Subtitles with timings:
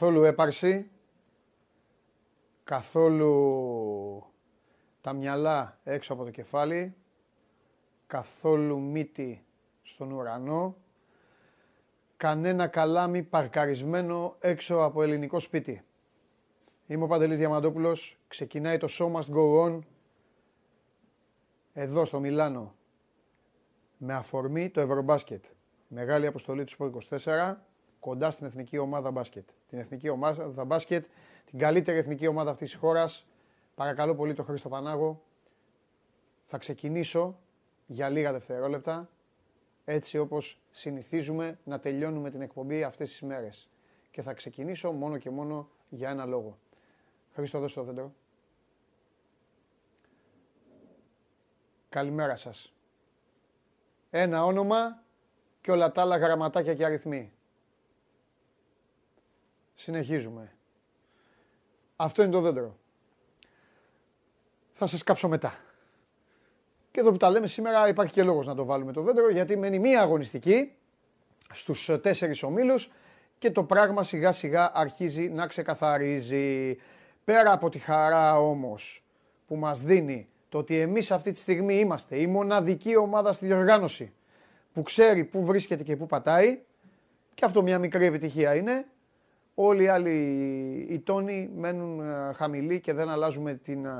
[0.00, 0.90] Καθόλου έπαρση.
[2.64, 4.32] Καθόλου
[5.00, 6.96] τα μυαλά έξω από το κεφάλι.
[8.06, 9.44] Καθόλου μύτη
[9.82, 10.76] στον ουρανό.
[12.16, 15.84] Κανένα καλάμι παρκαρισμένο έξω από ελληνικό σπίτι.
[16.86, 18.18] Είμαι ο Παντελής Διαμαντόπουλος.
[18.28, 19.78] Ξεκινάει το Show Must Go On
[21.72, 22.74] εδώ στο Μιλάνο
[23.96, 25.44] με αφορμή το Ευρωμπάσκετ.
[25.88, 27.54] Μεγάλη αποστολή του Σπορ 24
[28.00, 29.48] κοντά στην εθνική ομάδα μπάσκετ.
[29.68, 31.06] Την εθνική ομάδα μπάσκετ,
[31.44, 33.26] την καλύτερη εθνική ομάδα αυτής της χώρας.
[33.74, 35.22] Παρακαλώ πολύ τον Χρήστο Πανάγο.
[36.44, 37.38] Θα ξεκινήσω
[37.86, 39.08] για λίγα δευτερόλεπτα
[39.84, 43.68] έτσι όπως συνηθίζουμε να τελειώνουμε την εκπομπή αυτές τις μέρες.
[44.10, 46.58] Και θα ξεκινήσω μόνο και μόνο για ένα λόγο.
[47.32, 48.12] Χρήστο, δώσε το δέντρο.
[51.88, 52.72] Καλημέρα σας.
[54.10, 55.02] Ένα όνομα
[55.60, 57.32] και όλα τα άλλα γραμματάκια και αριθμοί.
[59.80, 60.52] Συνεχίζουμε.
[61.96, 62.76] Αυτό είναι το δέντρο.
[64.72, 65.54] Θα σας κάψω μετά.
[66.90, 69.56] Και εδώ που τα λέμε σήμερα υπάρχει και λόγος να το βάλουμε το δέντρο γιατί
[69.56, 70.72] μένει μία αγωνιστική
[71.52, 72.90] στους τέσσερις ομίλους
[73.38, 76.76] και το πράγμα σιγά σιγά αρχίζει να ξεκαθαρίζει.
[77.24, 79.04] Πέρα από τη χαρά όμως
[79.46, 84.12] που μας δίνει το ότι εμείς αυτή τη στιγμή είμαστε η μοναδική ομάδα στη διοργάνωση
[84.72, 86.60] που ξέρει πού βρίσκεται και πού πατάει
[87.34, 88.86] και αυτό μια μικρή επιτυχία είναι.
[89.54, 90.10] Όλοι οι άλλοι
[90.90, 93.90] οι τόνοι μένουν ε, χαμηλοί και δεν αλλάζουμε την ε,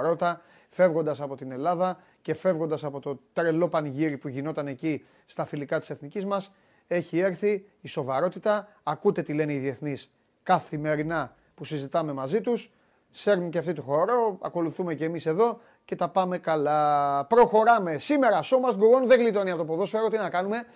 [0.00, 0.40] ρότα
[0.70, 5.78] φεύγοντας από την Ελλάδα και φεύγοντας από το τρελό πανηγύρι που γινόταν εκεί στα φιλικά
[5.78, 6.52] της εθνικής μας
[6.86, 10.10] έχει έρθει η σοβαρότητα, ακούτε τι λένε οι διεθνείς
[10.42, 12.70] καθημερινά που συζητάμε μαζί τους,
[13.10, 17.24] σέρνουν και αυτοί του χώρο, ακολουθούμε και εμείς εδώ και τα πάμε καλά.
[17.24, 17.98] Προχωράμε.
[17.98, 20.08] Σήμερα, σώμα γκουρών δεν γλιτώνει από το ποδόσφαιρο.
[20.08, 20.66] Τι να κάνουμε;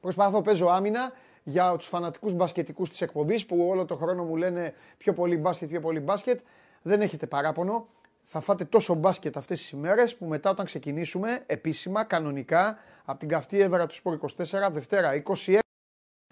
[0.00, 1.12] Προσπαθώ, παίζω άμυνα
[1.48, 5.68] για τους φανατικούς μπασκετικούς της εκπομπής που όλο το χρόνο μου λένε πιο πολύ μπάσκετ,
[5.68, 6.40] πιο πολύ μπάσκετ.
[6.82, 7.88] Δεν έχετε παράπονο.
[8.24, 13.28] Θα φάτε τόσο μπάσκετ αυτές τις ημέρες που μετά όταν ξεκινήσουμε επίσημα, κανονικά, από την
[13.28, 15.58] καυτή έδρα του Σπορ 24, Δευτέρα 26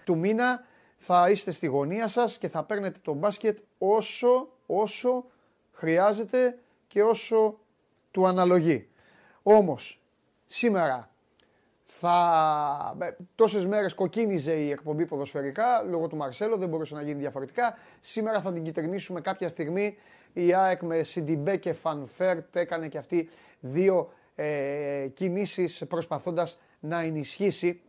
[0.04, 0.64] του μήνα,
[0.96, 5.24] θα είστε στη γωνία σας και θα παίρνετε το μπάσκετ όσο, όσο
[5.72, 7.58] χρειάζεται και όσο
[8.10, 8.88] του αναλογεί.
[9.42, 10.00] Όμως,
[10.46, 11.10] σήμερα
[12.00, 12.96] θα...
[13.00, 17.76] Ε, τόσες μέρες κοκκίνιζε η εκπομπή ποδοσφαιρικά λόγω του Μαρσέλο, δεν μπορούσε να γίνει διαφορετικά.
[18.00, 19.96] Σήμερα θα την κιτρινίσουμε κάποια στιγμή.
[20.32, 23.28] Η ΑΕΚ με Σιντιμπέ και Φαν Βέερτ έκανε και αυτή
[23.60, 27.80] δύο ε, κινήσεις προσπαθώντας να ενισχύσει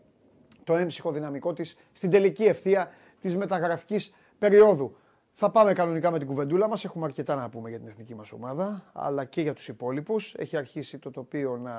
[0.63, 2.91] το έμψυχο δυναμικό της στην τελική ευθεία
[3.21, 4.95] της μεταγραφικής περίοδου.
[5.39, 8.31] Θα πάμε κανονικά με την κουβεντούλα μας, έχουμε αρκετά να πούμε για την εθνική μας
[8.31, 10.33] ομάδα, αλλά και για τους υπόλοιπους.
[10.37, 11.73] Έχει αρχίσει το τοπίο να,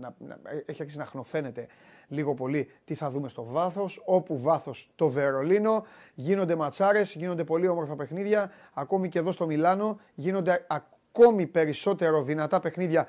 [0.00, 1.66] να, να, έχει αρχίσει να χνοφαίνεται
[2.08, 5.84] λίγο πολύ τι θα δούμε στο βάθος, όπου βάθος το Βερολίνο,
[6.14, 12.60] γίνονται ματσάρες, γίνονται πολύ όμορφα παιχνίδια, ακόμη και εδώ στο Μιλάνο γίνονται ακόμη περισσότερο δυνατά
[12.60, 13.06] παιχνίδια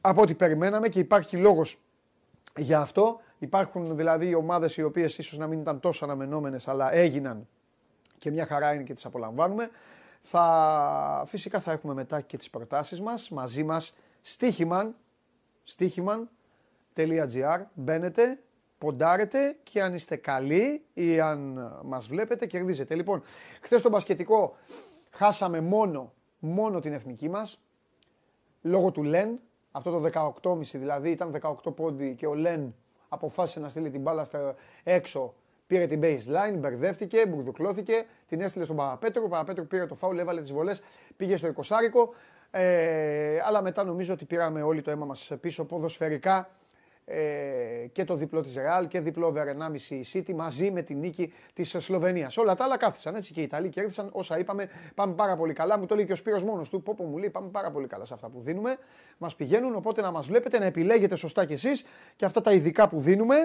[0.00, 1.78] από ό,τι περιμέναμε και υπάρχει λόγος
[2.56, 3.20] για αυτό.
[3.38, 7.46] Υπάρχουν δηλαδή ομάδες οι οποίες ίσως να μην ήταν τόσο αναμενόμενες αλλά έγιναν
[8.18, 9.70] και μια χαρά είναι και τις απολαμβάνουμε.
[10.20, 14.96] Θα, φυσικά θα έχουμε μετά και τις προτάσεις μας μαζί μας στίχημαν,
[15.64, 18.38] στίχημαν.gr μπαίνετε,
[18.78, 22.94] ποντάρετε και αν είστε καλοί ή αν μας βλέπετε κερδίζετε.
[22.94, 23.22] Λοιπόν,
[23.60, 24.56] χθες το μπασκετικό
[25.10, 27.60] χάσαμε μόνο, μόνο την εθνική μας
[28.62, 29.40] λόγω του Λεν,
[29.70, 32.74] αυτό το 18,5 δηλαδή ήταν 18 πόντι και ο Λεν
[33.08, 34.26] αποφάσισε να στείλει την μπάλα
[34.82, 35.34] έξω
[35.68, 39.22] Πήρε την baseline, μπερδεύτηκε, μπουρδουκλώθηκε, την έστειλε στον Παπαπέτρο.
[39.24, 40.82] Ο Παπαπέτρο πήρε το φάουλ, έβαλε τις βολές,
[41.16, 41.72] πήγε στο 20
[42.50, 46.50] ε, αλλά μετά νομίζω ότι πήραμε όλοι το αίμα μας πίσω ποδοσφαιρικά
[47.04, 49.44] ε, και το διπλό της Ρεάλ και διπλό over
[49.88, 52.36] 1,5 City μαζί με την νίκη της Σλοβενίας.
[52.36, 54.08] Όλα τα άλλα κάθισαν έτσι και οι Ιταλοί κέρδισαν.
[54.12, 55.78] Όσα είπαμε, πάμε πάρα πολύ καλά.
[55.78, 56.82] Μου το λέει και ο Σπύρος μόνος του.
[56.82, 58.76] Πόπο μου λέει, πάμε πάρα πολύ καλά σε αυτά που δίνουμε.
[59.18, 61.84] Μας πηγαίνουν, οπότε να μας βλέπετε, να επιλέγετε σωστά κι εσείς
[62.16, 63.36] και αυτά τα ειδικά που δίνουμε.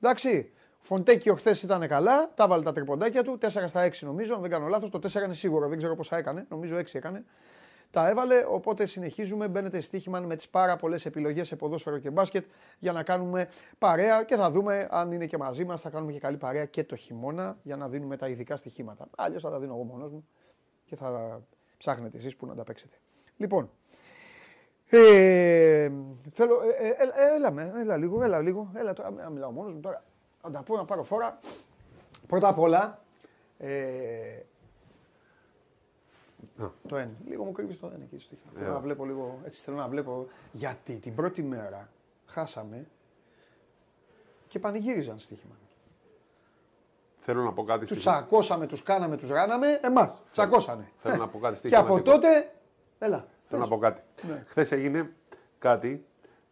[0.00, 0.50] Εντάξει,
[0.82, 4.50] Φοντέκιο χθες ήταν καλά, τα βάλε τα τριποντάκια του, 4 στα 6 νομίζω, αν δεν
[4.50, 4.90] κάνω λάθος.
[4.90, 7.24] Το 4 είναι σίγουρο, δεν ξέρω πόσα έκανε, νομίζω 6 έκανε.
[7.90, 9.48] Τα έβαλε, οπότε συνεχίζουμε.
[9.48, 12.44] Μπαίνετε στοίχημα με τις πάρα πολλές επιλογές σε ποδόσφαιρο και μπάσκετ
[12.78, 13.48] για να κάνουμε
[13.78, 15.80] παρέα και θα δούμε αν είναι και μαζί μας.
[15.80, 19.08] Θα κάνουμε και καλή παρέα και το χειμώνα για να δίνουμε τα ειδικά στοιχήματα.
[19.16, 20.26] Αλλιώς θα τα δίνω εγώ μόνος μου
[20.84, 21.40] και θα
[21.78, 22.96] ψάχνετε εσείς που να τα παίξετε.
[23.36, 23.70] Λοιπόν,
[24.90, 25.90] ε,
[26.32, 30.04] θέλω, ε, ε, ε έλα, έλα, λίγο, έλα λίγο, έλα τώρα, μιλάω μόνος μου τώρα
[30.42, 31.38] να τα πω να πάρω φόρα.
[32.26, 33.02] Πρώτα απ' όλα,
[33.58, 34.40] ε,
[36.88, 37.10] το ένα.
[37.26, 38.58] Λίγο μου κρύβεις το ένα εκεί στο yeah.
[38.58, 41.88] Θέλω να βλέπω λίγο, έτσι θέλω να βλέπω, γιατί την πρώτη μέρα
[42.26, 42.86] χάσαμε
[44.48, 45.54] και πανηγύριζαν στοίχημα.
[47.18, 49.80] Θέλω να πω κάτι Τους στη- τσακώσαμε, τους κάναμε, τους ράναμε.
[49.82, 50.22] Εμάς.
[50.30, 50.90] Τσακώσανε.
[50.96, 52.12] Θέλω να πω κάτι Και από στοιχηματικό.
[52.12, 52.52] τότε.
[52.98, 53.26] Έλα.
[53.48, 54.02] Θέλω να πω κάτι.
[54.28, 54.44] Ναι.
[54.46, 55.12] Χθες έγινε
[55.58, 56.06] κάτι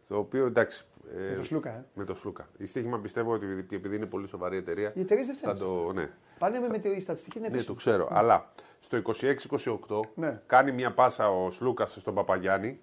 [0.07, 0.85] το οποίο εντάξει.
[1.17, 1.85] Ε, Με το Σλούκα, ε.
[1.93, 2.47] με το Σλούκα.
[2.57, 4.91] Η στοίχημα πιστεύω ότι επειδή- επειδή είναι πολύ σοβαρή εταιρεία.
[4.95, 5.85] Οι εταιρείες δεν θα φταίνουν.
[5.85, 5.93] το.
[5.93, 6.09] Ναι,
[6.39, 7.75] Πάνε με τη στατιστική είναι ναι, επίσημη.
[7.75, 8.07] το ξέρω.
[8.11, 10.41] Αλλά στο 26-28 Ναι.
[10.45, 12.79] κάνει μια πάσα ο Σλούκας στον Παπαγιάννη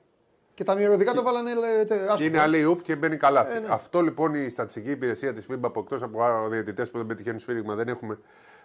[0.54, 1.54] Και τα μυρωδικά το βάλανε.
[1.54, 2.24] λέ, τε- και άστο.
[2.24, 3.54] είναι άλλη ουπ και μπαίνει καλά.
[3.54, 3.66] Ε, ναι.
[3.70, 7.74] Αυτό λοιπόν η στατιστική υπηρεσία της FIBA που εκτός από διαιτητές που δεν πετυχαίνουν σφύριγμα
[7.74, 8.18] δεν, έχουμε,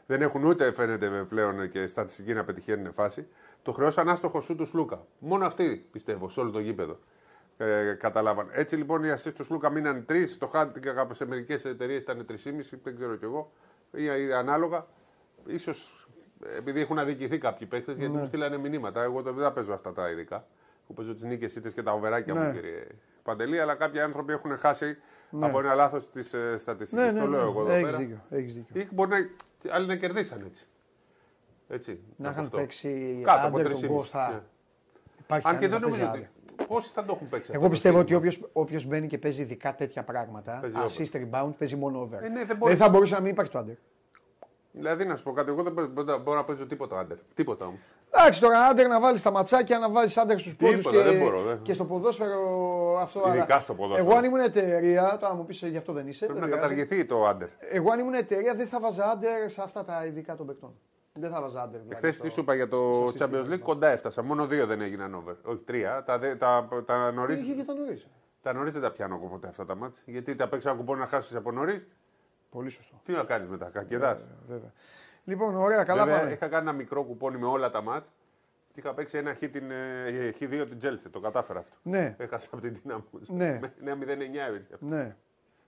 [0.06, 3.28] δεν έχουν ούτε φαίνεται πλέον και στατιστική να πετυχαίνουν φάση.
[3.62, 5.06] Το χρεώσαν άστοχο σου του Σλούκα.
[5.20, 7.00] Μόνο αυτοί πιστεύω σε όλο το γήπεδο.
[7.64, 8.48] Ε, καταλάβαν.
[8.52, 10.38] Έτσι λοιπόν οι assist του Σλούκα μείνανε τρεις.
[10.38, 12.36] Το handicap σε μερικές εταιρείες ήταν 3,5,
[12.84, 13.52] δεν ξέρω κι εγώ.
[13.92, 14.86] Ή, ή ανάλογα.
[15.46, 16.08] Ίσως
[16.58, 18.20] επειδή έχουν αδικηθεί κάποιοι παίχτε, γιατί Ναι.
[18.20, 19.04] μου στείλανε μηνύματα.
[19.04, 20.48] Εγώ δεν τα παίζω αυτά τα ειδικά.
[20.88, 22.40] Που παίζω τις νίκες ήττε και τα οβεράκια Ναι.
[22.40, 22.88] μου, κύριε
[23.24, 23.60] Παντελή.
[23.60, 24.98] Αλλά κάποιοι άνθρωποι έχουν χάσει
[25.40, 27.02] από ένα λάθος τη ε, στατιστική.
[27.02, 27.98] Ναι, ναι, το λέω εγώ εδώ Έχεις πέρα.
[27.98, 28.24] δίκιο.
[28.30, 28.82] Έχεις δίκιο.
[28.82, 29.18] Ή μπορεί να.
[29.76, 30.66] Άλλοι να κερδίσαν έτσι.
[31.68, 32.00] Έτσι.
[32.16, 32.58] Να από είχαν αυτό.
[32.58, 33.88] παίξει Κάτω από άντερ τον 3,5.
[33.88, 34.30] Κώστα.
[34.30, 34.42] Ναι.
[35.20, 36.30] Υπάρχει Αν και κανείς δεν να νομίζω παίζει ότι.
[36.62, 36.76] Άντερ.
[36.76, 37.52] Πόσοι θα το έχουν παίξει.
[37.54, 40.76] Εγώ αυτό το πιστεύω ότι στοίχημα; όποιος μπαίνει και παίζει ειδικά τέτοια πράγματα, Παίζει
[41.12, 42.18] assist rebound, παίζει μόνο over.
[42.24, 42.78] Ε, ναι, δεν δεν, μπορείς.
[42.78, 43.76] θα μπορούσε να μην υπάρχει το άντερ.
[44.74, 47.18] Δηλαδή να σου πω κάτι, εγώ δεν μπορώ, μπορώ να παίζω τίποτα άντερ.
[47.34, 47.80] Τίποτα όμως.
[48.14, 51.20] Εντάξει, τώρα άντερ να βάλεις τα ματσάκια, να βάζεις άντερ στους πόντους Τίποτα, και, δεν
[51.20, 51.62] μπορώ, δεν.
[51.62, 53.24] και στο ποδόσφαιρο αυτό.
[53.28, 54.10] Ειδικά αλλά- στο ποδόσφαιρο.
[54.10, 56.26] Εγώ αν ήμουν εταιρεία, τώρα μου πεις γι' αυτό δεν είσαι.
[56.26, 56.76] Πρέπει δεν να πειράζει.
[56.76, 57.48] καταργηθεί το άντερ.
[57.60, 60.74] Εγώ αν ήμουν εταιρεία δεν θα βάζα άντερ σε αυτά τα ειδικά των παικτών.
[61.14, 61.80] Δεν θα βάζα άντερ.
[61.82, 63.56] Δηλαδή, Χθε στο- τι σου είπα για το στο Champions σύστημα.
[63.56, 64.22] League, κοντά έφτασα.
[64.24, 65.36] Μόνο δύο δεν έγιναν over.
[65.44, 66.04] Όχι τρία.
[66.04, 68.08] Τα, δε- τα, τα νωρί Είχε και τα νωρίς.
[68.42, 70.02] τα νωρίς δεν τα πιάνω εγώ ποτέ αυτά τα μάτια.
[70.06, 71.88] Γιατί τα παίξα κουπόν να χάσεις από νωρίς.
[72.50, 73.02] Πολύ σωστό.
[73.06, 74.18] Τι να κάνεις μετά, κακεδά.
[74.48, 74.72] Βέβαια.
[75.24, 76.32] Λοιπόν, ωραία, καλά Βέβαια, πάμε.
[76.32, 78.08] είχα κάνει ένα μικρό κουπόνι με όλα τα μάτς
[78.74, 81.10] και είχα παίξει ένα χ την, ε, χ2 την Chelsea.
[81.12, 81.76] Το κατάφερα αυτό.
[81.84, 83.04] Ναι, Έχασα από την δυνάμω.
[83.28, 83.60] Ναι.
[83.80, 84.86] Ναι, 0-9 έτσι.
[84.86, 85.16] ναι.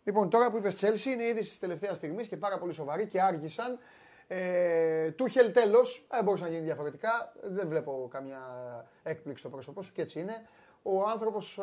[0.04, 3.22] Λοιπόν, τώρα που είπες Chelsea είναι είδηση της τελευταίας στιγμής και πάρα πολύ σοβαρή και
[3.22, 3.78] άργησαν.
[4.28, 6.06] Ε, Τούχελ τέλος.
[6.12, 7.34] Δεν μπορούσε να γίνει διαφορετικά.
[7.44, 8.40] Δεν βλέπω καμιά
[9.04, 10.48] έκπληξη στο πρόσωπό σου και έτσι είναι.
[10.86, 11.58] Ο άνθρωπος,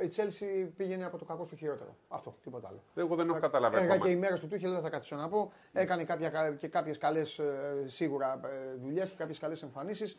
[0.00, 1.96] ε, η Chelsea πήγαινε από το κακό στο χειρότερο.
[2.08, 2.82] Αυτό, τίποτα άλλο.
[2.94, 4.04] Εγώ δεν έχω καταλάβει Έργα ακόμα.
[4.06, 5.52] και οι μέρες του Τούχελ δεν θα καθίσω να πω.
[5.72, 7.40] Έκανε κάποια, και κάποιες καλές
[7.86, 8.40] σίγουρα
[8.80, 10.16] δουλειές και κάποιες καλές εμφανίσεις.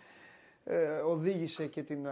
[0.63, 2.11] Ε, οδήγησε και την ε,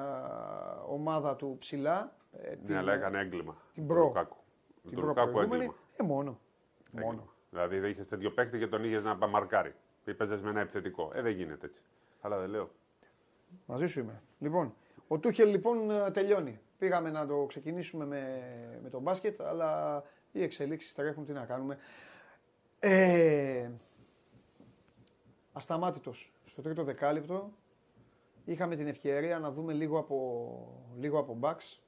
[0.88, 2.16] ομάδα του ψηλά.
[2.42, 3.57] ε, Ναι, αλλά έκανε έγκλημα.
[3.74, 4.36] την Το προ- Λουκάκου.
[4.88, 5.63] την Το Λουκάκου προπροηγούμενη.
[5.63, 5.83] έγκλημα.
[5.98, 6.39] Ε, μόνο.
[6.88, 7.06] Έγκλημα.
[7.06, 7.27] Μόνο.
[7.49, 9.75] Δηλαδή δεν είχες τέτοιο παίκτη και τον είχες να παμαρκάρει.
[10.05, 11.11] Ή παίζες με ένα επιθετικό.
[11.13, 11.81] Ε, δεν γίνεται έτσι.
[12.21, 12.69] Αλλά δεν λέω.
[13.65, 14.21] Μαζί σου είμαι.
[14.39, 14.73] Λοιπόν,
[15.07, 16.59] ο Τούχελ λοιπόν ε, τελειώνει.
[16.77, 18.41] Πήγαμε να το ξεκινήσουμε με,
[18.83, 21.77] με το μπάσκετ, αλλά οι εξελίξεις τρέχουν, τι να κάνουμε.
[22.79, 23.69] Ε,
[25.53, 26.33] ασταμάτητος.
[26.45, 27.51] Στο τρίτο δεκάλεπτο
[28.45, 31.81] είχαμε την ευκαιρία να δούμε λίγο από, λίγο από μπαξ.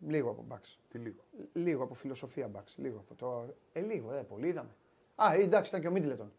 [0.00, 0.78] Λίγο από μπαξ.
[0.88, 1.20] Τι λίγο;
[1.52, 2.74] Λίγο από φιλοσοφία μπαξ.
[2.76, 3.54] Λίγο από το...
[3.72, 4.76] Ε, λίγο, ε, πολύ είδαμε.
[5.14, 6.32] Α, ε, εντάξει, ήταν και ο Μίτλετον.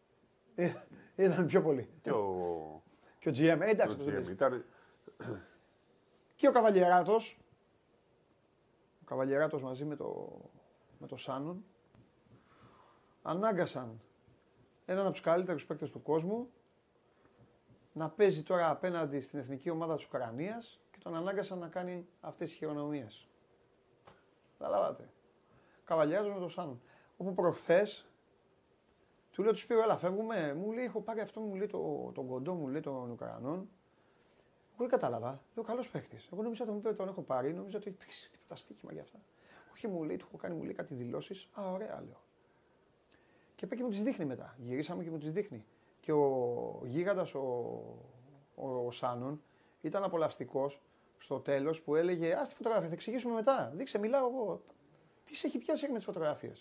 [0.55, 0.73] Ε,
[1.15, 1.89] είδαμε πιο πολύ.
[2.01, 2.81] Και ο,
[3.19, 4.31] Και ο GM, ε, εντάξει, ο πώς δεν GM παίζει.
[4.31, 4.65] ήταν.
[6.35, 7.39] Και ο Καβαλιεράτος,
[9.01, 10.39] ο Καβαλιεράτος μαζί με το,
[10.99, 11.65] με το Σάνον,
[13.21, 14.01] ανάγκασαν
[14.85, 16.49] έναν από τους καλύτερους παίκτες του κόσμου
[17.93, 22.49] να παίζει τώρα απέναντι στην εθνική ομάδα της Ουκρανίας και τον ανάγκασαν να κάνει αυτές
[22.49, 23.27] τις χειρονομίες.
[24.57, 25.09] Καταλάβατε.
[25.83, 26.81] Καβαλιεράτος με το Σάνον.
[27.17, 28.07] Όπου προχθές
[29.31, 30.53] του λέω τους Σπύρο, έλα φεύγουμε.
[30.53, 33.69] Μου λέει, έχω πάρει αυτό, μου λέει το, τον κοντό μου, λέει των Ουκρανών.
[34.71, 35.41] Εγώ δεν κατάλαβα.
[35.55, 36.17] Λέω καλός παίχτη.
[36.31, 39.19] Εγώ νόμιζα ότι μου είπε τον έχω πάρει, νόμιζα ότι υπήρξε τίποτα στοίχημα για αυτά.
[39.73, 41.49] Όχι, μου λέει, του έχω κάνει μου λέει, κάτι δηλώσεις.
[41.59, 42.21] Α, ωραία, λέω.
[43.55, 44.55] Και πάει και μου τις δείχνει μετά.
[44.57, 45.65] Γυρίσαμε και μου τις δείχνει.
[45.99, 47.39] Και ο γίγαντας ο,
[48.55, 49.41] ο, ο Σάνον
[49.81, 50.81] ήταν απολαυστικός
[51.19, 53.71] στο τέλος που έλεγε Α τη φωτογραφία, θα εξηγήσουμε μετά.
[53.75, 54.61] Δείξε, μιλάω εγώ.
[55.23, 56.51] Τι σε έχει πιάσει με τι φωτογραφίε.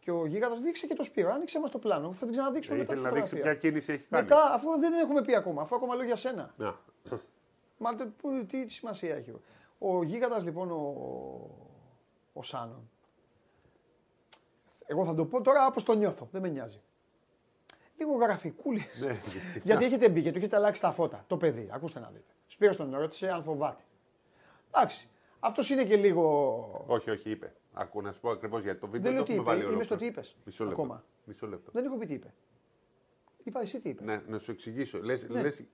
[0.00, 1.30] Και ο γίγαντας δείξε και το σπύρο.
[1.32, 2.12] Άνοιξε μας το πλάνο.
[2.12, 2.82] Θα την ξαναδείξω μετά.
[2.82, 3.60] Ήθελε τη να δείξει φωτογραφία.
[3.60, 4.22] ποια κίνηση έχει κάνει.
[4.22, 6.54] Μετά, αφού δεν την έχουμε πει ακόμα, αφού ακόμα λέω για σένα.
[6.56, 6.78] Να.
[7.78, 9.34] Μα το- πού- τι, τι σημασία έχει.
[9.78, 10.94] Ο γίγαντας λοιπόν ο,
[12.32, 12.90] ο Σάνον.
[14.86, 16.80] Εγώ θα το πω τώρα όπως το νιώθω, δεν με νοιάζει.
[18.00, 18.82] Λίγο γραφικούλη.
[19.00, 19.18] Ναι.
[19.62, 21.24] Γιατί έχετε μπει και του έχετε αλλάξει τα φώτα.
[21.26, 22.32] Το παιδί, ακούστε να δείτε.
[22.46, 23.82] Σπύρος τον ρώτησε αν φοβάται.
[24.74, 25.08] Εντάξει.
[25.40, 26.84] Αυτός είναι και λίγο.
[26.86, 27.52] όχι, όχι, είπε.
[27.72, 29.74] Ακού να σου πω ακριβώς γιατί το βίντεο Δεν λέω το τι έχουμε είπε, βάλει
[29.74, 30.12] είμαι στο ολόκληρο.
[30.14, 30.36] τι είπες.
[30.44, 30.82] Μισό λεπτό.
[30.82, 31.04] Ακόμα.
[31.24, 31.70] Μισό λεπτό.
[31.74, 32.34] Δεν έχω πει τι είπε.
[33.44, 34.04] Είπα εσύ τι είπες.
[34.06, 34.98] Ναι, να σου εξηγήσω.
[35.02, 35.40] Λες, Ναι.
[35.42, 35.64] λες,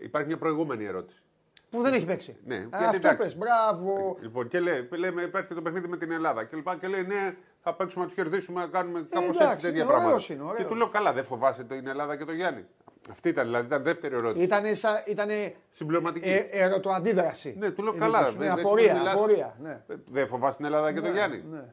[0.00, 1.22] υπάρχει μια προηγούμενη ερώτηση.
[1.70, 2.36] Που δεν έχει παίξει.
[2.44, 3.24] Ναι, Α, γιατί αυτό εντάξει.
[3.26, 4.16] πες, μπράβο.
[4.20, 6.44] Λοιπόν, και λέει, λέμε, υπάρχει το παιχνίδι με την Ελλάδα.
[6.44, 9.44] Και, λοιπά, και λέει, ναι, θα παίξουμε να τους κερδίσουμε, να κάνουμε κάπως έτσι Ε,
[9.44, 10.08] εντάξει, τέτοια είναι, πράγματα.
[10.08, 10.56] ωραίος είναι, ωραίος.
[10.58, 12.64] Και του λέω, καλά, δεν φοβάσαι την Ελλάδα και τον Γιάννη.
[13.10, 14.44] Αυτή ήταν, δηλαδή, ήταν δεύτερη ερώτηση.
[14.44, 16.28] Ήτανε, σα, ήτανε Συμπληρωματική.
[16.28, 17.54] ε, ερωτοαντίδραση.
[17.58, 18.18] ναι, του λέω, Η καλά.
[18.18, 18.38] δική σου.
[18.38, 19.14] Ναι, έτσι απορία, μιλάς.
[19.14, 19.56] απορία.
[19.60, 19.70] Ναι.
[19.88, 21.44] Ε, Δεν φοβάσαι την Ελλάδα και τον Ναι, Γιάννη.
[21.50, 21.64] ναι.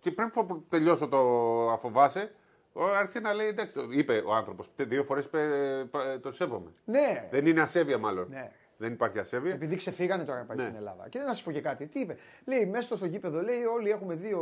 [0.00, 1.18] Και πριν που τελειώσω το
[1.70, 2.32] αφοβάσαι,
[2.72, 4.68] ο άρχισε να λέει, εντάξει, το- είπε ο άνθρωπος.
[4.76, 5.28] Δύο φορές
[6.22, 6.70] το σέβομαι.
[6.84, 8.26] Ναι, Δεν είναι ασέβεια, μάλλον.
[8.30, 8.50] Ναι.
[8.82, 9.52] Δεν υπάρχει ασέβεια.
[9.52, 10.62] Επειδή ξεφύγανε τώρα πάει Ναι.
[10.62, 11.08] στην Ελλάδα.
[11.08, 11.86] Και να σα πω και κάτι.
[11.86, 12.16] Τι είπε.
[12.44, 14.40] Λέει μέσα στο γήπεδο, λέει όλοι έχουμε δύο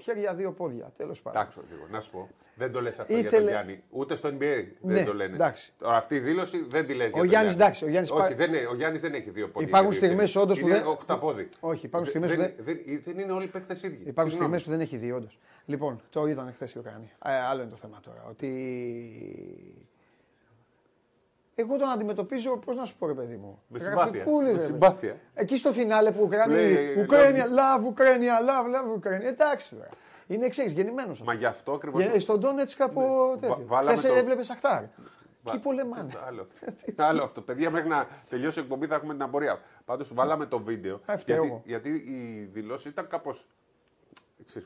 [0.00, 0.92] χέρια, δύο πόδια.
[0.96, 1.40] Τέλος πάντων.
[1.40, 2.28] Εντάξει, λίγο, να σου πω.
[2.54, 3.82] Δεν το λες αυτό για Ήθελε- τον Γιάννη.
[3.90, 5.34] Ούτε στο NBA Ναι, δεν το λένε.
[5.34, 5.72] εντάξει.
[5.78, 7.12] Τώρα αυτή η δήλωση δεν τη λες.
[7.14, 9.68] Ο Γιάννης, εντάξει, ο Γιάννης Όχι, πά- δεν, είναι- ο Γιάννης δεν έχει δύο πόδια.
[9.68, 10.42] Υπάρχουν και δύο στιγμές χέρια.
[10.42, 11.48] όντως που είναι δεν- οχταπόδι.
[11.60, 13.86] Όχι, υπάρχουν στιγμές δεν, που δεν, δεν, δεν είναι όλοι παίχτε ίδιοι.
[13.86, 14.32] Υπάρχουν Συγγνώμη.
[14.34, 15.38] στιγμές που δεν έχει δει, όντως.
[15.66, 17.10] Λοιπόν, το είδαν χθες οι Ουκρανοί.
[17.24, 18.24] Ε, άλλο είναι το θέμα τώρα.
[18.28, 18.50] Ότι.
[21.54, 23.62] Εγώ τον αντιμετωπίζω, πώς να σου πω, ρε παιδί μου.
[23.68, 24.02] Με συμπάθεια.
[24.04, 25.08] γραφικούλης, Με ρε, συμπάθεια.
[25.08, 25.20] παιδί.
[25.34, 26.54] Εκεί στο φινάλε που Ουκρανοί.
[26.54, 29.28] Λέει, Ουκρανία, love, Ουκρανία, love, love, Ουκρανία.
[29.28, 29.88] Εντάξει τώρα.
[30.26, 31.20] Είναι εξή, γεννημένος.
[31.22, 32.04] Μα γι' αυτό ακριβώς.
[32.18, 33.00] Στον Ντόνετ κάπου
[33.40, 33.56] τέτοιο.
[33.56, 33.64] Ναι.
[33.64, 34.82] Βα- βάλαμε Χθες το- έβλεπες Αχτάρ.
[35.48, 36.12] Εκεί πολεμάνε.
[36.26, 37.04] Άλλο αυτό.
[37.04, 37.40] Άλλο αυτό.
[37.40, 39.60] Παιδιά, μέχρι να τελειώσει η εκπομπή θα έχουμε την απορία.
[39.84, 41.00] Πάντως, βάλαμε το βίντεο.
[41.06, 41.62] Α, φταίω γιατί, εγώ.
[41.64, 43.46] γιατί οι δηλώσεις ήταν κάπως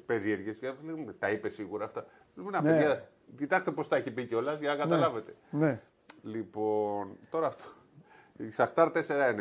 [0.07, 0.59] περίεργες.
[1.19, 2.07] Τα είπε σίγουρα αυτά.
[2.35, 2.71] Λέμε, να, Ναι.
[2.71, 5.35] παιδιά, κοιτάξτε πώς τα έχει πει κιόλας για να καταλάβετε.
[5.51, 5.81] Ναι.
[6.23, 7.65] Λοιπόν, τώρα αυτό.
[8.37, 8.99] Η Σαχτάρ 4-1.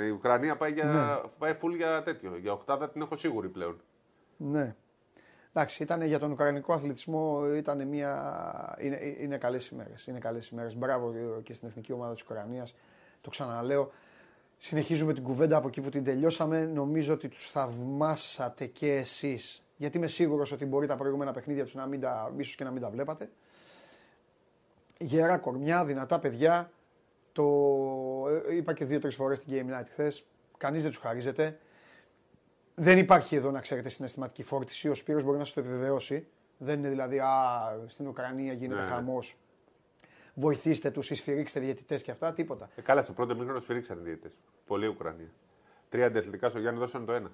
[0.07, 1.29] Η Ουκρανία πάει, για, Ναι.
[1.37, 2.37] πάει full για τέτοιο.
[2.37, 3.81] Για οχτάδα την έχω σίγουρη πλέον.
[4.37, 4.75] Ναι.
[5.53, 8.75] Εντάξει, ήταν για τον Ουκρανικό αθλητισμό ήταν μια...
[8.79, 10.07] είναι, είναι καλές ημέρες.
[10.07, 10.75] Είναι καλές ημέρες.
[10.75, 12.75] Μπράβο και στην εθνική ομάδα της Ουκρανίας.
[13.21, 13.91] Το ξαναλέω.
[14.57, 16.65] Συνεχίζουμε την κουβέντα από εκεί που την τελειώσαμε.
[16.65, 19.63] Νομίζω ότι τους θαυμάσατε και εσείς.
[19.77, 22.71] Γιατί είμαι σίγουρος ότι μπορεί τα προηγούμενα παιχνίδια τους να μην τα, ίσως και να
[22.71, 23.29] μην τα βλέπατε.
[24.99, 26.71] Γερά κορμιά, δυνατά παιδιά.
[27.31, 27.43] Το
[28.49, 30.25] ε, είπα και δύο-τρεις φορές στην Game Night χθες.
[30.57, 31.59] Κανείς δεν τους χαρίζεται.
[32.75, 34.89] Δεν υπάρχει εδώ να ξέρετε συναισθηματική φόρτιση.
[34.89, 36.27] Ο Σπύρος μπορεί να σας το επιβεβαιώσει.
[36.57, 37.29] Δεν είναι δηλαδή, α,
[37.87, 38.87] στην Ουκρανία γίνεται Ναι.
[38.87, 39.37] χαμός.
[40.33, 42.33] Βοηθήστε τους ή σφυρίξτε διαιτητές και αυτά.
[42.33, 42.69] Τίποτα.
[42.75, 44.31] Ε, καλά, στο πρώτο μήχρονο σφυρίξαν οι διαιτητές.
[44.65, 45.31] Πολύ Ουκρανία.
[45.89, 47.31] Τρία αντιαθλητικά στο Γιάννη δώσαν το ένα.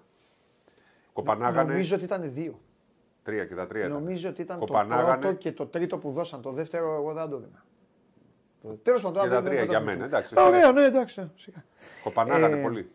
[1.14, 1.72] Κοπανάγανε.
[1.72, 2.60] Νομίζω ότι ήταν δύο.
[3.24, 3.86] Τρία και τα τρία.
[3.86, 3.94] ήταν.
[3.94, 5.14] Νομίζω ότι ήταν Κοπανάγανε.
[5.14, 6.42] το πρώτο και το τρίτο που δώσαν.
[6.42, 7.66] Το δεύτερο εγώ δεν το δίνα.
[8.84, 10.48] Τέλος πάντων, Και τώρα τα δεν- τρία δεν για θα μένα, το εντάξει, πούμε.
[10.48, 11.32] εσύ Ωραία, ναι, εντάξει.
[11.36, 11.64] Σιγά.
[12.04, 12.92] Κοπανάγανε Ε, πολύ.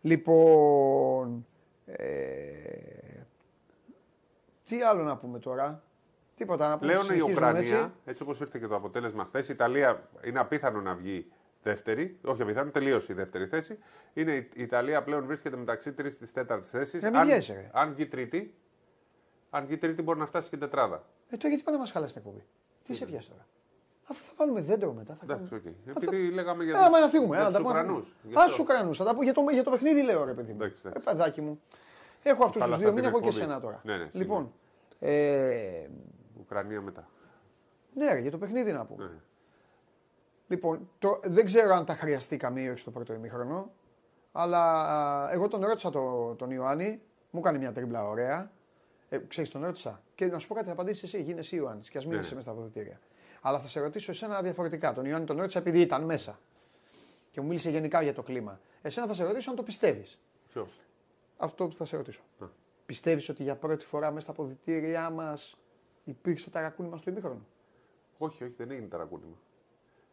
[0.00, 1.46] Λοιπόν.
[1.86, 2.04] Ε,
[4.68, 5.82] τι άλλο να πούμε τώρα;
[6.36, 6.86] Τίποτα να πούμε.
[6.90, 7.90] Πλέον η συνεχίζουμε Ουκρανία, έτσι.
[8.04, 11.26] έτσι, όπως ήρθε και το αποτέλεσμα χθες, η Ιταλία είναι απίθανο να βγει
[11.62, 12.18] δεύτερη.
[12.24, 13.78] Όχι απίθανο, τελείωσε η δεύτερη θέση.
[14.14, 17.02] Είναι, η η Ιταλία πλέον βρίσκεται μεταξύ τρίτη και τέταρτης θέσης.
[17.02, 17.70] Ε, μην αν, βιάζεσαι, ρε.
[17.72, 18.54] αν βγει τρίτη,
[19.54, 20.96] αν βγει τρίτη μπορεί να φτάσει και τετράδα.
[21.28, 22.44] Ε, τώρα γιατί πάνε να μας χαλάσει την εκπομπή;
[22.84, 23.46] Τι σε πιάσεις τώρα;
[24.06, 25.14] Αφού θα βάλουμε δέντρο μετά.
[25.14, 25.70] Θα Εντάξει, κάνουμε...
[25.96, 26.02] οκ.
[26.02, 27.36] Επειδή λέγαμε για Ε, άμα να φύγουμε.
[27.36, 27.80] για έλα, τους τα πούμε.
[27.80, 28.14] Ουκρανούς.
[28.22, 28.52] Γι' Α, αυτό.
[28.52, 28.96] στου Ουκρανούς.
[28.96, 30.62] Θα τα πω για το, για το παιχνίδι, λέω ρε παιδί μου.
[30.62, 31.04] Εντάξει, Ε, εντάξει.
[31.08, 31.60] παιδάκι μου.
[32.22, 33.44] Έχω αυτούς Καλά, τους δύο, στα μην την έχω και εκπομπή.
[33.44, 33.80] εσένα τώρα.
[33.84, 34.52] Ναι, ναι, λοιπόν.
[34.98, 35.86] Ε,
[36.40, 37.08] Ουκρανία μετά.
[37.94, 39.04] ναι, ρε, για το παιχνίδι να πούμε.
[39.04, 39.10] Ναι.
[40.48, 43.70] Λοιπόν, το, δεν ξέρω αν τα χρειαστεί καμία ή όχι στο πρώτο ημίχρονο.
[44.32, 48.50] Αλλά α, εγώ τον ρώτησα το, τον Ιωάννη, μου έκανε μια τρίμπλα ωραία.
[49.08, 50.02] Ε, ξέρεις, τον ρώτησα.
[50.14, 52.20] Και να σου πω κάτι, θα απαντήσεις εσύ, γίνει εσύ Ιωάννης, και ας μην Ναι.
[52.20, 53.00] είσαι μέσα στα αποδητήρια.
[53.40, 54.92] Αλλά θα σε ρωτήσω εσένα διαφορετικά.
[54.92, 56.38] Τον Ιωάννη τον ρώτησα επειδή ήταν μέσα.
[57.30, 58.60] Και μου μίλησε γενικά για το κλίμα.
[58.82, 60.18] Εσένα θα σε ρωτήσω αν το πιστεύεις.
[60.48, 60.68] Ποιο;
[61.36, 62.20] Αυτό που θα σε ρωτήσω.
[62.38, 62.46] Α.
[62.86, 65.56] Πιστεύεις ότι για πρώτη φορά μέσα στα αποδητήριά μας
[66.04, 67.46] υπήρξε ταρακούνημα στο ημίχρονο;
[68.18, 69.36] Όχι, όχι, δεν έγινε ταρακούνημα.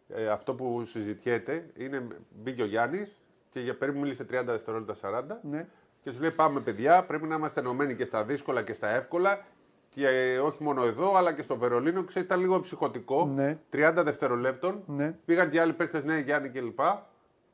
[0.07, 5.39] Ε, αυτό που συζητιέται είναι μπήκε ο Γιάννης και για περίπου μίλησε 30 δευτερόλεπτα 40
[5.43, 5.67] Ναι.
[6.03, 9.45] Και σου λέει: Πάμε, παιδιά, πρέπει να είμαστε ενωμένοι και στα δύσκολα και στα εύκολα.
[9.89, 12.03] Και ε, όχι μόνο εδώ, αλλά και στο Βερολίνο.
[12.03, 13.25] Ξέρετε, ήταν λίγο ψυχοτικό.
[13.25, 13.57] Ναι.
[13.73, 14.83] 30 δευτερολέπτων.
[14.87, 15.15] Ναι.
[15.25, 16.79] Πήγαν και άλλοι παίκτες, ναι, Γιάννη κλπ.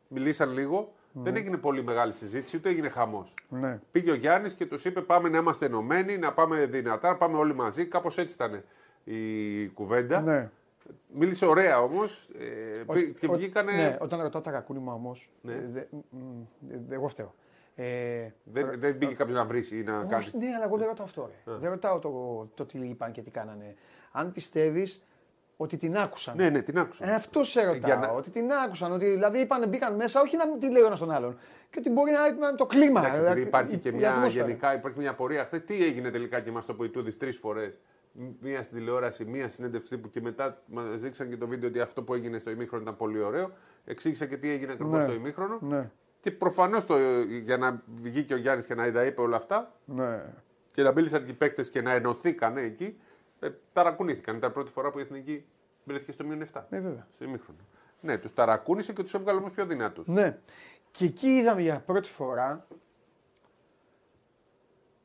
[0.07, 0.91] Μιλήσαν λίγο.
[1.11, 3.33] Δεν έγινε πολύ μεγάλη συζήτηση, ούτε έγινε χαμός.
[3.49, 3.79] Ναι.
[3.91, 7.37] Πήγε ο Γιάννης και τους είπε: Πάμε να είμαστε ενωμένοι, να πάμε δυνατά, να πάμε
[7.37, 7.85] όλοι μαζί.
[7.85, 8.63] Κάπως έτσι ήταν
[9.03, 10.21] η κουβέντα.
[10.21, 10.49] ναι.
[11.13, 13.71] Μίλησε ωραία όμως ε, Ότι- και ότι- βγήκανε.
[13.71, 15.29] Ναι, όταν ρωτάω ταρακούνημα όμως.
[15.41, 15.53] Ναι.
[16.89, 17.33] εγώ φταίω.
[17.79, 20.23] Ε, Δεν, δεν πήγε κάποιος να βρει ή να κάνει.
[20.23, 21.29] όχι, ναι, αλλά εγώ δεν ρωτάω αυτό.
[21.45, 21.53] Ρε.
[21.57, 22.09] Δεν ρωτάω το,
[22.55, 23.75] το τι είπαν και τι κάνανε.
[24.11, 25.01] Αν πιστεύεις
[25.57, 26.35] ότι την άκουσαν.
[26.37, 27.09] Ναι, ναι, την άκουσα.
[27.09, 27.77] Ε, αυτό σε ρωτάω.
[27.79, 28.91] Για να- Ότι την άκουσαν.
[28.91, 31.37] Ότι δηλαδή είπαν, μπήκαν μέσα, όχι να μην τη λέει ο ένα τον άλλον.
[31.69, 32.99] Και ότι μπορεί να είναι το κλίμα.
[32.99, 34.45] Εντάξει, δηλαδή, επειδή υπάρχει η- και η μια ατμόσφαιρα.
[34.45, 35.43] γενικά υπάρχει μια πορεία.
[35.45, 37.79] Χθες τι έγινε τελικά και μας το είπε ο τρεις φορές.
[38.39, 42.03] Μία στην τηλεόραση, μία συνέντευξη που και μετά μας δείξαν και το βίντεο ότι αυτό
[42.03, 43.51] που έγινε στο ημίχρονο ήταν πολύ ωραίο.
[43.85, 45.03] Εξήγησα και τι έγινε ακριβώς Ναι.
[45.03, 45.57] στο ημίχρονο.
[45.61, 46.85] Ναι, Και προφανώς
[47.43, 50.33] για να βγει και ο Γιάννης και να τα είπε όλα αυτά ναι.
[50.73, 52.99] και να μίλησαν και οι παίκτες και να ενωθήκανε εκεί,
[53.39, 54.35] ε, ταρακουνήθηκαν.
[54.35, 55.45] Ήταν η πρώτη φορά που η εθνική
[55.83, 56.61] βρέθηκε στο μείον 7.
[56.69, 57.07] Ε, βέβαια.
[57.13, 57.59] Στο ημίχρονο.
[58.01, 60.07] Ναι, τους ταρακούνησε και τους έβγαλε όμως πιο δυνατούς.
[60.07, 60.39] Ναι.
[60.91, 62.67] Και εκεί είδαμε για πρώτη φορά.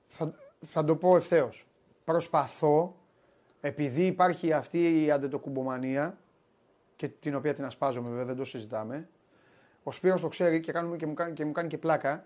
[0.09, 0.35] Θα,
[0.67, 1.67] θα το πω ευθέως.
[2.05, 2.97] Προσπαθώ,
[3.61, 6.19] επειδή υπάρχει αυτή η αντετοκουμπομανία
[6.97, 9.09] και την οποία την ασπάζομαι βέβαια, δεν το συζητάμε.
[9.83, 12.25] Ο Σπύρος το ξέρει και, κάνουμε και, μου, κάνει, και μου κάνει και πλάκα.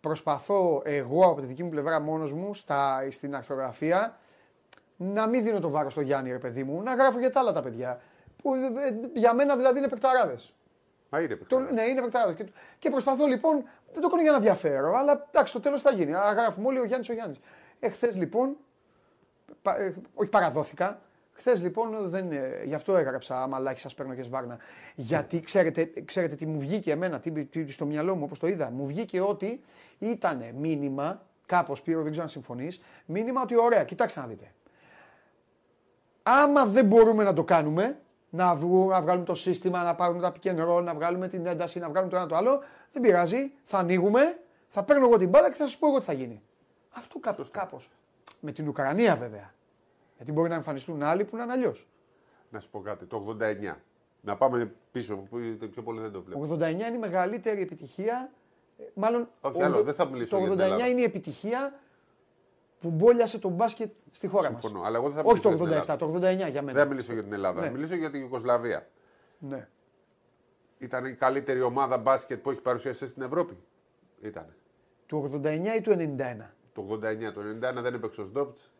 [0.00, 4.18] προσπαθώ εγώ από τη δική μου πλευρά μόνος μου στα, στην αρθρογραφία
[4.96, 7.52] να μην δίνω το βάρος στο Γιάννη ρε παιδί μου, να γράφω για τα άλλα
[7.52, 8.00] τα παιδιά.
[8.42, 10.54] Που, ε, για μένα δηλαδή είναι παικταράδες.
[11.08, 11.70] Μα είναι Το, παιχταράς.
[11.72, 12.34] ναι, είναι παικταράδες.
[12.36, 12.46] Και,
[12.78, 16.14] και προσπαθώ λοιπόν, δεν το κάνω για να διαφέρω, αλλά εντάξει, στο τέλος θα γίνει.
[16.14, 17.38] Α, γράφουμε όλοι ο Γιάννης ο Γιάννης.
[17.80, 18.56] Εχθές λοιπόν,
[19.62, 21.00] πα- ε, όχι παραδόθηκα,
[21.36, 24.58] Χθες λοιπόν δεν, ε, γι' αυτό έγραψα άμα λάχι σας παίρνω και σβάρνα.
[24.94, 28.70] Γιατί ξέρετε, ξέρετε τι μου βγήκε εμένα, τι, τι, στο μυαλό μου όπως το είδα.
[28.70, 29.60] Μου βγήκε ότι
[29.98, 34.52] ήταν μήνυμα, κάπως Πύρο δεν ξέρω αν συμφωνείς, μήνυμα ότι ωραία, κοιτάξτε να δείτε.
[36.22, 37.98] Άμα δεν μπορούμε να το κάνουμε,
[38.30, 41.46] να, βγου, να βγάλουμε το σύστημα, να πάρουμε τα pick and roll, να βγάλουμε την
[41.46, 42.62] ένταση, να βγάλουμε το ένα το άλλο,
[42.92, 44.38] δεν πειράζει, θα ανοίγουμε,
[44.68, 46.42] θα παίρνω εγώ την μπάλα και θα σας πω εγώ τι θα γίνει.
[46.90, 47.90] Αυτό κάπως, κάπως.
[48.40, 49.53] Με την Ουκρανία βέβαια.
[50.16, 51.88] Γιατί μπορεί να εμφανιστούν άλλοι που να είναι αλλιώς.
[52.50, 53.04] Να σου πω κάτι.
[53.04, 53.74] Το 89.
[54.20, 56.46] Να πάμε πίσω που το πιο πολύ δεν το βλέπω.
[56.46, 58.30] Το 89 είναι η μεγαλύτερη επιτυχία.
[58.78, 60.88] ε, Μάλλον Όχι, ο άλλο, ογδο- δεν θα μιλήσω το για την 89 Ελλάδα.
[60.88, 61.78] είναι η επιτυχία
[62.80, 64.60] που μπόλιασε τον μπάσκετ στη χώρα μας.
[64.60, 64.84] Συμφωνώ.
[64.84, 65.96] Αλλά εγώ δεν θα Όχι μιλήσω για την το 87, Ελλάδα.
[65.96, 66.84] το 89 για Δεν θα μένα.
[66.84, 67.60] μιλήσω για την Ελλάδα.
[67.60, 67.66] Ναι.
[67.66, 68.88] Θα μιλήσω για την Ιουγκοσλαβία.
[69.38, 69.68] Ναι.
[70.78, 73.56] Ήταν η καλύτερη ομάδα μπάσκετ που έχει παρουσιαστεί στην Ευρώπη.
[74.22, 74.46] Ήταν.
[75.06, 76.54] Του 89 ή του 91.
[76.72, 77.32] Το 89.
[77.32, 78.72] Το 91 δεν έπαιξε ο Σντόπτς.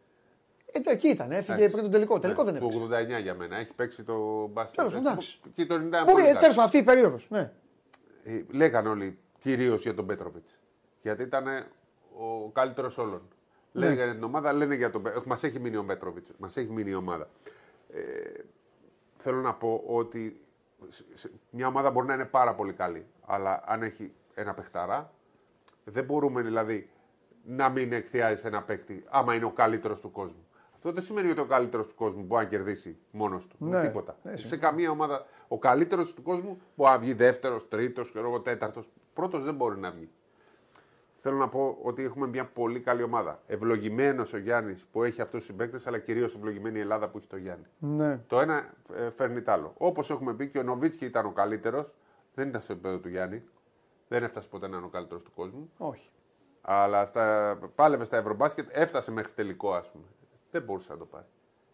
[0.77, 1.71] Ε, το εκεί ήταν, έφυγε Εντάξει.
[1.71, 2.19] πριν τον τελικό.
[2.19, 3.19] Τελικό δεν Το έπαιξε.
[3.19, 3.57] 89 για μένα.
[3.57, 4.77] Έχει παίξει το μπάσκετ.
[4.77, 5.41] Τέλος, εντάξει.
[5.55, 6.39] Και το 91 Μπορεί, πολύ ε, καλά.
[6.39, 7.27] τέλος πάντων αυτή η περίοδος.
[7.31, 7.53] Ναι.
[8.25, 10.59] Ε, Λέγαν όλοι κυρίως για τον Πέτροβιτς.
[11.03, 11.47] Γιατί ήταν
[12.19, 13.29] ο καλύτερος όλων.
[13.73, 13.89] Ναι.
[13.89, 15.29] Λέγανε την ομάδα, λένε για τον Πέτροβιτ.
[15.29, 16.31] Μας έχει μείνει ο Πέτροβιτς.
[16.39, 17.29] Μας έχει μείνει η ομάδα.
[17.93, 18.01] Ε,
[19.17, 20.41] θέλω να πω ότι
[20.89, 23.07] σε- σε- μια ομάδα μπορεί να είναι πάρα πολύ καλή.
[23.27, 25.13] Αλλά αν έχει ένα παιχταρά,
[25.85, 26.89] δεν μπορούμε δηλαδή
[27.47, 30.47] να μην εκθιάζει ένα παίκτη άμα είναι ο καλύτερος του κόσμου.
[30.87, 33.57] Αυτό δεν σημαίνει ότι ο καλύτερος του κόσμου μπορεί να κερδίσει μόνος του.
[33.59, 34.17] Ναι, τίποτα.
[34.23, 38.91] ναι, σε καμία ομάδα ο καλύτερος του κόσμου μπορεί να βγει δεύτερος, τρίτος, τέταρτος.
[39.15, 40.09] Πρώτος δεν μπορεί να βγει.
[41.17, 43.43] Θέλω να πω ότι έχουμε μια πολύ καλή ομάδα.
[43.47, 47.27] Ευλογημένος ο Γιάννης που έχει αυτούς τους συμπαίκτες, αλλά κυρίως ευλογημένη η Ελλάδα που έχει
[47.27, 47.65] το Γιάννη.
[47.79, 48.21] ναι.
[48.27, 49.75] Το ένα ε, φέρνει το άλλο.
[49.79, 51.97] Όπως έχουμε πει και ο Νοβίτσκι ήταν ο καλύτερος,
[52.35, 53.43] δεν ήταν στο επίπεδο του Γιάννη.
[54.09, 55.71] Δεν έφτασε ποτέ να είναι ο καλύτερος του κόσμου.
[55.79, 56.11] Όχι.
[56.61, 60.05] Αλλά στα, πάλευε στα Ευρωμπάσκετ, έφτασε μέχρι τελικό, ας πούμε.
[60.55, 61.25] Δεν μπορούσε να το πάρει.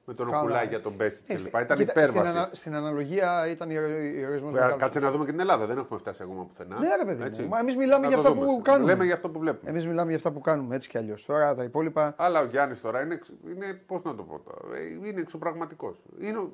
[0.05, 0.69] Με τον Καλά, Οκουλάκη ε.
[0.69, 1.41] για τον Μπέσιτς Ε, κλπ.
[1.41, 2.29] στη- Ήταν κοίτα, υπέρβασης.
[2.29, 5.67] Στην, ανα- στην αναλογία ήταν ηρωισμό Βέβαια, Κάτσε να δούμε και την Ελλάδα.
[5.67, 6.79] Δεν έχουμε φτάσει ακόμα πουθενά.
[6.79, 7.27] Ναι, ρε παιδί μου.
[7.27, 7.43] Έτσι.
[7.47, 8.47] Μα εμείς μιλάμε Να για το αυτά δούμε.
[8.47, 8.91] που κάνουμε.
[8.91, 9.71] Λέμε για αυτό που βλέπουμε.
[9.71, 11.25] Εμείς μιλάμε για αυτά που κάνουμε έτσι κι αλλιώς.
[11.25, 12.15] Τώρα τα υπόλοιπα.
[12.19, 16.03] Αλλά ο Γιάννης τώρα είναι, εξ- είναι πώς να το πω, τώρα, ε, είναι εξωπραγματικός.
[16.19, 16.39] Είναι...
[16.39, 16.53] ο-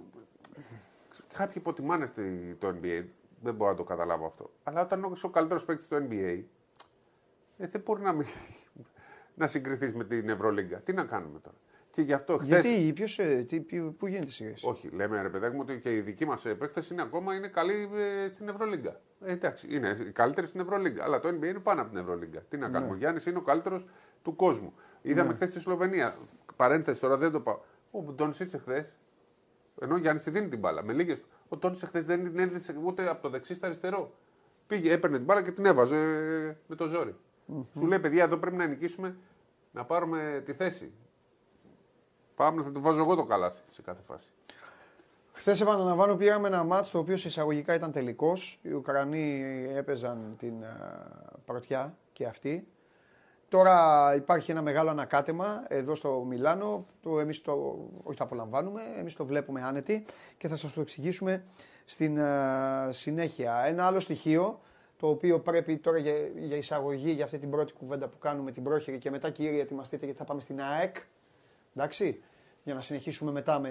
[1.36, 3.04] Κάποιοι υποτιμάνε στη- το NBA.
[3.42, 4.50] Δεν μπορώ να το καταλάβω αυτό.
[4.64, 6.42] Αλλά όταν είσαι ο καλύτερος παίκτης του NBA,
[7.58, 8.26] ε, δεν μπορεί να, μην...
[9.40, 10.76] να συγκριθείς με την Ευρωλίγκα.
[10.78, 11.56] Τι να κάνουμε τώρα.
[11.96, 12.48] Και γι' αυτό χθες...
[12.48, 14.66] Γιατί, ποιος, ε, τι, ποιο- πού γίνεται η σύγκριση.
[14.66, 17.90] Όχι, λέμε ρε παιδάκι μου ότι και οι δικοί μας παίκτε είναι ακόμα είναι καλοί
[17.94, 19.00] ε, στην Ευρωλίγκα.
[19.20, 21.04] Ε, εντάξει, είναι οι καλύτεροι στην Ευρωλίγκα.
[21.04, 22.40] Αλλά το NBA είναι πάνω από την Ευρωλίγκα.
[22.48, 22.92] Τι να κάνουμε.
[22.92, 23.86] Ο Γιάννης είναι ο καλύτερος
[24.22, 24.74] του κόσμου.
[25.02, 26.16] Είδαμε χθες στη Σλοβενία.
[26.56, 27.60] Παρένθεση τώρα δεν το πάω.
[27.90, 28.94] Ο Ντόνσιτ εχθές.
[29.80, 30.82] Ενώ ο Γιάννης τη δίνει την μπάλα.
[30.82, 34.12] Με λίγες, Ο Ντόνσιτ εχθές δεν την έδειξε ούτε από το δεξί στα αριστερό.
[34.66, 37.14] Πήγε, έπαιρνε την μπάλα και την έβαζε ε, με το ζόρι.
[37.78, 39.16] Σου λέει, παιδιά, εδώ πρέπει να νικήσουμε
[39.72, 40.92] να πάρουμε τη θέση.
[42.36, 44.28] Πάμε, θα το βάζω εγώ το καλάθι σε κάθε φάση.
[45.32, 48.58] Χθες επαναλαμβάνω πήγαμε ένα μάτς το οποίο σε εισαγωγικά ήταν τελικός.
[48.62, 49.42] Οι Ουκρανοί
[49.74, 51.08] έπαιζαν την α,
[51.44, 52.66] πρωτιά και αυτοί.
[53.48, 56.86] Τώρα υπάρχει ένα μεγάλο ανακάτεμα εδώ στο Μιλάνο.
[57.02, 57.52] Το, εμείς το,
[58.02, 60.04] όχι το απολαμβάνουμε, εμείς το βλέπουμε άνετοι
[60.38, 61.44] και θα σας το εξηγήσουμε
[61.84, 63.64] στην α, συνέχεια.
[63.66, 64.60] Ένα άλλο στοιχείο
[64.98, 68.62] το οποίο πρέπει τώρα για, για εισαγωγή για αυτή την πρώτη κουβέντα που κάνουμε την
[68.62, 70.96] πρόχειρη και μετά κύριε ετοιμαστείτε γιατί θα πάμε στην ΑΕΚ.
[71.76, 72.22] Εντάξει,
[72.64, 73.70] για να συνεχίσουμε μετά με,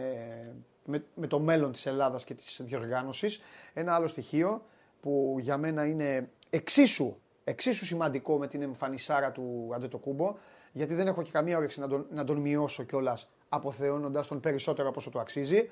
[0.86, 3.42] με, με το μέλλον της Ελλάδας και της διοργάνωσης.
[3.74, 4.66] Ένα άλλο στοιχείο
[5.02, 10.36] που για μένα είναι εξίσου, εξίσου σημαντικό με την εμφανισάρα του Αντετοκούμπο,
[10.72, 14.88] γιατί δεν έχω και καμία όρεξη να τον, να τον μειώσω κιόλας αποθεώνοντας τον περισσότερο
[14.88, 15.72] από όσο το αξίζει.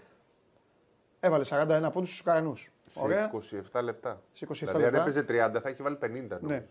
[1.19, 2.71] Έβαλε 41 πόντους στους Ουκρανούς.
[2.95, 3.31] Ωραία.
[3.39, 4.21] Σε 27 λεπτά.
[4.31, 4.97] Σε 27 δηλαδή, λεπτά.
[4.97, 6.05] αν έπαιζε 30, θα έχει βάλει 50.
[6.09, 6.37] νομίζω.
[6.41, 6.65] Ναι.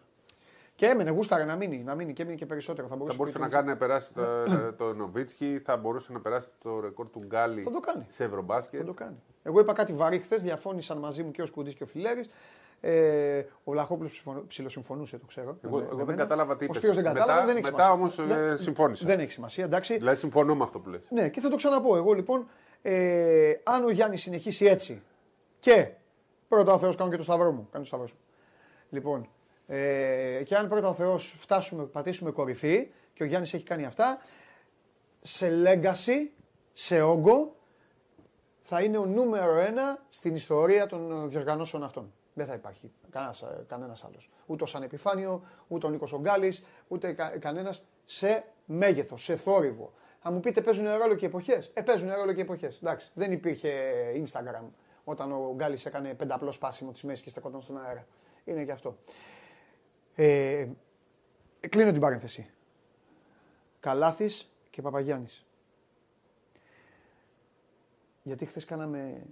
[0.82, 2.88] Και έμενε, γούσταρε να μείνει, να μείνει και έμεινε και περισσότερο.
[2.88, 4.22] Θα μπορούσε, Θα μπορούσε και να κάνει να περάσει το,
[4.84, 8.06] το Νοβίτσκι, θα μπορούσε να περάσει το ρεκόρ του Γκάλι Θα το κάνει.
[8.10, 8.80] σε Ευρωμπάσκετ.
[8.80, 9.16] Θα το κάνει.
[9.42, 12.28] Εγώ είπα κάτι βαρύ χθες, διαφώνησαν μαζί μου και ο Σκουντής και ο Φιλέρης.
[12.80, 14.10] Ε, ο Λαχόπουλο
[14.48, 15.56] ψιλοσυμφωνούσε, το ξέρω.
[15.62, 16.22] Εγώ, με- εγώ με δεν μένα.
[16.22, 16.76] κατάλαβα τι Ο είπες.
[16.76, 17.92] Σπύρος δεν κατάλαβε, δεν έχει μετά σημασία.
[17.92, 19.06] όμως Δεν- συμφώνησα.
[19.06, 19.96] Δεν έχει σημασία, εντάξει.
[19.96, 21.00] Δηλαδή συμφωνώ με αυτό που λες.
[21.08, 21.96] Ναι, και θα το ξαναπώ.
[21.96, 22.46] Εγώ λοιπόν,
[22.82, 25.02] ε, αν ο Γιάννης συνεχίσει έτσι
[25.58, 25.88] και
[26.48, 27.68] πρώτα ο Θεός κάνω και το σταυρό μου.
[27.72, 28.16] Κάνω το σταυρό σου.
[28.90, 29.28] Λοιπόν,
[29.74, 34.18] ε, και αν πρώτα ο Θεός φτάσουμε, πατήσουμε κορυφή και ο Γιάννης έχει κάνει αυτά,
[35.20, 36.28] σε legacy,
[36.72, 37.56] σε όγκο,
[38.60, 42.12] θα είναι ο νούμερο ένα στην ιστορία των διοργανώσεων αυτών.
[42.34, 44.30] Δεν θα υπάρχει κανένας, ε, κανένας άλλος.
[44.46, 49.92] Ούτε ο Σαν Επιφάνιο, ούτε ο Νίκος Ογκάλης, ούτε κα, κανένας σε μέγεθος, σε θόρυβο.
[50.18, 51.70] Θα μου πείτε παίζουν ρόλο και εποχές.
[51.74, 52.76] Ε, παίζουν ρόλο και εποχές.
[52.82, 53.70] Εντάξει, δεν υπήρχε
[54.24, 54.64] Instagram
[55.04, 58.06] όταν ο Γκάλης έκανε πενταπλός σπάσιμο της μέσης και στεκόταν στον αέρα.
[58.44, 58.96] Είναι και αυτό.
[60.14, 60.68] Ε,
[61.68, 62.50] κλείνω την παρένθεση.
[63.80, 65.44] Καλάθης και Παπαγιάννης.
[68.22, 69.22] Γιατί χθες κάναμε.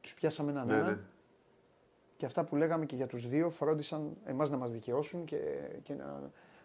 [0.00, 0.86] Τους πιάσαμε έναν Ναι, έναν.
[0.86, 0.98] ναι.
[2.16, 5.36] Και αυτά που λέγαμε και για τους δύο φρόντισαν εμάς να μας δικαιώσουν και,
[5.82, 6.04] και να,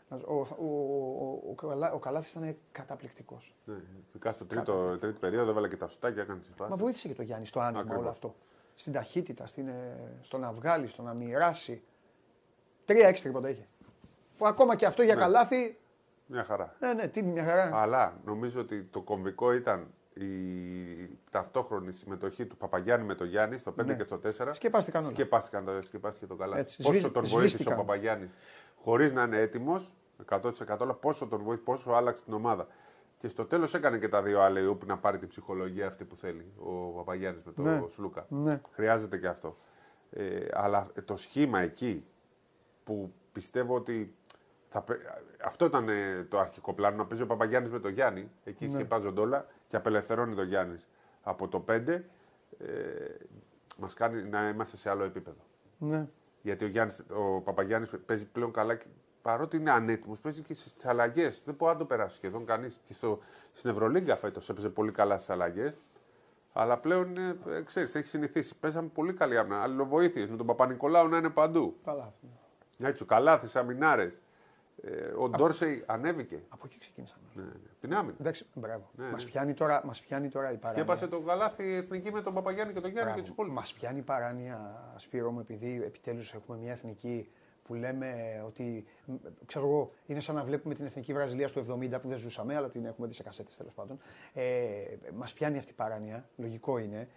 [0.10, 3.56] να- ο, ο, ο, ο, Καλά- ο Καλάθης ήταν καταπληκτικός.
[3.66, 3.76] Ναι,
[4.10, 7.22] ειδικά στο τρίτο, τρίτη περίοδο έβαλε και τα σουτάκια, έκανε τις Μα βοήθησε και το
[7.22, 8.00] Γιάννη στο άνοιγμα Ακριβώς.
[8.02, 8.36] όλο αυτό.
[8.76, 11.82] Στην ταχύτητα, στην, ε, στο να βγάλει, στο να μοιράσει.
[12.88, 13.68] Τρία έξι τρίποτα είχε.
[14.38, 15.22] Που ακόμα και αυτό για Ναι.
[15.22, 15.78] καλάθι,
[16.26, 16.76] Μια χαρά.
[16.80, 17.72] ναι, ναι, τι μια χαρά.
[17.74, 20.30] Αλλά νομίζω ότι το κομβικό ήταν η
[21.32, 23.96] ταυτόχρονη συμμετοχή του Παπαγιάννη με τον Γιάννη στο 5 Ναι.
[23.96, 24.54] και στο 4.
[24.54, 25.12] Σκεπάστηκαν όλα.
[25.12, 26.58] Σκεπάστηκαν τα σκεπάστηκε το καλά.
[26.58, 27.78] Έτσι, Πόσο σβήσ- τον βοήθησε ο σβήστηκαν.
[27.78, 28.30] Παπαγιάννης
[28.84, 29.94] χωρίς να είναι έτοιμος
[30.26, 32.68] 100% αλλά πόσο τον βοήθησε, πόσο άλλαξε την ομάδα.
[33.18, 36.16] Και στο τέλος έκανε και τα δύο άλλα που να πάρει την ψυχολογία αυτή που
[36.16, 37.84] θέλει ο Παπαγιάννης με τον Ναι.
[37.90, 38.26] Σλούκα.
[38.30, 38.62] Ναι.
[38.72, 39.58] Χρειάζεται και αυτό.
[40.12, 42.06] Ε, αλλά το σχήμα εκεί
[42.88, 44.16] που πιστεύω ότι.
[44.70, 45.02] Θα, πρέ-
[45.46, 48.32] αυτό ήταν ε, το αρχικό πλάνο, να παίζει ο Παπαγιάννης με τον Γιάννη.
[48.44, 48.72] Εκεί Ναι.
[48.72, 50.88] σκεπάζονται όλα και απελευθερώνει τον Γιάννης
[51.22, 51.88] από το 5.
[51.88, 52.04] Ε,
[53.78, 55.42] μας κάνει να είμαστε σε άλλο επίπεδο.
[55.78, 56.08] Ναι.
[56.42, 58.86] Γιατί ο, Γιάννης, ο Παπαγιάννης παίζει πλέον καλά και
[59.22, 61.42] παρότι είναι ανέτοιμος, παίζει και στις αλλαγές.
[61.46, 62.82] Δεν μπορεί να το περάσει σχεδόν κανείς.
[62.86, 63.20] Και στο,
[63.52, 65.80] στην Ευρωλίγκα φέτος έπαιζε πολύ καλά στις αλλαγές.
[66.54, 68.56] Αλλά πλέον ε, ε, ξέρεις, έχει συνηθίσει.
[68.60, 69.62] Παίζαμε πολύ καλή άμυνα.
[69.62, 71.78] Αλληλοβοήθειες με τον Παπα-Νικολάου να είναι παντού.
[71.84, 72.14] Καλά.
[72.80, 74.10] Έτσι, ο Καλάθη, αμυνάρε.
[74.84, 76.40] Ε, ο Ντόρσεϊ ανέβηκε.
[76.50, 77.22] Από εκεί ξεκίνησαμε.
[77.34, 77.50] Ναι, ναι.
[77.82, 78.16] Την άμυνα.
[78.20, 78.90] Εντάξει, μπράβο.
[78.96, 79.30] Ναι, μας, ναι.
[79.30, 80.84] πιάνει τώρα, μας πιάνει τώρα η Και παράνοια.
[80.84, 83.56] έπασε τον Καλάθι η εθνική με τον Παπαγιάννη και τον Γιάννη και του υπόλοιπου.
[83.56, 87.30] Μας πιάνει η παράνοια, Σπύρο μου, επειδή επιτέλους έχουμε μια εθνική
[87.64, 88.86] που λέμε ότι.
[89.06, 89.14] μ,
[89.46, 92.70] ξέρω εγώ, είναι σαν να βλέπουμε την εθνική Βραζιλία του 70 που δεν ζούσαμε, αλλά
[92.70, 94.00] την έχουμε δει σε κασέτες τέλος πάντων.
[94.34, 94.44] Ε,
[95.16, 97.08] Μας πιάνει αυτή η παράνοια, λογικό είναι,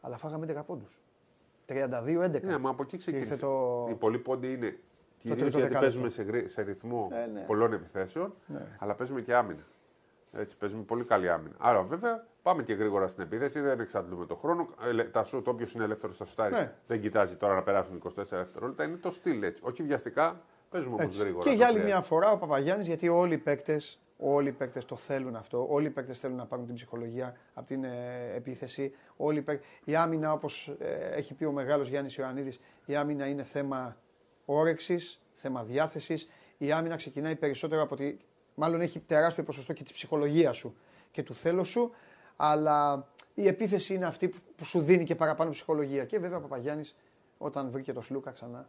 [0.00, 0.98] αλλά φάγαμε 11 πόντους.
[1.66, 2.40] 32-11.
[2.42, 3.28] Ναι, μα από εκεί ξεκίνησε.
[3.32, 4.78] Ήρθε το- Οι πολλοί πόντοι είναι
[5.20, 5.80] κυρίω τρίτο γιατί δεκάλεπτο.
[5.80, 7.40] παίζουμε σε, γρή- σε ρυθμό Ε, ναι.
[7.40, 8.66] πολλών επιθέσεων, Ναι.
[8.78, 9.62] αλλά παίζουμε και άμυνα.
[10.32, 11.54] Έτσι, παίζουμε πολύ καλή άμυνα.
[11.58, 14.66] Άρα, βέβαια, πάμε και γρήγορα στην επίθεση, δεν εξαντλούμε το χρόνο.
[14.98, 16.72] Ε, Τα σουτ, όποιος είναι ελεύθερος στα σουτάρι, Ναι.
[16.86, 18.84] δεν κοιτάζει τώρα να περάσουν 24 δευτερόλεπτα.
[18.84, 19.62] Είναι το στυλ έτσι.
[19.66, 21.18] Όχι βιαστικά, παίζουμε όμως Έτσι.
[21.18, 21.42] γρήγορα.
[21.44, 21.98] Και το για άλλη χρειάζεται.
[21.98, 25.66] μια φορά ο Παπαγιάννης, γιατί όλοι οι παίκτες όλοι οι παίκτες το θέλουν αυτό.
[25.70, 27.90] Όλοι οι παίκτες θέλουν να πάρουν την ψυχολογία από την ε,
[28.34, 28.94] επίθεση.
[29.16, 29.68] Όλοι οι παίκτες...
[29.84, 30.76] Η άμυνα, όπως
[31.14, 33.96] έχει πει ο μεγάλος Γιάννης Ιωαννίδης, η άμυνα είναι θέμα
[34.54, 36.26] όρεξης, θέμα διάθεση.
[36.58, 38.16] Η άμυνα ξεκινάει περισσότερο από τη.
[38.54, 40.76] Μάλλον έχει τεράστιο ποσοστό και της ψυχολογίας σου
[41.10, 41.90] και του θέλω σου.
[42.36, 46.04] Αλλά η επίθεση είναι αυτή που, που σου δίνει και παραπάνω ψυχολογία.
[46.04, 46.96] Και βέβαια ο Παπαγιάννης,
[47.38, 48.68] όταν βρήκε το Σλούκα ξανά,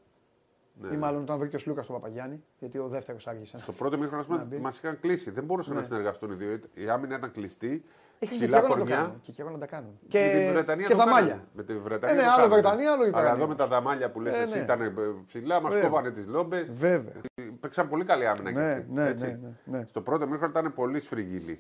[0.74, 0.94] Ναι.
[0.94, 3.58] ή μάλλον όταν βρήκε ο Σλούκας τον Παπαγιάννη, γιατί ο δεύτερος άργησε.
[3.58, 4.58] Στο πρώτο μήχρονος Να μπει.
[4.58, 5.32] μας είχαν κλείσει.
[5.32, 5.80] Δεν μπορούσαν Ναι.
[5.80, 6.60] να συνεργαστούν οι δύο.
[6.74, 7.84] Η άμυνα ήταν κλειστή.
[8.20, 8.96] Είχαν και Ψηλά καιρό να το κορμιά.
[8.96, 9.20] κάνουν.
[9.22, 9.90] Και καιρό να τα κάνουν.
[10.02, 11.18] Με Και, τη Βρετανία και το κάνανε.
[11.20, 11.48] δαμάλια.
[11.54, 12.62] Με τη Βρετανία Ε, ναι, το άλλο κάνανε.
[12.62, 14.64] Βρετανία, άλλο Αλλά Βρετανία εδώ με τα δαμάλια που λες, Ε, εσύ ναι.
[14.64, 14.94] ήταν
[15.28, 15.90] ψηλά, μας Βέβαια.
[15.90, 16.72] κόβανε τις λόμπες.
[16.72, 17.14] Βέβαια.
[17.60, 18.92] Παίξαν πολύ καλή άμυνα Ναι, και αυτοί.
[18.92, 19.26] ναι, έτσι.
[19.28, 19.86] ναι, ναι, ναι.
[19.86, 21.60] Στο πρώτο μήχρονο ήταν πολύ σφριγγυλή.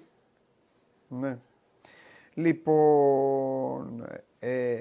[1.08, 1.38] Ναι.
[2.34, 4.06] Λοιπόν,
[4.40, 4.76] ε,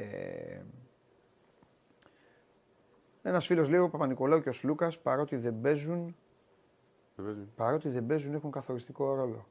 [3.23, 6.17] ένας φίλος λέει ο Παπα-Νικολάου και ο Σλούκας παρότι δεν παίζουν,
[7.15, 7.49] Δεν παίζει.
[7.57, 9.47] παρότι δεν παίζουν έχουν καθοριστικό ρόλο.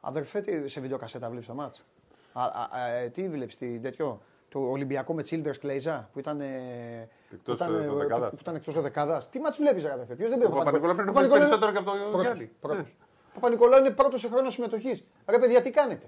[0.00, 1.84] Αδερφέ, τι, σε βιντεοκασέτα βλέπεις τα μάτς;
[2.32, 6.40] Α, α, α, ε, τι βλέπεις, τι, τέτοιο, το Ολυμπιακό με Childers Κλέιζα που ήταν,
[6.40, 8.30] ε, Εκτός, που ήταν, ε, ε, δωδεκάδας.
[8.30, 9.28] που ήταν εκτός δωδεκάδας.
[9.30, 10.52] Τι μάτς βλέπεις ρε αδερφέ, ποιος δεν παίζει.
[10.54, 12.56] Ο Παπα-Νικολάου; Πρέπει να παίζει Παπα-Νικολάου είναι- περισσότερο και από τον Πρώτος, Γιάννη.
[12.60, 12.86] πρώτος.
[12.98, 13.04] Ναι.
[13.34, 15.04] Παπα-Νικολάου είναι πρώτος σε χρόνο συμμετοχής.
[15.28, 16.06] Ρε παιδιά, τι κάνετε;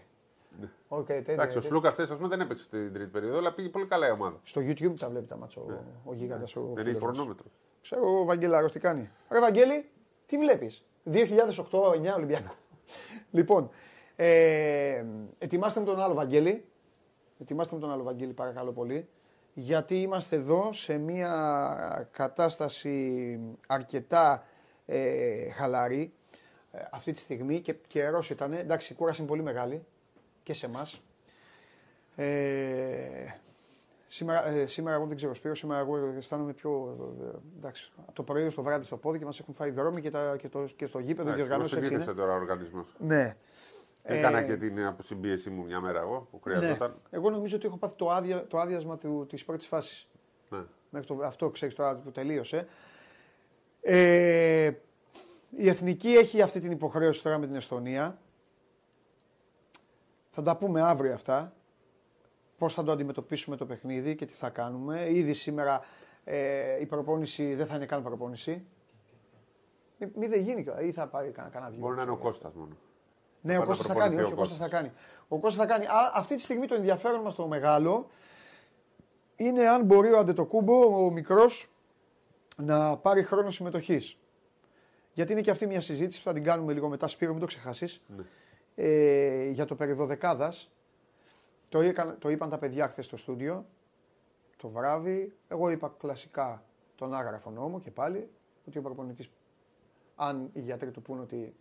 [0.98, 1.68] Οκ, τέλεια, Εντάξει, ο τέλεια.
[1.68, 4.40] Σλούκας χθες ας πούμε δεν έπαιξε την τρίτη περίοδο, αλλά πήγε πολύ καλά η ομάδα.
[4.42, 5.64] Στο YouTube τα βλέπει τα μάτσα ο,
[6.04, 6.56] ο γίγαντας.
[6.56, 7.12] ο Δεν φίλος έχει μας.
[7.14, 7.46] χρονόμετρο.
[7.82, 9.10] Ξέρω ο Βαγγελάρος τι κάνει.
[9.30, 9.88] Ρε Βαγγέλη,
[10.26, 12.54] τι βλέπεις; 2008-9 Ολυμπιακό.
[13.30, 13.70] λοιπόν,
[14.16, 15.04] ε,
[15.38, 16.64] ετοιμάστε με τον άλλο Βαγγέλη.
[17.40, 19.08] Ετοιμάστε με τον άλλο Βαγγέλη παρακαλώ πολύ.
[19.54, 24.46] Γιατί είμαστε εδώ σε μια κατάσταση αρκετά
[24.86, 26.12] ε, χαλαρή
[26.70, 28.52] ε, αυτή τη στιγμή και καιρός ήταν.
[28.52, 29.84] Εντάξει, η κούραση είναι πολύ μεγάλη
[30.44, 31.00] και σε εμάς.
[32.16, 33.26] Ε,
[34.06, 38.22] σήμερα, ε, σήμερα εγώ δεν ξέρω Σπύρο, σήμερα εγώ αισθάνομαι πιο, ε, εντάξει, από το
[38.22, 40.86] πρωί στο βράδυ στο πόδι και μας έχουν φάει δρόμοι και, τα, και, το, και
[40.86, 41.88] στο γήπεδο οι διοργανώσεις έτσι είναι.
[41.88, 42.94] Συνήθισε τώρα ο οργανισμός.
[42.98, 43.36] Ναι.
[44.02, 46.56] Έκανα Ε, και την αποσυμπίεση μου μια μέρα εγώ που ναι.
[46.56, 46.94] χρειαζόταν.
[47.10, 50.08] Εγώ νομίζω ότι έχω πάθει το, άδεια, το άδειασμα του, της πρώτης φάσης.
[50.48, 50.58] Ναι.
[50.90, 52.66] Μέχρι το, αυτό ξέρεις τώρα που τελείωσε.
[53.80, 54.70] Ε,
[55.56, 58.18] η Εθνική έχει αυτή την υποχρέωση τώρα με την Εστονία.
[60.34, 61.52] Θα τα πούμε αύριο αυτά.
[62.58, 65.08] Πώς θα το αντιμετωπίσουμε το παιχνίδι και τι θα κάνουμε.
[65.10, 65.80] Ήδη σήμερα
[66.26, 68.64] Ε, η προπόνηση δεν θα είναι καν προπόνηση.
[69.98, 72.76] Μη, μη δεν γίνει ή θα πάρει κανένα, κανένα Μπορεί να είναι ο Κώστας μόνο.
[73.40, 74.14] Ναι, Θα ο πάει να Κώστας θα κάνει.
[74.14, 74.80] προπονηθεί Όχι, ο ο Κώστας θα Κώστας.
[74.80, 74.92] κάνει.
[75.28, 75.84] Ο Κώστας θα κάνει.
[75.86, 78.06] Α, αυτή τη στιγμή το ενδιαφέρον μας το μεγάλο
[79.36, 81.70] είναι αν μπορεί ο Αντετοκούμπο, ο μικρός,
[82.56, 84.18] να πάρει χρόνο συμμετοχής.
[85.12, 87.46] Γιατί είναι και αυτή μια συζήτηση που θα την κάνουμε λίγο μετά, Σπύρο, μην το
[87.46, 88.02] ξεχάσεις.
[88.16, 88.22] Ναι.
[88.74, 90.70] Ε, για το περιδοδεκάδας.
[91.68, 93.66] Το, έκανα- το είπαν τα παιδιά χθες στο στούντιο,
[94.56, 95.36] το βράδυ.
[95.48, 96.62] Εγώ είπα κλασικά
[96.94, 98.30] τον άγραφο νόμο και πάλι,
[98.68, 99.30] ότι ο προπονητής,
[100.16, 101.54] αν οι γιατροί του πούν ότι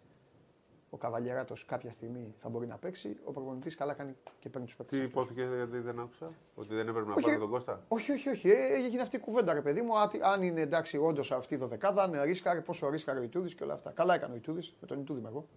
[0.90, 4.76] ο Καβαλιεράτος κάποια στιγμή θα μπορεί να παίξει, ο προπονητής καλά κάνει και παίρνει τους
[4.76, 4.98] παίκτες.
[5.00, 5.14] Τι αυτούς.
[5.22, 8.50] υπόθηκε γιατί δεν άκουσα, ότι δεν έπρεπε να Όχι, πάρει τον Κώστα; Όχι, όχι, όχι.
[8.50, 10.00] Ε, έγινε αυτή η κουβέντα, ρε παιδί μου.
[10.00, 13.64] άτι- Αν είναι εντάξει, όντως αυτή η δωδεκάδα, αν ρίσκαρε, πόσο ρίσκαρε ο Ιτούδης και
[13.64, 13.92] όλα αυτά.
[13.92, 15.48] Καλά έκανε ο Ιτούδης, με τον Ιτούδη είμαι εγώ.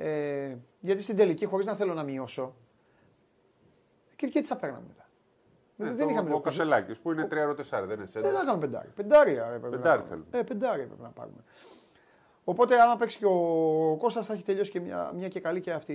[0.00, 2.54] Ε, γιατί στην τελική, χωρίς να θέλω να μειώσω,
[4.16, 5.08] και, και τι θα παίρναμε μετά.
[5.76, 6.40] Ναι, δεν το- είχαμε Ο λόγο.
[6.40, 7.26] Κασελάκης που είναι 3-4,
[7.70, 8.32] δεν είναι Δεν σέντερ.
[8.32, 8.88] θα κάνουμε πεντάρι.
[8.94, 10.26] Πεντάρι έπρεπε Πεντάρι να θέλουμε.
[10.30, 11.44] Ε, πεντάρι έπρεπε να πάρουμε.
[12.44, 15.72] Οπότε, άμα παίξει και ο Κώστας θα έχει τελειώσει και μια, μια και καλή και
[15.72, 15.94] αυτή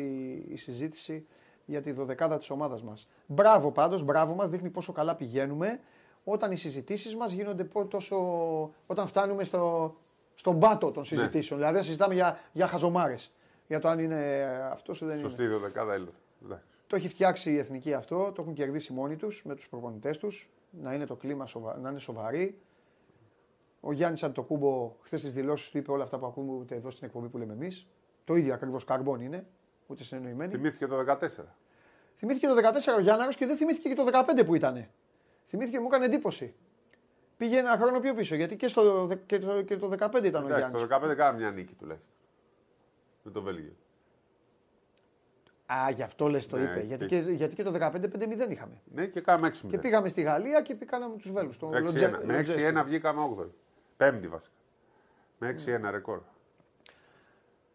[0.50, 1.28] η συζήτηση
[1.66, 3.08] για τη δωδεκάδα της ομάδας μας.
[3.26, 5.80] Μπράβο πάντως, μπράβο μας, δείχνει πόσο καλά πηγαίνουμε
[6.24, 8.18] όταν οι συζητήσεις μας γίνονται πο- τόσο.
[8.86, 9.96] όταν φτάνουμε στο,
[10.36, 11.60] στον πάτο των συζητήσεων.
[11.60, 13.34] Δηλαδή, δεν συζητάμε για, για χαζομάρες.
[13.68, 15.28] Για το αν είναι αυτός ή δεν είναι.
[15.28, 16.08] Σωστή δεκάδα έλα.
[16.46, 16.64] Εντάξει.
[16.88, 20.50] Το έχει φτιάξει η εθνική αυτό, το έχουν κερδίσει μόνοι τους με τους προπονητές τους.
[20.82, 21.78] Να είναι το κλίμα σοβα...
[21.78, 22.58] να είναι σοβαρή.
[23.80, 27.08] Ο Γιάννης Αντοκούμπο, χθες τι δηλώσεις του είπε όλα αυτά που ακούμε ούτε εδώ στην
[27.08, 27.88] εκπομπή που λέμε εμείς.
[28.24, 29.46] Το ίδιο ακριβώς καρμπόν είναι,
[29.88, 30.52] ούτε συνεννοημένοι.
[30.52, 31.28] Θυμήθηκε το 14.
[32.16, 34.06] Θυμήθηκε το 14 ο Γιάνναρος και δεν θυμήθηκε και το
[34.40, 34.88] 15 που ήταν.
[35.46, 36.54] Θυμήθηκε, μου έκανε εντύπωση.
[37.38, 40.44] Πήγε ένα χρόνο πιο πίσω γιατί και, στο, δε- και, το, και το 15 ήταν
[40.44, 40.82] ο Εντάξει, Γιάννης.
[40.88, 42.12] το 15 κάναμε μια νίκη τουλάχιστον.
[43.24, 43.74] Με το Βέλγιο.
[45.74, 46.80] Α, γι' αυτό λες το Ναι, είπε.
[46.80, 48.82] και- Γιατί, και, γιατί και το 15-5-0 είχαμε.
[48.94, 49.70] Ναι, και κάναμε 6-0.
[49.70, 51.52] Και πήγαμε στη Γαλλία και πήγαμε τους Βέλου.
[51.60, 52.26] 6-1.
[52.26, 53.50] Με 6-1 βγήκαμε 8.
[53.98, 54.54] Πέμπτη βασικά.
[55.40, 56.22] Με 6-1 ρεκόρ.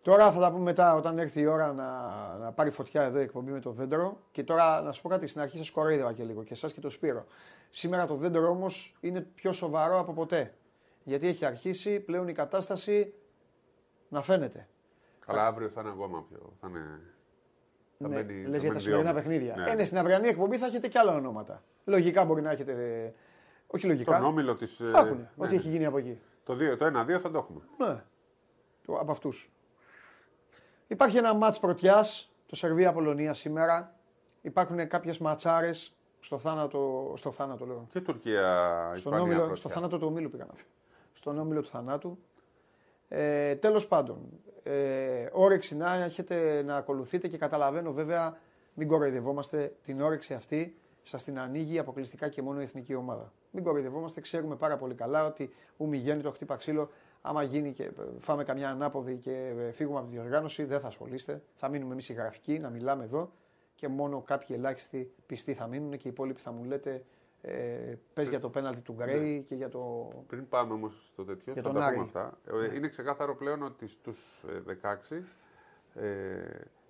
[0.03, 3.23] Τώρα θα τα πούμε μετά όταν έρθει η ώρα να, να πάρει φωτιά εδώ η
[3.23, 4.21] εκπομπή με το δέντρο.
[4.31, 6.81] Και τώρα να σου πω κάτι, στην αρχή σας κοροϊδεύα και λίγο και εσάς και
[6.81, 7.27] το Σπύρο.
[7.71, 10.55] Σήμερα το δέντρο όμως είναι πιο σοβαρό από ποτέ.
[11.05, 13.15] Γιατί έχει αρχίσει πλέον η κατάσταση
[14.09, 14.69] να φαίνεται.
[15.33, 16.53] Καλά, αύριο θα είναι ακόμα πιο.
[16.61, 17.01] Θα είναι.
[17.99, 19.21] Θα Ναι, μένει- θα λες για τα μένει σημερινά δύο.
[19.23, 19.55] παιχνίδια.
[19.57, 19.71] Ναι.
[19.71, 21.63] Ε, ναι, στην αυριανή εκπομπή θα έχετε και άλλα ονόματα.
[21.85, 22.73] Λογικά μπορεί να έχετε.
[23.05, 23.13] ε,
[23.67, 24.17] Όχι λογικά.
[24.19, 24.77] Τον όμιλο της.
[24.77, 25.29] Θα έχουν.
[25.37, 26.21] Ό,τι έχει γίνει από εκεί.
[26.45, 27.61] Το 2, το 1-2 θα το έχουμε.
[27.79, 28.03] Ναι.
[28.87, 29.51] Το- Από αυτούς.
[30.87, 33.95] Υπάρχει ένα μάτς πρωτιάς, το Σερβία-Πολωνία σήμερα.
[34.41, 37.87] Υπάρχουν κάποιες ματσάρες στο θάνατο, στο θάνατο λέω.
[37.89, 39.21] Και Τουρκία, Στον Ισπανία.
[39.21, 39.57] όμιλο, πρωτιά.
[39.57, 40.59] στο θάνατο του ομίλου πήγα να πω.
[41.13, 42.19] Στον όμιλο του θανάτου.
[43.09, 44.19] Ε, τέλος πάντων,
[44.63, 48.39] ε, όρεξη να έχετε να ακολουθείτε και καταλαβαίνω βέβαια,
[48.75, 53.33] μην κοροϊδευόμαστε, την όρεξη αυτή σας την ανοίγει αποκλειστικά και μόνο η εθνική ομάδα.
[53.51, 56.91] Μην κοροϊδευόμαστε, ξέρουμε πάρα πολύ καλά ότι ου μη γέννη το χτύπα ξύλο,
[57.23, 60.87] άμα γίνει και ε, φάμε καμιά ανάποδη και ε, φύγουμε από τη διοργάνωση, δεν θα
[60.87, 61.43] ασχολείστε.
[61.55, 63.33] Θα μείνουμε εμείς οι γραφικοί να μιλάμε εδώ
[63.75, 67.05] και μόνο κάποιοι ελάχιστοι πιστοί θα μείνουν και οι υπόλοιποι θα μου λέτε
[67.41, 70.13] ε, πες για το πέναλτι του Γκρέι και για το...
[70.27, 71.95] Πριν πάμε όμως στο τέτοιο, Για θα τον τα Άρη.
[71.95, 72.39] πούμε αυτά.
[72.71, 74.45] Ε, Είναι ξεκάθαρο πλέον ότι στους
[75.11, 75.23] 16
[75.95, 76.05] ε,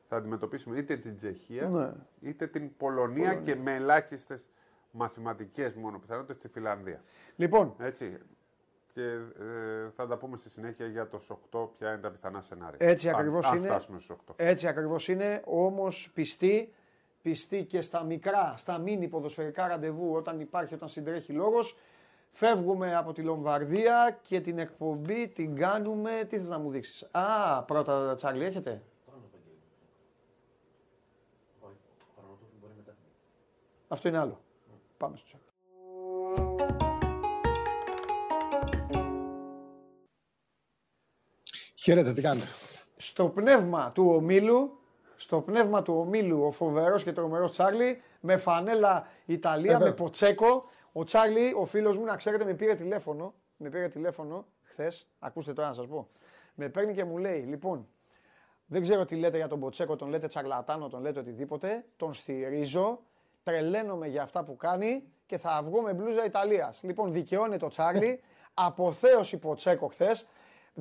[0.09, 1.93] θα αντιμετωπίσουμε είτε την Τσεχία Ναι.
[2.31, 4.49] είτε την Πολωνία, και με ελάχιστες
[4.91, 7.03] μαθηματικές μόνο πιθανότητες τη Φιλανδία.
[7.37, 8.19] Λοιπόν, Έτσι.
[8.93, 12.89] Και ε, θα τα πούμε στη συνέχεια για το 8 ποια είναι τα πιθανά σενάρια.
[12.89, 13.67] Έτσι Αν- ακριβώς αν είναι.
[13.67, 14.33] φτάσουμε στους 8.
[14.37, 16.73] Έτσι ακριβώς είναι, όμως πιστή,
[17.29, 21.77] πιστή και στα μικρά, στα μίνι ποδοσφαιρικά ραντεβού όταν υπάρχει, όταν συντρέχει λόγος.
[22.31, 27.63] Φεύγουμε από τη Λομβαρδία και την εκπομπή την κάνουμε, τι θες να μου δείξεις; Α,
[27.63, 28.83] πρώτα Τσάρλι έχετε.
[33.89, 34.41] Αυτό είναι άλλο.
[34.97, 35.47] Πάμε στο Τσάρλι.
[41.75, 42.47] Χαίρετε, τι κάνετε;
[42.97, 44.78] στο πνεύμα του ομίλου,
[45.21, 49.85] στο πνεύμα του ομίλου ο φοβερός και τρομερός Τσάρλι, με φανέλα Ιταλία, Εδώ.
[49.85, 50.65] με ποτσέκο.
[50.93, 55.53] Ο Τσάρλι, ο φίλος μου, να ξέρετε, με πήρε τηλέφωνο, με πήρε τηλέφωνο χθες, ακούστε
[55.53, 56.09] τώρα να σας πω.
[56.55, 57.89] Με παίρνει και μου λέει, λοιπόν,
[58.67, 63.01] δεν ξέρω τι λέτε για τον Ποτσέκο, τον λέτε τσαρλατάνο, τον λέτε οτιδήποτε, τον στηρίζω,
[63.43, 66.81] τρελαίνομαι για αυτά που κάνει και θα βγω με μπλούζα Ιταλίας.
[66.83, 68.21] Λοιπόν, δικαιώνεται ο Τσάρλι,
[68.55, 70.27] αποθέωση Ποτσέκο χθες.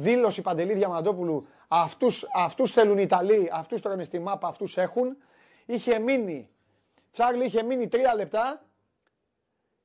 [0.02, 5.18] Δήλωση Παντελή Διαμαντόπουλου, αυτούς, αυτούς θέλουν οι Ιταλοί, αυτούς τρώνε στη μάπα, αυτούς έχουν.
[5.66, 6.50] Είχε μείνει,
[7.12, 8.66] Τσάρλι είχε μείνει τρία λεπτά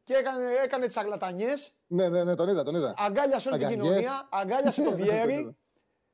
[0.04, 2.94] και έκανε, έκανε τις αγλατανιές, Ναι, ναι, ναι, τον είδα, τον είδα.
[2.98, 3.86] αγκάλιασε όλη την Αγκαλιές.
[3.88, 5.56] κοινωνία, αγκάλιασε το Βιέρι.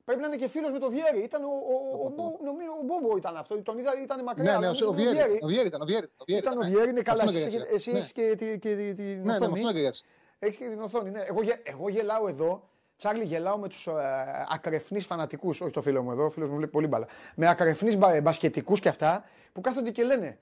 [0.05, 1.23] Πρέπει να είναι και φίλος με το Βιέρι.
[1.23, 3.63] Ήταν ο, ο, ο, ο, Μπο- νομίζω ο Μπόμπο ήταν αυτό.
[3.63, 4.45] Τον είδα, ήταν μακριά.
[4.45, 6.07] Ναι, αλλά ναι, ο, νομίζω ο, ήταν Βιέρη, ο Βιέρη ήταν, ο Βιέρη.
[6.17, 6.69] ο Βιέρη Ήταν ο ναι.
[6.69, 7.23] Βιέρι, είναι καλά.
[7.23, 7.75] Αυτόν Εσύ, αγκαλιάζει.
[7.75, 7.99] εσύ Ναι.
[7.99, 9.39] έχεις και τη- και τη- την Ναι, ναι, οθόνη.
[9.51, 10.03] με αυτόν αγκαλιάζει.
[10.39, 11.11] Έχεις και την οθόνη.
[11.11, 11.21] Ναι.
[11.21, 12.69] Εγώ, γε- εγώ γελάω εδώ.
[12.99, 13.93] Τσάρλι, γελάω με τους ε,
[14.49, 15.61] ακρεφνείς φανατικούς.
[15.61, 17.07] Όχι το φίλο μου εδώ, ο φίλος μου βλέπει πολύ μπάλα.
[17.35, 20.39] Με ακρεφνείς μπα, μπασκετικούς και αυτά που κάθονται και λένε.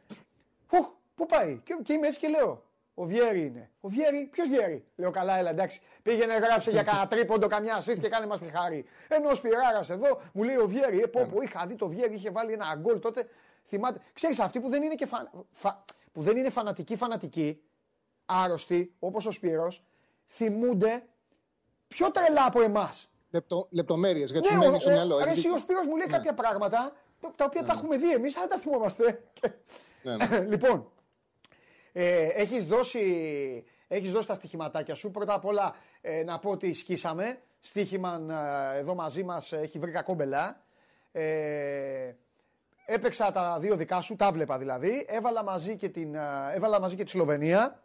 [0.71, 2.65] Οχ, πού πάει; Και, και είμαι έτσι και λέω.
[2.95, 3.71] Ο Βιέρη είναι.
[3.81, 5.81] Ο Βιέρη, ποιος Βιέρη; Λέω καλά, έλα εντάξει.
[6.03, 8.85] Πήγαινε, γράψε για κανένα τρίποντο, καμιά assist και κάνε μας τη χάρη.
[9.09, 11.01] Ενώ ο Σπυράρας εδώ μου λέει ο Βιέρη.
[11.01, 13.29] Ε, πω, πω, είχα δει το Βιέρη, είχε βάλει ένα γκολ τότε.
[13.65, 14.01] Θυμάται.
[14.13, 15.31] Ξέρεις, αυτοί που δεν είναι, και φα...
[15.53, 17.63] φα- που δεν είναι φανατικοί, φανατικοί,
[18.27, 19.85] άρρωστοι, όπως ο Σπύρος,
[20.27, 21.03] θυμούνται
[21.97, 23.09] πιο τρελά από εμάς.
[23.31, 25.15] Λεπτο, Λεπτομέρειες γιατί Ναι, μένει ο, στο μυαλό.
[25.15, 25.55] ο, Έχει εσύ δίκιο.
[25.55, 28.57] ο Σπύρος μου λέει κάποια πράγματα τα- τα οποία τα έχουμε δει εμείς, αλλά δεν
[28.57, 29.23] τα θυμόμαστε.
[30.03, 30.39] Ναι, ναι.
[30.41, 30.91] λοιπόν,
[31.93, 33.03] ε, έχεις, δώσει,
[33.89, 35.11] έχεις δώσει τα στοιχηματάκια σου.
[35.11, 37.41] Πρώτα απ' όλα ε, να πω ότι σκίσαμε.
[37.61, 40.61] Στοίχημαν ε, εδώ μαζί μας ε, έχει βρει κακόμπελα.
[41.13, 42.13] Ε,
[42.87, 45.07] έπαιξα τα δύο δικά σου, τα βλέπα δηλαδή.
[45.09, 46.21] Έβαλα μαζί και, την, ε,
[46.53, 47.83] έβαλα μαζί και τη Σλοβενία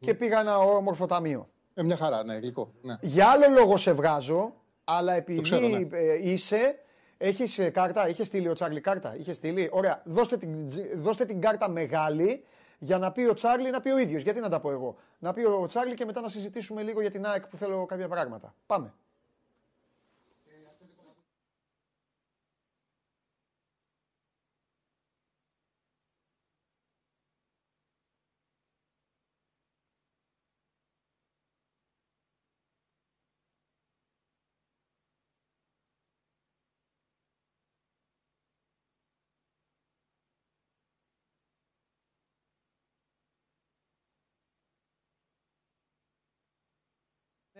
[0.00, 1.48] και πήγα ένα όμορφο ταμείο.
[1.80, 2.72] Ε, μια χαρά, ναι, γλυκό.
[2.82, 2.96] Ναι.
[3.00, 5.88] Για άλλο λόγο σε βγάζω, αλλά επειδή ξέρω, ναι.
[5.90, 6.78] ε, είσαι,
[7.16, 11.68] έχεις κάρτα, είχες στείλει ο Τσάρλι κάρτα; Είχες στείλει; Ωραία, δώστε την, δώστε την κάρτα
[11.68, 12.44] μεγάλη
[12.78, 14.22] για να πει ο Τσάρλι να πει ο ίδιος.
[14.22, 17.10] Γιατί να τα πω εγώ; Να πει ο Τσάρλι και μετά να συζητήσουμε λίγο για
[17.10, 18.54] την ΑΕΚ που θέλω κάποια πράγματα.
[18.66, 18.92] Πάμε.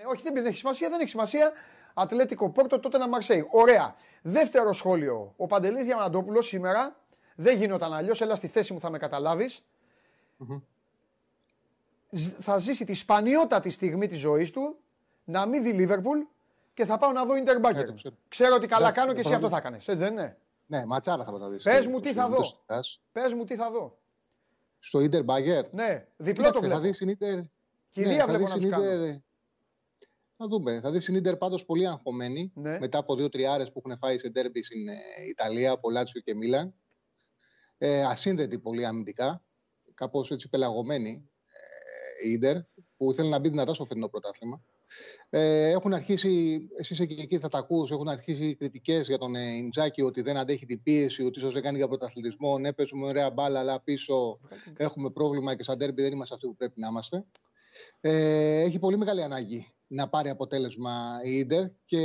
[0.06, 1.52] Όχι, δεν έχει σημασία, δεν έχει σημασία.
[1.94, 3.48] Ατλέτικο Πόρτο, τότε να Μαρσέη.
[3.50, 3.94] Ωραία.
[4.22, 5.32] Δεύτερο σχόλιο.
[5.36, 6.96] Ο Παντελής Διαμαντόπουλος σήμερα
[7.34, 8.20] δεν γινόταν αλλιώς.
[8.20, 9.64] Έλα στη θέση μου, θα με καταλαβεις
[12.10, 14.76] Ζ- Θα ζήσει τη σπανιότατη στιγμή της ζωής του
[15.24, 16.18] να μην δει Λίβερπουλ
[16.74, 17.86] και θα πάω να δω Ιντερ Μπάγκερ.
[17.86, 18.14] το ξέρω.
[18.28, 19.76] Ξέρω ότι καλά Εντάξει, κάνω και το εσύ αυτό παραδείγμα.
[19.76, 19.76] θα έκανε.
[19.76, 21.62] Έτσι δεν είναι; ναι, ματσάρα θα παταδείς.
[21.62, 22.40] Πες μου τι θα δω.
[23.12, 23.98] Πες μου τι θα δω.
[24.78, 25.74] Στο Ιντερ Μπάγκερ.
[25.74, 26.80] Ναι, διπλό το θα βλέπω.
[26.80, 27.38] δεις την Ιντερ.
[27.90, 28.90] Κηδεία θα βλέπω δεις να την τους κάνω.
[28.90, 29.20] Ίντερ-
[30.42, 30.80] Θα δούμε.
[30.80, 32.52] Θα δεις την Ιντερ πάντως πολύ αγχωμένη.
[32.54, 32.78] Ναι.
[32.78, 34.94] Μετά από δύο τριάρε που έχουν φάει σε ντέρμπι στην ε,
[35.28, 36.74] Ιταλία, από Λάτσιο και Μίλαν.
[37.78, 39.44] Ε, ασύνδετη πολύ αμυντικά.
[39.94, 41.30] Κάπως έτσι πελαγωμένη
[42.22, 42.56] ε, η Ιντερ,
[42.96, 44.62] που θέλει να μπει δυνατά στο φετινό πρωτάθλημα.
[45.30, 49.34] Ε, έχουν αρχίσει, εσύ είσαι και εκεί θα τα ακούς, έχουν αρχίσει κριτικές για τον
[49.34, 52.58] ε, Ιντζάκη ότι δεν αντέχει την πίεση, ότι ίσως δεν κάνει για πρωταθλητισμό.
[52.58, 54.40] Ναι, παίζουμε ωραία μπάλα, αλλά πίσω
[54.76, 57.24] έχουμε πρόβλημα και σαν ντέρμπι δεν είμαστε αυτοί που πρέπει να είμαστε.
[58.00, 61.98] Ε, έχει πολύ μεγάλη ανάγκη να πάρει αποτέλεσμα η Ίντερ και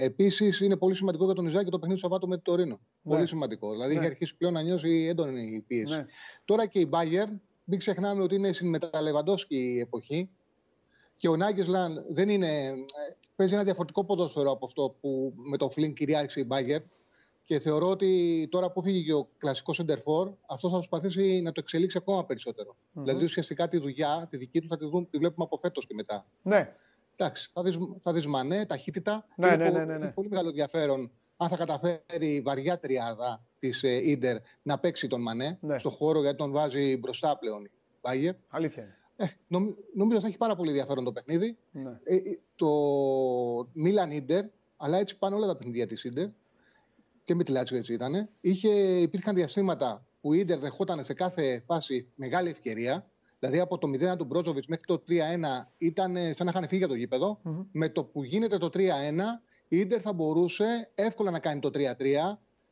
[0.00, 2.80] επίσης είναι πολύ σημαντικό για τον Ιζάκη το παιχνίδι του Σαββάτου με το Τωρίνο.
[3.02, 3.14] Ναι.
[3.14, 3.70] Πολύ σημαντικό.
[3.70, 3.98] Δηλαδή Ναι.
[4.00, 5.96] έχει αρχίσει πλέον να νιώσει έντονη η πίεση.
[5.96, 6.04] Ναι.
[6.44, 10.30] Τώρα και η Bayern, μην ξεχνάμε ότι είναι στην μεταλεβαντόσκη εποχή
[11.16, 12.46] και ο Νάγκεσλαν δεν είναι.
[12.66, 12.72] ε,
[13.36, 16.82] Παίζει ένα διαφορετικό ποδόσφαιρο από αυτό που με το Φλιν κυριάρχησε η Bayern.
[17.50, 21.60] Και θεωρώ ότι τώρα που φύγει και ο κλασικός Σεντερφόρ, αυτός θα προσπαθήσει να το
[21.64, 22.76] εξελίξει ακόμα περισσότερο.
[22.92, 25.94] Δηλαδή ουσιαστικά τη δουλειά, τη δική του, θα τη, δούμε, τη βλέπουμε από φέτος και
[25.94, 26.26] μετά.
[26.42, 26.74] Ναι,
[27.16, 29.26] Εντάξει, θα δεις, θα δεις Μανέ, ταχύτητα.
[29.36, 30.04] Ναι, Είναι ναι, πο- ναι, ναι, ναι.
[30.04, 32.02] έχει πολύ μεγάλο ενδιαφέρον αν θα καταφέρει
[32.34, 35.78] η βαριά τριάδα της ε, Ίντερ να παίξει τον Μανέ Ναι.
[35.78, 38.36] στον χώρο γιατί τον βάζει μπροστά πλέον η Bayern.
[38.48, 38.96] αλήθεια είναι.
[39.16, 41.56] Ε, νομ- νομίζω θα έχει πάρα πολύ ενδιαφέρον το παιχνίδι.
[41.72, 41.90] Ναι.
[42.04, 42.66] Ε, ε, το
[43.72, 44.44] Μίλαν Ίντερ,
[44.76, 46.26] αλλά έτσι πάνε όλα τα παιχνίδια της Ίντερ
[47.24, 48.28] και με τη Λάτσιο έτσι ήταν.
[48.40, 48.68] Είχε,
[49.00, 53.10] υπήρχαν διαστήματα που η Ίντερ δεχόταν σε κάθε φάση μεγάλη ευκαιρία.
[53.38, 55.12] Δηλαδή από το 0 του Μπρόζοβιτς μέχρι το 3-1
[55.78, 57.40] ήταν ε, σαν να είχαν φύγει για το γήπεδο
[57.72, 58.78] Με το που γίνεται το 3-1,
[59.68, 61.78] η Ίντερ θα μπορούσε εύκολα να κάνει το 3-3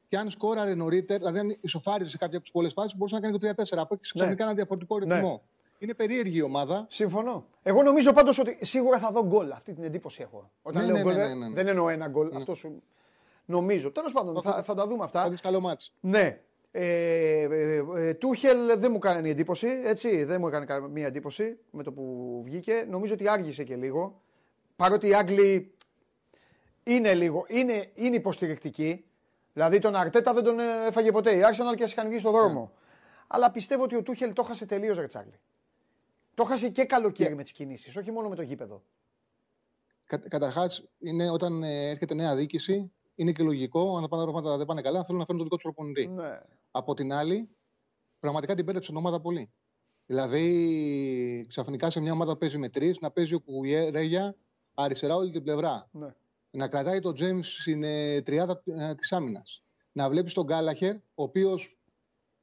[0.08, 3.20] και αν σκόραρε νωρίτερα, δηλαδή αν ισοφάριζε σε κάποια από τις πολλές φάσεις, μπορούσε να
[3.20, 3.64] κάνει το 3-4.
[3.78, 5.14] Από εκεί ξαφνικά ένα διαφορετικό Ναι.
[5.14, 5.42] ρυθμό.
[5.78, 6.86] Είναι περίεργη η ομάδα.
[6.90, 7.46] Συμφωνώ.
[7.62, 9.50] Εγώ νομίζω πάντως ότι σίγουρα θα δω γκολ.
[9.50, 10.50] Αυτή την εντύπωση έχω.
[10.62, 11.54] Όταν Ναι, λέω ναι, γκολ, ναι, δεν- ναι, ναι.
[11.54, 12.30] δεν εννοώ ένα γκολ.
[12.36, 12.82] Αυτό σου.
[13.50, 13.90] Νομίζω.
[13.90, 15.30] Τέλος πάντων, θα, θα τα δούμε Θα αυτά.
[15.30, 15.94] δεις καλό μάτς.
[16.00, 16.40] Ναι.
[16.70, 19.68] Ε, ε, ε, Τούχελ δεν μου κάνει εντύπωση.
[19.84, 22.86] Έτσι, δεν μου έκανε καμία εντύπωση με το που βγήκε.
[22.88, 24.22] Νομίζω ότι άργησε και λίγο.
[24.76, 25.74] Παρότι οι Άγγλοι
[26.82, 29.04] είναι λίγο, είναι, είναι υποστηρικτικοί.
[29.52, 31.36] Δηλαδή τον Αρτέτα δεν τον ε, έφαγε ποτέ.
[31.36, 32.72] Η Arsenal και ας είχαν βγει στον δρόμο.
[33.26, 35.40] Αλλά πιστεύω ότι ο Τούχελ το χάσε τελείως, Ρετσάρλι.
[36.34, 38.82] Το χάσε και καλοκαίρι με τις κινήσεις, όχι μόνο με το γήπεδο.
[40.06, 40.84] Κα, Καταρχάς,
[41.32, 43.96] όταν ε, έρχεται νέα διοίκηση, είναι και λογικό.
[43.96, 46.06] Αν τα πάντα πράγματα δεν πάνε καλά, θέλουν να φέρουν τον δικό τους προπονητή.
[46.08, 46.40] Ναι.
[46.70, 47.48] Από την άλλη,
[48.18, 49.52] πραγματικά την πέτρεψε την ομάδα πολύ.
[50.06, 54.36] Δηλαδή, ξαφνικά σε μια ομάδα που παίζει με τρεις, να παίζει ο Κουγιέρεγια
[54.74, 55.88] αριστερά όλη την πλευρά.
[55.92, 56.14] ναι.
[56.50, 58.62] Να κρατάει τον Τζέιμς στην ε, τριάδα
[58.96, 59.62] της άμυνας.
[59.92, 61.78] Να βλέπεις τον Γκάλαχερ, ο οποίος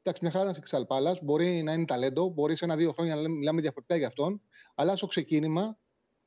[0.08, 1.18] Εντάξει, μια χαρά είναι σε Πάλα.
[1.24, 4.42] Μπορεί να είναι ταλέντο, μπορεί σε ένα-δύο χρόνια να μιλάμε διαφορετικά για αυτόν.
[4.76, 5.78] Αλλά στο ξεκίνημα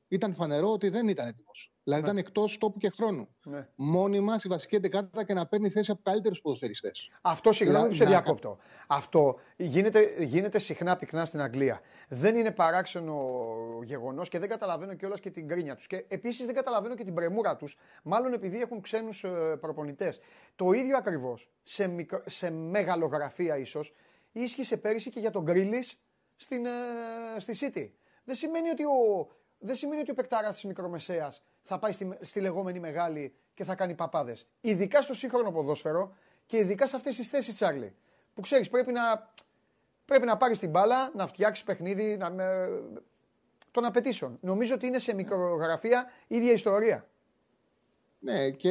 [0.08, 1.72] ήταν φανερό ότι δεν ήταν έτοιμος.
[1.82, 2.08] Δηλαδή ναι.
[2.08, 3.28] ήταν εκτός τόπου και χρόνου.
[3.44, 3.68] Ναι.
[3.74, 7.10] Μόνιμα στη βασική εντεκάδα και να παίρνει θέση από καλύτερους ποδοσφαιριστές.
[7.22, 8.58] Αυτό συγγνώμη που σε διακόπτω.
[8.86, 11.80] Αυτό γίνεται, γίνεται συχνά πυκνά στην Αγγλία.
[12.08, 13.38] Δεν είναι παράξενο
[13.82, 15.86] γεγονός και δεν καταλαβαίνω κιόλας και την κρίνια τους.
[15.86, 20.18] Και επίσης δεν καταλαβαίνω και την πρεμούρα τους, μάλλον επειδή έχουν ξένους ε, προπονητές.
[20.56, 23.94] Το ίδιο ακριβώς σε, μικρο, σε μεγαλογραφία ίσως
[24.32, 26.00] ίσχυσε πέρυσι και για τον Γκρίλις
[26.36, 26.70] στην, ε,
[27.38, 27.90] στη City.
[28.24, 29.28] Δεν σημαίνει ότι ο,
[29.58, 33.74] δεν σημαίνει ότι ο παικτάρα της μικρομεσαίας θα πάει στη, στη λεγόμενη μεγάλη και θα
[33.74, 34.46] κάνει παπάδες.
[34.60, 36.14] Ειδικά στο σύγχρονο ποδόσφαιρο
[36.46, 37.94] και ειδικά σε αυτές τις θέσεις, Τσάρλι.
[38.34, 39.30] Που ξέρεις, πρέπει να,
[40.04, 42.68] πρέπει να πάρεις την μπάλα, να φτιάξεις παιχνίδι να, με,
[43.70, 44.38] των απαιτήσεων.
[44.40, 47.08] Νομίζω ότι είναι σε μικρογραφία ίδια ιστορία.
[48.18, 48.70] Ναι, και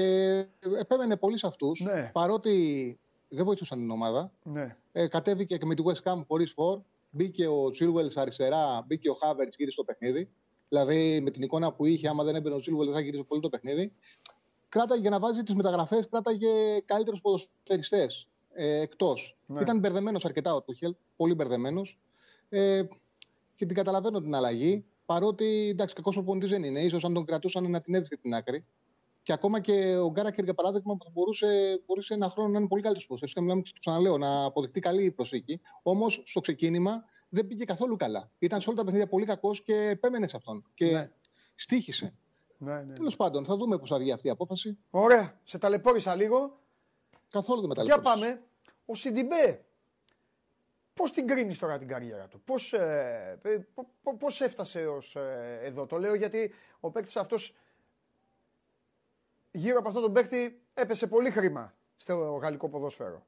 [0.80, 1.80] επέμενε πολύ σε αυτούς.
[1.80, 2.10] Ναι.
[2.14, 4.32] Παρότι δεν βοηθούσαν την ομάδα.
[4.44, 4.76] Ναι.
[4.92, 6.82] Ε, κατέβηκε και με τη West Ham χωρίς φόρ.
[7.10, 10.30] Μπήκε ο Τσίρουελ αριστερά, μπήκε ο Χάβερτ γύρω στο παιχνίδι.
[10.70, 13.42] Δηλαδή με την εικόνα που είχε, άμα δεν έμπαινε ο Σίλβελ, δεν θα γυρίσει πολύ
[13.42, 13.94] το παιχνίδι.
[14.70, 19.38] Κράταγε για να βάζει τις μεταγραφές, κράταγε καλύτερους ποδοσφαιριστές ε, εκτός.
[19.46, 19.62] Ναι.
[19.62, 22.00] Ήταν μπερδεμένος αρκετά ο Τούχελ, πολύ μπερδεμένος.
[22.50, 22.84] Ε,
[23.56, 24.86] και την καταλαβαίνω την αλλαγή.
[25.06, 26.90] Παρότι εντάξει, κακός προπονητής δεν είναι.
[26.90, 28.66] σω αν τον κρατούσαν να την έβρισκε την άκρη.
[29.24, 32.82] Και ακόμα και ο Γκάρακερ, για παράδειγμα, που μπορούσε, μπορούσε ένα χρόνο να είναι πολύ
[32.82, 33.44] καλύτερος ποδοσφαιριστής.
[33.44, 35.62] Μιλάμε, το ξαναλέω, να αποδειχτεί καλή προσήκη.
[35.82, 37.04] Όμως στο ξεκίνημα
[37.38, 38.32] δεν πήγε καθόλου καλά.
[38.40, 40.66] Ήταν σε όλα τα παιχνίδια πολύ κακός και επέμενε σε αυτόν.
[40.74, 41.12] Και ναι.
[41.56, 42.14] στήχησε.
[42.58, 42.94] Ναι, ναι.
[42.94, 44.78] Τέλος πάντων, θα δούμε πώς θα βγει αυτή η απόφαση.
[44.90, 45.40] Ωραία.
[45.44, 46.60] Σε ταλαιπώρησα λίγο.
[47.30, 48.42] Καθόλου δεν με Για πάμε.
[48.86, 49.66] Ο Σιντιμπέ.
[50.94, 53.40] Πώς την κρίνεις τώρα την καριέρα του, Πώς ε,
[54.20, 57.56] πώς έφτασε ως ε, εδώ; Το λέω γιατί ο παίκτης αυτός
[59.52, 63.26] γύρω από αυτόν τον παίκτη έπεσε πολύ χρήμα στο γαλλικό ποδόσφαιρο.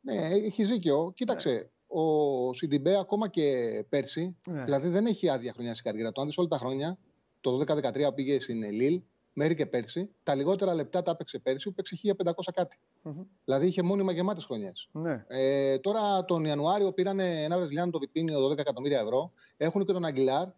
[0.00, 1.12] Ναι, έχει δίκιο.
[1.14, 4.64] Κοίταξε, ναι ο Σιντιμπέ ακόμα και πέρσι, ναι.
[4.64, 6.20] δηλαδή δεν έχει άδεια χρονιά στην καριέρα του.
[6.20, 6.98] Αν δεις όλα τα χρόνια,
[7.40, 11.70] το 2013 πήγε στην Λίλ, μέχρι και πέρσι, τα λιγότερα λεπτά τα έπαιξε πέρσι, που
[11.70, 12.78] έπαιξε 1500 κάτι.
[13.04, 13.26] Mm-hmm.
[13.44, 14.88] Δηλαδή είχε μόνιμα γεμάτες χρονιές.
[14.92, 15.24] Ναι.
[15.28, 20.04] Ε, τώρα τον Ιανουάριο πήραν ένα Βραζιλιάνο το Βιτίνιο 12 εκατομμύρια ευρώ, έχουν και τον
[20.04, 20.48] Αγγιλάρ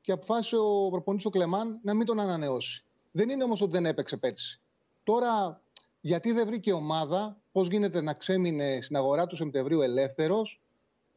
[0.00, 2.84] και αποφάσισε ο προπονητής ο Κλεμάν να μην τον ανανεώσει.
[3.10, 4.60] Δεν είναι όμως ότι δεν έπαιξε πέρσι.
[5.04, 5.60] Τώρα,
[6.00, 10.60] γιατί δεν βρήκε ομάδα, πώς γίνεται να ξέμεινε στην αγορά του Σεπτεμβρίου ελεύθερος,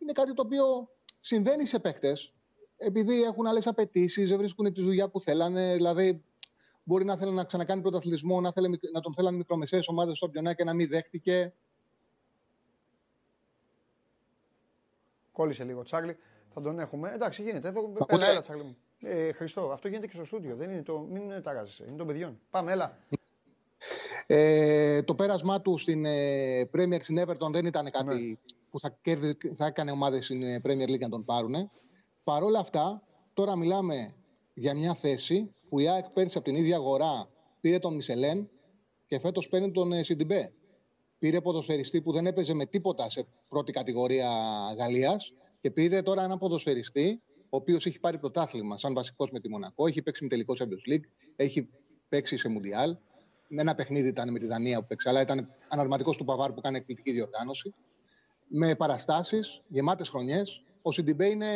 [0.05, 0.89] είναι κάτι το οποίο
[1.19, 2.13] συμβαίνει σε παίχτε.
[2.77, 5.73] Επειδή έχουν άλλες απαιτήσεις, δεν βρίσκουν τη δουλειά που θέλανε.
[5.73, 6.23] Δηλαδή,
[6.83, 10.53] μπορεί να θέλει να ξανακάνει πρωταθλητισμό, να, θέλει, να τον θέλανε μικρομεσαίες ομάδες στο πιονά
[10.53, 11.53] και να μην δέχτηκε.
[15.31, 16.17] Κόλλησε λίγο Τσάρλι.
[16.53, 17.11] Θα τον έχουμε.
[17.11, 17.67] Εντάξει, γίνεται.
[17.67, 18.77] Εδώ, έλα, έλα, Τσάρλι μου.
[18.99, 20.55] Ε, Χριστό, αυτό γίνεται και στο στούντιο.
[20.55, 21.83] Δεν είναι το, μην ταράζεσαι.
[21.87, 22.39] Είναι των παιδιών.
[22.49, 22.97] Πάμε, έλα.
[24.25, 28.97] Ε, το πέρασμά του στην ε, Premier στην Everton δεν ήταν κάτι ναι που θα,
[29.01, 31.69] κέρδι, θα έκανε ομάδες στην ε, Premier League να τον πάρουν.
[32.23, 33.03] Παρ' όλα αυτά,
[33.33, 34.15] τώρα μιλάμε
[34.53, 38.49] για μια θέση που η ΑΕΚ πέρυσι από την ίδια αγορά πήρε τον Μισελέν
[39.07, 40.53] και φέτος παίρνει τον ε, Σιντιμπέ.
[41.19, 44.29] Πήρε ποδοσφαιριστή που δεν έπαιζε με τίποτα σε πρώτη κατηγορία
[44.77, 49.49] Γαλλίας και πήρε τώρα έναν ποδοσφαιριστή ο οποίος έχει πάρει πρωτάθλημα σαν βασικός με τη
[49.49, 51.05] Μονακό, έχει παίξει με τελικό Champions League,
[51.35, 51.69] έχει
[52.09, 52.97] παίξει σε Μουντιάλ.
[53.49, 56.77] Ένα παιχνίδι ήταν με τη Δανία που παίξει, αλλά ήταν αναρματικός του Παβάρ που κάνει
[56.77, 57.73] εκπληκτική διοργάνωση
[58.47, 60.63] με παραστάσεις, γεμάτες χρονιές.
[60.81, 61.47] Ο Σιντιμπέ είναι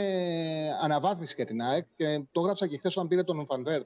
[0.82, 3.82] αναβάθμιση για την ΑΕΚ και το έγραψα και χθες όταν πήρε τον Φανβέρ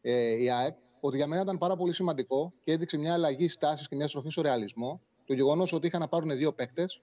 [0.00, 0.76] ε, η ΑΕΚ.
[1.00, 4.30] Ότι για μένα ήταν πάρα πολύ σημαντικό και έδειξε μια αλλαγή στάσης και μια στροφή
[4.30, 5.00] στο ρεαλισμό.
[5.24, 7.02] Το γεγονός ότι είχαν να πάρουν δύο παίκτες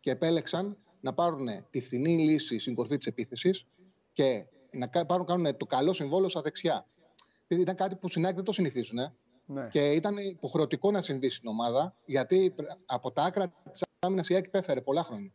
[0.00, 3.66] και επέλεξαν να πάρουν τη φθηνή λύση στην κορφή της επίθεσης
[4.12, 6.86] και να πάρουν, κάνουν το καλό συμβόλαιο στα δεξιά.
[7.48, 8.98] Ήταν κάτι που συνάδει δεν το συνηθίζουν.
[8.98, 9.14] Ε.
[9.46, 9.68] Ναι.
[9.68, 12.54] Και ήταν υποχρεωτικό να συμβεί στην ομάδα, γιατί
[12.86, 15.32] από τα άκρα της άμυνας η ΑΕΚ υπέφερε πολλά χρόνια.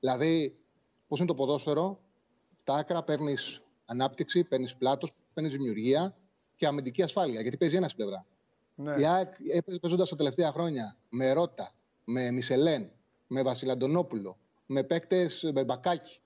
[0.00, 0.58] Δηλαδή,
[1.06, 2.00] πώς είναι το ποδόσφαιρο,
[2.64, 6.16] τα άκρα παίρνεις ανάπτυξη, παίρνεις πλάτος, παίρνεις δημιουργία
[6.56, 8.26] και αμυντική ασφάλεια, γιατί παίζει ένας πλευρά.
[8.74, 8.94] Ναι.
[9.00, 9.28] Η ΑΕΚ
[9.80, 12.90] παίζοντας τα τελευταία χρόνια με Ρότα, με Μισελέν,
[13.26, 16.20] με Βασιλαντονόπουλο, με παίκτες με μπακάκι.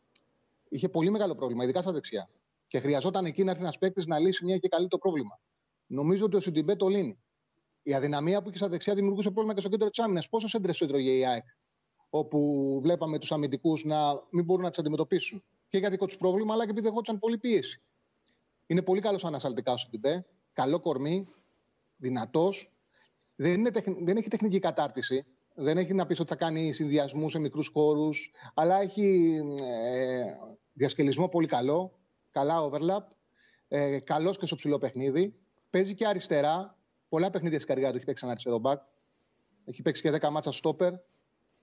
[0.69, 2.29] Είχε πολύ μεγάλο πρόβλημα, ειδικά στα δεξιά.
[2.69, 5.41] Και χρειαζόταν εκεί να έρθει ένας παίκτης να λύσει μια και καλή το πρόβλημα.
[5.87, 7.19] Νομίζω ότι ο Σιντιμπέ το λύνει.
[7.87, 10.29] Η αδυναμία που είχε στα δεξιά δημιουργούσε πρόβλημα και στο κέντρο της άμυνας.
[10.29, 11.45] Πόσο έντρες του έτρωγε η ΑΕΚ,
[12.11, 16.53] όπου βλέπαμε τους αμυντικούς να μην μπορούν να τις αντιμετωπίσουν; Και για δικό τους πρόβλημα,
[16.55, 17.83] αλλά και επειδή δεχόντουσαν πολύ πίεση.
[18.67, 20.27] Είναι πολύ καλός ανασταλτικά ο Σιντιμπέ.
[20.53, 21.29] Καλό κορμί,
[21.97, 22.73] δυνατός.
[23.35, 23.67] Δεν,
[24.01, 25.27] δεν έχει τεχνική κατάρτιση.
[25.55, 28.31] Δεν έχει να πεις ότι θα κάνει συνδυασμού σε μικρούς χώρους.
[28.55, 30.23] Αλλά έχει ε,
[30.73, 31.99] διασκελισμό πολύ καλό.
[32.31, 33.03] Καλά overlap.
[33.69, 35.35] Ε, καλός και στο ψηλό παιχνίδι.
[35.71, 36.79] Παίζει και αριστερά.
[37.15, 38.83] Πολλά παιχνίδια στην καρδιά του έχει παίξει ένα αριστερό μπακ.
[39.65, 40.93] Έχει παίξει και 10 μάτσα στόπερ.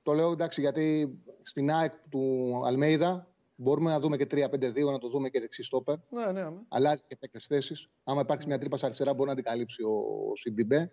[0.04, 5.10] Το λέω εντάξει γιατί στην ΑΕΚ του Αλμέιδα μπορούμε να δούμε και 3-5-2, να το
[5.10, 5.96] δούμε και δεξί στόπερ.
[6.10, 6.58] Ναι, ναι, ναι.
[6.68, 7.90] Αλλάζει και παίκτης θέση.
[8.04, 10.92] Άμα υπάρξει μια τρύπα αριστερά, μπορεί να την καλύψει ο Σιντιμπέ.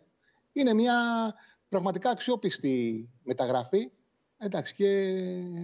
[0.52, 0.94] Είναι μια
[1.68, 3.90] πραγματικά αξιόπιστη μεταγραφή.
[4.36, 5.16] Εντάξει, και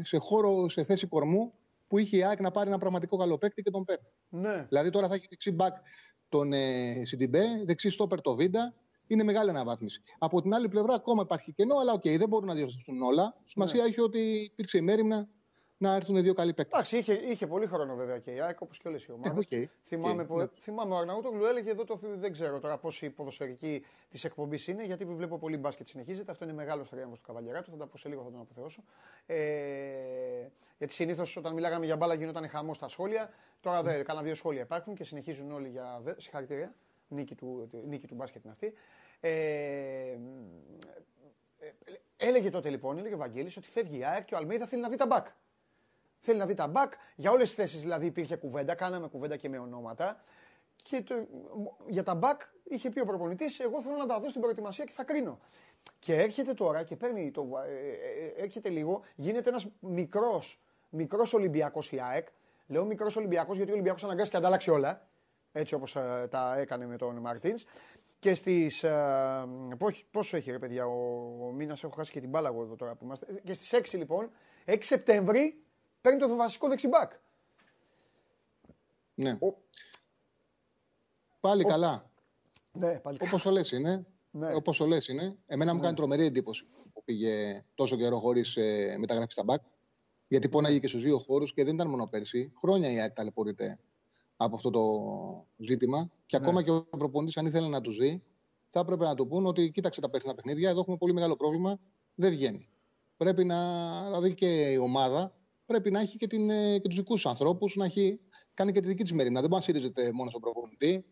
[0.03, 1.53] σε χώρο, σε θέση κορμού
[1.86, 4.09] που είχε η ΑΕΚ να πάρει ένα πραγματικό καλό παίκτη και τον παίρνει.
[4.28, 4.66] ναι.
[4.68, 5.76] Δηλαδή τώρα θα έχει δεξί μπακ
[6.28, 8.74] τον ε, Σιντιμπέ, δεξί στόπερ το Βίντα.
[9.07, 10.00] Είναι μεγάλη αναβάθμιση.
[10.18, 13.36] Από την άλλη πλευρά ακόμα υπάρχει κενό, αλλά οκ, δεν μπορούν να διορθώσουν όλα.
[13.44, 13.88] Σημασία Ναι.
[13.88, 15.28] έχει ότι υπήρξε η μέριμνα
[15.78, 16.74] να έρθουν δύο καλοί παίκτες.
[16.74, 19.46] Εντάξει, είχε, είχε πολύ χρόνο βέβαια και η ΑΕΚ όπως και όλες οι ομάδες.
[19.50, 19.68] Ε, οκ.
[19.82, 20.46] Θυμάμαι, Οκ, που, ναι.
[20.59, 24.84] θυμάμαι ο Αρναούτογλου έλεγε εδώ το θυ- δεν ξέρω τώρα πόσοι ποδοσφαιρικοί της εκπομπής είναι,
[24.84, 26.30] γιατί βλέπω πολύ μπάσκετ συνεχίζεται.
[26.30, 27.70] Αυτό είναι μεγάλος θρίαμβος του Καβαλιεράτου.
[27.70, 28.82] Θα τα πω σε λίγο, θα τον αποθεώσω.
[29.26, 30.48] Ε,
[30.78, 33.30] γιατί συνήθως όταν μιλάγαμε για μπάλα γινόταν χαμός στα σχόλια.
[33.61, 36.00] Τώρα δεν, κάνα δύο σχόλια υπάρχουν και συνεχίζουν όλοι για.
[36.02, 36.74] δε- Συγχαρητήρια.
[37.09, 38.72] Νίκη του, νίκη του μπάσκετ είναι αυτή.
[39.20, 39.30] Ε,
[41.59, 41.72] ε,
[42.16, 44.88] έλεγε τότε λοιπόν, έλεγε ο Βαγγέλης ότι φεύγει η ΑΕΚ και ο Αλμίδα θέλει να
[44.88, 45.26] δει τα μπακ.
[46.18, 46.92] Θέλει να δει τα μπακ.
[47.16, 50.24] Για όλες τις θέσεις δηλαδή υπήρχε κουβέντα, κάναμε κουβέντα και με ονόματα.
[50.82, 51.14] Και το,
[51.86, 54.92] για τα μπακ είχε πει ο προπονητής: Εγώ θέλω να τα δω στην προετοιμασία και
[54.92, 55.38] θα κρίνω.
[55.98, 57.48] Και έρχεται τώρα και παίρνει το.
[57.66, 60.59] ε, ε, ε, έρχεται λίγο, γίνεται ένας μικρός
[60.94, 62.28] μικρός Ολυμπιακός η ΑΕΚ.
[62.66, 65.07] Λέω μικρός Ολυμπιακός γιατί ο Ολυμπιακός αναγκάστηκε και αντάλλαξε όλα.
[65.57, 65.92] Έτσι όπως
[66.30, 67.64] τα έκανε με τον Μαρτίνς.
[68.18, 68.84] Και στις.
[70.11, 72.94] πόσο έχει ρε παιδιά, ο, ο μήνας έχω χάσει και την μπάλα εγώ εδώ τώρα
[72.94, 73.40] που είμαστε.
[73.44, 74.30] Και στις 6 λοιπόν,
[74.66, 75.62] 6 Σεπτέμβρη,
[76.00, 77.12] παίρνει το βασικό δεξιμπάκ.
[79.14, 79.30] Ναι.
[79.40, 79.62] Ο-
[81.40, 82.11] Πάλι καλά.
[82.72, 84.07] Ναι, πάλι Όπως το λες είναι.
[84.30, 84.55] Ναι.
[84.55, 85.36] Όπως το λες είναι.
[85.46, 89.62] Εμένα μου κάνει τρομερή εντύπωση που πήγε τόσο καιρό χωρίς ε, μεταγραφή στα μπακ.
[90.28, 92.52] Γιατί πόναγε και στους δύο χώρους και δεν ήταν μόνο πέρσι.
[92.57, 93.78] Χρόνια η ΑΕΚ ταλαιπωρείται
[94.45, 94.82] από αυτό το
[95.57, 96.11] ζήτημα.
[96.26, 98.22] Και ακόμα και ο προπονητής, αν ήθελε να τους δει,
[98.70, 100.70] θα έπρεπε να του πούν ότι κοίταξε τα περσινά παιχνίδια.
[100.70, 101.78] Εδώ έχουμε πολύ μεγάλο πρόβλημα.
[102.14, 102.68] Δεν βγαίνει.
[103.16, 103.57] Πρέπει να.
[104.05, 105.34] Δηλαδή και η ομάδα
[105.66, 108.20] πρέπει να έχει και, την, ε, και τους δικούς ανθρώπους, να έχει
[108.55, 109.40] κάνει και τη δική της μέρημνα.
[109.40, 111.05] Δεν μπορεί να στηρίζεται μόνο στον προπονητή.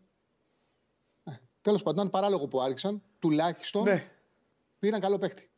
[1.61, 3.01] Τέλος πάντων, ήταν παράλογο που άρχισαν.
[3.19, 4.11] Τουλάχιστον Ναι,
[4.79, 5.49] πήραν καλό παίκτη.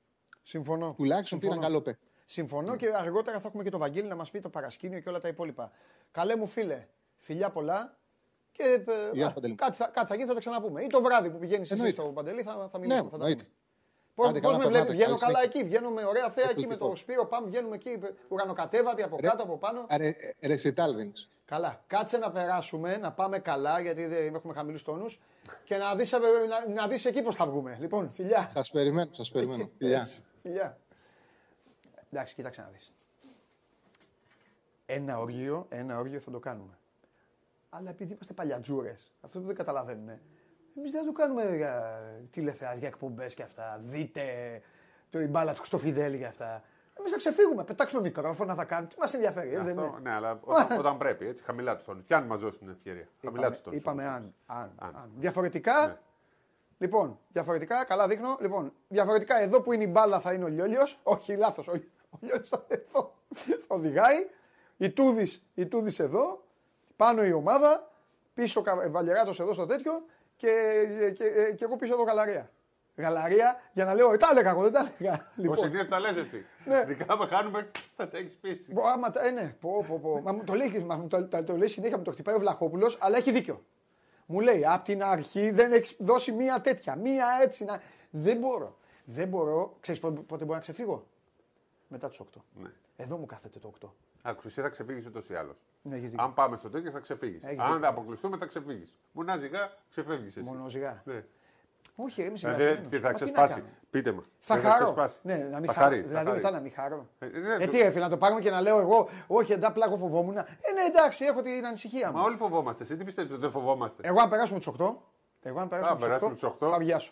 [0.44, 0.94] συμφωνώ.
[0.98, 1.60] Τουλάχιστον Συμφωνώ.
[1.60, 2.08] πήραν καλό παίκτη.
[2.26, 5.20] Συμφωνώ και αργότερα θα έχουμε και το Βαγγέλη να μας πει το παρασκήνιο και όλα
[5.20, 5.72] τα υπόλοιπα.
[6.12, 6.88] Καλέ μου φίλε,
[7.26, 7.98] φιλιά πολλά.
[8.52, 9.56] Και ε, Γεια α, σου, Παντελή.
[9.56, 10.82] κάτι, θα, κάτι θα γίνεις, θα τα ξαναπούμε.
[10.84, 12.02] Ή το βράδυ που πηγαίνεις εσύ Εννοείται.
[12.02, 13.04] στο Παντελή θα, θα μιλήσουμε.
[13.04, 13.44] Ναι, θα τα εννοείται.
[13.44, 13.54] πούμε.
[14.16, 15.60] Πώ Άντε, πώς καλά, με βλέπεις, περνάτε, βγαίνω καλή καλά συνέχεια.
[15.60, 16.90] εκεί, βγαίνω με ωραία θέα εκεί με Εκπληκτικό.
[16.90, 17.26] το Σπύρο.
[17.26, 19.86] Πάμε, βγαίνουμε εκεί, ουρανοκατέβατη από κάτω, από πάνω.
[19.98, 21.30] Ρε, ρεσιτάλ δίνεις.
[21.46, 21.84] Καλά.
[21.88, 25.20] Κάτσε να περάσουμε, να πάμε καλά, γιατί δεν έχουμε χαμηλούς τόνους
[25.64, 26.20] και να δεις να,
[26.74, 27.78] να δεις εκεί πώς θα βγούμε.
[27.80, 28.48] Λοιπόν, φιλιά.
[28.50, 29.70] Σας περιμένω, σας περιμένω.
[29.78, 30.00] Φιλιά.
[30.02, 30.78] Έτσι, Φιλιά.
[32.12, 32.94] Εντάξει, κοίταξε να δεις.
[34.86, 36.78] Ένα όργιο, ένα όργιο θα το κάνουμε.
[37.78, 40.10] Αλλά επειδή είμαστε παλιατζούρες, αυτό που δεν καταλαβαίνουν,
[40.78, 42.00] εμείς δεν θα το κάνουμε για
[42.32, 43.78] τηλεθεάσεις, για εκπομπές και αυτά.
[43.82, 44.24] Δείτε
[45.10, 46.64] το η μπάλα του στο Φιδέλ για αυτά.
[47.00, 48.88] Εμείς θα ξεφύγουμε, πετάξουμε μικρόφωνα, θα κάνουμε.
[48.90, 50.00] Τι μας ενδιαφέρει, ε, δεν Αυτό, είναι.
[50.10, 52.04] ναι, αλλά όταν, όταν πρέπει, έτσι, χαμηλά τους τόνους.
[52.06, 53.08] Και αν μας δώσουν την ευκαιρία.
[53.22, 53.80] Χαμηλά Είπαμε, τους τόνους.
[53.80, 54.96] είπαμε αν, αν, Αν.
[54.96, 55.12] αν.
[55.16, 55.98] Διαφορετικά, Ναι.
[56.78, 58.38] λοιπόν, διαφορετικά, καλά δείχνω.
[58.42, 61.00] Λοιπόν, διαφορετικά εδώ που είναι η μπάλα θα είναι ο Λιόλιος.
[61.04, 61.72] Όχι, λάθος, ο,
[62.10, 63.14] ο Λιόλιος θα είναι εδώ.
[63.68, 64.28] Θα οδηγάει.
[64.78, 66.45] Η Τούδης, η Τούδης εδώ.
[66.96, 67.92] Πάνω η ομάδα.
[68.34, 70.06] Πίσω ο Βαλιεράτος εδώ στο τέτοιο.
[70.36, 70.50] Και,
[71.18, 72.50] και, και εγώ πίσω εδώ γαλαρία.
[72.98, 75.14] Γαλαρία για να λέω, «Ε, τα έλεγα εγώ, δεν τα έλεγα.
[75.14, 76.46] Ο Λοιπόν, συνήθω τα λες εσύ.
[76.66, 76.82] Ναι.
[76.84, 78.74] Ειδικά άμα χάνουμε, θα τα έχεις πείσει.
[78.74, 80.22] Μπο, άμα, τα- ε, ναι, πω, πω, πω.
[80.22, 82.40] Μα μου το λέει, μα μου το, το, το λέει συνέχεια, μου το χτυπάει ο
[82.40, 83.64] Βλαχόπουλος, αλλά έχει δίκιο.
[84.26, 87.82] Μου λέει, απ' την αρχή δεν έχεις δώσει μία τέτοια, μία έτσι να.
[88.10, 88.78] Δεν μπορώ.
[89.06, 89.78] Δεν μπορώ.
[89.80, 91.08] Ξέρεις πότε, πότε μπορώ να ξεφύγω;
[91.88, 92.42] Μετά του 8.
[92.62, 92.70] Ναι.
[92.96, 93.88] Εδώ μου κάθεται το 8.
[94.28, 95.56] Άκουσες, εσύ θα ξεφύγεις ούτως ή άλλως.
[95.82, 96.26] Ναι, έχεις δίκιο.
[96.26, 97.44] Αν πάμε στο τέτοιο θα ξεφύγεις.
[97.44, 97.80] Έχεις Αν δίκιο.
[97.80, 99.00] δεν αποκλειστούμε θα ξεφύγεις.
[99.12, 100.46] Μονά ζυγά ξεφεύγεις εσύ.
[100.46, 101.02] Μονοζυγά.
[101.06, 101.24] Ναι.
[101.96, 103.64] Όχι, εμείς Δηλαδή τι θα ξεσπάσει.
[103.90, 104.24] Πείτε μου.
[104.40, 104.84] Θα Δεν χαρώ.
[104.84, 105.20] ξεσπάσει.
[105.24, 105.86] Ναι, να μην θα χαρώ.
[105.90, 106.44] χαρείς, θα Δηλαδή χαρείς.
[106.44, 107.08] μετά να μην χαρώ.
[107.20, 109.68] Ε, ναι, Ε, το- τι έφυγε να το πάρουμε και να λέω εγώ, Όχι, εντά
[109.68, 110.38] απλά εγώ φοβόμουν.
[110.38, 110.42] Ε,
[110.76, 112.18] ναι, εντάξει, έχω την ανησυχία μου.
[112.18, 112.84] Μα όλοι φοβόμαστε.
[112.84, 114.96] Εσύ τι πιστεύεις ότι δεν φοβόμαστε; Εγώ αν περάσουμε τους 8,
[115.42, 116.70] εγώ αν περάσουμε περάσουμε του τους 8, οκτώ.
[116.70, 117.12] θα βιάσω.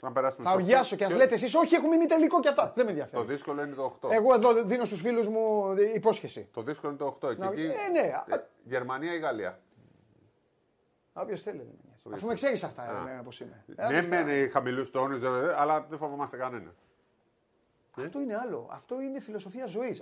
[0.00, 2.48] Να περάσουμε Θα στο οργιάσω και ας Ποιο- λέτε εσείς, Όχι, έχουμε μη τελικό και
[2.48, 2.62] αυτά.
[2.62, 3.24] Δεν με Το ενδιαφέρει.
[3.26, 4.10] δύσκολο είναι το 8.
[4.12, 6.48] Εγώ εδώ δίνω στους φίλους μου υπόσχεση.
[6.52, 7.34] Το δύσκολο είναι το 8.
[7.34, 8.12] Και Να- εκεί, ε, ναι.
[8.34, 9.60] ε, Γερμανία ή Γαλλία;
[11.12, 12.02] Όποιος θέλει δεν με νοιάζει.
[12.14, 13.00] Αφού με ξέρεις αυτά, Α.
[13.00, 13.64] εμένα πώς είμαι.
[13.76, 15.20] Ε, Ναι, άμα μεν οι χαμηλούς τόνους,
[15.56, 16.74] αλλά δεν φοβόμαστε κανένα.
[17.98, 18.68] Αυτό είναι άλλο.
[18.72, 20.00] Αυτό είναι φιλοσοφία ζωής.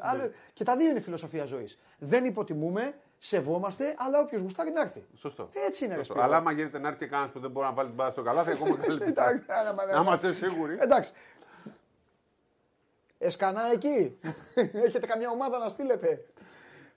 [0.52, 1.78] Και τα δύο είναι φιλοσοφία ζωής.
[1.98, 2.94] Δεν υποτιμούμε,
[3.26, 5.04] σεβόμαστε, αλλά όποιος γουστάρει να έρθει.
[5.14, 5.48] Σωστό.
[5.66, 6.12] Έτσι είναι, ρε Σωστό.
[6.12, 6.26] Σπύρο.
[6.26, 8.22] Αλλά άμα γίνεται να έρθει και κανένας που δεν μπορεί να βάλει την μπάλα στο
[8.22, 9.10] καλάθι, ακόμα καλύτερα.
[9.10, 10.76] Εντάξει, άρα, μα, Να είμαστε σίγουροι.
[10.80, 11.12] Εντάξει.
[13.18, 14.18] Εσκανά εκεί.
[14.86, 16.24] Έχετε καμιά ομάδα να στείλετε.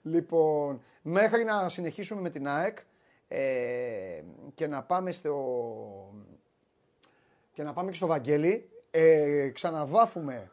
[0.02, 2.78] Λοιπόν, μέχρι να συνεχίσουμε με την ΑΕΚ
[3.28, 4.22] ε,
[4.54, 5.34] και να πάμε στο
[7.52, 10.50] και να πάμε και στο Βαγγέλη, ε, ξαναβάφουμε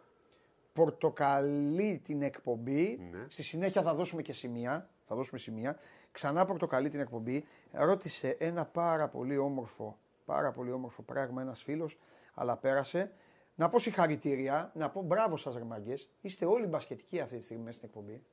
[0.74, 3.00] πορτοκαλί την εκπομπή.
[3.12, 3.26] Ναι.
[3.28, 4.90] Στη συνέχεια θα δώσουμε και σημεία.
[5.08, 5.78] Θα δώσουμε σημεία.
[6.12, 7.46] Ξανά πορτοκαλί την εκπομπή.
[7.72, 11.98] Ρώτησε ένα πάρα πολύ όμορφο, πάρα πολύ όμορφο πράγμα ένας φίλος,
[12.34, 13.12] αλλά πέρασε.
[13.56, 16.10] Να πω συγχαρητήρια, να πω μπράβο σας ρε μάγκες.
[16.22, 18.24] Είστε όλοι μπασκετικοί αυτή τη στιγμή μέσα στην εκπομπή.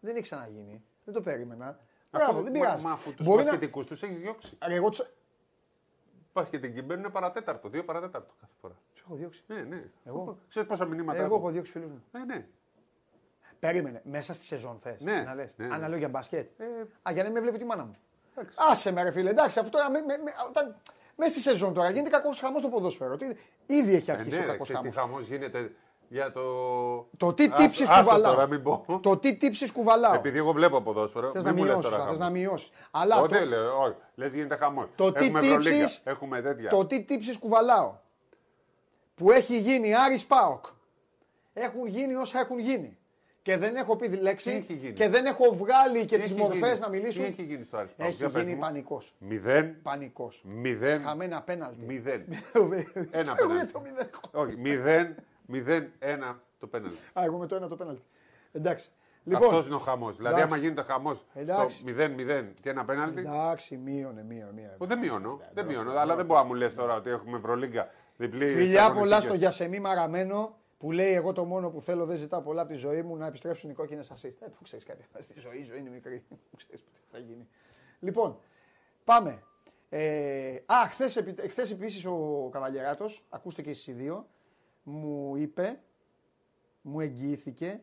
[0.00, 0.84] Δεν έχει ξαναγίνει.
[1.04, 1.78] Δεν το περίμενα.
[2.10, 2.84] Μπράβο, Αφού- δεν μα- πειράζει.
[2.84, 3.50] Μα αφού τους Μπορεί να...
[3.50, 4.58] πασχετικού τους έχεις διώξει.
[4.66, 5.10] Ρε, Εγώ τους...
[6.32, 8.74] Πασχετικοί μπαίνουν παρατέταρτο, δύο παρατέταρτο κάθε φορά.
[8.92, 9.44] Τους έχω διώξει.
[9.46, 9.84] Ναι, ναι.
[10.04, 12.02] Εγώ; Ξέρεις πόσα μηνύματα Εγώ έχω; έχω διώξει φίλους μου.
[12.12, 12.46] Ναι, ναι.
[13.60, 15.00] Περίμενε, μέσα στη σεζόν θες.
[15.00, 15.52] Ναι, να λες.
[15.56, 15.74] ναι, ναι.
[15.74, 16.60] Αναλόγια μπασκετ.
[16.60, 16.64] Ε,
[17.02, 17.96] Α, για να μην με βλέπει τη μάνα μου.
[18.70, 19.90] Άσε με, ρε φίλε, εντάξει, αυτό τώρα.
[19.90, 20.76] Με, με, με, όταν,
[21.16, 23.16] μέσα στη σεζόν τώρα γίνεται κακός χαμός στο ποδόσφαιρο.
[23.16, 23.26] Τι,
[23.66, 25.12] ήδη έχει Ε, αρχίσει ναι, ο ρε, κακός ξέρεις τι χαμός.
[25.12, 25.72] χαμός γίνεται
[26.08, 26.42] για το...
[27.16, 28.32] Το τι Άστο- τύψεις άστο κουβαλάω.
[28.34, 29.00] τώρα, μην πω.
[29.02, 30.14] Το τι τύψεις κουβαλάω.
[30.14, 31.90] Επειδή εγώ βλέπω ποδόσφαιρο, Θες μην να μου λες μειώσεις.
[31.90, 32.38] τώρα Θες να χαμός.
[32.40, 32.70] μειώσεις.
[32.90, 33.94] Αλλά Όχι, το, δεν λέω, όχι.
[34.14, 34.88] Λες γίνεται χαμός.
[34.96, 36.70] το τι Έχουμε Ευρωλίγκα, τύψεις- Έχουμε τέτοια.
[36.70, 37.94] το τι τύψεις κουβαλάω.
[39.14, 40.64] Που έχει γίνει Άρης Πάοκ.
[41.52, 42.98] Έχουν γίνει όσα έχουν γίνει.
[43.42, 46.30] Και δεν έχω πει Τι λέξη έχει γίνει; και δεν έχω βγάλει και Τι τις
[46.30, 47.22] έχει μορφές γίνει; να μιλήσουν.
[47.24, 48.60] Τι έχει γίνει στο Άρης Πάοκ, Έχει για πες γίνει μου.
[48.60, 49.14] πανικός.
[49.18, 50.42] Μηδέν, Πανικός.
[50.44, 51.84] μηδέν, Χαμένα πέναλτι.
[51.86, 52.24] μηδέν.
[53.10, 53.72] Ένα πέναλτι.
[53.72, 54.10] Το μηδέν.
[54.32, 55.14] Όχι, μηδέν,
[55.46, 56.96] μηδέν, ένα το πέναλτι.
[57.12, 58.02] Α, εγώ με το ένα το πέναλτι.
[58.52, 58.90] Εντάξει.
[59.24, 60.16] Λοιπόν, Λοιπόν, Αυτός είναι ο χαμός.
[60.16, 60.54] Δηλαδή, εντάξει.
[60.54, 61.84] άμα γίνεται χαμός στο Εντάξει.
[61.86, 63.20] 0-0 και ένα πέναλτι.
[63.20, 64.52] εντάξει, μείωνε, μείωνε.
[64.54, 64.74] μείωνε.
[64.78, 65.90] Ο, δεν μειώνω, δεν μειώνω.
[65.98, 68.46] Αλλά δεν μπορεί να μου λες τώρα ότι έχουμε Ευρωλίγκα διπλή.
[68.46, 69.38] Φιλιά στις πολλά στο αγωνιστικές.
[69.38, 73.02] Γιασεμί Μαραμένο που λέει: Εγώ το μόνο που θέλω δεν ζητάω πολλά από τη ζωή
[73.02, 74.36] μου να επιστρέψουν οι κόκκινες assist.
[74.40, 75.04] Ε, πού ξέρεις κάτι.
[75.18, 76.24] Στη ζωή, η ζωή είναι μικρή.
[76.50, 77.48] Πού ξέρεις τι θα γίνει.
[78.00, 78.38] Λοιπόν,
[79.04, 79.42] πάμε.
[79.88, 80.88] Ε, α,
[81.48, 84.26] χθες επίσης ο Καβαλιεράτος, ακούστε και εσείς οι δύο,
[84.82, 85.80] μου είπε,
[86.82, 87.82] μου εγγυήθηκε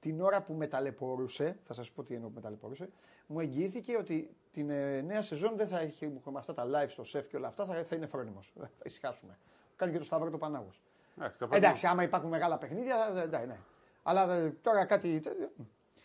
[0.00, 2.88] την ώρα που με ταλαιπωρούσε, θα σας πω τι εννοώ που με ταλαιπωρούσε,
[3.26, 7.04] μου εγγυήθηκε ότι την ε, νέα σεζόν δεν θα έχει με αυτά τα live στο
[7.04, 8.52] σεφ και όλα αυτά, θα, θα είναι φρόνιμος.
[8.56, 9.38] Θα ησυχάσουμε.
[9.76, 10.82] Κάνει και το Σταύρο το Πανάγος.
[11.18, 13.56] Εντάξει, τα Εντάξει, άμα υπάρχουν μεγάλα παιχνίδια, θα- εντάξει, ναι.
[14.02, 15.22] Αλλά ε, τώρα κάτι.
[15.26, 15.30] ε,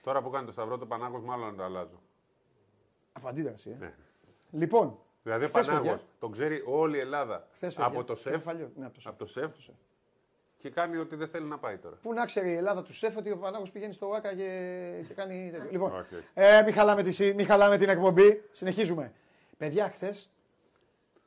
[0.03, 2.01] Τώρα που κάνει το Σταυρό το Πανάγος, μάλλον να το αλλάζω.
[3.13, 3.69] Από αντίδραση.
[3.69, 3.75] Ε.
[3.79, 3.93] Ναι.
[4.51, 6.03] Λοιπόν, Δηλαδή ο Χθες, Πανάγος παιδιά.
[6.19, 8.33] τον ξέρει όλη η Ελλάδα χθες, από παιδιά, το σεφ.
[8.33, 9.09] κεφαλιό, ναι, από το σεφ.
[9.11, 9.51] Από το σεφ
[10.57, 11.95] και κάνει ότι δεν θέλει να πάει τώρα.
[12.01, 15.13] Πού να ξέρει η Ελλάδα του σεφ ότι ο Πανάγος πηγαίνει στο ΟΑΚΑ και, και
[15.13, 15.69] κάνει τέτοιο.
[15.71, 16.23] Λοιπόν, Όχι, όχι.
[16.33, 18.43] ε, μην, χαλάμε τη, συ- μην χαλάμε την εκπομπή.
[18.51, 19.13] Συνεχίζουμε.
[19.57, 20.29] Παιδιά, χθες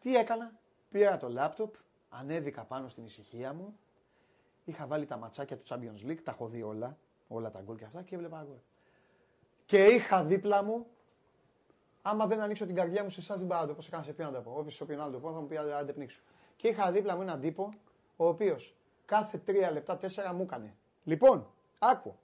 [0.01, 0.53] τι έκανα;
[0.91, 1.75] Πήρα το λάπτοπ,
[2.19, 3.79] ανέβηκα πάνω στην ησυχία μου.
[4.65, 6.97] Είχα βάλει τα ματσάκια του Champions League, τα έχω δει όλα,
[7.29, 8.57] όλα τα γκολ και αυτά και έβλεπα γκολ.
[9.67, 10.87] Και είχα δίπλα μου,
[12.03, 14.43] άμα δεν ανοίξω την καρδιά μου σε εσάς δεν πάω, πώ έκανα σε ποιον να
[14.43, 14.57] το πω.
[14.59, 16.23] Όποιος σε όποιον άλλο το πω θα μου πει άντε πνίξου.
[16.57, 17.73] Και είχα δίπλα μου έναν τύπο,
[18.17, 20.75] ο οποίος κάθε τρία λεπτά, τέσσερα μου έκανε.
[21.05, 21.47] Λοιπόν,
[21.79, 22.15] άκου.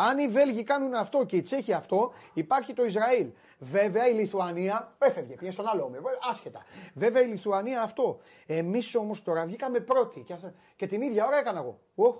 [0.00, 3.30] Αν οι Βέλγοι κάνουν αυτό και οι Τσέχοι αυτό, υπάρχει το Ισραήλ.
[3.58, 6.02] Βέβαια η Λιθουανία έφευγε, πήγε στον άλλο όμιλο.
[6.30, 6.64] Άσχετα.
[6.94, 8.18] Βέβαια η Λιθουανία αυτό.
[8.46, 10.20] Εμείς όμως τώρα βγήκαμε πρώτοι.
[10.22, 11.80] Και, αυτά- και την ίδια ώρα έκανα εγώ.
[11.94, 12.16] Οχ,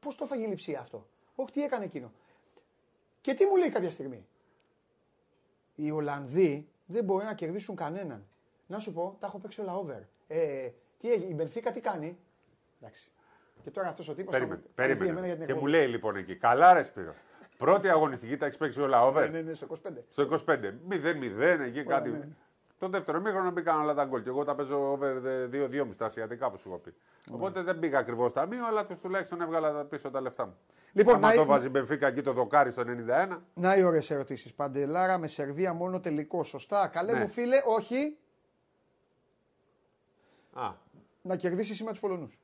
[0.00, 2.12] πώς το έφαγε η λειψία αυτό; Οχ, τι έκανε εκείνο;
[3.20, 4.26] Και τι μου λέει κάποια στιγμή;
[5.74, 8.26] Οι Ολλανδοί δεν μπορεί να κερδίσουν κανέναν.
[8.66, 10.00] Να σου πω, τα έχω παίξει όλα over.
[10.28, 12.18] Ε, τι έγινε, η Μπενφίκα τι κάνει;
[12.80, 13.10] Εντάξει.
[13.62, 14.32] Και τώρα αυτός ο τύπος.
[14.34, 14.62] Περίμενε.
[14.74, 15.44] περίμενε.
[15.46, 17.14] Και μου λέει λοιπόν εκεί, καλά ρε Σπύρο.
[17.58, 19.90] Πρώτη αγωνιστική τα έχεις παίξει όλα over; Ναι, ναι, ναι, στο 25.
[20.08, 20.74] Στο 25.
[20.90, 22.10] 0-0 εκεί κάτι.
[22.10, 22.28] ναι.
[22.78, 24.22] Το δεύτερο μήχρονο μπήκαν όλα τα γκολ.
[24.22, 25.16] Και εγώ τα παίζω over
[25.52, 26.94] 2-2 στα ασιατικά που σου είχα πει.
[27.30, 27.34] Ναι.
[27.36, 30.56] Οπότε δεν πήγα ακριβώς ταμείο, αλλά τους τουλάχιστον έβγαλα τα πίσω τα λεφτά μου.
[30.92, 33.42] Λοιπόν, Άμα να- το βάζει η Μπενφίκα εκεί το δοκάρι στο 91.
[33.54, 34.54] Να οι ωραίες ερωτήσεις.
[34.54, 36.44] Παντελάρα με Σερβία μόνο τελικό.
[36.44, 36.88] Σωστά.
[36.88, 37.18] Καλέ Ναι.
[37.20, 38.16] μου φίλε, όχι
[40.52, 40.70] Α,
[41.22, 42.38] να κερδίσεις σήμερα τους Πολωνούς.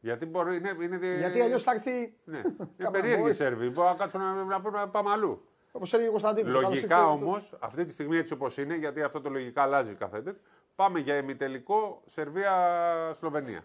[0.00, 0.56] Γιατί μπορεί.
[0.56, 2.14] Είναι, είναι, Γιατί αλλιώς θα έρθει.
[2.24, 3.32] Ναι, είναι Κάμα περίεργοι οι μπορεί.
[3.34, 3.68] Σέρβοι.
[3.68, 5.42] Μπορεί να κάτσουν να, να, πούμε, να πάμε αλλού.
[5.72, 6.60] Όπως έλεγε ο Κωνσταντίνο.
[6.60, 10.40] Λογικά όμως, αυτή τη στιγμή έτσι όπως είναι, γιατί αυτό το λογικά αλλάζει κάθε τέτοιο,
[10.74, 13.64] πάμε για ημιτελικό Σερβία-Σλοβενία.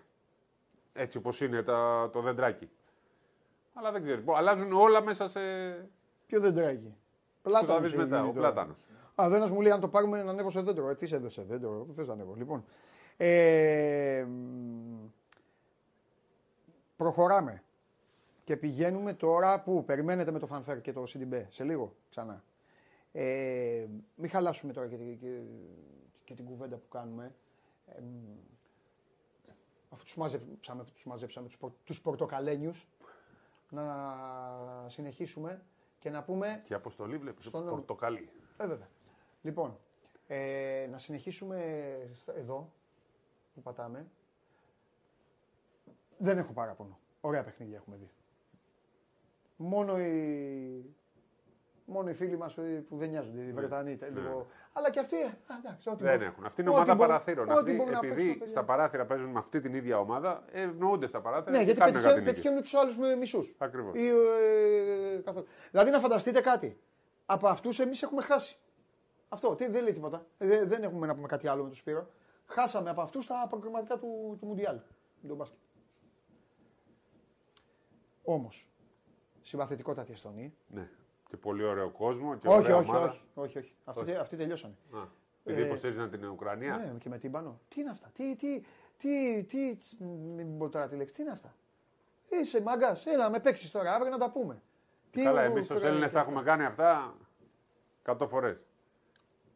[0.94, 2.70] Έτσι όπως είναι τα, το δεντράκι.
[3.74, 4.22] Αλλά δεν ξέρω.
[4.22, 5.40] Μπο- Αλλάζουν όλα μέσα σε.
[6.28, 6.96] Ποιο δεν τρέχει.
[7.42, 7.80] Που θα Πλάτανο.
[7.80, 8.76] δεις μετά, ο Πλάτανο.
[9.22, 10.90] Α, δεν μου λέει αν το πάρουμε να ανέβω σε δέντρο.
[10.90, 12.34] Ε, τι σε έδωσε δέντρο, πού θες να ανέβω.
[12.38, 12.66] Λοιπόν,
[13.18, 15.06] ε, μ,
[17.04, 17.64] προχωράμε
[18.44, 22.44] και πηγαίνουμε τώρα που περιμένετε με το φανφέρ και το CDB σε λίγο ξανά.
[23.12, 23.86] Ε,
[24.16, 25.40] μην χαλάσουμε τώρα και, τη- και,
[26.24, 27.36] και την κουβέντα που κάνουμε.
[27.88, 28.38] Ε, μ,
[29.90, 32.88] αφού τους μαζέψαμε, τους μαζέψαμε τους, πορ- τους πορτοκαλένιους,
[33.70, 33.86] να
[34.88, 35.62] συνεχίσουμε
[36.00, 37.46] και να πούμε Και η αποστολή βλέπεις.
[37.46, 38.30] Στον- Πορτοκαλί.
[38.58, 38.90] ε, βέβαια.
[39.42, 39.78] Λοιπόν,
[40.28, 41.84] ε, να συνεχίσουμε
[42.14, 42.72] στο- εδώ
[43.54, 44.08] που πατάμε.
[46.24, 47.00] Δεν έχω παράπονο.
[47.22, 48.10] Ωραία παιχνίδια έχουμε δει.
[49.56, 50.96] Μόνο η,
[51.86, 52.54] Μόνο οι φίλοι μας
[52.90, 53.98] που δεν νοιάζονται, οι Βρετανοί.
[53.98, 54.48] τε- Λίγο...
[54.74, 55.16] Αλλά και αυτοί.
[55.16, 56.10] Α, εντάξει, ό,τι Ναι.
[56.10, 56.34] Δεν μπορούν.
[56.34, 56.46] έχουν.
[56.46, 57.50] Αυτή είναι Ό,τι ομάδα μπορούν- παραθύρων.
[57.50, 58.48] ό,τι Αυτοί, μπορούν να επειδή παίξουν, παιδιά.
[58.54, 61.52] στα παράθυρα παίζουν με αυτή την ίδια ομάδα, ε, ευνοούνται στα παράθυρα.
[61.52, 62.42] Ναι, και γιατί κάνουν πετυχαίνουν, κάτι νίκες.
[62.42, 63.56] πετυχαίνουν τους άλλους με μισούς.
[63.58, 63.96] Ακριβώς.
[63.96, 65.46] Ε, καθόλου.
[65.72, 66.80] δηλαδή να φανταστείτε κάτι.
[67.26, 68.58] Από αυτούς εμείς έχουμε χάσει.
[69.30, 70.26] Αυτό τι, δεν λέει τίποτα.
[70.38, 72.08] Ε, δεν- δεν έχουμε να πούμε κάτι άλλο με τον Σπύρο.
[72.46, 74.80] Χάσαμε από αυτούς τα προκριματικά του, του Μουντιάλ.
[75.22, 75.58] με τον μπάσκετ.
[78.24, 78.68] Όμως,
[79.42, 80.54] συμπαθητικότατη Εστονή.
[80.68, 80.90] Ναι.
[81.30, 82.36] Και πολύ ωραίο κόσμο.
[82.38, 83.06] Και Όχι, ωραία όχι, ομάδα.
[83.06, 83.74] όχι, όχι, όχι.
[83.86, 84.74] Αυτοί, αυτοί τελειώσανε.
[84.96, 85.00] Α,
[85.44, 86.78] επειδή Ε, υποστήριζαν την Ουκρανία.
[86.78, 87.60] Ναι, και με τύμπανο.
[87.68, 88.10] Τι είναι αυτά.
[88.14, 88.62] Τι, τι,
[88.98, 91.14] τι, τι, τσι, μην πω τώρα τη λέξη.
[91.14, 91.56] Τι είναι αυτά.
[92.30, 93.06] Είσαι μάγκας.
[93.06, 93.94] Έλα, με παίξεις τώρα.
[93.96, 94.62] Αύριο να τα πούμε.
[95.12, 96.32] Τι Καλά, ο- εμείς ως Ουκρανία Έλληνες και τα αυτά.
[96.32, 97.16] έχουμε κάνει αυτά
[98.04, 98.58] 100 φορές.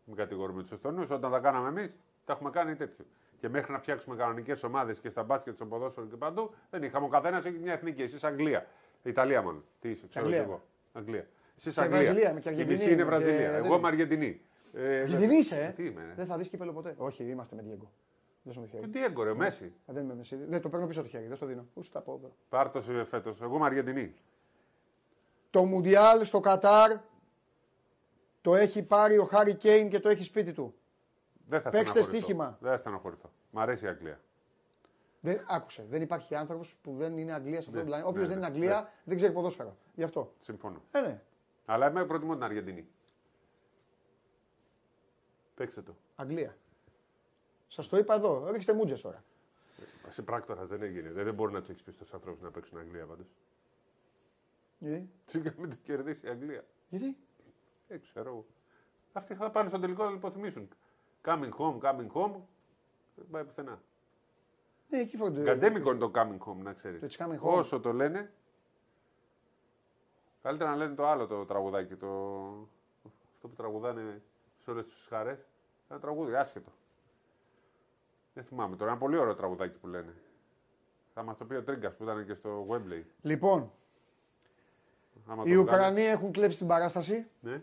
[0.06, 1.10] Μην κατηγορούμε τους Εστονούς.
[1.10, 1.96] Όταν τα κάναμε εμείς,
[2.26, 3.06] τα έχουμε κάνει τέτοιο.
[3.40, 7.06] Και μέχρι να φτιάξουμε κανονικές ομάδες και στα μπάσκετ, στο ποδόσφαιρο και παντού, δεν είχαμε.
[7.06, 8.02] Ο καθένας έχει μια εθνική.
[8.02, 8.66] Εσείς Αγγλία.
[9.04, 9.64] Ιταλία μόνο.
[9.80, 10.44] Τι είσαι, ξέρω Αγγλία.
[10.44, 10.62] κι εγώ.
[10.94, 11.28] Αγγλία.
[11.58, 12.00] Εσείς Και Αγγλία.
[12.00, 13.52] Βραζιλία, είμαι και Η Αργεντινή μισή είναι είμαι και Βραζιλία.
[13.52, 14.42] δεν- Εγώ είμαι Αργεντινή.
[14.74, 16.14] Ε, Αργεντινή είσαι, ε; Τι είμαι, ρε.
[16.16, 16.94] Δεν θα δεις κύπελο ποτέ.
[16.98, 17.88] Όχι, είμαστε με Diego.
[18.44, 18.88] Δεν σου το χέρι.
[18.88, 19.74] Τι έγκορε, Μέση.
[19.86, 20.36] Ε, Δεν είμαι με εσύ.
[20.48, 21.28] Δεν το παίρνω πίσω το χέρι.
[21.28, 21.66] Δεν στο δίνω.
[21.74, 22.22] Ούτε τα πω.
[22.50, 23.42] Πάρτο φέτος.
[23.42, 24.14] Εγώ είμαι Αργεντινή.
[25.50, 26.92] Το Μουντιάλ στο Κατάρ
[28.42, 30.76] το έχει πάρει ο Χάρι Κέιν και το έχει σπίτι του.
[31.50, 32.18] Δεν θα Παίξτε στεναχωρηθώ.
[32.18, 32.58] στοίχημα.
[32.62, 33.32] Δεν θα στεναχωρηθώ.
[33.52, 34.22] Μ' αρέσει η Αγγλία.
[35.20, 35.86] Δεν, άκουσε.
[35.90, 38.10] Δεν υπάρχει άνθρωπος που δεν είναι Αγγλίας σε αυτόν τον Ναι, πλανήτη.
[38.10, 39.78] Όποιος ναι, δεν είναι ναι, Αγγλία δεν ξέρει ποδόσφαιρο.
[39.96, 40.34] Γι' αυτό.
[40.40, 40.82] Συμφωνώ.
[40.92, 41.22] Ε, ναι.
[41.66, 42.88] Αλλά εμένα προτιμώ την Αργεντινή.
[45.56, 45.96] Παίξτε το.
[46.16, 46.58] Αγγλία.
[47.68, 48.52] Σας το είπα εδώ.
[48.52, 49.24] Ρίξτε μούτζες τώρα.
[50.10, 51.12] Σε πράκτορα δεν έγινε.
[51.12, 53.28] Δεν, δεν μπορεί να τους έχεις πει στου ανθρώπους να παίξουν Αγγλία πάντως.
[54.80, 56.66] Γιατί; Σίγουρα μην το κερδίσει η Αγγλία.
[56.90, 57.18] Γιατί;
[57.88, 58.46] Δεν ξέρω εγώ.
[59.14, 60.70] Αυτοί θα πάνε στον τελικό να υποθυμίσουν.
[61.28, 62.36] Coming home, coming home.
[63.16, 63.82] Δεν πάει πουθενά.
[64.90, 65.46] Ναι, εκεί φροντίζει.
[65.46, 67.00] Καντέμικο είναι το coming home, να ξέρεις.
[67.00, 67.58] Το it's coming home.
[67.58, 68.34] Όσο το λένε.
[70.42, 71.96] Καλύτερα να λένε το άλλο το τραγουδάκι.
[71.96, 72.08] Το...
[73.34, 74.22] Αυτό που τραγουδάνε
[74.64, 75.48] σε όλες τις χαρές.
[75.90, 76.72] Ένα τραγούδι, άσχετο.
[78.34, 78.92] Δεν θυμάμαι τώρα.
[78.92, 80.14] Ένα πολύ ωραίο τραγουδάκι που λένε.
[81.14, 83.04] Θα μας το πει ο Τρίγκας που ήταν και στο Wembley.
[83.22, 83.72] Λοιπόν,
[85.28, 87.30] Άμα οι το Ουκρανοί έχουν κλέψει την παράσταση βγάλεις.
[87.40, 87.62] Ναι.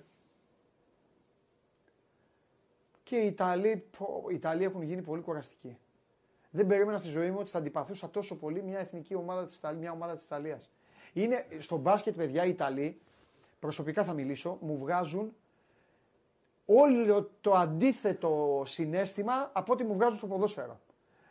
[3.04, 5.78] Και οι Ιταλοί, πω, οι Ιταλοί έχουν γίνει πολύ κουραστικοί.
[6.50, 9.80] Δεν περίμενα στη ζωή μου ότι θα αντιπαθούσα τόσο πολύ μια εθνική ομάδα της, Ιταλίας,
[9.80, 10.70] μια ομάδα της Ιταλίας.
[11.12, 13.00] Είναι, στο μπάσκετ, παιδιά, οι Ιταλοί,
[13.58, 15.34] προσωπικά θα μιλήσω, μου βγάζουν
[16.66, 20.80] όλο το αντίθετο συνέστημα από ό,τι μου βγάζουν στο ποδόσφαιρο.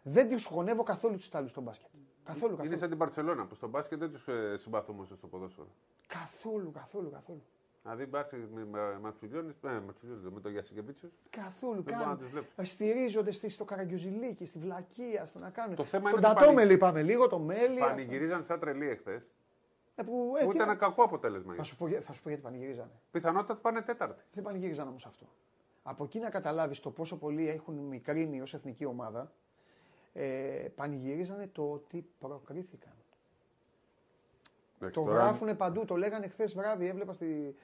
[0.03, 1.89] Δεν τους χωνεύω καθόλου τους Ιταλούς στο μπάσκετ.
[2.23, 2.79] Καθόλου, Είναι καθόλου.
[2.79, 5.67] σαν την Παρσελώνα που στο μπάσκετ δεν τους ε, συμπαθούμε όσο στο ποδόσφαιρο.
[6.07, 7.43] Καθόλου, καθόλου, καθόλου.
[7.83, 11.11] Δηλαδή υπάρχει με, με Μαξουλιώνης, με, Μαξουλιώνης, με τον Γιασικεβίτσιος.
[11.29, 11.81] Καθόλου.
[11.81, 12.31] Δεν μπορώ να τους Κάνουν.
[12.31, 12.63] βλέπω.
[12.63, 15.75] Στηρίζονται στη, στο Καραγκιουζιλίκι, στη Βλακία, στο να κάνουν.
[15.75, 17.79] Το θέμα τον είναι ότι Τατόμελ είπαμε λίγο, το Μέλι.
[17.79, 19.21] Πανηγυρίζαν σαν τρελή εχθές.
[19.95, 21.53] Ε, που, ε, Που τι ήταν να- ένα κακό αποτέλεσμα.
[21.53, 22.91] θα, σου πω, για- θα σου πω γιατί πανηγυρίζανε.
[23.11, 24.23] Πιθανότατα πάνε τέταρτη.
[24.33, 25.25] Δεν πανηγύριζαν όμως αυτό.
[25.83, 29.31] Από εκεί να καταλάβεις το πόσο πολύ έχουν μικρύνει ως εθνική ομάδα,
[30.13, 30.23] ε,
[30.75, 32.93] πανηγυρίζανε το ότι προκρίθηκαν.
[34.83, 37.55] Εντάξει, Το τώρα, γράφουν παντού, το λέγανε χθες βράδυ, έβλεπα στη.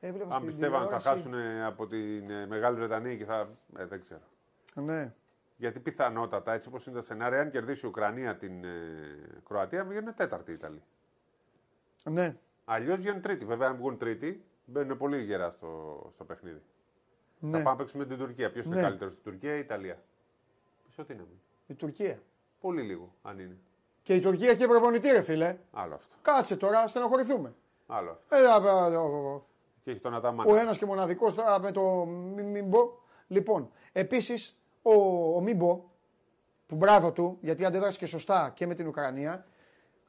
[0.00, 1.08] Έβλεπα Αν στη πιστεύαν θα τηλεόραση.
[1.08, 3.48] χάσουν ε, από την ε, Μεγάλη Βρετανία και θα.
[3.76, 4.20] Ε, δεν ξέρω.
[4.74, 5.12] Ναι.
[5.56, 8.68] Γιατί πιθανότατα, έτσι όπως είναι τα σενάρια, αν κερδίσει η Ουκρανία την ε,
[9.48, 10.82] Κροατία, βγαίνουν τέταρτη η Ιταλία.
[12.04, 12.36] ναι.
[12.64, 13.44] Αλλιώς βγαίνουν τρίτη.
[13.44, 16.62] Βέβαια, αν βγουν τρίτη, μπαίνουν πολύ γερά στο, στο παιχνίδι.
[17.40, 17.50] Θα ναι.
[17.52, 18.50] πάμε να παίξουμε την Τουρκία.
[18.50, 18.72] Ποιος Ναι.
[18.76, 20.02] είναι καλύτερος στην Τουρκία ή η Ιταλία;
[20.86, 21.24] Πίσω τι είναι.
[21.66, 22.18] Η Τουρκία.
[22.60, 23.58] Πολύ λίγο, αν είναι.
[24.10, 25.56] Και η Τουρκία έχει προπονητή, ρε φίλε.
[25.72, 26.14] Άλλο αυτό.
[26.22, 27.54] Κάτσε τώρα, στενοχωρηθούμε.
[27.86, 28.36] Άλλο αυτό.
[28.36, 29.40] Ε, α, α, α, α, α.
[29.84, 30.50] Και έχει τον Αταμάνα.
[30.52, 32.98] Ο ένας και μοναδικός τώρα με το μη- μην πω.
[33.26, 34.92] Λοιπόν, επίσης ο,
[35.36, 35.84] ο Μίμπο,
[36.66, 39.46] που μπράβο του, γιατί αντέδρασε και σωστά και με την Ουκρανία.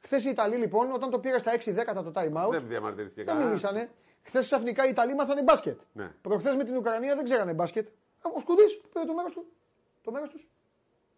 [0.00, 3.24] Χθες οι Ιταλοί λοιπόν, όταν το πήρε στα 6 δέκατα το time out, Δεν διαμαρτυρήθηκε
[3.24, 3.48] δεν κανένας.
[3.48, 3.90] μιλήσανε.
[4.22, 5.80] Χθες ξαφνικά οι Ιταλοί μάθανε μπάσκετ.
[5.92, 6.10] Ναι.
[6.22, 7.88] Προχθές με την Ουκρανία δεν ξέρανε μπάσκετ.
[8.36, 9.46] Ο Σκουντής πήρε το μέρος του.
[10.02, 10.48] Το μέρος τους.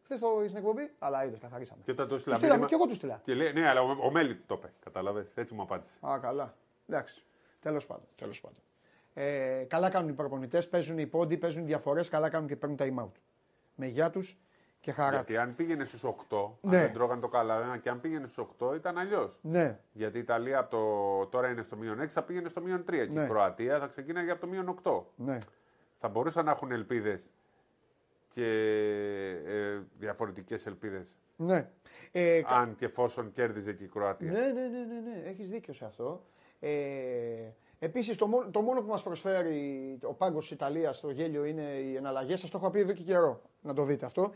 [0.05, 1.81] Χθες στην εκπομπή, αλλά είδες, καθαρίσαμε.
[1.85, 3.21] Και όταν το Τους στείλα στείλαμε μήνυμα- και εγώ τους στείλα.
[3.23, 4.73] Και λέει, ναι, αλλά ο, ο Μέλη το είπε.
[4.85, 5.27] Κατάλαβες.
[5.35, 5.95] Έτσι μου απάντησε.
[6.07, 6.55] Α, καλά.
[6.89, 7.23] Εντάξει.
[7.61, 8.05] Τέλος πάντων.
[8.17, 8.59] Τέλος πάντων.
[9.15, 13.05] Ε, καλά κάνουν οι προπονητές, παίζουν οι πόντι, παίζουν διαφορές, καλά κάνουν και παίρνουν time
[13.05, 13.13] out.
[13.75, 14.39] Με γεια τους
[14.81, 15.15] και χαρά.
[15.17, 16.77] Γιατί αν πήγαινε στους 8, Ναι.
[16.77, 19.39] αν δεν τρώγαν το καλά, και αν πήγαινε στους 8 ήταν αλλιώς.
[19.43, 22.85] Ναι, Γιατί η Ιταλία από το, τώρα είναι στο μείον 6, θα πήγαινε στο μείον
[22.85, 23.07] 3.
[23.07, 23.25] Και Ναι.
[23.25, 25.05] η Κροατία θα ξεκίναγε από το μείον 8.
[25.17, 25.39] ναι.
[25.99, 27.29] Θα μπορούσαν να έχουν ελπίδες
[28.35, 28.45] και
[29.47, 31.17] ε, διαφορετικές ελπίδες.
[31.37, 31.71] ναι.
[32.13, 34.31] Ε, κα- Αν και εφόσον κέρδιζε και η Κροατία.
[34.33, 35.29] ναι, ναι, ναι, ναι, ναι.
[35.29, 36.25] έχεις δίκιο σε αυτό.
[36.61, 36.71] Ε,
[37.79, 41.63] Επίσης, το, μόνο- το μόνο που μας προσφέρει ο πάγκος της Ιταλίας στο γέλιο είναι
[41.63, 42.41] οι εναλλαγές.
[42.41, 44.33] Σας το έχω πει εδώ και καιρό να το δείτε αυτό.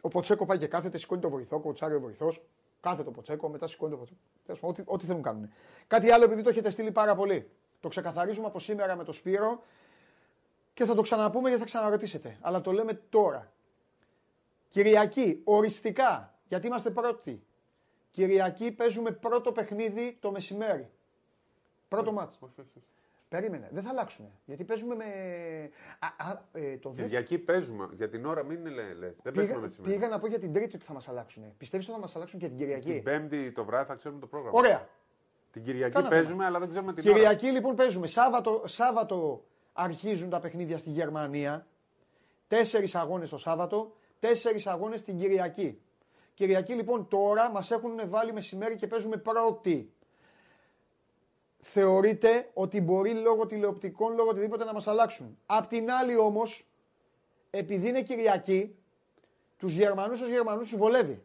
[0.00, 2.42] Ο Ποτσέκο πάει και κάθεται, σηκώνει το βοηθό, κοτσάρει ο βοηθός.
[2.80, 4.20] Κάθεται ο Ποτσέκο, μετά σηκώνει το Ποτσέκο.
[4.44, 5.50] Τέλος πάντων, Ό,τι, ό,τι θέλουν κάνουν.
[5.86, 7.50] Κάτι άλλο, επειδή το έχετε στείλει πάρα πολύ.
[7.80, 9.62] Το ξεκαθαρίζουμε από σήμερα με το Σπύρο
[10.80, 12.36] και θα το ξαναπούμε γιατί θα ξαναρωτήσετε.
[12.40, 13.52] Αλλά το λέμε τώρα.
[14.68, 17.42] Κυριακή, οριστικά, γιατί είμαστε πρώτοι.
[18.10, 20.90] Κυριακή παίζουμε πρώτο παιχνίδι το μεσημέρι.
[21.88, 22.34] Πρώτο μάτς.
[22.40, 22.86] Όχι, όχι, όχι.
[23.28, 24.30] Περίμενε, δεν θα αλλάξουν.
[24.44, 25.04] Γιατί παίζουμε με.
[25.98, 27.08] Α, α, ε, το δεύτερο.
[27.08, 27.88] Κυριακή παίζουμε.
[27.92, 28.94] Για την ώρα μην λε.
[28.94, 29.16] λες.
[29.22, 29.94] Δεν Πήγα, παίζουμε μεσημέρι.
[29.94, 31.56] πήγα να πω για την Τρίτη ότι θα μας αλλάξουν.
[31.56, 34.26] Πιστεύεις ότι θα μας αλλάξουν και την Κυριακή; Την Πέμπτη το βράδυ θα ξέρουμε το
[34.26, 34.58] πρόγραμμα.
[34.58, 34.88] Ωραία.
[35.52, 36.46] Την Κυριακή Κάνα παίζουμε, θέμα.
[36.46, 37.16] αλλά δεν ξέρουμε την ώρα.
[37.18, 38.06] Κυριακή λοιπόν παίζουμε.
[38.06, 39.44] Σάββατο, Σάββατο
[39.80, 41.66] αρχίζουν τα παιχνίδια στη Γερμανία.
[42.48, 45.80] Τέσσερις αγώνες το Σάββατο, τέσσερις αγώνες την Κυριακή.
[46.34, 49.92] Κυριακή λοιπόν τώρα μας έχουν βάλει μεσημέρι και παίζουμε πρώτη.
[51.58, 55.38] Θεωρείται ότι μπορεί λόγω τηλεοπτικών, λόγω οτιδήποτε να μας αλλάξουν.
[55.46, 56.66] Απ' την άλλη όμως,
[57.50, 58.74] επειδή είναι Κυριακή,
[59.56, 61.22] τους Γερμανούς ω Γερμανούς τους βολεύει.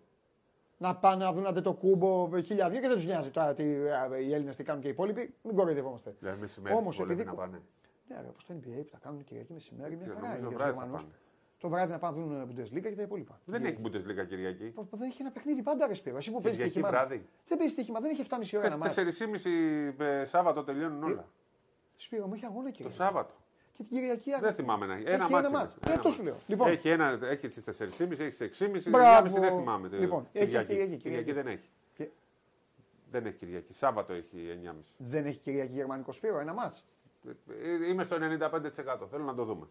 [0.78, 3.64] Να πάνε να δουν άντε το κούμπο χίλια δύο και δεν τους νοιάζει τώρα τι,
[3.64, 5.34] α, οι Έλληνες τι κάνουν και οι υπόλοιποι.
[5.44, 6.16] Μην κοροϊδευόμαστε.
[6.20, 7.62] Δηλαδή μεσημέρι Όμως, βολεύει επειδή- να πάνε.
[8.08, 10.48] Ναι, ρε, όπως το NBA που τα κάνουν Κυριακή μεσημέρι, μια Και χαρά νομίζω είναι
[10.48, 11.02] για του βράδυ θα Γερμανούς.
[11.02, 11.14] πάνε.
[11.58, 13.40] Το βράδυ να πάνε να δουν Bundesliga και τα υπόλοιπα.
[13.46, 14.66] Δεν έχει Bundesliga Κυριακή.
[14.70, 16.18] Πω, πω, Δεν έχει ένα παιχνίδι πάντα ρε Σπύρο.
[16.18, 16.90] Εσύ που παίζεις Κυριακή στοίχημα.
[17.00, 17.26] βράδυ.
[17.48, 18.96] Δεν παίζεις στοίχημα, δεν έχει 7,5 ώρα να μάθεις.
[18.96, 21.28] 4,5 ε, Σάββατο τελειώνουν όλα.
[21.96, 22.96] Σπύρο μου έχει αγώνα Το Κυριακή.
[22.96, 23.34] Σάββατο.
[23.74, 25.04] Και την Κυριακή Δεν θυμάμαι να έχει.
[25.04, 25.52] Έχει Ένα ένα μάτσο.
[25.52, 25.72] μάτς.
[25.74, 25.82] είναι.
[25.84, 26.28] Ε, Ένα αυτό σου μάτς.
[26.30, 26.38] λέω.
[26.48, 26.68] Λοιπόν.
[26.70, 29.28] Έχει, ένα, έχει στι 4,5, έχεις στι 6,5, Μπράβο.
[29.28, 29.90] 6,5 δεν θυμάμαι.
[29.90, 30.68] το- Λοιπόν, έχει Κυριακή.
[30.68, 31.32] Κυριακή, Κυριακή Κυριακή.
[31.32, 31.70] δεν έχει.
[31.94, 32.10] Και-
[33.12, 33.74] Δεν έχει Κυριακή.
[33.74, 34.96] Σάββατο έχει 9,5.
[34.98, 36.86] Δεν έχει Κυριακή Γερμανικό Σπύρο, ένα μάτς.
[37.30, 39.08] Ε, Είμαι στο 95%.
[39.12, 39.68] Θέλω να το δούμε.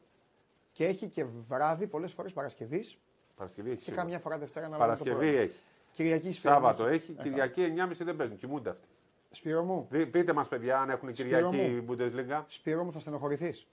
[0.72, 2.98] Και έχει και βράδυ πολλές φορές Παρασκευής
[3.36, 3.78] Παρασκευή έχει.
[3.78, 4.02] και σίγουρα.
[4.02, 5.42] καμιά φορά Δευτέρα να βάλουμε το Παρασκευή πρωί.
[5.44, 5.58] έχει.
[5.92, 6.52] Κυριακή Σπύρο.
[6.54, 6.88] Σάββατο μου.
[6.88, 7.12] έχει.
[7.12, 8.36] Κυριακή 9,5 δεν παίζουν.
[8.36, 8.88] Κοιμούνται αυτοί.
[9.30, 12.42] Σπύρο μου, Δι- Πείτε μας, παιδιά, αν έχουν Σπύρο Κυριακή Bundesliga.
[12.46, 13.66] Σπύρο μου θα στενοχωρηθείς.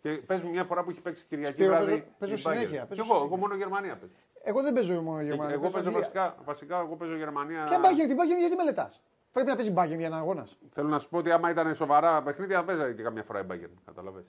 [0.00, 1.90] Και πες μου μια φορά που έχει παίξει Κυριακή Σπύρο, βράδυ.
[1.90, 2.40] παίζω- παίζω η Bayern.
[2.40, 3.24] συνέχεια, Κι παίζω εγώ, συνέχεια.
[3.26, 4.12] εγώ μόνο Γερμανία παίζω.
[4.44, 5.54] Εγώ δεν παίζω μόνο Γερμανία.
[5.54, 7.64] εγώ παίζω βασικά, βασικά, εγώ παίζω Γερμανία.
[7.64, 9.00] Ποια μπάγκερ, την μπάγκερ γιατί μελετάς;
[9.32, 10.56] Πρέπει να παίζει μπάγκερ για ένα αγώνας.
[10.72, 13.44] Θέλω να σου πω ότι άμα ήταν σοβαρά παιχνίδια θα παίζα και καμιά φορά η
[13.50, 13.70] Bayern.
[13.84, 14.24] Καταλαβες.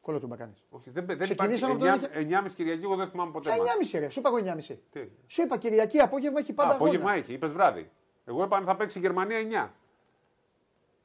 [0.00, 0.54] Κόλλο του μπακάνει.
[0.70, 1.34] Όχι, δεν, δεν υπάρχει.
[1.34, 3.50] Ξεκινήσαμε από το 9, 9,5 Κυριακή, εγώ δεν θυμάμαι ποτέ.
[3.50, 3.92] Ποια μάτς.
[3.92, 4.38] 9,5 ρε, σου είπα εγώ
[4.68, 4.76] 9,5.
[4.90, 7.22] Τι; Σου είπα Κυριακή απόγευμα έχει πάντα Α, απόγευμα αγώνα.
[7.24, 7.90] έχει, είπες βράδυ.
[8.24, 9.70] Εγώ είπα αν θα παίξει η Γερμανία 9.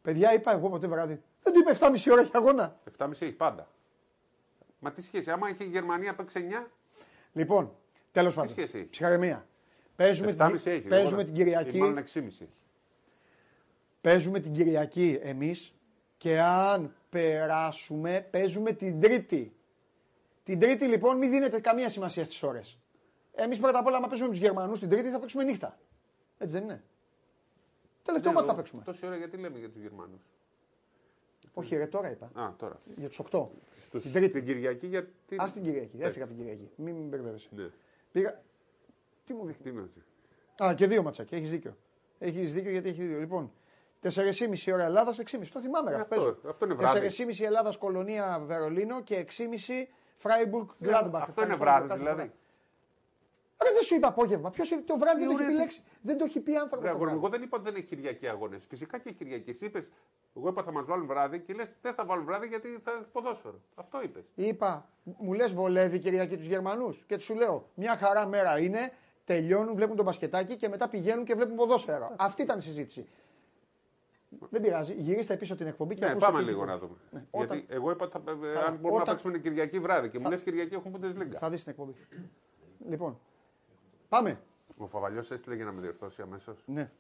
[0.02, 1.22] Παιδιά είπα εγώ ποτέ βράδυ.
[1.44, 2.80] Δεν του είπε 7,5 ώρα έχει αγώνα.
[2.98, 3.68] 7,5 έχει πάντα.
[4.80, 6.68] Μα τι σχέση, άμα είχε η Γερμανία παίξει 9,
[7.34, 7.76] Λοιπόν,
[8.12, 8.50] τέλος πάντων.
[8.52, 9.48] σχέση έχει; Ψυχαρεμία.
[9.96, 10.88] Παίζουμε, 7,5 την, έχει.
[10.88, 11.78] παίζουμε δεν την μπορεί να- Κυριακή.
[11.78, 12.50] Ή μάλλον 6,5 έχει.
[14.02, 15.74] Παίζουμε την Κυριακή εμείς
[16.18, 19.54] και αν περάσουμε, παίζουμε την Τρίτη.
[20.44, 22.78] Την Τρίτη λοιπόν μην δίνετε καμία σημασία στις ώρες.
[23.36, 25.78] Εμείς πρώτα απ' όλα, άμα παίζουμε με τους Γερμανούς την Τρίτη, θα παίξουμε νύχτα.
[26.38, 26.84] Έτσι δεν είναι.
[28.04, 28.84] Τελευταίο Ναι, μάτς θα εγώ- παίξουμε.
[28.84, 30.22] Τόση ώρα γιατί λέμε για τους Γερμανούς;
[31.54, 32.30] Όχι, ρε, τώρα είπα.
[32.34, 32.80] Α, τώρα.
[32.98, 33.52] Για του 8.
[33.80, 34.32] Στους, Την Τρίτη.
[34.34, 35.36] την Κυριακή γιατί.
[35.36, 35.98] Α την Κυριακή.
[36.00, 36.70] Έφυγα από την Κυριακή.
[36.76, 37.48] Μην μην μπερδεύεσαι.
[37.52, 37.70] Ναι.
[38.12, 38.42] Πήγα.
[39.26, 40.02] Τι μου δείχνει; Τι να δει.
[40.64, 41.38] Α, και δύο ματσάκια.
[41.38, 41.78] Έχεις δίκιο.
[42.20, 43.20] Έχεις δίκιο γιατί έχεις δύο.
[43.20, 43.52] Λοιπόν,
[44.02, 45.52] 4,5 ώρα Ελλάδας, 6,5.
[45.54, 45.96] Το θυμάμαι, ρε.
[45.96, 46.38] Αυτό- παίζω.
[46.50, 47.00] αυτό είναι βράδυ.
[47.00, 51.22] 4,5 Ελλάδας Κολονία Βερολίνο και 6,5 Φράιμπουργκ Γκλάντμπαχ.
[51.22, 52.32] Αυτό είναι βράδυ δηλαδή.
[53.64, 54.50] Ρε, δεν σου είπα απόγευμα.
[54.50, 55.84] Ποιος το βράδυ δεν το έχει ωραία, επιλέξει.
[56.02, 56.86] Δεν το έχει πει άνθρωπος.
[56.86, 58.66] Ρε, αγόρι μου, εγώ δεν είπα ότι δεν έχει Κυριακή αγώνες.
[58.70, 59.50] Φυσικά και Κυριακή.
[59.50, 59.90] Εσύ είπες,
[60.38, 63.62] εγώ είπα θα μας βάλουν βράδυ και λες δεν θα βάλουν βράδυ γιατί θα ποδόσφαιρο.
[63.76, 64.24] Αυτό είπες.
[64.36, 67.04] Είπα, μου λες βολεύει η Κυριακή τους Γερμανούς.
[67.08, 68.92] Και του λέω, μια χαρά μέρα είναι,
[69.26, 72.12] τελειώνουν, βλέπουν τον μπασκετάκι και μετά πηγαίνουν και βλέπουν ποδόσφαιρο.
[72.18, 73.08] Αυτή ήταν η συζήτηση.
[74.50, 76.72] Δεν πειράζει, γυρίστε πίσω την εκπομπή και Ναι, ακούστε πάμε τι έχει λίγο πει.
[76.72, 76.96] να δούμε.
[77.12, 80.10] Ναι, όταν- Γιατί εγώ είπα θα, ε, Καλά, αν μπορούμε να όταν- παίξουμε Κυριακή βράδυ
[80.10, 81.36] και μου λε Κυριακή έχουν Bundesliga.
[81.38, 81.94] Θα δεις την εκπομπή.
[82.90, 83.20] Λοιπόν,
[84.10, 84.40] πάμε.
[84.78, 86.64] Ο Φαβαλιός έστειλε για να με διορθώσει αμέσως.
[86.66, 86.92] Ναι.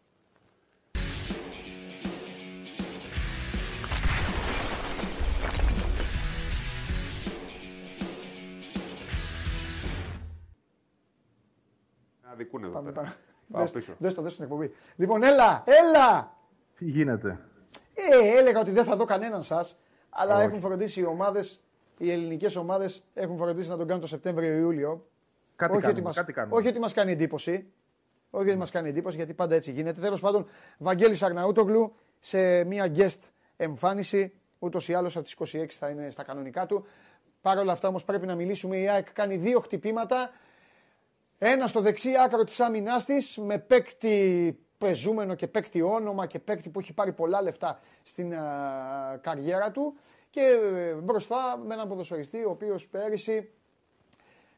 [12.34, 13.01] Αδικούν εδώ Πάμε, πέρα.
[13.03, 13.15] πάμε.
[13.51, 13.93] Πάω Δες- πίσω.
[13.97, 14.73] Δες το, δες την εκπομπή.
[14.95, 16.34] Λοιπόν, έλα, έλα!
[16.77, 17.39] Τι γίνεται;
[17.93, 19.77] Ε, έλεγα ότι δεν θα δω κανέναν σας,
[20.09, 20.45] αλλά Όχι.
[20.45, 21.63] έχουν φροντίσει οι ομάδες,
[21.97, 25.05] οι ελληνικές ομάδες έχουν φροντίσει να τον κάνουν το Σεπτέμβριο-Ιούλιο.
[25.55, 26.55] Κάτι όχι, κάνουμε, ότι μας, κάτι κάνουμε.
[26.57, 27.65] όχι ότι μας κάνει εντύπωση.
[28.29, 30.01] Όχι ότι μας κάνει εντύπωση, γιατί πάντα έτσι γίνεται.
[30.01, 30.45] Τέλος πάντων,
[30.77, 33.19] Βαγγέλης Αρναούτογλου σε μια guest
[33.57, 34.34] εμφάνιση.
[34.59, 36.86] Ούτως ή άλλως από τις 26 θα είναι στα κανονικά του.
[37.41, 38.77] Παρ' όλα αυτά όμως πρέπει να μιλήσουμε.
[38.77, 40.29] Η ΑΕΚ κάνει δύο χτυπήματα.
[41.38, 46.69] Ένα στο δεξί άκρο της άμυνάς της με παίκτη πεζούμενο και παίκτη όνομα και παίκτη
[46.69, 49.95] που έχει πάρει πολλά λεφτά στην α, καριέρα του.
[50.29, 53.51] Και ε, μπροστά με έναν ποδοσφαιριστή ο οποίος πέρυσι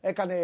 [0.01, 0.37] έκανε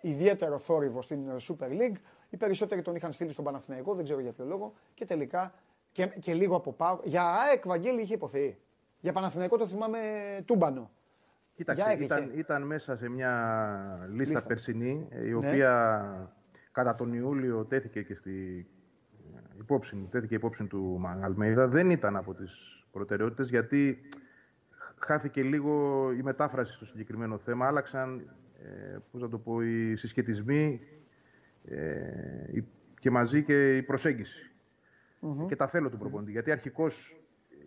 [0.00, 1.96] ιδιαίτερο θόρυβο στην Super League.
[2.30, 4.72] Οι περισσότεροι τον είχαν στείλει στον Παναθηναϊκό, δεν ξέρω για ποιο λόγο.
[4.94, 5.54] Και τελικά
[5.92, 6.98] και, και λίγο από πάω.
[7.04, 8.58] Για ΑΕΚ Βαγγέλη είχε υποθεί.
[9.00, 9.98] Για Παναθηναϊκό το θυμάμαι
[10.44, 10.90] τούμπανο.
[11.56, 12.38] Για Κοίταξε, ΑΕΚ ήταν, είχε.
[12.38, 14.42] ήταν μέσα σε μια λίστα, Λίστα.
[14.46, 15.34] περσινή, ε, η Ναι.
[15.34, 16.32] οποία
[16.72, 18.66] κατά τον Ιούλιο τέθηκε και στη,
[19.58, 24.08] υπόψη, τέθηκε υπόψη του Αλμέιδα, δεν ήταν από τις προτεραιότητες γιατί
[24.98, 27.66] χάθηκε λίγο η μετάφραση στο συγκεκριμένο θέμα.
[27.66, 28.30] Άλλαξαν,
[28.62, 30.80] ε, πώς να το πω, οι συσχετισμοί
[31.64, 32.60] ε,
[33.00, 34.50] και μαζί και η προσέγγιση
[35.48, 36.30] Και τα θέλω του προπονητή.
[36.30, 37.16] Γιατί αρχικώς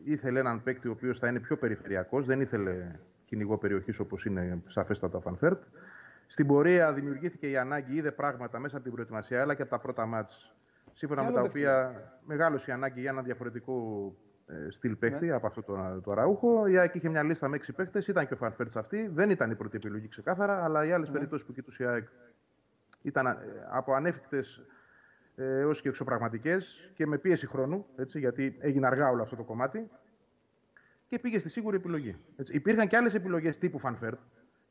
[0.03, 2.99] ήθελε έναν παίκτη ο οποίος θα είναι πιο περιφερειακός, δεν ήθελε
[3.29, 5.63] κυνηγό περιοχής όπως είναι σαφέστατα ο Φαν Βέερτ.
[6.27, 9.79] Στην πορεία δημιουργήθηκε η ανάγκη, είδε πράγματα μέσα από την προετοιμασία, αλλά και από τα
[9.79, 10.55] πρώτα ματς,
[10.93, 13.75] σύμφωνα με τα οποία μεγάλωσε η ανάγκη για ένα διαφορετικό
[14.47, 15.33] ε, στυλ παίκτη ναι.
[15.33, 16.67] από αυτό το, το Αραούχο.
[16.67, 19.09] Η ΑΕΚ είχε μια λίστα με έξι παίκτες, ήταν και ο Φαν Βέερτ σε αυτή.
[19.13, 21.13] Δεν ήταν η πρώτη επιλογή ξεκάθαρα, αλλά οι άλλες ναι.
[21.13, 22.07] περιπτώσεις που κοιτούσε η ΑΕΚ
[23.01, 23.37] ήταν ε,
[23.69, 24.61] από ανέφικτες
[25.35, 29.43] ε, έως και εξωπραγματικές και με πίεση χρόνου, έτσι, γιατί έγινε αργά όλο αυτό το
[29.43, 29.89] κομμάτι.
[31.09, 32.17] Και πήγε στη σίγουρη επιλογή.
[32.35, 32.55] Έτσι.
[32.55, 34.19] Υπήρχαν και άλλες επιλογές τύπου Φαν Βέερτ,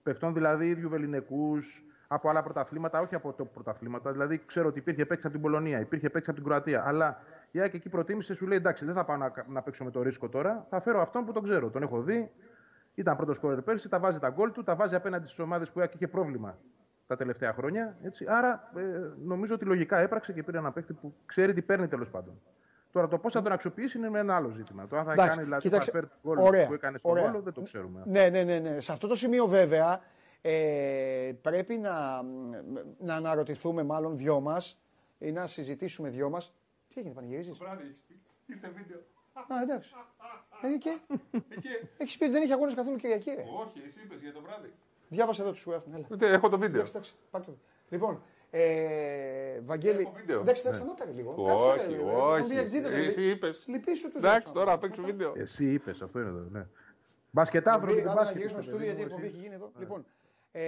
[0.02, 4.12] παιχτών δηλαδή ίδιου βεληνεκούς, από άλλα πρωταθλήματα, όχι από το πρωταθλήματα.
[4.12, 6.82] Δηλαδή, ξέρω ότι υπήρχε παίκτης από την Πολωνία, υπήρχε παίκτης από την Κροατία.
[6.86, 9.90] Αλλά η ΑΕΚ εκεί προτίμησε, σου λέει εντάξει, δεν θα πάω να, να παίξω με
[9.90, 10.66] το ρίσκο τώρα.
[10.70, 11.70] Θα φέρω αυτόν που τον ξέρω.
[11.70, 12.30] Τον έχω δει.
[12.94, 15.78] Ήταν πρώτος σκόρερ πέρσι, τα βάζει τα γκολ του, τα βάζει απέναντι στις ομάδες που
[15.78, 16.58] η ΑΕΚ είχε πρόβλημα
[17.06, 17.96] τα τελευταία χρόνια.
[18.02, 18.24] Έτσι.
[18.28, 18.80] Άρα ε,
[19.24, 22.40] νομίζω ότι λογικά έπραξε και πήρε ένα παίκτη που ξέρει τι παίρνει τέλος πάντων.
[22.98, 24.86] Τώρα το πώς θα τον αξιοποιήσει είναι ένα άλλο ζήτημα.
[24.86, 28.02] Το αν θα κάνει δηλαδή κοίταξε, το γκολ που έκανε στον γκολ δεν το ξέρουμε.
[28.06, 28.80] Ναι, ναι, ναι, ναι.
[28.80, 30.00] Σε αυτό το σημείο βέβαια
[30.40, 32.22] ε, πρέπει να,
[32.98, 34.78] να αναρωτηθούμε μάλλον δυο μας
[35.18, 36.54] ή να συζητήσουμε δυο μας
[36.88, 38.20] τι έγινε, πανηγυρίζεις; Το βράδυ έχεις πει.
[38.46, 38.98] Ήρθε βίντεο.
[39.32, 39.90] Α, εντάξει.
[40.62, 40.98] Ε, και;
[41.98, 43.30] Έχεις πει ότι δεν έχει αγώνες καθόλου Κυριακή.
[43.30, 43.42] Ρε.
[43.42, 44.72] Όχι, εσύ είπες για το βράδυ.
[45.08, 46.06] Διάβασε εδώ τους σου έχουν.
[46.20, 46.80] Έχω το βίντεο.
[46.80, 50.00] Εντάξει, εντάξει, Λοιπόν, ε, Βαγγέλη.
[50.00, 50.40] Έχω βίντεο.
[50.40, 51.34] Εντάξει, εντάξει, σταμάτα λίγο.
[51.36, 52.54] Όχι, όχι.
[52.94, 53.64] Εσύ είπες.
[53.66, 54.16] Λυπήσου τους.
[54.16, 55.32] Εντάξει, τώρα παίξω βίντεο.
[55.36, 56.48] Εσύ είπες, αυτό είναι εδώ.
[56.50, 56.66] Ναι.
[57.30, 57.90] Μπασκετάφρο.
[57.90, 59.72] Άντε να γυρίσουμε στο στούντιο γιατί η εκπομπή έχει γίνει εδώ.
[59.78, 60.06] Λοιπόν,
[60.52, 60.62] ε,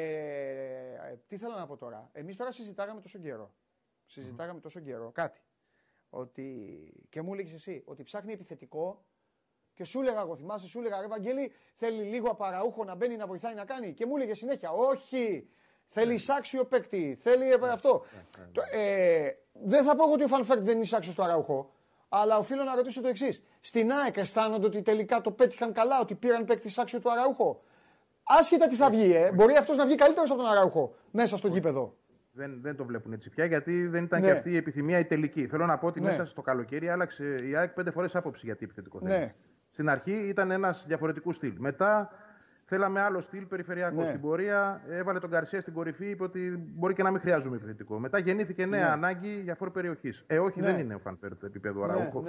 [1.26, 2.08] τι θέλω να πω τώρα.
[2.12, 3.54] Εμείς τώρα συζητάγαμε τόσο καιρό.
[4.06, 5.40] Συζητάγαμε τόσο καιρό κάτι
[6.10, 6.44] ότι,
[7.08, 9.04] και μου έλεγες εσύ, ότι ψάχνει επιθετικό
[9.74, 13.54] και σου έλεγα εγώ, θυμάσαι, σου έλεγα, Ευαγγέλη, θέλει λίγο απαραούχο να μπαίνει να βοηθάει
[13.54, 13.92] να κάνει.
[13.92, 15.48] Και μου έλεγες συνέχεια, Όχι,
[15.90, 18.04] θέλει εισάξιο παίκτη, θέλει ναι, αυτό.
[18.12, 18.84] Ναι, ναι,
[19.22, 21.72] ε, δεν θα πω εγώ ότι ο Φανφέρκ δεν είναι εισάξιο στο αραούχο,
[22.08, 23.42] αλλά οφείλω να ρωτήσω το εξής.
[23.60, 27.62] Στην ΑΕΚ αισθάνονται ότι τελικά το πέτυχαν καλά, ότι πήραν παίκτη εισάξιο του αραούχο.
[28.22, 31.48] Άσχετα τι θα βγει, ε, μπορεί αυτός να βγει καλύτερος από τον Αραούχο μέσα στο
[31.48, 31.94] γήπεδο
[32.32, 34.26] δεν, δεν το βλέπουν έτσι πια γιατί δεν ήταν ναι.
[34.26, 35.46] και αυτή η επιθυμία η τελική.
[35.46, 36.10] Θέλω να πω ότι ναι.
[36.10, 39.18] μέσα στο καλοκαίρι άλλαξε η ΑΕΚ πέντε φορές άποψη για στο επιθετικό θέμα.
[39.18, 39.34] Ναι.
[39.70, 41.54] Στην αρχή ήταν ένας διαφορετικού στυλ.
[41.58, 42.10] Μετά
[42.70, 44.00] θέλαμε άλλο στυλ περιφερειακό.
[44.00, 44.06] Ναι.
[44.06, 47.98] Στην πορεία έβαλε τον Γκαρσία στην κορυφή, είπε ότι μπορεί και να μην χρειάζομαι επιθετικό.
[47.98, 48.92] Μετά γεννήθηκε νέα ναι.
[48.92, 50.24] ανάγκη για φορ περιοχής.
[50.26, 52.24] Ε, όχι, δεν είναι ο Φαν Βέερτ επίπεδο Αραούχο.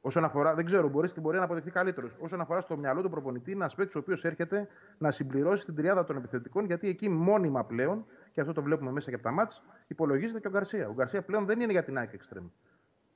[0.00, 2.16] Όσον αφορά, δεν ξέρω, μπορεί στην πορεία να αποδειχθεί καλύτερος.
[2.18, 4.68] Όσον αφορά στο μυαλό του προπονητή, είναι ένας παίκτης ο οποίος έρχεται
[4.98, 9.08] να συμπληρώσει την τριάδα των επιθετικών, γιατί εκεί μόνιμα πλέον και αυτό το βλέπουμε μέσα
[9.08, 10.88] και από τα μάτς, υπολογίζεται και ο Γκαρσία.
[10.88, 12.50] Ο Γκαρσία πλέον δεν είναι για την ΑΕΚ Extreme.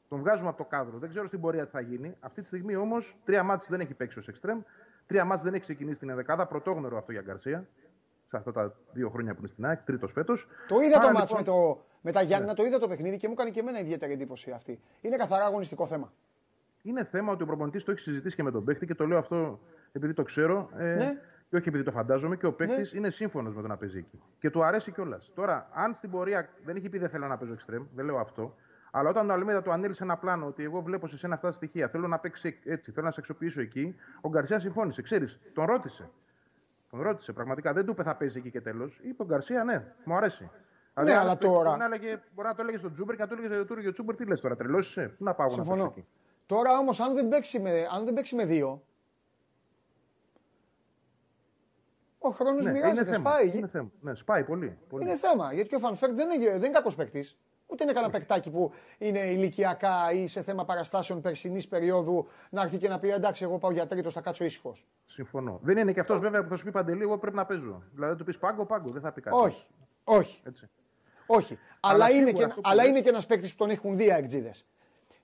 [0.08, 0.98] Τον βγάζουμε από το κάδρο.
[0.98, 2.16] Δεν ξέρω στην πορεία τι θα γίνει.
[2.20, 4.62] Αυτή τη στιγμή όμως τρία μάτς δεν έχει παίξει ως Extreme.
[5.06, 6.46] Τρία μάτς δεν έχει ξεκινήσει την δεκάδα.
[6.46, 7.68] Πρωτόγνωρο αυτό για Γκαρσία.
[8.24, 10.46] Σε αυτά τα δύο χρόνια που είναι στην ΑΕΚ, τρίτος φέτος.
[10.68, 11.44] Το είδα Άρα, το μάτς λοιπόν...
[11.44, 12.54] με, το, με τα Γιάννη, ναι.
[12.54, 14.80] το είδα το παιχνίδι και μου έκανε και εμένα ιδιαίτερη εντύπωση αυτή.
[15.00, 16.12] Είναι καθαρά αγωνιστικό θέμα.
[16.82, 19.18] Είναι θέμα ότι ο προπονητής το έχει συζητήσει και με τον παίχτη και το λέω
[19.18, 19.60] αυτό
[19.92, 20.70] επειδή το ξέρω.
[20.76, 22.98] Ε, ναι και όχι επειδή το φαντάζομαι, και ο παίκτης ναι.
[22.98, 24.22] είναι σύμφωνος με το να παίζει εκεί.
[24.38, 25.30] Και του αρέσει κιόλας.
[25.34, 28.54] Τώρα, αν στην πορεία δεν έχει πει δεν θέλω να παίζω εξτρέμ, δεν λέω αυτό,
[28.98, 31.52] αλλά όταν ο Αλμέιδα του ανέλυσε ένα πλάνο ότι εγώ βλέπω σε σένα αυτά τα
[31.52, 35.02] στοιχεία, θέλω να παίξει έτσι, θέλω να σε αξιοποιήσω εκεί, ο Γκαρσία συμφώνησε.
[35.02, 36.10] Ξέρεις, τον ρώτησε.
[36.90, 37.72] Τον ρώτησε πραγματικά.
[37.72, 39.00] Δεν του είπε θα παίζει εκεί και τέλος.
[39.02, 40.50] Είπε ο Γκαρσία, ναι, μου αρέσει.
[41.02, 41.68] Ναι, αλλά τώρα.
[41.68, 43.92] Μπορεί να, έλεγε, μπορεί να το έλεγε στον Τσούμπερ και να το έλεγε στον Τούργιο
[43.92, 45.10] Τσούμπερ, τι λες τώρα, τρελός είσαι.
[45.18, 45.76] Πού να πάω Συμφωνώ.
[45.76, 46.08] να παίξω εκεί.
[46.46, 48.82] Τώρα όμως, αν, δεν παίξει με, αν δεν παίξει με δύο,
[52.18, 53.08] Ο χρόνος ναι, μοιράζεται.
[53.08, 53.52] Είναι σπάει.
[53.56, 53.90] Είναι θέμα.
[54.00, 55.04] Ναι, σπάει πολύ, πολύ.
[55.04, 55.52] Είναι θέμα.
[55.52, 57.38] Γιατί και ο Φανφέρκ δεν είναι, δεν είναι κακός παίκτης.
[57.66, 62.78] Ούτε είναι κανένα παικτάκι που είναι ηλικιακά ή σε θέμα παραστάσεων περσινής περίοδου να έρθει
[62.78, 64.86] και να πει εντάξει, εγώ πάω για τρίτο, θα κάτσω ήσυχος.
[65.06, 65.60] Συμφωνώ.
[65.62, 67.82] Δεν είναι και αυτός βέβαια που θα σου πει παντελή, εγώ πρέπει να παίζω.
[67.92, 69.36] Δηλαδή του πεις πάγκο, πάγκο, δεν θα πει κάτι.
[69.36, 69.66] Όχι.
[70.04, 70.40] Όχι.
[70.44, 70.68] Έτσι.
[71.26, 71.58] Όχι.
[71.80, 74.66] Αλλά, αλλά είναι, και, αλλά είναι και ένας παίκτης που τον έχουν δει αεκτζίδες.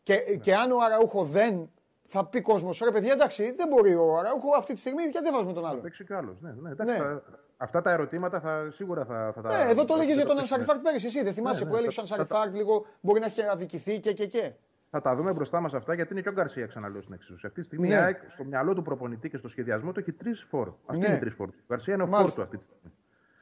[0.03, 0.37] Και, ναι.
[0.37, 1.71] και αν ο Αραούχο δεν
[2.13, 5.33] θα πει κόσμος, ρε παιδιά, εντάξει, δεν μπορεί ο Αραούχο αυτή τη στιγμή γιατί δεν
[5.33, 5.77] βάζουμε τον άλλο.
[5.77, 6.41] Θα παίξει κι άλλος.
[6.41, 6.99] Ναι, ναι, εντάξει, ναι.
[6.99, 7.23] Θα,
[7.57, 9.49] αυτά τα ερωτήματα θα, σίγουρα θα, θα τα.
[9.49, 11.07] Ναι, εδώ το έλεγε για τον Ανσαριφάρτ πέρυσι.
[11.07, 14.13] Εσύ δεν θυμάσαι ναι, ναι, που έλεγε ο Ανσαριφάρτ λίγο μπορεί να έχει αδικηθεί και
[14.13, 14.53] και και.
[14.91, 17.47] Θα τα δούμε μπροστά μας αυτά γιατί είναι και ο Γκαρσία ξαναλέω στην εξίσωση.
[17.47, 17.97] Αυτή τη στιγμή ναι.
[17.97, 20.73] ΑΕΚ στο μυαλό του προπονητή και στο σχεδιασμό του έχει τρεις φόρ.
[20.87, 21.09] Αυτή ναι.
[21.09, 21.49] είναι τρεις φόρ.
[21.49, 22.93] Ο Γκαρσία είναι ο φόρ του αυτή τη στιγμή.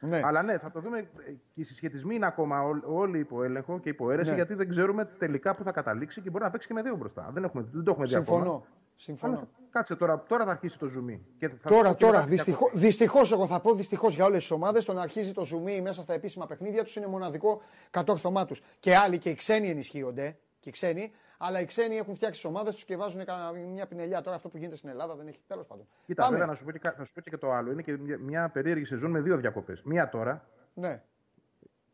[0.01, 0.21] Ναι.
[0.25, 1.09] Αλλά ναι, θα το δούμε
[1.55, 4.37] και οι συσχετισμοί είναι ακόμα όλοι υπό έλεγχο και υπό αίρεση ναι.
[4.37, 7.31] γιατί δεν ξέρουμε τελικά που θα καταλήξει και μπορεί να παίξει και με δύο μπροστά.
[7.33, 8.63] Δεν, έχουμε, δεν το έχουμε δει ακόμα.
[8.97, 9.49] Συμφωνώ.
[9.71, 11.27] κάτσε τώρα, τώρα θα αρχίσει το ζουμί.
[11.39, 12.27] Και θα τώρα, τώρα.
[12.73, 16.03] Δυστυχώς, εγώ θα πω δυστυχώς για όλες τις ομάδες το να αρχίζει το ζουμί μέσα
[16.03, 18.63] στα επίσημα παιχνίδια τους είναι μοναδικό κατόρθωμά τους.
[18.79, 20.37] Και άλλοι και οι ξένοι ενισχύονται.
[20.61, 23.87] Και οι ξένοι, Αλλά οι ξένοι έχουν φτιάξει τις ομάδες τους και βάζουν κανένα- μια
[23.87, 24.21] πινελιά.
[24.23, 25.87] Τώρα αυτό που γίνεται στην Ελλάδα δεν έχει τέλος πάντων.
[26.07, 26.37] Κοίτα, Πάμε.
[26.37, 27.71] βέβαια να σου, πω και, κα- να σου πω και το άλλο.
[27.73, 29.83] Είναι και μια, μια περίεργη σεζόν με δύο διακοπές.
[29.85, 31.03] Μία τώρα, Ναι.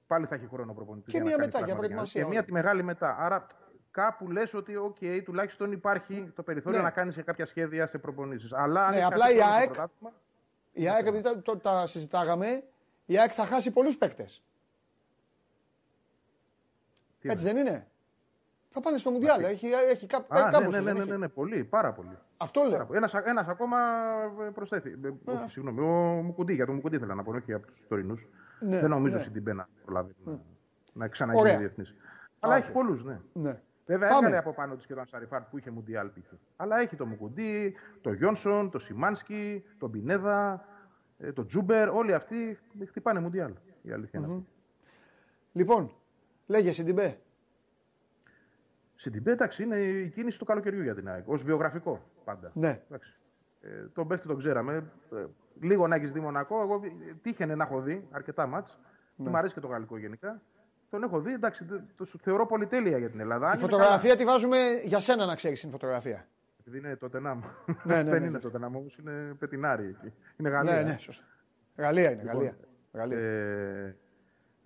[0.07, 2.20] πάλι θα έχει χρόνο ο προπονητής Και για να μία κάνει μετά, για πράγματα προετοιμασία,
[2.22, 2.47] Και μία όλα.
[2.47, 3.16] τη μεγάλη μετά.
[3.18, 3.47] Άρα
[3.90, 6.84] κάπου λες ότι, οκ, τουλάχιστον υπάρχει το περιθώριο Ναι.
[6.84, 8.53] να κάνεις κάποια σχέδια σε προπονήσεις.
[8.53, 10.12] Αλλά αν Ναι, έχεις απλά κάτι η χρόνο στο ΑΕΚ- πρωτάθλημα,
[10.72, 12.62] Η ΑΕΚ, επειδή τα, το- τα συζητάγαμε,
[13.07, 14.42] η ΑΕΚ θα χάσει πολλούς παίκτες.
[17.20, 17.53] τι Έτσι είναι.
[17.53, 17.86] δεν είναι;
[18.77, 19.45] Θα πάνε στο Μουντιάλ.
[19.45, 21.11] Έχει, έχει κά, Α, πάει ναι, κάμποσος, ναι, ναι, δεν ναι, έχει.
[21.11, 22.18] ναι, ναι, πολύ, πάρα πολύ.
[22.37, 22.89] Αυτό λέω.
[22.93, 23.77] Ένας, ένας ακόμα
[24.47, 25.01] ε, προσθέτει.
[25.05, 28.29] Ε, όχι, συγγνώμη, ο Μουκουντή, για τον Μουκουντή ήθελα να πω, όχι από τους τωρινούς.
[28.61, 29.20] Ναι, δεν νομίζω ναι.
[29.20, 30.39] ο Σιντιμπέ να προλάβει να,
[30.93, 31.59] να ξαναγίνει Ωραία.
[31.59, 31.95] διεθνής.
[32.41, 33.20] Αλλά Α, έχει πολλούς, ναι.
[33.33, 33.61] Ναι.
[33.87, 34.18] Βέβαια Πάμε.
[34.18, 36.33] έβγαλε από πάνω της και τον Σαρλιφάρ που είχε Μουντιάλ π.χ.
[36.57, 40.64] Αλλά έχει το Μουκουντή, το Γιόνσον, το Σιμάνσκι, τον Πινέδα,
[41.18, 41.89] ε, το Τσούμπερ.
[41.89, 42.59] Όλοι αυτοί
[42.89, 43.53] χτυπάνε Μουντιάλ.
[43.83, 44.47] Η αλήθεια είναι αυτή.
[45.53, 45.93] Λοιπόν,
[46.47, 47.18] λέγε Σιντιμπέ.
[48.97, 51.28] Στην Τιμπέ, εντάξει, είναι η κίνηση του καλοκαιριού για την ΑΕΚ.
[51.28, 52.51] Ω βιογραφικό πάντα.
[52.55, 52.80] Ναι.
[52.88, 53.16] Εντάξει.
[53.61, 54.92] Ε, τον παίχτη τον ξέραμε.
[55.12, 55.24] Ε,
[55.61, 56.61] λίγο να έχεις δει Μονακό.
[56.61, 58.78] Εγώ ε, τύχαινε να έχω δει αρκετά μάτς.
[59.16, 59.24] Ναι.
[59.24, 60.42] Και μου αρέσει και το γαλλικό γενικά.
[60.90, 63.47] Τον έχω δει, εντάξει, το, το θεωρώ πολυτέλεια για την Ελλάδα.
[63.47, 66.26] Αν Τη είναι φωτογραφία τη βάζουμε για σένα να ξέρεις την φωτογραφία.
[66.61, 67.40] Επειδή είναι το τενάμ.
[67.84, 68.26] Ναι, ναι, Δεν ναι.
[68.26, 70.12] είναι το τενάμ, όμως είναι πετινάρι εκεί.
[70.36, 70.74] Είναι Γαλλία.
[70.74, 71.24] Ναι, ναι, σωστά.
[71.76, 72.57] Γαλλία είναι, Λοιπόν, Γαλλία.
[72.92, 73.18] Γαλλία.
[73.18, 73.97] Ε,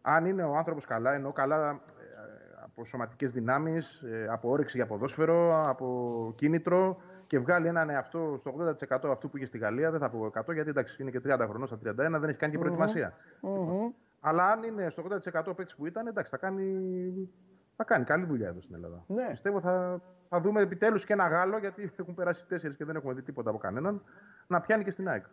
[0.03, 2.00] αν είναι ο άνθρωπος καλά, εννοώ καλά ε,
[2.81, 8.55] από σωματικές δυνάμεις, από όρεξη για ποδόσφαιρο, από κίνητρο και βγάλει έναν εαυτό στο
[8.91, 11.47] 80% αυτού που είχε στη Γαλλία, δεν θα πω 100 γιατί εντάξει είναι και 30
[11.49, 15.77] χρονών στα 31, δεν έχει κάνει και προετοιμασια Λοιπόν, Αλλά αν είναι στο 80% παίκτης
[15.77, 16.65] που ήταν, εντάξει, θα κάνει,
[17.77, 19.05] θα κάνει καλή δουλειά εδώ στην Ελλάδα.
[19.07, 19.29] Ναι.
[19.31, 23.13] Πιστεύω θα, θα δούμε επιτέλους και ένα Γάλλο, γιατί έχουν περάσει τέσσερις και δεν έχουμε
[23.13, 24.03] δει τίποτα από κανέναν,
[24.47, 25.25] να πιάνει και στην ΑΕΚ.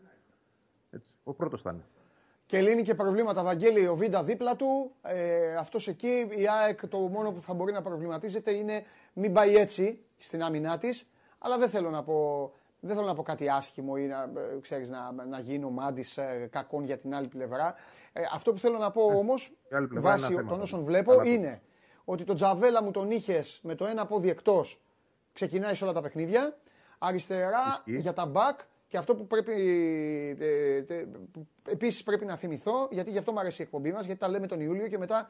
[0.92, 1.84] Έτσι, ο πρώτος θα είναι.
[2.48, 4.92] Και λύνει και προβλήματα, Βαγγέλη, ο Βίντα δίπλα του.
[5.02, 8.84] Ε, αυτός εκεί, η ΑΕΚ το μόνο που θα μπορεί να προβληματίζεται είναι
[9.14, 11.08] μην πάει έτσι στην άμυνά της.
[11.38, 14.90] Αλλά δεν θέλω να πω, δεν θέλω να πω κάτι άσχημο ή να, ε, ξέρεις,
[14.90, 17.76] να, να γίνω μάντης ε, κακών για την άλλη πλευρά.
[18.14, 20.62] Ε, αυτό που θέλω να πω όμως, η άλλη πλευρά είναι βάσει ένα θέμα, των
[20.62, 20.94] όσων βέβαια.
[21.02, 21.62] βλέπω, Αλλά το- είναι
[22.06, 24.82] ότι τον Τζαβέλα μου τον είχες με το ένα πόδι εκτός,
[25.34, 26.58] ξεκινάει σε όλα τα παιχνίδια.
[26.98, 28.02] Αριστερά Ισχύει.
[28.02, 29.52] για τα μπακ και αυτό που πρέπει
[30.40, 34.06] ε, ε, που επίσης πρέπει να θυμηθώ, γιατί γι' αυτό μου αρέσει η εκπομπή μας,
[34.06, 35.30] γιατί τα λέμε τον Ιούλιο και μετά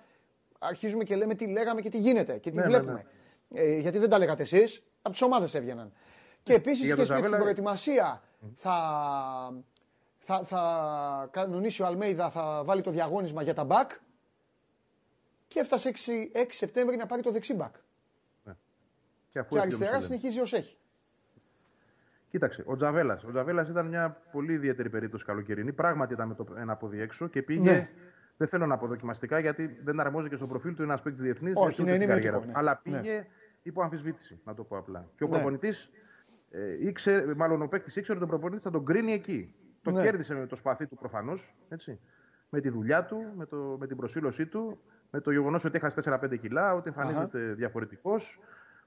[0.60, 3.06] αρχίζουμε και λέμε τι λέγαμε και τι γίνεται και τι Ναι, ναι, βλέπουμε.
[3.54, 5.94] Ε, γιατί δεν τα λέγατε εσείς, από τις ομάδες έβγαιναν.
[6.44, 8.24] Και επίσης για και τον στην Ζαβέλα- προετοιμασία
[8.56, 8.74] θα,
[10.18, 13.92] θα, θα κανονίσει ο Αλμέιδα, θα βάλει το διαγώνισμα για τα μπακ
[15.48, 15.92] και έφτασε
[16.34, 17.76] 6, 6 Σεπτέμβρη να πάρει το δεξί μπακ.
[19.32, 20.20] Και, αφού Και έχει αριστερά ο Μουσουλέμ.
[20.20, 20.78] συνεχίζει ως έχει.
[22.38, 23.24] Κοίταξε, ο Τζαβέλας.
[23.24, 25.74] Ο Τζαβέλας ήταν μια πολύ ιδιαίτερη περίπτωση καλοκαιρινή.
[25.74, 27.72] Πράγματι ήταν με το ένα πόδι έξω και πήγε.
[27.72, 27.90] Ναι.
[28.38, 31.54] Δεν θέλω να πω δοκιμαστικά γιατί δεν αρμόζει και στο προφίλ του ένας παίκτης διεθνής.
[31.56, 32.52] Όχι, ναι, είναι ημιωτικό, ναι.
[32.56, 32.92] Αλλά Ναι.
[33.02, 33.26] πήγε
[33.62, 35.10] υπό αμφισβήτηση, να το πω απλά.
[35.18, 35.34] Και ο Ναι.
[35.34, 35.90] προπονητής,
[36.50, 39.56] ε, ήξερε, μάλλον ο παίκτης ήξερε ότι ο προπονητής θα τον κρίνει εκεί.
[39.82, 40.04] Το Ναι.
[40.04, 41.56] κέρδισε με το σπαθί του προφανώς.
[42.50, 44.80] Με τη δουλειά του, με, το, με την προσήλωσή του,
[45.12, 48.40] με το γεγονός ότι έχασε 4-5 κιλά, ότι εμφανίζεται διαφορετικός,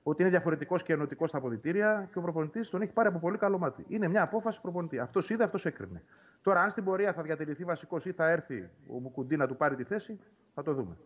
[0.03, 3.39] ότι είναι διαφορετικός και ενωτικός στα αποδητήρια και ο προπονητής τον έχει πάρει από πολύ
[3.39, 3.85] καλό μάτι.
[3.89, 4.99] Είναι μια απόφαση προπονητή.
[4.99, 6.03] Αυτός είδε, αυτός έκρινε.
[6.43, 9.77] Τώρα, αν στην πορεία θα διατηρηθεί βασικός ή θα έρθει ο Μουκουντή να του πάρει
[9.77, 10.21] τη θέση,
[10.55, 10.97] θα το δούμε.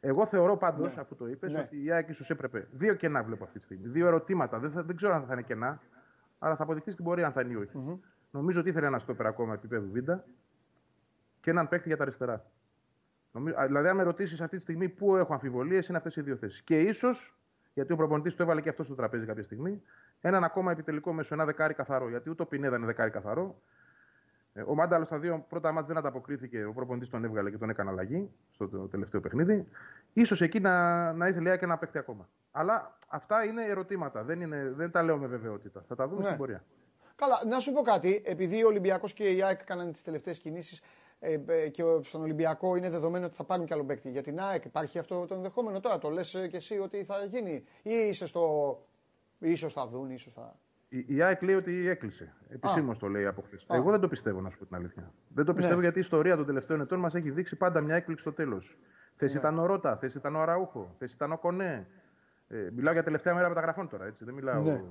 [0.00, 1.60] Εγώ θεωρώ πάντως, αφού το είπες, Ναι.
[1.60, 2.68] ότι η ΑΕΚ ίσως έπρεπε.
[2.72, 3.86] Δύο κενά βλέπω αυτή τη στιγμή.
[3.88, 4.58] Δύο ερωτήματα.
[4.58, 5.80] Δεν, θα- δεν ξέρω αν θα είναι κενά,
[6.38, 8.00] αλλά θα αποδειχθεί στην πορεία αν θα είναι ή όχι.
[8.30, 10.10] Νομίζω ότι ήθελε ένα στόπερ ακόμα επίπεδου β'
[11.40, 12.44] και έναν παίκτη για τα αριστερά.
[13.32, 16.20] Νομίζω, α, δηλαδή, αν με ρωτήσεις αυτή τη στιγμή πού έχω αμφιβολίες, είναι αυτές οι
[16.22, 16.62] δύο θέσεις.
[16.62, 17.36] Και ίσως,
[17.74, 19.82] γιατί ο προπονητής το έβαλε και αυτό στο τραπέζι κάποια στιγμή,
[20.20, 22.08] έναν ακόμα επιτελικό μέσο, ένα δεκάρι καθαρό.
[22.08, 23.62] Γιατί ούτε ο Πινέδα είναι δεκάρι καθαρό.
[24.54, 26.64] Ε, Ο Μάνταλος στα δύο πρώτα μάτια δεν ανταποκρίθηκε.
[26.64, 29.66] Ο προπονητής τον έβγαλε και τον έκανε αλλαγή στο το τελευταίο παιχνίδι.
[30.24, 32.28] σω εκεί να, να ήθελε και ένα παίκτη ακόμα.
[32.50, 34.22] Αλλά αυτά είναι ερωτήματα.
[34.22, 35.84] Δεν, είναι, δεν τα λέω με βεβαιότητα.
[35.88, 36.24] Θα τα δούμε Ναι.
[36.26, 36.64] στην πορεία.
[37.16, 38.22] Καλά, να σου πω κάτι.
[38.24, 40.82] Επειδή ο Ολυμπιακός και η ΑΕΚ έκαναν τις τελευταίες κινήσεις
[41.24, 44.10] ε, ε, και ο- στον Ολυμπιακό είναι δεδομένο ότι θα πάρουν κι άλλο παίκτη.
[44.10, 45.98] Για την ΑΕΚ υπάρχει αυτό το ενδεχόμενο τώρα.
[45.98, 47.64] Το λες και εσύ ότι θα γίνει.
[47.82, 48.42] Ή είσαι στο.
[49.38, 50.58] ίσως θα δουν, ίσως θα.
[50.88, 52.34] Η, η ΑΕΚ λέει ότι έκλεισε.
[52.48, 53.62] Επισήμως το λέει από χθες.
[53.68, 53.76] Α.
[53.76, 55.12] Εγώ δεν το πιστεύω, να σου πω την αλήθεια.
[55.28, 55.82] Δεν το πιστεύω Ναι.
[55.82, 58.78] γιατί η ιστορία των τελευταίων ετών μας έχει δείξει πάντα μια έκπληξη στο τέλος.
[59.16, 59.38] Θες Ναι.
[59.38, 61.86] ήταν ο Ρότα, θες ήταν ο Αραούχο, θες ήταν ο Κονέ.
[62.48, 64.24] Ε, μιλάω για τελευταία μέρα μεταγραφών τώρα, έτσι.
[64.24, 64.82] Δεν μιλάω Ναι.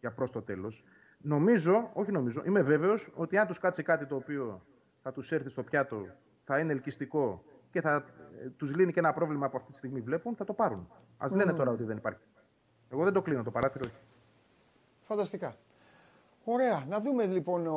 [0.00, 0.84] για προς το τέλος.
[1.18, 4.62] Νομίζω, όχι νομίζω, είμαι βέβαιος ότι αν τους κάτσει κάτι το οποίο
[5.06, 6.06] θα τους έρθει στο πιάτο,
[6.44, 8.04] θα είναι ελκυστικό και θα
[8.40, 10.88] ε, τους λύνει και ένα πρόβλημα που αυτή τη στιγμή βλέπουν, θα το πάρουν.
[11.18, 12.20] Α λένε τώρα ότι δεν υπάρχει.
[12.90, 13.84] Εγώ δεν το κλείνω το παράθυρο.
[13.86, 13.96] όχι.
[15.02, 15.56] Φανταστικά.
[16.44, 16.84] Ωραία.
[16.88, 17.76] Να δούμε λοιπόν ο,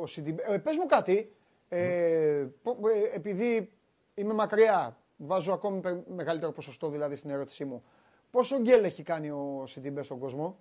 [0.00, 0.42] ο Σιντιμπέ.
[0.46, 1.34] Ε, πες μου κάτι.
[1.68, 3.72] Ε, πο- ε, επειδή
[4.14, 7.82] είμαι μακριά, βάζω ακόμη πε- μεγαλύτερο ποσοστό δηλαδή στην ερώτησή μου.
[8.30, 10.58] Πόσο γκέλ έχει κάνει ο Σιντιμπέ στον κόσμο;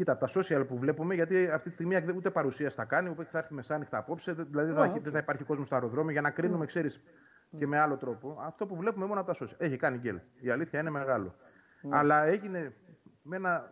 [0.00, 3.24] Κοίτα, από τα social που βλέπουμε, γιατί αυτή τη στιγμή ούτε παρουσία θα κάνει, ούτε
[3.24, 4.32] θα έρθει μεσάνυχτα απόψε.
[4.32, 5.10] Δηλαδή δεν θα, okay.
[5.10, 7.02] θα υπάρχει κόσμος στο αεροδρόμιο για να κρίνουμε, ξέρεις,
[7.58, 8.38] και με άλλο τρόπο.
[8.40, 9.54] Αυτό που βλέπουμε μόνο από τα social.
[9.58, 10.20] Έχει κάνει γκέλ.
[10.40, 11.34] Η αλήθεια είναι μεγάλο.
[11.88, 12.72] Αλλά έγινε
[13.22, 13.70] με ένα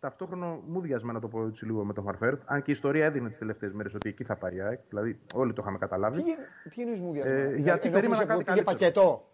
[0.00, 2.42] ταυτόχρονο μούδιασμα, να το πω έτσι λίγο με τον Φαν Βέερτ.
[2.44, 4.80] Αν και η ιστορία έδινε τις τελευταίες μέρες ότι εκεί θα πάει η ΑΕΚ.
[4.88, 6.22] Δηλαδή, όλοι το είχαμε καταλάβει.
[6.22, 6.36] Τι,
[6.70, 7.32] τι εννοείς μούδιασμα.
[7.32, 8.76] Ε, Δηλαδή, γιατί ενώ περίμενα πήγε- κάτι πήγε καλύτερο.
[8.78, 9.30] πακετό.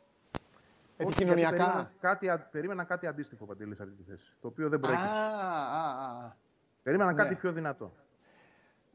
[1.06, 1.56] Όχι, Επικοινωνιακά.
[1.56, 4.32] γιατί Περίμενα κάτι, α- περίμενα κάτι αντίστοιχο παντελή σε αυτή τη θέση.
[4.40, 5.10] Το οποίο δεν Α, προέκυψε.
[5.10, 6.36] α, α.
[6.82, 7.22] Περίμενα ναι.
[7.22, 7.92] κάτι πιο δυνατό.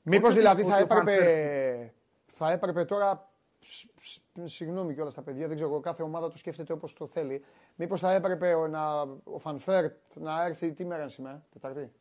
[0.04, 1.94] Μήπως Όχι δηλαδή ότι θα ο έπρεπε,
[2.26, 3.30] θα έπρεπε τώρα.
[3.60, 7.44] σ- σ- Συγγνώμη κιόλας τα παιδιά, δεν ξέρω, κάθε ομάδα το σκέφτεται όπως το θέλει.
[7.76, 10.74] Μήπως θα έπρεπε ο, να, ο Φανφέρτ να έρθει.
[10.74, 11.92] Τι μέρα είναι σήμερα, Τετάρτη;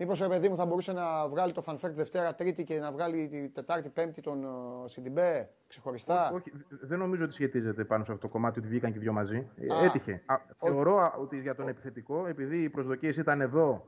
[0.00, 3.28] Μήπως ρε παιδί μου θα μπορούσε να βγάλει το Φανφέρτ Δευτέρα, Τρίτη και να βγάλει
[3.28, 4.48] τη Τετάρτη, Πέμπτη τον ε,
[4.88, 8.96] Σιντιμπέ ξεχωριστά; Όχι, δεν νομίζω ότι σχετίζεται πάνω σε αυτό το κομμάτι ότι βγήκαν και
[8.98, 9.48] οι δυο μαζί.
[9.56, 9.84] Ε, Α.
[9.84, 10.22] Έτυχε.
[10.26, 13.84] Α, θεωρώ α, ότι για τον επιθετικό, επειδή οι προσδοκίες ήταν εδώ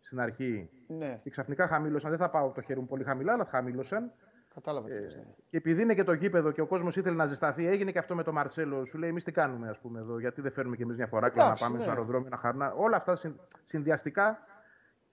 [0.00, 3.44] στην αρχή Ναι, και ξαφνικά χαμήλωσαν, δεν θα πάω το χέρι μου πολύ χαμηλά, αλλά
[3.50, 4.12] χαμήλωσαν.
[4.54, 5.22] κατάλαβα τι λες, ναι.
[5.50, 8.14] Και επειδή είναι και το γήπεδο και ο κόσμος ήθελε να ζεσταθεί, έγινε και αυτό
[8.14, 8.84] με τον Μαρσέλο.
[8.84, 11.30] Σου λέει: Εμείς τι κάνουμε, ας πούμε, εδώ, γιατί δεν φέρνουμε κι εμείς μια φορά
[11.30, 11.82] και να Εντάξει, πάμε ναι.
[11.82, 12.72] στο αεροδρόμιο να χαρνά.
[12.72, 14.38] Όλα αυτά συν- συνδυαστικά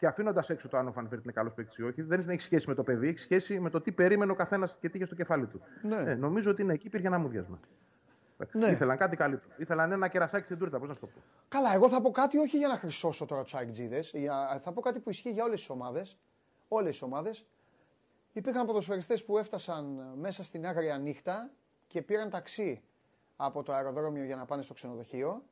[0.02, 2.41] και αφήνοντας έξω το αν ο Φαν Βέερτ είναι καλός παίκτης ή όχι, δεν έχει
[2.41, 5.06] σχέση με το παιδί, έχει σχέση με το τι περίμενε ο καθένας και τι είχε
[5.06, 5.61] στο κεφάλι του.
[5.82, 5.95] Ναι.
[5.95, 7.60] Ε, νομίζω ότι είναι εκεί υπήρχε ένα μούδιασμα.
[8.52, 8.69] Ναι.
[8.69, 9.53] Ήθελαν κάτι καλύτερο.
[9.57, 11.22] Ήθελαν ένα κερασάκι στην τούρτα, πώς να σου το πω.
[11.48, 14.03] Καλά, εγώ θα πω κάτι όχι για να χρυσώσω τώρα τους αεκτζίδε.
[14.60, 16.18] Θα πω κάτι που ισχύει για όλες τις ομάδες.
[16.68, 17.45] Όλες τις ομάδες.
[18.34, 21.49] Υπήρχαν ποδοσφαιριστές που έφτασαν μέσα στην άγρια νύχτα
[21.88, 22.82] και πήραν ταξί
[23.36, 25.44] από το αεροδρόμιο για να πάνε στο ξενοδοχείο.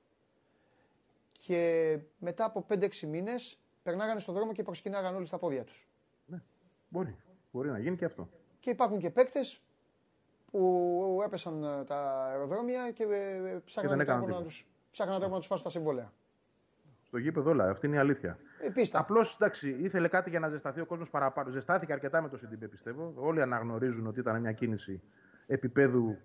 [1.32, 3.60] Και μετά από 5-6 μήνες
[3.90, 5.88] περνάγανε στον δρόμο και προσκυνάγαν όλοι στα πόδια τους.
[6.26, 6.42] Ναι.
[6.90, 7.16] Μπορεί.
[7.52, 8.30] Μπορεί να γίνει και αυτό.
[8.60, 9.62] Και υπάρχουν και παίκτες
[10.52, 14.44] που έπεσαν ε, τα αεροδρόμια και ε, ψάχναν δεν έκαναν τρόπο να τίποτα.
[14.44, 16.14] τους, ψάχναν τρόπο να τους πάσουν τα συμβόλαια.
[17.04, 17.70] Στο γήπεδο όλα.
[17.70, 18.40] Αυτή είναι η αλήθεια.
[18.62, 19.00] Ε, πίστα.
[19.00, 21.50] Απλώς εντάξει, ήθελε κάτι για να ζεσταθεί ο κόσμος παραπάνω.
[21.50, 23.14] Ζεστάθηκε αρκετά με το Σιντιμπέ, πιστεύω.
[23.16, 25.02] Όλοι αναγνωρίζουν ότι ήταν μια κίνηση
[25.48, 26.18] επίπεδου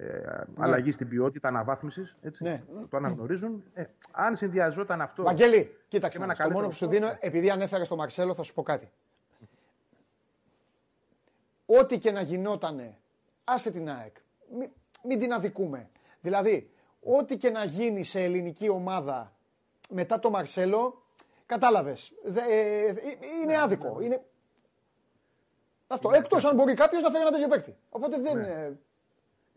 [0.00, 2.16] ε, αλλαγή στην ποιότητα, αναβάθμισης.
[2.38, 2.62] Ναι.
[2.90, 3.64] Το αναγνωρίζουν.
[3.74, 5.22] Ε, αν συνδυαζόταν αυτό.
[5.22, 6.18] Βαγγέλη, κοίταξε.
[6.18, 8.42] με να ένα δεις, Το μόνο που σου καλύτερο δίνω, επειδή ανέφερε στο Μαρσέλο, θα
[8.42, 8.90] σου πω κάτι.
[11.66, 12.98] Ό,τι και να γινότανε,
[13.44, 14.16] άσε την ΑΕΚ.
[14.58, 14.70] Μην,
[15.04, 15.88] μην την αδικούμε.
[16.20, 16.70] Δηλαδή,
[17.02, 19.32] ό,τι και να γίνει σε ελληνική ομάδα
[19.90, 21.02] μετά το Μαρσέλο,
[21.46, 22.12] κατάλαβες.
[22.24, 22.94] Δε- ε, ε,
[23.42, 24.00] είναι άδικο.
[24.00, 24.22] Είναι...
[25.86, 26.10] Αυτό.
[26.14, 27.76] Εκτός αν μπορεί κάποιος να φέρει ένα τέτοιο παίκτη.
[27.90, 28.38] Οπότε δεν...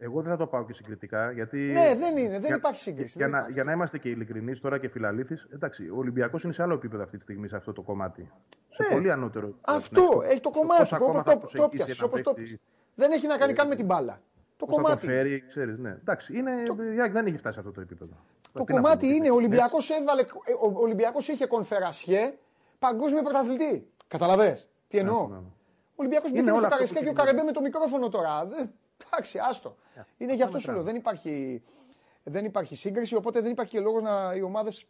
[0.03, 1.31] ε, Εγώ δεν θα το πάω και συγκριτικά.
[1.31, 3.53] Γιατί, Ναι, δεν είναι, δεν για- υπάρχει σύγκριση, Για, δεν να, υπάρχει.
[3.53, 7.03] για να είμαστε και ειλικρινείς τώρα και φιλαλήθεις, εντάξει, ο Ολυμπιακός είναι σε άλλο επίπεδο
[7.03, 8.31] αυτή τη στιγμή σε αυτό το κομμάτι.
[8.69, 9.45] Σε πολύ ανώτερο.
[9.47, 9.71] επίπεδο.
[9.71, 9.77] Ναι.
[9.77, 10.79] Αυτό, Ναι, έχει το στο κομμάτι.
[10.79, 12.65] πώς του, ακόμα όπως θα το, το προσεγγίσει πιάσεις, ένα όπως το παίκτη, πιάσεις.
[12.95, 14.19] Δεν έχει να κάνει καν με την μπάλα.
[14.57, 15.05] Το πώς θα κομμάτι.
[15.05, 15.89] το φέρει, ξέρεις, ναι.
[15.89, 16.51] Εντάξει, είναι,
[16.95, 18.13] η ΑΕΚ δεν έχει φτάσει σε αυτό το επίπεδο.
[18.51, 19.37] Το Τι να κομμάτι πούμε, είναι, ο ναι.
[19.37, 20.21] Ολυμπιακό έβαλε.
[20.21, 20.25] ε,
[20.59, 22.33] Ο Ολυμπιακός είχε κονφερασιέ
[22.79, 23.87] παγκόσμιο πρωταθλητή.
[24.07, 24.59] Καταλαβέ.
[24.87, 25.41] Τι εννοώ; ναι, ναι.
[25.95, 27.27] Ο Ολυμπιακό Είναι μπήκε με όλο το αυτό που Καρεσκέ και ο συμβαίνει.
[27.27, 28.45] Καρεμπέ με το μικρόφωνο τώρα.
[28.45, 28.69] Δεν-
[29.11, 29.75] Εντάξει, άστο.
[30.17, 30.83] Είναι γι' αυτό σου λέω.
[30.83, 31.63] Δεν υπάρχει,
[32.23, 34.85] δεν υπάρχει σύγκριση, οπότε δεν υπάρχει και λόγος να οι ομάδες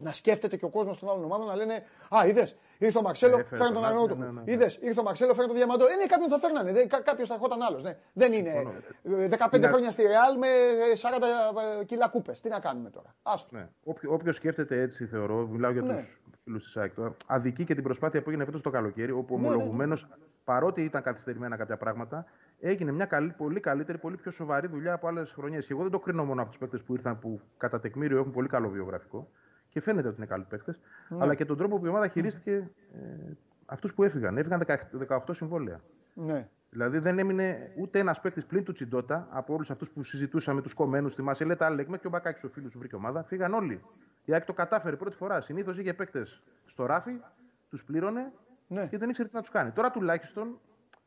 [0.00, 1.82] να σκέφτεται και ο κόσμος των άλλων ομάδων να λένε
[2.16, 4.14] Α, είδες, ήρθε ο Μαξέλο, Ε, έφερε φέρνει τον τον άλλο, Αγνώτο.
[4.20, 4.52] ναι, ναι, ναι.
[4.52, 5.86] Είδες, ήρθε ο Μαξέλο, φέρνει τον Διαμαντό.
[5.86, 6.72] Ε, ναι, κάποιον θα φέρνανε.
[7.04, 7.82] Κάποιος θα ερχόταν άλλος.
[7.82, 7.96] Ναι.
[8.12, 9.22] Δεν είναι Συμφωνώ.
[9.22, 10.46] ε, 15 Είναι- χρόνια στη Ρεάλ με
[10.94, 12.40] 40 κιλά κούπες.
[12.40, 13.14] Τι να κάνουμε τώρα.
[13.22, 13.56] Άστο.
[13.56, 13.68] Ναι.
[14.08, 15.94] Όποιος σκέφτεται έτσι, θεωρώ, μιλάω για Ναι.
[15.94, 19.34] τους φίλους της ΑΕΚ τώρα, αδικεί και την προσπάθεια που έγινε φέτος το καλοκαίρι, όπου
[19.36, 19.54] Ναι, ναι, ναι.
[19.54, 20.06] ομολογουμένως,
[20.44, 22.26] παρότι ήταν καθυστερημένα κάποια πράγματα,
[22.60, 25.66] έγινε μια καλή, πολύ καλύτερη, πολύ πιο σοβαρή δουλειά από άλλες χρονιές.
[25.66, 28.32] Και εγώ δεν το κρίνω μόνο από τους παίκτες που ήρθαν, που κατά τεκμήριο έχουν
[28.32, 29.28] πολύ καλό βιογραφικό
[29.68, 31.18] και φαίνεται ότι είναι καλοί παίκτες, Ναι.
[31.20, 33.32] αλλά και τον τρόπο που η ομάδα χειρίστηκε ε,
[33.66, 34.36] αυτούς που έφυγαν.
[34.38, 34.62] Έφυγαν
[35.08, 35.80] 18 συμβόλαια.
[36.14, 36.48] Ναι.
[36.70, 40.74] Δηλαδή δεν έμεινε ούτε ένας παίκτης πλην του Τσιντότα από όλους αυτούς που συζητούσαμε, τους
[40.74, 41.14] κομμένους.
[41.14, 43.22] Θυμάσαι, λέτε άλλοι, μέχρι και ο Μπακάκης ο φίλος σου βρήκε ομάδα.
[43.22, 43.80] Φύγαν όλοι.
[44.24, 45.40] Η ΑΕΚ το κατάφερε πρώτη φορά.
[45.40, 47.20] Συνήθως είχε παίκτες στο ράφι,
[47.68, 48.32] τους πλήρωνε
[48.68, 48.86] Ναι.
[48.86, 49.70] και δεν ήξερε τι να τους κάνει.
[49.70, 50.58] Τώρα τουλάχιστον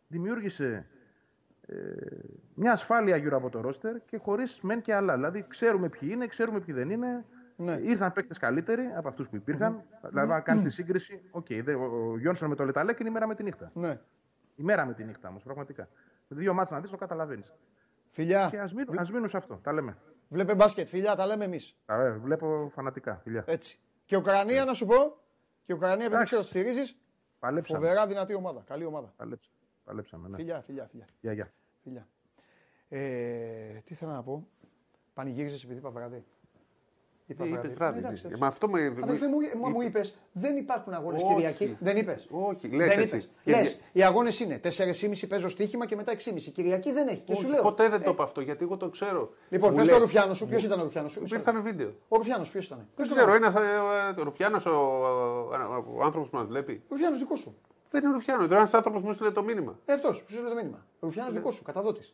[0.07, 1.00] δημιούργησε ε,
[2.53, 5.13] μια ασφάλεια γύρω από το ρόστερ και χωρίς μεν και άλλα.
[5.15, 7.25] Δηλαδή ξέρουμε ποιοι είναι, ξέρουμε ποιοι δεν είναι.
[7.55, 7.73] Ναι.
[7.81, 9.83] Ήρθαν παίκτες καλύτεροι από αυτούς που υπήρχαν.
[10.09, 13.09] Δηλαδή, αν κάνεις τη σύγκριση, οκ, δε- ο, ο Γιόνσον με το Λε Ταλέκ είναι
[13.09, 13.71] η μέρα με τη νύχτα.
[13.73, 13.99] ναι.
[14.55, 15.87] Η μέρα με τη νύχτα όμως, πραγματικά.
[16.27, 17.53] Δύο ματς να δεις, το καταλαβαίνεις.
[18.11, 19.59] Φιλιά, Και ας μείνουν, ας μείνουν σε αυτό.
[19.63, 19.97] Τα λέμε.
[20.29, 20.87] βλέπε μπάσκετ.
[20.87, 21.75] Φιλιά, τα λέμε εμείς.
[21.85, 23.19] Τα ε, βλέπω φανατικά.
[23.23, 23.43] Φιλιά.
[23.47, 23.79] Έτσι.
[24.05, 25.17] Και Ουκρανία, να σου πω.
[25.65, 26.25] Και Ουκρανία, επειδή Εντάξει.
[26.25, 26.97] ξέρω ότι στηρίζεις.
[27.39, 27.79] Παλέψαμε.
[27.79, 28.63] Φοβερά δυνατή ομάδα.
[28.67, 29.13] Καλή ομάδα.
[29.17, 29.50] Παλέψαμε.
[29.83, 30.35] Παλέψαμε ναι.
[30.37, 31.05] Φιλιά, φιλιά, φιλιά.
[31.21, 31.51] Γεια, γεια.
[31.83, 32.07] φιλιά.
[32.89, 34.47] Ε, τι θέλω να πω.
[35.13, 36.23] Πανηγύριζε επειδή είπα βράδυ.
[37.25, 37.65] Είπα Ε, βράδυ.
[37.65, 37.97] είπες βράδυ.
[37.97, 38.27] Εντάξει, ναι.
[38.27, 38.41] εντάξει.
[38.41, 38.95] Μα αυτό με.
[39.01, 40.01] Αδερφέ μου, μα μου είπε,
[40.31, 41.25] δεν υπάρχουν αγώνε Όχι.
[41.33, 41.77] Κυριακή.
[41.79, 42.21] Δεν είπε.
[42.29, 43.07] Όχι, λες δεν εσύ.
[43.15, 43.29] είπες.
[43.43, 46.51] Κυρια- Λες, οι αγώνε είναι 4,5 παίζω στοίχημα και μετά 6,5.
[46.51, 47.21] Κυριακή δεν έχει.
[47.21, 47.61] Και Όχι, σου λέω.
[47.61, 49.33] Ποτέ δεν ε, το είπα αυτό γιατί εγώ το ξέρω.
[49.49, 50.47] Λοιπόν, Μου πε το λέει- Ρουφιάνο σου.
[50.47, 51.23] Ποιο ήταν ο Ρουφιάνο σου.
[51.31, 51.93] Ήρθανε βίντεο.
[52.07, 52.87] Ο Ρουφιάνο ποιο ήταν.
[52.95, 53.53] Δεν ξέρω, ένα
[54.19, 54.69] ο Ρουφιάνο, ο,
[55.97, 56.81] ο άνθρωπο που μα βλέπει.
[56.83, 57.55] Ο Ρουφιάνο δικό σου.
[57.91, 59.79] Δεν είναι Ρουφιάνο, είναι ένας άνθρωπος που μου στείλε το μήνυμα.
[59.85, 60.85] Ε, αυτός σου στείλε το μήνυμα.
[60.99, 62.13] Ο Ρουφιάνος δικός σου, καταδότης.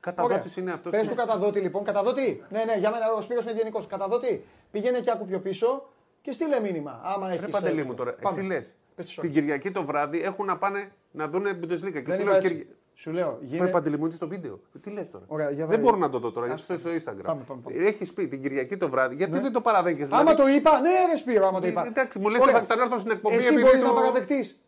[0.00, 0.92] Καταδότης είναι αυτός.
[0.92, 1.84] Πες του καταδότη λοιπόν.
[1.84, 2.44] Καταδότη.
[2.50, 3.86] Ναι, ναι, για μένα ο Σπύρος είναι ευγενικός.
[3.86, 4.44] Καταδότη.
[4.70, 5.88] Πηγαίνε και άκου πιο πίσω
[6.20, 7.00] και στείλε μήνυμα.
[7.04, 7.40] Άμα έχεις.
[7.40, 8.72] Ρε Παντελή μου τώρα, εσύ λες.
[8.94, 9.34] Πες τις Την ώρες.
[9.40, 11.92] Κυριακή το βράδυ έχουν να πάνε να δουν Bundesliga.
[11.92, 12.48] Και Δεν σου είπα λέω, έτσι.
[12.48, 12.66] Κυρια-
[12.96, 13.26] Σου λέω.
[13.40, 13.68] Φέρε Γίνε...
[13.68, 14.60] Παντελή μου, είναι στο βίντεο.
[14.76, 15.80] Ε, Τι λες τώρα; Ωραία, για δεν βάλε.
[15.80, 17.22] μπορώ να το δω τώρα, γιατί Ας στο στο Instagram.
[17.24, 17.76] Πάμε, πάμε, πάμε.
[17.76, 20.14] Έχεις πει την Κυριακή το βράδυ, γιατί δεν το παραδέχεσαι.
[20.14, 21.86] Άμα το είπα, ναι, ρε Σπύρο, άμα το Ε, είπα.
[21.86, 22.54] εντάξει, μου λες, Ωραία.
[22.54, 24.58] θα ξανάρθω στην εκπομπή Εσύ επειδή μπορείς το- να παραδεχτείς.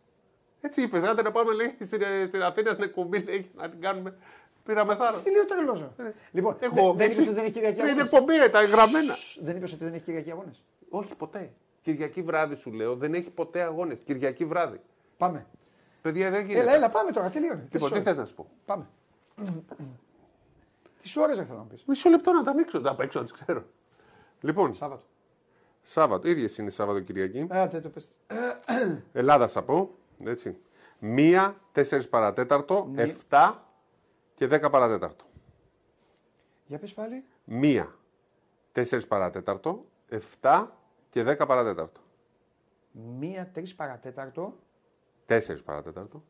[0.61, 3.81] Έτσι είπες, άντε να πάμε λέει, στην, ε, στην Αθήνα στην εκπομπή λέει, να την
[3.81, 4.17] κάνουμε.
[4.65, 5.21] Πήραμε θάρρος.
[5.21, 5.83] Τι λέω τρελός.
[6.31, 8.59] Λοιπόν, Ε, Εγώ, δεν είπες εσύ- ότι δεν έχει Κυριακή Είναι αγώνες; εκπομπή, ρε, τα
[8.59, 9.15] εγγραμμένα.
[9.41, 11.51] Δεν είπες ότι δεν έχει Κυριακή αγώνες; Όχι ποτέ.
[11.81, 13.99] Κυριακή βράδυ σου λέω, δεν έχει ποτέ αγώνες.
[13.99, 14.79] Κυριακή βράδυ.
[15.17, 15.45] Πάμε.
[16.01, 16.59] Παιδιά δεν γίνεται.
[16.61, 17.29] Έλα, έλα, πάμε τώρα.
[17.29, 17.67] Τελείωνε.
[17.71, 18.55] Λοιπόν, τι Τέσσερις θες να σου πω; ώρες.
[18.65, 18.85] Πάμε.
[21.01, 23.33] Τι ώρες δεν θέλω να πεις; Μισό λεπτό να τα ανοίξω, να παίξω, να τις
[23.33, 23.63] ξέρω.
[24.41, 25.03] Λοιπόν, Σάββατο.
[25.81, 27.47] Σάββατο, ίδιες είναι Σάββατο Κυριακή.
[27.51, 28.11] Ε, τε, το πες.
[29.13, 29.95] Ελλάδα θα πω.
[30.23, 30.57] Έτσι.
[30.99, 33.01] Μία, τέσσερις παρατέταρτο, Ναι.
[33.01, 33.69] εφτά
[34.33, 35.25] και δέκα παρατέταρτο.
[36.65, 37.23] Για πες πάλι.
[37.43, 37.95] Μία,
[38.71, 40.77] τέσσερις παρατέταρτο, εφτά
[41.09, 42.01] και δέκα παρατέταρτο.
[42.91, 44.53] Μία, τρεις παρατέταρτο.
[45.25, 46.23] Τέσσερις παρατέταρτο.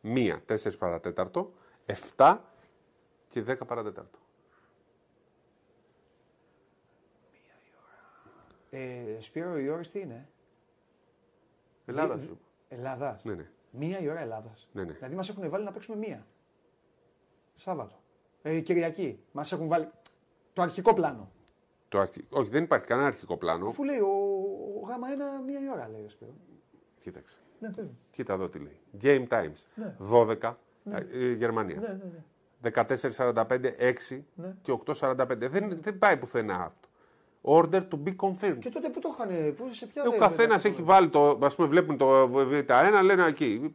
[0.00, 1.52] Μία, τέσσερις παρατέταρτο,
[1.86, 2.44] εφτά
[3.28, 4.18] και δέκα παρατέταρτο.
[8.70, 10.28] Ε, Σπύρο, οι ώρε τι είναι;
[11.86, 12.38] Ελλάδα Δι- σου.
[12.72, 13.24] Ελλάδας.
[13.24, 13.46] Ναι, ναι.
[13.70, 14.68] Μία η ώρα Ελλάδας.
[14.72, 14.92] Ναι, ναι.
[14.92, 16.26] Δηλαδή μας έχουν βάλει να παίξουμε μία.
[17.56, 17.94] Σάββατο.
[18.42, 19.22] Ε, Κυριακή.
[19.32, 19.88] Μας έχουν βάλει
[20.52, 21.30] το αρχικό πλάνο.
[21.88, 22.26] Το αρχι...
[22.30, 23.68] Όχι, δεν υπάρχει κανένα αρχικό πλάνο.
[23.68, 24.08] Αφού λέει ο,
[24.82, 26.32] ο γάμα ένα μία η ώρα, λέει ο Σπύρο.
[27.00, 27.36] Κοίταξε.
[27.60, 27.98] Ναι, πες μου.
[28.10, 28.78] Κοίτα εδώ τι λέει.
[29.02, 29.66] Game Times.
[29.74, 29.96] Ναι.
[30.12, 30.54] 12
[31.12, 31.80] ε, Γερμανίας.
[31.80, 32.24] ναι, ναι, ναι.
[32.74, 34.54] 14.45, 6 Ναι.
[34.62, 35.26] και 8.45.
[35.38, 36.81] Δεν, δεν πάει πουθενά αυτό.
[37.44, 38.58] Order to be confirmed.
[38.58, 41.08] Και τότε που το είχαν, πού, σε ποια Ε, ο δεν- καθένας δεν- έχει βάλει
[41.08, 41.28] το.
[41.30, 43.74] Α πούμε, βλέπουν το Β1, λένε εκεί.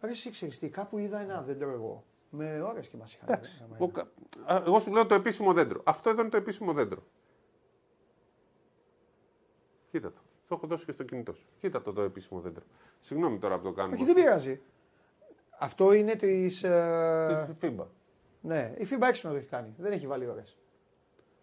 [0.00, 2.04] Ρε, εσύ ξέρεις τι, κάπου είδα ένα δέντρο εγώ.
[2.30, 3.26] Με ώρες και μας είχαν.
[3.28, 3.62] Εντάξει.
[3.64, 3.92] Άμα Ο είναι.
[3.92, 5.80] κα- Α, Εγώ σου λέω το επίσημο δέντρο.
[5.84, 7.02] Αυτό εδώ είναι το επίσημο δέντρο.
[9.90, 10.20] Κοίτα το.
[10.48, 11.46] Το έχω δώσει και στο κινητό σου.
[11.60, 12.62] Κοίτα το το επίσημο δέντρο.
[13.00, 13.94] Συγγνώμη τώρα που το κάνουμε.
[13.96, 14.60] Όχι, δεν πειράζει.
[15.58, 16.62] Αυτό είναι της.
[16.62, 17.44] Ε...
[17.46, 17.84] Της FIBA.
[18.40, 19.74] Ναι, η FIBA έξυπνο το έχει κάνει.
[19.78, 20.56] Δεν έχει βάλει ώρες.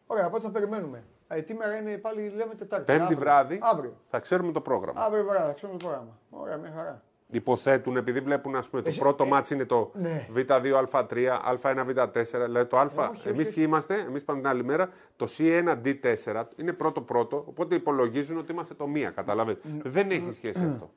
[0.07, 1.03] Ωραία, πότε θα περιμένουμε.
[1.31, 2.85] Ε, τι μέρα είναι πάλι, λέμε Τετάρτη.
[2.85, 3.17] Πέμπτη Αύριο.
[3.19, 3.97] βράδυ Αύριο.
[4.09, 5.01] θα ξέρουμε το πρόγραμμα.
[5.01, 6.19] Αύριο βράδυ, θα ξέρουμε το πρόγραμμα.
[6.29, 7.03] Ωραία, μια χαρά.
[7.31, 10.27] Υποθέτουν, επειδή βλέπουν, ας πούμε, το Εσύ- πρώτο ε, μάτς είναι το ναι.
[10.35, 13.53] Β2, Α3, Α1, Β4, δηλαδή το Α, όχι, εμείς όχι.
[13.55, 18.51] ποιοι είμαστε, εμείς πάμε την άλλη μέρα, το C1, D4 είναι πρώτο-πρώτο, οπότε υπολογίζουν ότι
[18.51, 19.67] είμαστε το μία, καταλαβαίνετε.
[19.83, 20.91] Δεν έχει σχέση αυτό.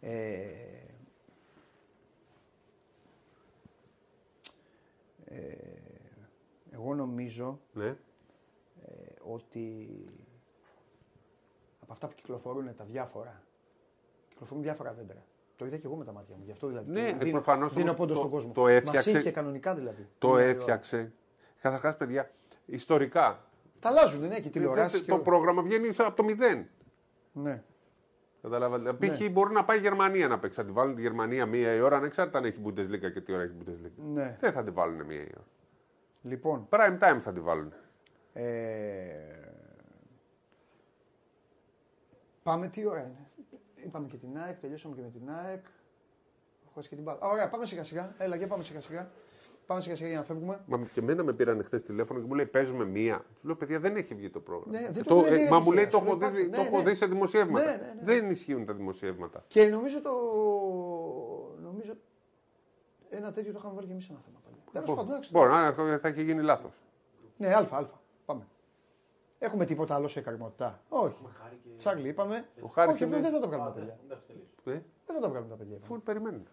[0.00, 0.36] Ε,
[5.24, 5.36] ε,
[6.72, 7.96] εγώ νομίζω Ναι.
[9.28, 9.88] Ε, ότι
[11.82, 13.42] από αυτά που κυκλοφορούν τα διάφορα,
[14.28, 15.24] κυκλοφορούν διάφορα δέντρα.
[15.56, 16.42] Το είδα και εγώ με τα μάτια μου.
[16.44, 16.90] Γι' αυτό δηλαδή.
[16.90, 18.52] Ναι, το δίνω, προφανώς δίνω όμως πόντο το- στον κόσμο.
[18.52, 20.08] το έφτιαξε- Μας είχε κανονικά δηλαδή.
[20.18, 20.44] Το Μια ώρα.
[20.46, 21.12] έφτιαξε.
[21.60, 22.30] Καταρχάς, παιδιά,
[22.66, 23.44] ιστορικά,
[23.80, 25.04] Τα αλλάζουν, ναι, και τηλεοράσει.
[25.04, 26.68] το πρόγραμμα βγαίνει από το μηδέν.
[27.32, 27.62] Ναι.
[28.42, 28.92] Καταλάβατε.
[28.92, 29.30] Π.χ.
[29.30, 30.60] μπορεί να πάει η Γερμανία να παίξει.
[30.60, 33.42] Θα τη βάλουν τη Γερμανία μία η ώρα, ανεξάρτητα αν έχει Bundesliga και τι ώρα
[33.42, 33.90] έχει Bundesliga.
[34.12, 34.36] ναι.
[34.40, 35.46] Δεν θα τη βάλουν μία η ώρα.
[36.22, 37.72] Λοιπόν, Prime time θα τη βάλουν.
[38.38, 39.50] Ε,
[42.42, 43.30] πάμε τι ώρα είναι;
[43.84, 45.64] Είπαμε και την ΑΕΚ, τελειώσαμε και με την ΑΕΚ.
[46.72, 47.18] Χωρίς και την μπάλα.
[47.22, 48.14] Α, Ωραία, πάμε σιγά σιγά.
[48.18, 49.10] Έλα, για πάμε σιγά σιγά.
[49.66, 50.60] Πάμε σιγά σιγά για να φεύγουμε.
[50.66, 53.16] Μα και εμένα με πήραν χθες τηλέφωνο και μου λέει παίζουμε μία.
[53.40, 54.80] Του λέω παιδιά δεν έχει βγει το πρόγραμμα.
[54.80, 56.18] Ναι, δεν Ε, το- δεν ε, έχει μα μου βγει, λέει σου το λέει, έχω,
[56.18, 56.82] δει, υπάρχει, το ναι, έχω ναι.
[56.90, 57.64] δει σε δημοσιεύματα.
[57.66, 58.00] Ναι, ναι, ναι.
[58.02, 59.44] Δεν ισχύουν τα δημοσιεύματα.
[59.46, 60.10] Και νομίζω το.
[61.62, 61.92] Νομίζω
[63.10, 64.56] ένα τέτοιο το είχαμε βάλει και εμείς ένα θέμα πάλι.
[64.72, 65.30] Τέλος πάντων, εντάξει.
[65.32, 66.80] Μπορεί να θα έχει γίνει λάθος.
[67.36, 67.86] Ναι, α, α.
[68.28, 68.46] Πάμε.
[69.38, 70.82] Έχουμε τίποτα άλλο σε καρμότητα.
[70.88, 71.26] Όχι.
[71.76, 72.48] Τσάρλι, είπαμε.
[72.62, 73.98] Ο Χάρης Όχι, είναι- δεν θα τα βγάλουμε τα παιδιά.
[74.64, 74.72] Ε,
[75.06, 75.76] Δεν θα τα βγάλουμε τα παιδιά.
[75.76, 75.92] είπαμε.
[75.94, 76.46] Αφού περιμένουν.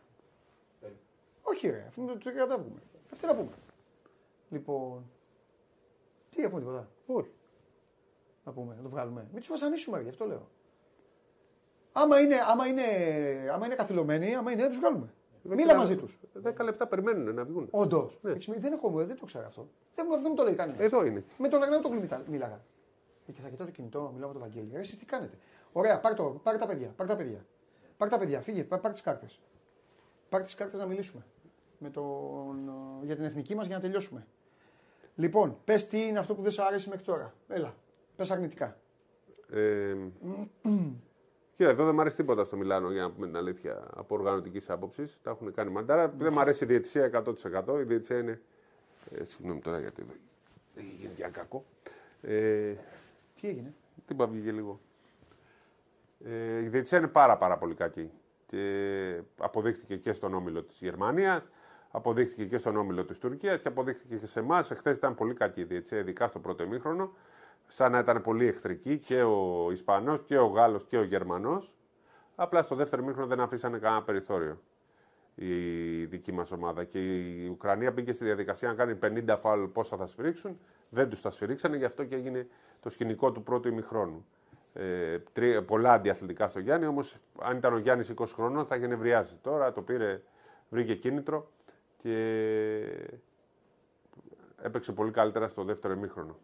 [1.42, 2.80] Όχι, ρε, αφού το κατάβγουμε.
[3.14, 3.52] Αυτή να πούμε.
[4.50, 5.12] Λοιπόν.
[6.30, 6.88] Τι έχουμε τίποτα.
[7.06, 7.32] Όχι.
[8.46, 9.28] Να πούμε, να το βγάλουμε.
[9.32, 10.48] Μην τους βασανίσουμε, ρε, γι' αυτό λέω.
[11.94, 12.84] Άμα είναι, άμα είναι,
[13.52, 15.14] άμα είναι καθυλωμένοι, άμα είναι, να τους βγάλουμε.
[15.50, 16.20] Μίλα μαζί τους.
[16.34, 17.68] Δέκα λεπτά περιμένουν να βγουν.
[17.72, 18.20] Όντως.
[18.22, 18.34] Ναι.
[18.58, 19.68] Δεν, έχω, δεν το ξέρω αυτό.
[19.96, 20.84] Δεν, μου- δεν μου το λέει κανένα.
[20.84, 21.24] Εδώ είναι.
[21.38, 22.62] Με τον Αγνάουτογλου μίλα- μίλαγα.
[23.28, 24.70] Ε, Και θα κοιτάω το κινητό, μιλάω με τον Βαγγέλη.
[24.74, 25.38] Ρε, εσείς τι κάνετε;
[25.72, 26.94] Ωραία, πάρ, το, πάρ τα παιδιά.
[26.96, 27.46] Πάρ τα παιδιά.
[27.98, 29.40] Πάρ τα παιδιά, φύγε, πάρ, πάρ τις κάρτες.
[30.30, 31.26] Πάρ τις κάρτες να μιλήσουμε.
[31.80, 32.68] Με τον,
[33.02, 34.28] ε, για την εθνική μας για να τελειώσουμε.
[35.16, 37.34] Λοιπόν, πες τι είναι αυτό που δεν σου άρεσε μέχρι τώρα.
[37.48, 37.76] Έλα.
[38.16, 38.78] Πες αρνητικά.
[39.52, 39.96] Ε,
[41.58, 44.70] Κοίτα, εδώ δεν μου αρέσει τίποτα στο Μιλάνο για να πούμε την αλήθεια από οργανωτικής
[44.70, 45.20] άποψης.
[45.24, 46.10] Τα έχουν κάνει μαντάρα.
[46.10, 47.24] Δεν μου αρέσει η διαιτησία
[47.66, 47.80] 100%.
[47.80, 48.42] Η διαιτησία είναι.
[49.12, 50.12] Ε, συγγνώμη τώρα γιατί εδώ
[50.76, 51.66] έχει γίνει για κακό.
[52.22, 52.74] Ε,
[53.42, 53.74] Τι έγινε;
[54.06, 54.80] τι βγήκε λίγο.
[56.26, 58.12] Ε, η διαιτησία είναι πάρα, πάρα πολύ κακή.
[58.46, 61.48] Και αποδείχθηκε και στον όμιλο της Γερμανίας,
[61.92, 64.72] αποδείχθηκε και στον όμιλο της Τουρκίας και αποδείχθηκε και σε εμάς.
[64.72, 67.14] Εχθές ήταν πολύ κακή η διαιτησία, ειδικά στο πρώτο ημίχρονο
[67.68, 71.74] σαν να ήταν πολύ εχθρική και ο Ισπανός και ο Γάλλος και ο Γερμανός.
[72.36, 74.62] Απλά στο δεύτερο μήχρονο δεν αφήσανε κανένα περιθώριο
[75.36, 76.84] η δική μας ομάδα.
[76.84, 78.98] Και η Ουκρανία μπήκε στη διαδικασία να κάνει
[79.28, 80.60] 50 φάλ πόσα θα σφυρίξουν.
[80.90, 82.48] Δεν τους τα σφυρίξανε, γι' αυτό και έγινε
[82.80, 84.26] το σκηνικό του πρώτου ημιχρόνου.
[84.74, 88.88] Ε, τρι, πολλά αντιαθλητικά στο Γιάννη, όμως αν ήταν ο Γιάννης 20 χρόνων θα είχε
[88.88, 89.38] νευριάσει.
[89.42, 90.22] Τώρα το πήρε,
[90.70, 91.52] βρήκε κίνητρο
[91.98, 92.14] και
[94.62, 96.38] έπαιξε πολύ καλύτερα στο δεύτερο ημίχρονο.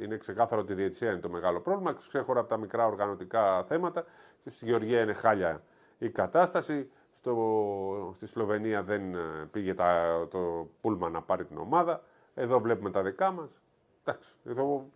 [0.00, 4.04] Είναι ξεκάθαρο ότι η διαιτησία είναι το μεγάλο πρόβλημα, ξέχωρα από τα μικρά οργανωτικά θέματα.
[4.42, 5.62] Και στη Γεωργία είναι χάλια
[5.98, 6.90] η κατάσταση.
[7.16, 12.02] Στο, στη Σλοβενία δεν ε, πήγε τα, το πούλμα να πάρει την ομάδα.
[12.34, 13.62] Εδώ βλέπουμε τα δικά μας.
[14.04, 14.90] Εντάξει, εδώ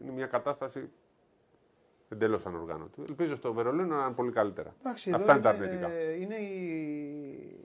[0.00, 0.90] είναι μια κατάσταση
[2.08, 3.02] εντελώς ανοργάνωτη.
[3.08, 4.74] Ελπίζω στο Βερολίνο να είναι πολύ καλύτερα.
[4.80, 6.14] Εντάξει, Αυτά είναι, τα αρνητικά.
[6.14, 7.60] Είναι η.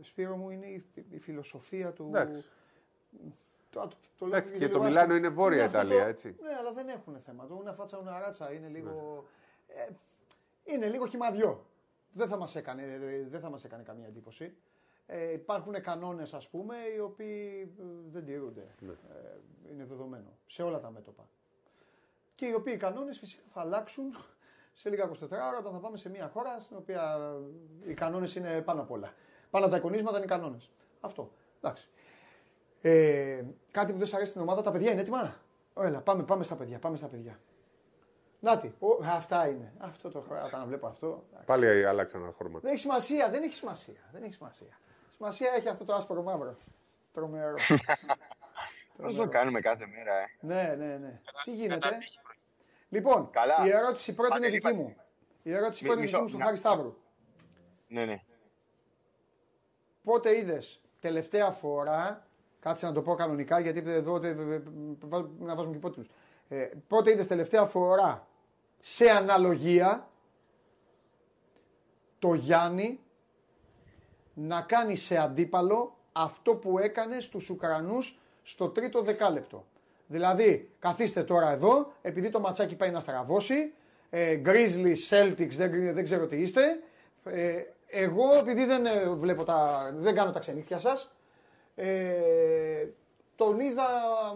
[0.00, 2.06] Σπύρο μου, είναι η, η φιλοσοφία του.
[2.08, 2.44] Εντάξει.
[3.70, 3.88] Το,
[4.18, 6.36] το Εντάξει, και το Μιλάνο είναι βόρεια αυτό Ιταλία, το- έτσι.
[6.42, 7.46] Ναι, αλλά δεν έχουν θέμα.
[7.46, 8.52] Το una φάτσα, una ράτσα.
[8.52, 9.24] Είναι λίγο.
[9.68, 9.88] Ε,
[10.64, 11.66] είναι λίγο χυμαδιό.
[12.12, 14.56] Δεν θα μας έκανε, δεν θα μας έκανε καμία εντύπωση.
[15.06, 18.74] Ε, υπάρχουν κανόνες, ας πούμε, οι οποίοι ε, δεν τηρούνται.
[18.78, 18.92] Ναι.
[18.92, 20.38] Ε, είναι δεδομένο.
[20.46, 21.28] Σε όλα τα μέτωπα.
[22.34, 24.16] Και οι οποίοι κανόνες φυσικά θα αλλάξουν
[24.72, 27.18] σε λίγα 24 ώρα όταν θα πάμε σε μια χώρα στην οποία
[27.86, 29.12] οι κανόνες είναι πάνω απ' όλα.
[29.50, 30.70] Πάνω από τα εικονίσματα είναι οι κανόνες.
[31.00, 31.32] Αυτό.
[31.60, 31.88] Εντάξει.
[32.80, 35.36] Ε, κάτι που δεν σα αρέσει στην ομάδα, τα παιδιά είναι έτοιμα;
[35.76, 37.38] Έλα, πάμε, πάμε στα παιδιά, πάμε στα παιδιά.
[38.40, 39.72] Νάτι, ο, αυτά είναι.
[39.78, 41.24] Αυτό το χρόνο, όταν βλέπω αυτό.
[41.28, 41.46] εντάξει.
[41.46, 42.60] Πάλι αλλάξαν τα χρώματα.
[42.60, 44.08] Δεν έχει σημασία, δεν έχει σημασία.
[44.12, 44.78] Δεν έχει σημασία.
[45.14, 46.56] Σημασία έχει αυτό το άσπρο μαύρο.
[47.12, 47.54] Τρομερό.
[49.02, 51.20] Πώς το κάνουμε κάθε μέρα, ε; ναι, ναι, ναι.
[51.44, 51.88] Τι γίνεται.
[52.88, 53.66] Λοιπόν, Καλά.
[53.66, 54.96] η ερώτηση πρώτη είναι Παντελή, δική μου.
[55.42, 56.96] Η ερώτηση Μη- πρώτη είναι δική μισό, μου στον να- Χάρη Σταύρου.
[57.88, 58.22] Ναι, ναι.
[60.04, 62.26] Πότε είδες τελευταία φορά,
[62.68, 64.36] κάτσε να το πω κανονικά γιατί εδώ τε-
[65.00, 66.08] βάζ- να βάζουμε και υπότιτλους.
[66.48, 68.26] Ε, πότε είδες τελευταία φορά
[68.80, 70.08] σε αναλογία
[72.18, 73.00] το Γιάννη
[74.34, 79.64] να κάνει σε αντίπαλο αυτό που έκανε στους Ουκρανούς στο τρίτο δεκάλεπτο.
[80.06, 83.72] Δηλαδή, καθίστε τώρα εδώ, επειδή το ματσάκι πάει να στραβώσει,
[84.10, 86.80] ε, Grizzlies, Celtics, δεν, δεν ξέρω τι είστε,
[87.24, 91.17] ε, εγώ επειδή δεν, ε, βλέπω τα, δεν κάνω τα ξενύχια σας,
[91.80, 92.88] ε,
[93.36, 93.86] τον είδα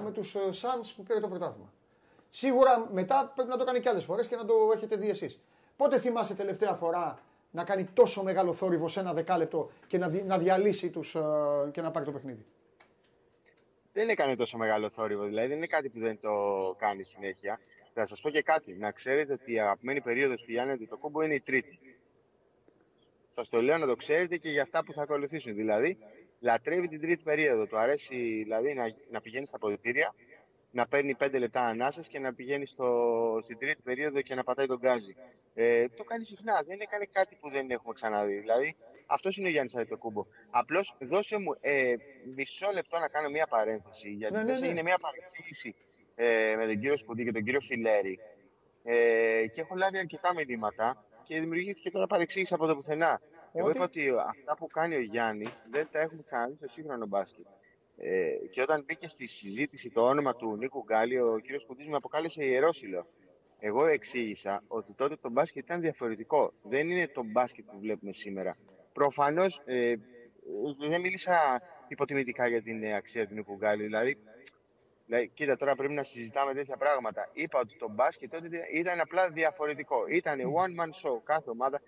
[0.04, 1.72] με τους ε, Suns που πήρε το πρωτάθλημα.
[2.30, 5.40] Σίγουρα μετά πρέπει να το κάνει και άλλες φορές και να το έχετε δει εσείς.
[5.76, 7.18] Πότε θυμάσαι τελευταία φορά
[7.50, 11.20] να κάνει τόσο μεγάλο θόρυβο σε ένα δεκάλεπτο και να, δι- να διαλύσει τους, ε,
[11.72, 12.46] και να πάρει το παιχνίδι;
[13.92, 16.30] Δεν έκανε τόσο μεγάλο θόρυβο, δηλαδή δεν είναι κάτι που δεν το
[16.78, 17.60] κάνει συνέχεια.
[17.94, 18.72] Θα σας πω και κάτι.
[18.74, 21.78] Να ξέρετε ότι η αγαπημένη περίοδος του Γιάννη Αντιτοκούμπο είναι η τρίτη.
[23.30, 25.54] Σας το λέω να το ξέρετε και για αυτά που θα ακολουθήσουν.
[25.54, 25.98] Δηλαδή,
[26.42, 27.66] λατρεύει την τρίτη περίοδο.
[27.66, 30.14] Του αρέσει δηλαδή να, να πηγαίνει στα ποδητήρια,
[30.70, 32.86] να παίρνει πέντε λεπτά ανάσες και να πηγαίνει στο,
[33.42, 35.16] στην τρίτη περίοδο και να πατάει τον γκάζι.
[35.54, 36.62] Ε, το κάνει συχνά.
[36.66, 38.38] Δεν έκανε κάτι που δεν έχουμε ξαναδεί.
[38.38, 40.26] Δηλαδή, αυτός είναι ο Γιάννης Αντιτοκούμπο.
[40.50, 41.94] Απλώς δώσε μου ε,
[42.34, 44.10] μισό λεπτό να κάνω μία παρένθεση.
[44.10, 44.66] Γιατί Ναι, ναι, χθες ναι.
[44.66, 45.74] έγινε μία παρεξήγηση
[46.14, 48.18] ε, με τον κύριο Σπουδί και τον κύριο Φιλέρη.
[48.84, 53.20] Ε, και έχω λάβει αρκετά μηνύματα και δημιουργήθηκε τώρα παρεξήγηση από το πουθενά.
[53.52, 57.06] Εγώ Ότι; είπα ότι αυτά που κάνει ο Γιάννης δεν τα έχουμε ξαναδεί στο σύγχρονο
[57.06, 57.46] μπάσκετ.
[57.96, 61.96] Ε, και όταν μπήκε στη συζήτηση το όνομα του Νίκου Γκάλη, ο κύριος Σπουδί με
[61.96, 63.06] αποκάλεσε ιερόσιλο.
[63.58, 66.52] Εγώ εξήγησα ότι τότε το μπάσκετ ήταν διαφορετικό.
[66.62, 68.56] Δεν είναι το μπάσκετ που βλέπουμε σήμερα.
[68.92, 69.94] Προφανώς ε,
[70.88, 73.82] δεν μίλησα υποτιμητικά για την ε, αξία του Νίκου Γκάλη.
[73.82, 74.18] Δηλαδή,
[75.06, 77.30] δηλαδή, κοίτα, τώρα πρέπει να συζητάμε τέτοια πράγματα.
[77.32, 80.06] Είπα ότι το μπάσκετ τότε ήταν απλά διαφορετικό.
[80.06, 81.20] Ήταν one man show.
[81.24, 81.80] Κάθε ομάδα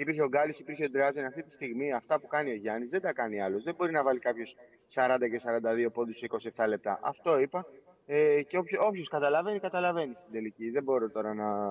[0.00, 1.24] υπήρχε ο Γκάλης, υπήρχε ο Ντράζεν.
[1.24, 3.62] Αυτή τη στιγμή αυτά που κάνει ο Γιάννης δεν τα κάνει άλλος.
[3.62, 4.56] Δεν μπορεί να βάλει κάποιος
[4.94, 5.40] 40 και
[5.86, 6.98] 42 πόντους σε 27 λεπτά.
[7.02, 7.66] Αυτό είπα.
[8.06, 10.70] Ε, και όποιο καταλαβαίνει, καταλαβαίνει στην τελική.
[10.70, 11.70] Δεν μπορώ τώρα να,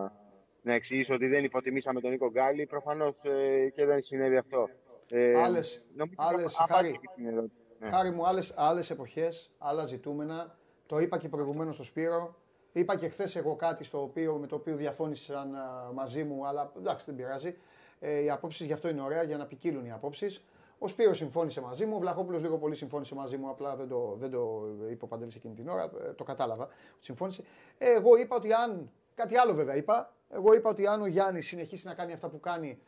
[0.61, 2.65] να εξηγήσω ότι δεν υποτιμήσαμε τον Νίκο Γκάλη.
[2.65, 4.69] Προφανώς ε, και δεν συνέβη αυτό.
[5.10, 6.91] Ε, Άλλες- νομίζω άλλες, απάντησα Χάρη.
[6.91, 7.53] και στην ερώτηση.
[7.80, 7.89] Ναι.
[7.89, 10.57] Χάρη μου, άλλες, άλλες εποχές, άλλα ζητούμενα.
[10.85, 12.35] Το είπα και προηγουμένως στο Σπύρο.
[12.72, 16.72] Είπα και χθες εγώ κάτι στο οποίο, με το οποίο διαφώνησαν α, μαζί μου, αλλά
[16.77, 17.56] εντάξει δεν πειράζει.
[17.99, 20.43] Ε, οι απόψεις γι' αυτό είναι ωραία, για να ποικίλουν οι απόψεις.
[20.80, 24.15] Ο Σπύρος συμφώνησε μαζί μου, ο Βλαχόπουλος λίγο πολύ συμφώνησε μαζί μου, απλά δεν το,
[24.19, 26.67] δεν το είπε ο Παντελής εκείνη την ώρα, ε, το κατάλαβα,
[26.99, 27.43] συμφώνησε.
[27.77, 31.47] Ε, εγώ είπα ότι αν, κάτι άλλο βέβαια είπα, εγώ είπα ότι αν ο Γιάννης
[31.47, 32.80] συνεχίσει να κάνει αυτά που κάνει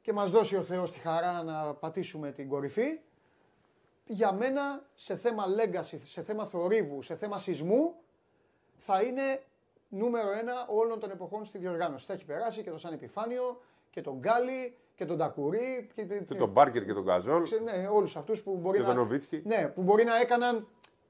[0.00, 3.00] και μας δώσει ο Θεός τη χαρά να πατήσουμε την κορυφή,
[4.06, 7.94] για μένα σε θέμα legacy, σε θέμα θορύβου, σε θέμα σεισμού,
[8.76, 9.42] θα είναι
[9.88, 12.06] νούμερο ένα όλων των εποχών στη διοργάνωση.
[12.06, 13.60] Θα έχει περάσει και το Σαν Επιφάνιο
[13.92, 15.88] και τον Γκάλι και τον Τακουρί.
[15.94, 17.42] Και, και τον Μπάρκερ και τον Καζόλ.
[17.64, 18.88] Ναι, όλους αυτούς που μπορεί και να.
[18.88, 19.42] τον Νοβίτσκι.
[19.44, 20.66] Ναι, που μπορεί να έκαναν.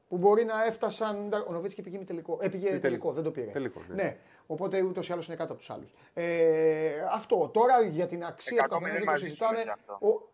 [0.08, 1.32] Που μπορεί να έφτασαν.
[1.48, 2.38] Ο Νοβίτσκι πήγε τελικό.
[2.40, 2.80] Ε, πήγε τελικό.
[2.80, 3.50] τελικό, δεν το πήρε.
[3.50, 3.94] Τελικό, ναι.
[3.94, 4.16] ναι.
[4.46, 5.94] Οπότε ούτως ή άλλως είναι κάτω από τους άλλους.
[6.14, 7.50] Ε, αυτό.
[7.52, 9.58] Τώρα για την αξία του καθενό δεν το συζητάμε.
[10.00, 10.28] Ο,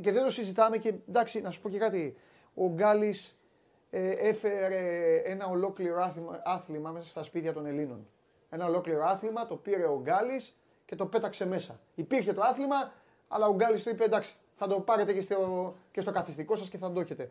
[0.00, 2.16] και δεν το συζητάμε και εντάξει, να σου πω και κάτι.
[2.54, 3.14] Ο Γκάλι
[3.90, 8.06] ε, έφερε ένα ολόκληρο άθλημα, άθλημα μέσα στα σπίτια των Ελλήνων.
[8.50, 10.57] Ένα ολόκληρο άθλημα το πήρε ο Γκάλης
[10.88, 11.80] και το πέταξε μέσα.
[11.94, 12.92] Υπήρχε το άθλημα,
[13.28, 16.68] αλλά ο Γκάλης του είπε εντάξει, θα το πάρετε και στο, και στο καθιστικό σας
[16.68, 17.30] και θα το έχετε.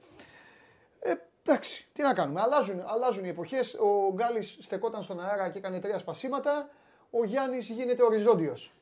[0.99, 1.13] Ε,
[1.43, 2.41] εντάξει, τι να κάνουμε.
[2.41, 3.73] Αλλάζουν, αλλάζουν οι εποχές.
[3.73, 6.69] Ο Γκάλης στεκόταν στον αέρα και έκανε τρία σπασίματα.
[7.11, 8.73] Ο Γιάννης γίνεται οριζόντιος.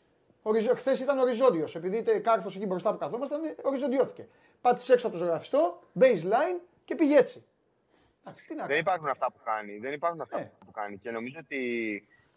[0.42, 0.76] Οριζο...
[0.76, 1.76] Χθες ήταν οριζόντιος.
[1.76, 4.28] Επειδή είτε κάρφος εκεί μπροστά που καθόμασταν, οριζοντιώθηκε.
[4.62, 7.46] Πάτησε έξω από το ζωγραφιστό, baseline και πήγε έτσι.
[8.68, 9.78] δεν υπάρχουν αυτά που κάνει.
[9.78, 10.52] Δεν υπάρχουν αυτά ε.
[10.66, 10.98] που κάνει.
[10.98, 11.60] Και νομίζω ότι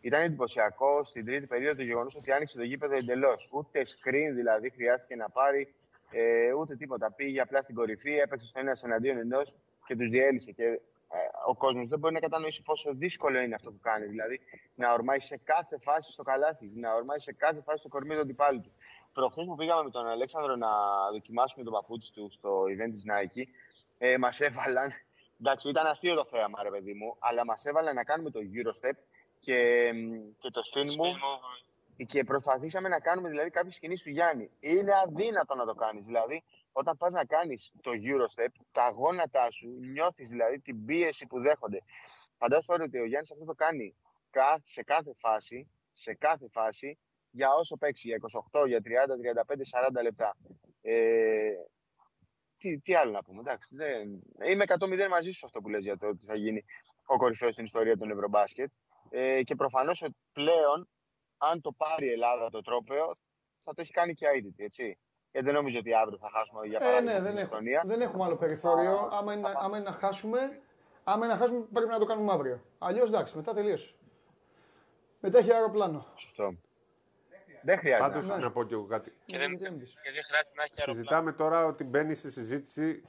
[0.01, 3.49] ήταν εντυπωσιακό στην τρίτη περίοδο το γεγονός ότι άνοιξε το γήπεδο εντελώς.
[3.53, 5.75] Ούτε screen δηλαδή χρειάστηκε να πάρει,
[6.11, 7.13] ε, ούτε τίποτα.
[7.13, 9.57] Πήγε απλά στην κορυφή, έπαιξε στο ένα εναντίον ενός
[9.87, 10.53] και τους διέλυσε.
[10.53, 10.65] Και
[11.11, 14.07] ε, ο κόσμος δεν μπορεί να κατανοήσει πόσο δύσκολο είναι αυτό που κάνει.
[14.07, 14.41] Δηλαδή
[14.75, 18.21] να ορμάει σε κάθε φάση στο καλάθι, να ορμάει σε κάθε φάση στο κορμί του
[18.21, 18.73] αντιπάλου του.
[19.13, 20.69] Προχθές που πήγαμε με τον Αλέξανδρο να
[21.13, 23.43] δοκιμάσουμε το παπούτσι του στο event της Nike,
[23.99, 24.91] ε, μας έβαλαν.
[25.41, 28.97] Εντάξει, ήταν αστείο το θέαμα, ρε παιδί μου, αλλά μας έβαλαν να κάνουμε το Eurostep
[29.41, 29.91] και,
[30.39, 34.51] και το spin move και προσπαθήσαμε να κάνουμε δηλαδή κάποιε κινήσει του Γιάννη.
[34.61, 36.07] Είναι αδύνατο να το κάνεις.
[36.07, 41.41] Δηλαδή, όταν πας να κάνεις το Eurostep, τα γόνατά σου νιώθεις δηλαδή την πίεση που
[41.41, 41.83] δέχονται.
[42.39, 43.95] Φαντάζομαι ότι ο Γιάννης αυτό το κάνει
[44.63, 46.99] σε κάθε φάση, σε κάθε φάση
[47.31, 48.19] για όσο παίξει, για
[48.63, 48.85] 28, για 30,
[49.93, 50.37] 35, 40 λεπτά.
[50.83, 51.53] Ε,
[52.59, 53.77] τι, τι άλλο να πούμε, εντάξει.
[53.77, 54.23] Δεν...
[54.51, 56.65] Είμαι 100-0 μαζί σου αυτό που λες για το ότι θα γίνει
[57.07, 58.71] ο κορυφαίος στην ιστορία του Ευρωμπάσκετ.
[59.11, 60.89] Ε, και προφανώς πλέον,
[61.39, 63.07] αν το πάρει η Ελλάδα το τρόπαιο,
[63.59, 64.99] θα το έχει κάνει και αίτητη, έτσι.
[65.31, 67.83] Και δεν νομίζω ότι αύριο θα χάσουμε για παράδειγμα ε, ναι, δεν, Εστονία.
[67.87, 69.09] δεν έχουμε άλλο περιθώριο.
[69.13, 70.61] άμα, είναι, άμα είναι να χάσουμε,
[71.05, 72.61] άμα είναι να χάσουμε, πρέπει να το κάνουμε αύριο.
[72.79, 73.95] Αλλιώς εντάξει, μετά τελείωσε.
[75.21, 76.07] Μετά έχει αεροπλάνο.
[76.15, 76.59] Σωστό.
[77.63, 78.09] Δεν χρειάζεται.
[78.09, 79.13] Πάντως να πω και εγώ κάτι.
[79.27, 80.93] Και δεν, και δεν χρειάζεται να έχει αεροπλάνο.
[80.93, 83.03] Συζητάμε τώρα ότι μπαίνει στη συζήτηση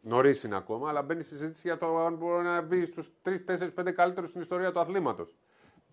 [0.00, 3.36] Νωρίς είναι ακόμα, αλλά μπαίνει στη συζήτηση για το αν μπορεί να μπει στους 3,
[3.46, 5.36] 4, 5 καλύτερους στην ιστορία του αθλήματος.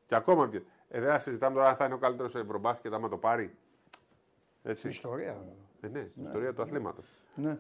[0.06, 0.64] Και ακόμα πιο.
[0.90, 3.56] Ε, δεν συζητάμε τώρα αν θα είναι ο καλύτερος σε Ευρωμπάσκετ άμα το πάρει.
[4.64, 4.80] Έτσι.
[4.80, 5.38] Στην ιστορία.
[5.82, 6.28] Ε, ναι, στην ναι.
[6.28, 7.06] ιστορία του αθλήματος.
[7.36, 7.58] Ναι.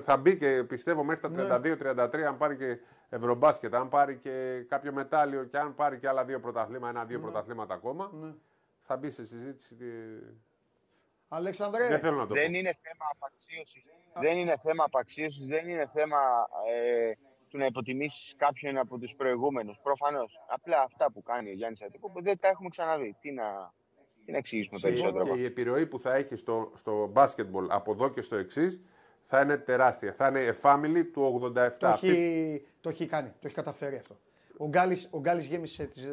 [0.00, 2.26] θα μπει και πιστεύω μέχρι τα 32-33 ναι.
[2.26, 6.40] αν πάρει και Ευρωμπάσκετ, αν πάρει και κάποιο μετάλλιο και αν πάρει και άλλα δύο
[6.40, 7.22] πρωταθλήματα, ένα-δύο ναι.
[7.22, 8.10] πρωταθλήματα ακόμα.
[8.20, 8.32] Ναι.
[8.80, 9.76] Θα μπει σε συζήτηση
[11.34, 11.88] Αλέξανδρε.
[11.88, 13.90] Δεν, θέλω να το δεν είναι θέμα απαξίωσης.
[14.14, 16.18] Δεν είναι θέμα απαξίωσης, δεν είναι θέμα
[16.72, 17.12] ε,
[17.48, 19.78] του να υποτιμήσεις κάποιον από τους προηγούμενους.
[19.82, 20.40] Προφανώς.
[20.48, 23.16] Απλά αυτά που κάνει ο Γιάννης Αττικό δεν τα έχουμε ξαναδεί.
[23.20, 23.72] Τι να,
[24.24, 25.34] τι να εξηγήσουμε περισσότερο.
[25.34, 28.80] Και η επιρροή που θα έχει στο, στο μπάσκετμπολ από εδώ και στο εξής
[29.26, 30.12] θα είναι τεράστια.
[30.12, 31.70] Θα είναι family του 87.
[31.78, 34.16] Το έχει, το έχει κάνει, το έχει καταφέρει αυτό.
[34.56, 36.04] Ο Γκάλης, ο Γκάλης γέμισε τις,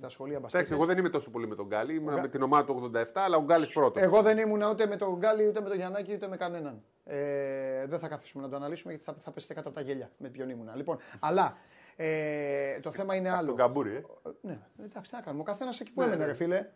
[0.00, 0.60] τα σχολεία μπασκετ.
[0.60, 1.94] Εντάξει, εγώ δεν είμαι τόσο πολύ με τον Γκάλη.
[1.94, 4.02] Ήμουν με την ομάδα του 87, αλλά ο Γκάλης πρώτος.
[4.02, 6.82] Εγώ δεν ήμουν ούτε με τον Γκάλη, ούτε με τον Γιαννάκη, ούτε με κανέναν.
[7.04, 10.10] Ε, δεν θα καθίσουμε να το αναλύσουμε γιατί θα, θα πέσετε κάτω από τα γέλια
[10.16, 10.68] με ποιον ήμουν.
[10.74, 11.56] Λοιπόν, αλλά
[11.96, 13.46] ε, το θέμα είναι άλλο.
[13.46, 14.02] Τον καμπούρι, ε.
[14.40, 15.42] Ναι, εντάξει, τι να κάνουμε.
[15.42, 16.30] Ο καθένας εκεί που ναι, έμενε, ναι.
[16.30, 16.66] ρε φίλε.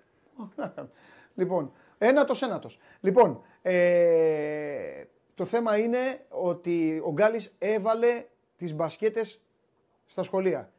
[1.34, 2.78] Λοιπόν, ένατος, ένατος.
[3.00, 8.24] Λοιπόν, ε, το θέμα είναι ότι ο Γκάλης έβαλε
[8.56, 9.40] τις μπασκέτες
[10.06, 10.72] στα σχολεία.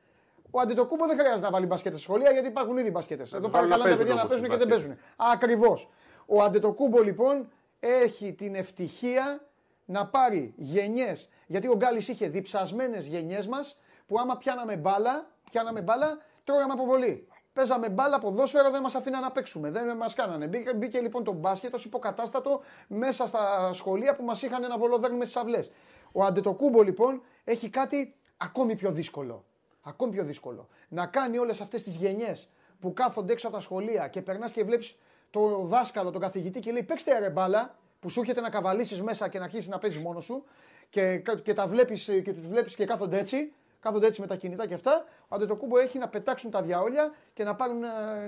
[0.52, 3.26] Ο Αντιτοκούμπο δεν χρειάζεται να βάλει μπασκέτε στα σχολεία γιατί υπάρχουν ήδη μπασκέτε.
[3.34, 4.98] Εδώ πάνε καλά τα παιδιά να παίζουν και δεν παίζουν.
[5.16, 5.90] Ακριβώς.
[6.26, 9.42] Ο Αντιτοκούμπο λοιπόν έχει την ευτυχία
[9.86, 11.30] να πάρει γενιές.
[11.48, 13.78] Γιατί ο Γκάλης είχε διψασμένες γενιές μας
[14.08, 17.28] που άμα πιάναμε μπάλα, πιάναμε μπάλα, τρώγαμε αποβολή.
[17.54, 19.72] Παίζαμε μπάλα, ποδόσφαιρο, δεν μας αφήναν να παίξουμε.
[19.72, 20.48] Δεν μας κάνανε.
[20.48, 25.26] Μπήκε, μπήκε λοιπόν το μπάσκετ ως υποκατάστατο μέσα στα σχολεία που μας είχαν να βολοδέρνουμε
[25.26, 25.72] στι αυλές.
[26.12, 29.46] Ο Αντετοκούμπο λοιπόν έχει κάτι ακόμη πιο δύσκολο
[29.86, 30.68] ακόμη πιο δύσκολο.
[30.90, 32.50] Να κάνει όλες αυτές τις γενιές
[32.80, 34.96] που κάθονται έξω από τα σχολεία και περνάς και βλέπεις
[35.30, 39.28] τον δάσκαλο, τον καθηγητή και λέει παίξτε ρε μπάλα που σου έρχεται να καβαλήσεις μέσα
[39.28, 40.44] και να αρχίσεις να παίζεις μόνος σου
[40.90, 43.54] και, και, τα βλέπεις, και τους βλέπεις και κάθονται έτσι.
[43.80, 45.06] Κάθονται έτσι με τα κινητά και αυτά.
[45.28, 47.80] Ο Αντετοκούμπο έχει να πετάξουν τα διαόλια και να, πάρουν,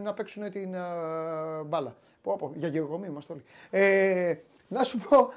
[0.02, 1.96] να παίξουν την uh, μπάλα.
[2.22, 3.44] Πω, πω, για γεωργομή είμαστε όλοι.
[3.70, 4.36] Ε,
[4.68, 5.30] Να σου πω.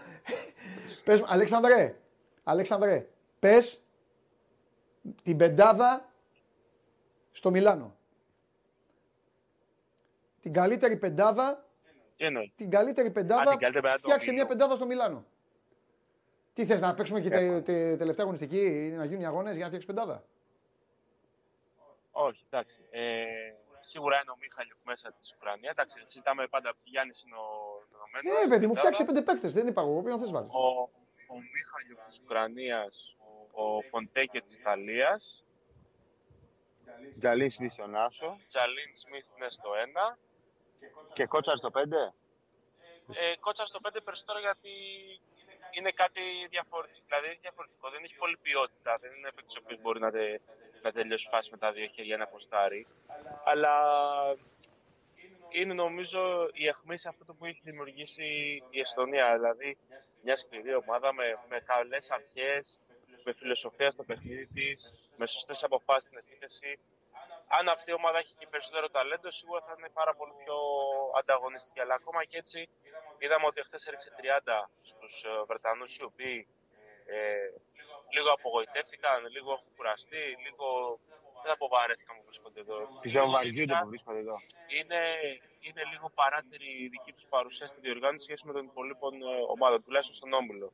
[1.04, 1.96] Πες, μου, Αλέξανδρε,
[2.44, 3.06] Αλέξανδρε,
[3.38, 3.80] πες
[5.22, 6.09] την πεντάδα
[7.40, 7.96] στο Μιλάνο.
[10.40, 11.64] Την καλύτερη πεντάδα,
[12.16, 14.56] Τι εννοείς; την καλύτερη πεντάδα, την καλύτερη πεντάδα του φτιάξε μια ομίλου.
[14.58, 15.24] πεντάδα στο Μιλάνο.
[16.52, 17.62] Τι θες να παίξουμε και τε, Εύκολα.
[17.62, 20.24] τε- τελευταία αγωνιστική, να γίνουν οι αγώνες για να φτιάξεις πεντάδα;
[22.10, 22.80] Όχι, εντάξει.
[22.90, 23.24] Ε,
[23.78, 25.72] σίγουρα είναι ο Μίχαλιουκ μέσα της Ουκρανίας.
[25.72, 27.48] Εντάξει, συζητάμε πάντα Γιάννης είναι ο
[27.90, 28.44] δεδομένο.
[28.44, 30.50] Ε, παιδί μου, φτιάξε πέντε παίκτες, δεν είπα εγώ, ποιον θες βάλεις.
[30.52, 30.58] Ο,
[31.32, 33.16] ο Μίχαλιουκ της Ουκρανίας,
[33.52, 35.44] ο Φοντέκε της Ιταλίας,
[37.18, 38.36] Τζαλίν Σμιθ στον Άσο.
[38.46, 39.70] Τζαλίν Σμιθ είναι στο
[40.14, 40.18] 1.
[41.12, 41.78] Και κότσα στο 5.
[43.14, 44.70] Ε, κότσα στο 5 περισσότερο γιατί
[45.70, 47.04] είναι κάτι διαφορετικό.
[47.06, 47.90] Δηλαδή είναι διαφορετικό.
[47.90, 48.98] Δεν έχει πολύ ποιότητα.
[49.00, 50.40] Δεν είναι παίκτης ο οποίος μπορεί να, τε,
[50.82, 52.86] να τελειώσει φάση με τα δύο χέρια να αποστάρει.
[53.44, 53.74] Αλλά
[55.48, 59.34] είναι νομίζω η αιχμής σε αυτό το που έχει δημιουργήσει η Εστονία.
[59.36, 59.76] Δηλαδή
[60.22, 62.80] μια σκληρή ομάδα με, με καλές αρχές,
[63.24, 66.78] με φιλοσοφία στο παιχνίδι της, με σωστές αποφάσεις στην επίθεση.
[67.58, 70.56] Αν αυτή η ομάδα έχει και περισσότερο ταλέντο, σίγουρα θα είναι πάρα πολύ πιο
[71.18, 71.80] ανταγωνιστική.
[71.80, 72.68] Αλλά ακόμα και έτσι,
[73.18, 76.46] είδαμε ότι χθες έριξε 30 στους Βρετανούς, οι οποίοι
[77.06, 77.48] ε,
[78.14, 80.98] λίγο απογοητεύτηκαν, λίγο έχουν κουραστεί, λίγο
[81.42, 82.76] δεν αποβαρέθηκαν που βρίσκονται εδώ.
[83.00, 84.36] Πιστεύω βαριούνται που βρίσκονται εδώ.
[84.78, 85.00] Είναι,
[85.60, 89.82] είναι λίγο παράτερη η δική τους παρουσία στη διοργάνωση σχέση με των υπολείπων ε, ομάδων,
[89.84, 90.72] τουλάχιστον στον Όμιλο.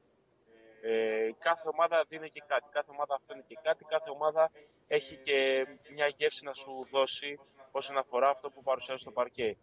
[0.82, 4.50] Ε, κάθε ομάδα δίνει και κάτι, κάθε ομάδα αφήνει και κάτι, κάθε ομάδα
[4.86, 7.40] έχει και μια γεύση να σου δώσει
[7.70, 9.56] όσον αφορά αυτό που παρουσιάζει στο παρκέ.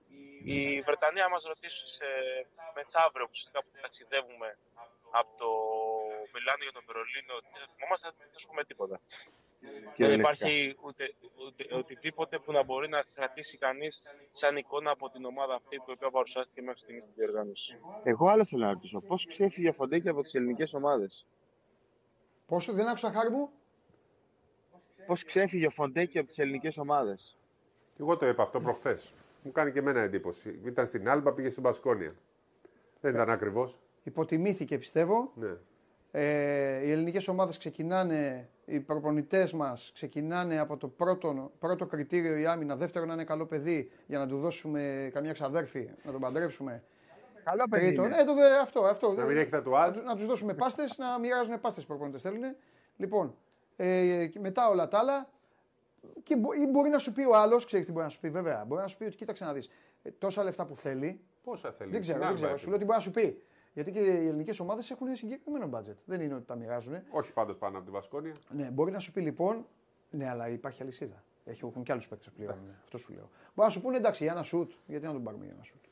[0.43, 2.05] Η Βρετανία μας ρωτήσει σε
[2.75, 4.57] μεθαύριο ουσιαστικά που θα ταξιδεύουμε
[5.11, 5.49] από το
[6.33, 9.01] Μιλάνο για το Βερολίνο, τι θα θυμόμαστε, δεν θα σου πούμε τίποτα.
[9.97, 11.13] Δεν υπάρχει ούτε,
[11.45, 15.85] ούτε, οτιδήποτε που να μπορεί να κρατήσει κανείς σαν εικόνα από την ομάδα αυτή που
[15.87, 17.77] η οποία παρουσιάστηκε μέχρι στιγμής στην διοργάνωση.
[18.03, 19.01] Εγώ άλλο θέλω να ρωτήσω.
[19.01, 21.27] Πώς ξέφυγε ο Φοντέκη από τις ελληνικές ομάδες;
[22.45, 23.49] Πόσο δεν άκουσα χάρη μου.
[25.05, 27.37] Πώς ξέφυγε ο Φοντέκη από τις ελληνικές ομάδες;
[27.99, 29.13] Εγώ το είπα αυτό προχθές.
[29.43, 30.59] Μου κάνει και εμένα εντύπωση.
[30.65, 32.15] Ήταν στην Άλμπα, πήγε στην Πασκόνια.
[33.01, 33.77] Δεν ήταν ακριβώς.
[34.03, 35.31] Υποτιμήθηκε πιστεύω.
[35.35, 35.57] Ναι.
[36.11, 42.45] Ε, οι ελληνικές ομάδες ξεκινάνε, οι προπονητές μας ξεκινάνε από το πρώτο, πρώτο κριτήριο η
[42.45, 46.83] άμυνα, δεύτερο να είναι καλό παιδί για να του δώσουμε καμιά ξαδέρφη, να τον παντρέψουμε.
[47.43, 47.85] Καλό παιδί.
[47.85, 48.17] Τρίτον, είναι.
[48.17, 49.13] ε, το, δε- αυτό, αυτό.
[49.13, 49.95] Να μην έχει τατουάζ.
[49.95, 52.41] Να, να τους δώσουμε πάστες, να μοιράζουν πάστες οι προπονητές θέλουν.
[52.97, 53.35] Λοιπόν,
[53.75, 55.29] ε, και μετά όλα τα άλλα,
[56.23, 58.29] και μπο- ή μπορεί να σου πει ο άλλος, ξέρεις τι μπορεί να σου πει
[58.29, 59.69] βέβαια, μπορεί να σου πει ότι κοίταξε να δεις,
[60.03, 61.91] ε, τόσα λεφτά που θέλει, Πόσα θέλει.
[61.91, 62.47] δεν ξέρω, Στην δεν ξέρω.
[62.49, 63.41] Άλμπα Σου λέω ότι μπορεί να σου πει.
[63.73, 65.95] Γιατί και οι ελληνικές ομάδες έχουν συγκεκριμένο budget.
[66.05, 67.01] Δεν είναι ότι τα μοιράζουν.
[67.09, 68.33] Όχι πάντως πάνω από την Πασκόνια.
[68.49, 69.65] Ναι, μπορεί να σου πει λοιπόν,
[70.09, 71.23] ναι, αλλά υπάρχει αλυσίδα.
[71.45, 72.75] Έχουν και άλλους παίκτες που πληρώνουν.
[72.83, 73.29] Αυτό σου λέω.
[73.53, 74.71] Μπορεί να σου πούνε εντάξει, για ένα σουτ.
[74.85, 75.83] Γιατί να τον πάρουμε για ένα σουτ.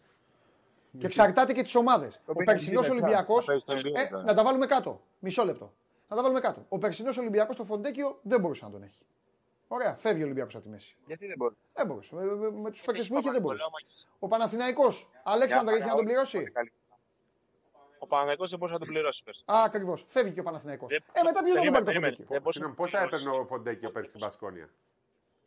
[0.97, 2.21] Και εξαρτάται και τις ομάδες.
[2.25, 2.93] Ο πήρε περσινός λεφτά.
[2.93, 3.39] Ολυμπιακό.
[3.39, 4.17] Το παίζει το Ολυμπιακό.
[4.21, 5.01] να τα βάλουμε κάτω.
[5.19, 5.73] Μισό λεπτό.
[6.07, 6.65] Να τα βάλουμε κάτω.
[6.69, 9.05] Ο περσινός Ολυμπιακός στο Φοντέκιο δεν μπορούσε να τον έχει.
[9.67, 10.97] Ωραία, φεύγει ο Ολυμπιακός από τη μέση.
[11.05, 11.55] Γιατί δεν μπορεί.
[11.73, 12.15] Δεν μπορούσε.
[12.15, 13.63] Με, με, με τους παίκτες Έχει που είχε δεν Παπα-Νικολάου, μπορούσε.
[13.71, 14.09] Μάκης.
[14.19, 16.51] Ο Παναθηναϊκός, Αλέξανδρα, είχε να τον πληρώσει.
[18.03, 19.43] Ο Παναγιώτης δεν μπορούσε να τον πληρώσει πέρσι.
[19.51, 20.05] Α, ακριβώς.
[20.07, 20.89] Φεύγει και ο Παναθηναϊκός.
[20.89, 22.11] Δεν- Ε, μετά ποιο θα τον περίμενε, πάρει το περίμενε.
[22.15, 22.33] Φοντέκιο.
[22.35, 23.25] Δεν μπορούσε Συγγνώμη, να πόσα τον πληρώσει.
[23.27, 24.67] έπαιρνε ο Φοντέκιο πέρσι στην Πασκόνια.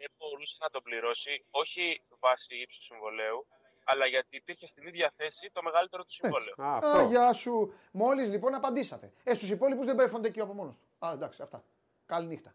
[0.01, 1.85] Δεν μπορούσε να τον πληρώσει, όχι
[2.21, 3.47] βάσει ύψους συμβολέου,
[3.85, 6.55] αλλά γιατί υπήρχε στην ίδια θέση το μεγαλύτερο του συμβόλαιο.
[6.57, 7.01] Α, Α, αυτό.
[7.13, 7.73] γεια σου.
[7.91, 9.13] Μόλις λοιπόν απαντήσατε.
[9.25, 11.07] Ε, στους υπόλοιπους δεν πάει Φοντέκιο από μόνος του.
[11.07, 11.65] Α, εντάξει, αυτά.
[12.07, 12.55] Καλή νύχτα.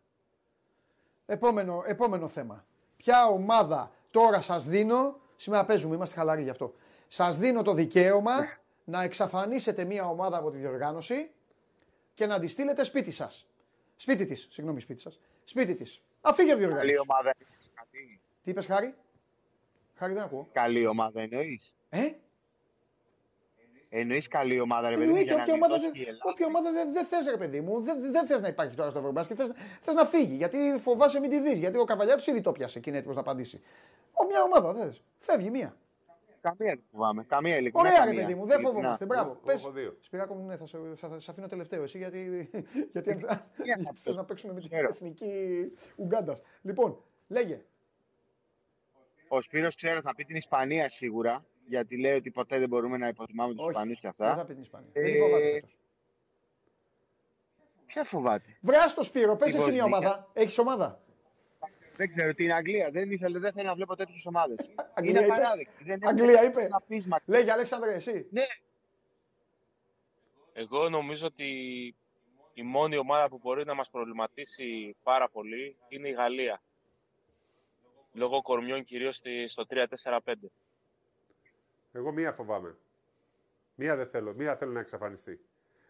[1.26, 2.66] Επόμενο, επόμενο θέμα.
[2.98, 5.20] Ποια ομάδα τώρα σας δίνω.
[5.36, 6.74] Σήμερα παίζουμε, είμαστε χαλαροί γι' αυτό.
[7.08, 8.34] Σας δίνω το δικαίωμα
[8.90, 11.32] να εξαφανίσετε μια ομάδα από τη διοργάνωση
[12.14, 13.48] και να τη στείλετε σπίτι σας.
[13.96, 15.20] Σπίτι της, συγγνώμη, σπίτι σας.
[15.44, 16.02] Σπίτι της.
[16.22, 16.98] Αφήγε από τη Καλή διοργάνωση.
[17.10, 18.20] ομάδα εννοείς, καλή.
[18.44, 18.96] Τι είπες, Χάρη;
[19.96, 20.50] Χάρη, δεν ακούω.
[20.52, 21.76] Καλή ομάδα εννοείς.
[21.90, 22.00] Ε,
[23.92, 26.32] Εννοείς καλή ομάδα, ρε παιδί μου, Εννοείται, για να όποια ομάδα, γλιτώσει δεν, η Ελλάδα.
[26.32, 29.00] όποια ομάδα δεν, δεν θες ρε παιδί μου, δεν, δεν θες να υπάρχει τώρα στο
[29.00, 29.52] Ευρωμπάσκετ, θες,
[29.82, 32.90] θες να φύγει, γιατί φοβάσαι μην τη δεις, γιατί ο Καβαλιάτος ήδη το πιάσε και
[32.90, 33.62] είναι έτοιμος να απαντήσει.
[34.12, 35.78] Ω, μια ομάδα θες, φεύγει μία.
[36.42, 37.24] Καμία δεν φοβάμαι.
[37.24, 37.90] Καμία ειλικρινά.
[37.90, 38.22] Ωραία ρε καμία.
[38.22, 38.70] παιδί μου, δεν Ειλικρινά.
[38.76, 39.32] φοβόμαστε, μπράβο.
[39.32, 39.98] Εγώ Πες, έχω δύο.
[40.02, 42.50] Σπυράκο μου, ναι, θα σε, θα, θα σε αφήνω τελευταίο εσύ, γιατί,
[42.94, 44.88] γιατί, αν- γιατί θες να παίξουμε με την Ξέρω.
[44.90, 45.32] εθνική
[45.96, 46.42] Ουγκάντας.
[46.62, 47.62] Λοιπόν, λέγε.
[49.28, 53.08] Ο Σπύρος ξέρω θα πει την Ισπανία σίγουρα, γιατί λέει ότι ποτέ δεν μπορούμε να
[53.08, 54.42] υποτιμάμε τους Όχι, Ισπανούς και Δεν αυτά.
[54.42, 54.90] θα πει την Ισπανία.
[54.94, 55.78] Ε, Δεν τη φοβάται φέτος.
[57.86, 59.98] Ποια φοβάται; Βράς το Σπύρο, πες Την εσύ μια Βοσνία.
[60.08, 60.30] ομάδα.
[60.34, 61.02] Έχεις ομάδα;
[62.00, 62.92] Δεν ξέρω, την Αγγλία.
[62.92, 64.74] Δεν, ήθελε, δεν θέλω να βλέπω τέτοιες ομάδες.
[64.94, 65.34] Αγγλία Είναι είπε.
[65.34, 65.84] απαράδεκτη.
[65.84, 66.62] Δεν έχουν Αγγλία είπε.
[66.62, 67.20] ένα πείσμα.
[67.26, 68.28] Λέγε Αλέξανδρε εσύ.
[68.32, 68.44] Ναι,
[70.54, 71.46] Εγώ νομίζω ότι
[72.54, 76.62] η μόνη ομάδα που μπορεί να μας προβληματίσει πάρα πολύ είναι η Γαλλία.
[78.14, 80.52] Λόγω κορμιών κυρίως στη- στο 3-4-5.
[81.92, 82.76] Εγώ μία φοβάμαι.
[83.76, 84.34] Μία δεν θέλω.
[84.34, 85.40] Μία θέλω να εξαφανιστεί.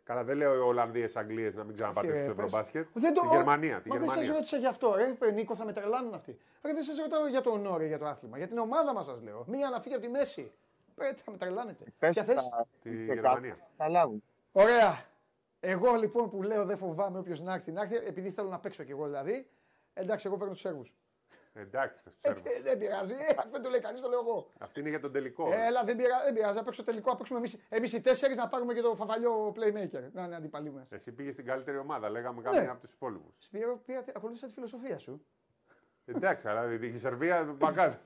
[0.10, 2.46] Καλά, δεν λέω οι Ολλανδίες, Αγγλίες να μην ξαναπατήσουν Όχι, στο ρε, πες.
[2.46, 2.88] Ευρωμπάσκετ.
[2.94, 3.82] Δεν το- Τη Γερμανία.
[3.82, 4.34] Τη Μα δεν σας Γερμανία.
[4.34, 5.32] ρώτησα γι' αυτό, ρε.
[5.32, 6.38] Νίκο, θα με τρελάνουν αυτοί.
[6.66, 8.38] Ρε, δεν σας ρωτάω για το ονόρε, για το άθλημα.
[8.38, 9.44] Για την ομάδα μας σας λέω.
[9.48, 10.52] Μία να φύγει από τη μέση.
[10.98, 11.84] Ρε, θα με τρελάνετε.
[12.00, 13.50] Πες Ποια θες; τα- Τη και Γερμανία.
[13.50, 14.24] κάπου Θα λάβουν.
[14.52, 15.06] Ωραία.
[15.60, 18.84] Εγώ λοιπόν που λέω δεν φοβάμαι όποιος να έρθει, να έρθει, επειδή θέλω να παίξω
[18.84, 19.48] κι εγώ δηλαδή.
[19.94, 20.94] Εντάξει, εγώ παίρνω τους Σέρβους.
[21.60, 22.44] Εντάξει, θα τους Ε, έρθω.
[22.64, 23.14] δεν πειράζει.
[23.14, 24.52] Ε, δεν το λέει κανείς, το λέω εγώ.
[24.60, 25.50] Αυτή είναι για τον τελικό.
[25.52, 26.58] Έλα, δεν πειράζει, δεν πειράζει.
[26.58, 27.10] Να παίξω τελικό.
[27.12, 30.04] Να παίξουμε εμεί οι τέσσερις να πάρουμε και το φαφαλιό playmaker.
[30.12, 30.92] Να είναι αντιπαλή μας.
[30.92, 32.50] Εσύ πήγες στην καλύτερη ομάδα, λέγαμε Ναι.
[32.50, 33.34] κάποιον από τους υπόλοιπους.
[33.38, 35.26] Σπύρο, πήγατε, ακολούθησα τη φιλοσοφία σου.
[36.06, 37.98] Εντάξει, αλλά η Σερβία μακάρι.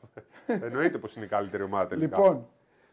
[0.47, 2.17] Εννοείται πως είναι η καλύτερη ομάδα τελικά.
[2.17, 2.49] Λοιπόν,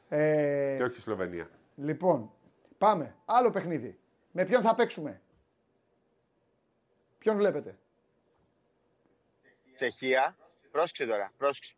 [0.09, 1.51] ε, Και όχι η Σλοβενία.
[1.77, 2.31] λοιπόν,
[2.79, 3.17] πάμε.
[3.25, 3.99] Άλλο παιχνίδι.
[4.33, 5.21] Με ποιον θα παίξουμε;
[7.19, 7.79] Ποιον βλέπετε;
[9.75, 10.37] Τσεχία.
[10.71, 11.33] Πρόσεξε τώρα.
[11.37, 11.75] Πρόσεξε.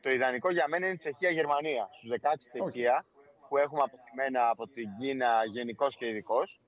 [0.00, 1.88] Το ιδανικό για μένα είναι Τσεχία-Γερμανία.
[1.92, 2.18] Στους 16
[2.48, 3.04] Τσεχία
[3.48, 6.60] που έχουμε αποθυμένα από την Κίνα γενικώς και ειδικώς.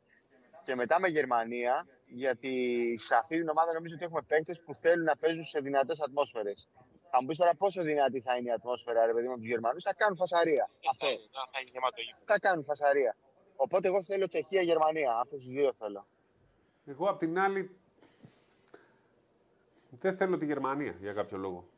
[0.65, 2.53] Και μετά με Γερμανία, γιατί
[2.99, 6.69] σε αυτή την ομάδα νομίζω ότι έχουμε παίκτες που θέλουν να παίζουν σε δυνατές ατμόσφαιρες.
[7.11, 9.49] Θα μου πεις τώρα πόσο δυνατή θα είναι η ατμόσφαιρα, ρε παιδί μου, από τους
[9.49, 9.83] Γερμανούς.
[9.83, 10.71] Θα κάνουν φασαρία.
[10.81, 11.07] Δεν Αυτό.
[11.07, 12.25] θα είναι, δεν θα είναι γεμάτο γήπεδο.
[12.25, 13.17] Θα κάνουν φασαρία.
[13.57, 15.13] Οπότε εγώ θέλω Τσεχία-Γερμανία.
[15.13, 16.07] Αυτές τις δύο θέλω.
[16.87, 17.81] Εγώ απ' την άλλη
[20.01, 21.69] δεν θέλω τη Γερμανία για κάποιο λόγο.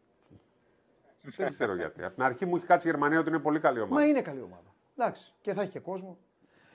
[1.22, 2.04] δεν ξέρω γιατί.
[2.04, 3.94] Από την αρχή μου έχει κάτσει η Γερμανία ότι είναι πολύ καλή ομάδα.
[4.00, 4.74] Μα είναι καλή ομάδα.
[4.96, 6.18] Εντάξει, και θα έχει και κόσμο.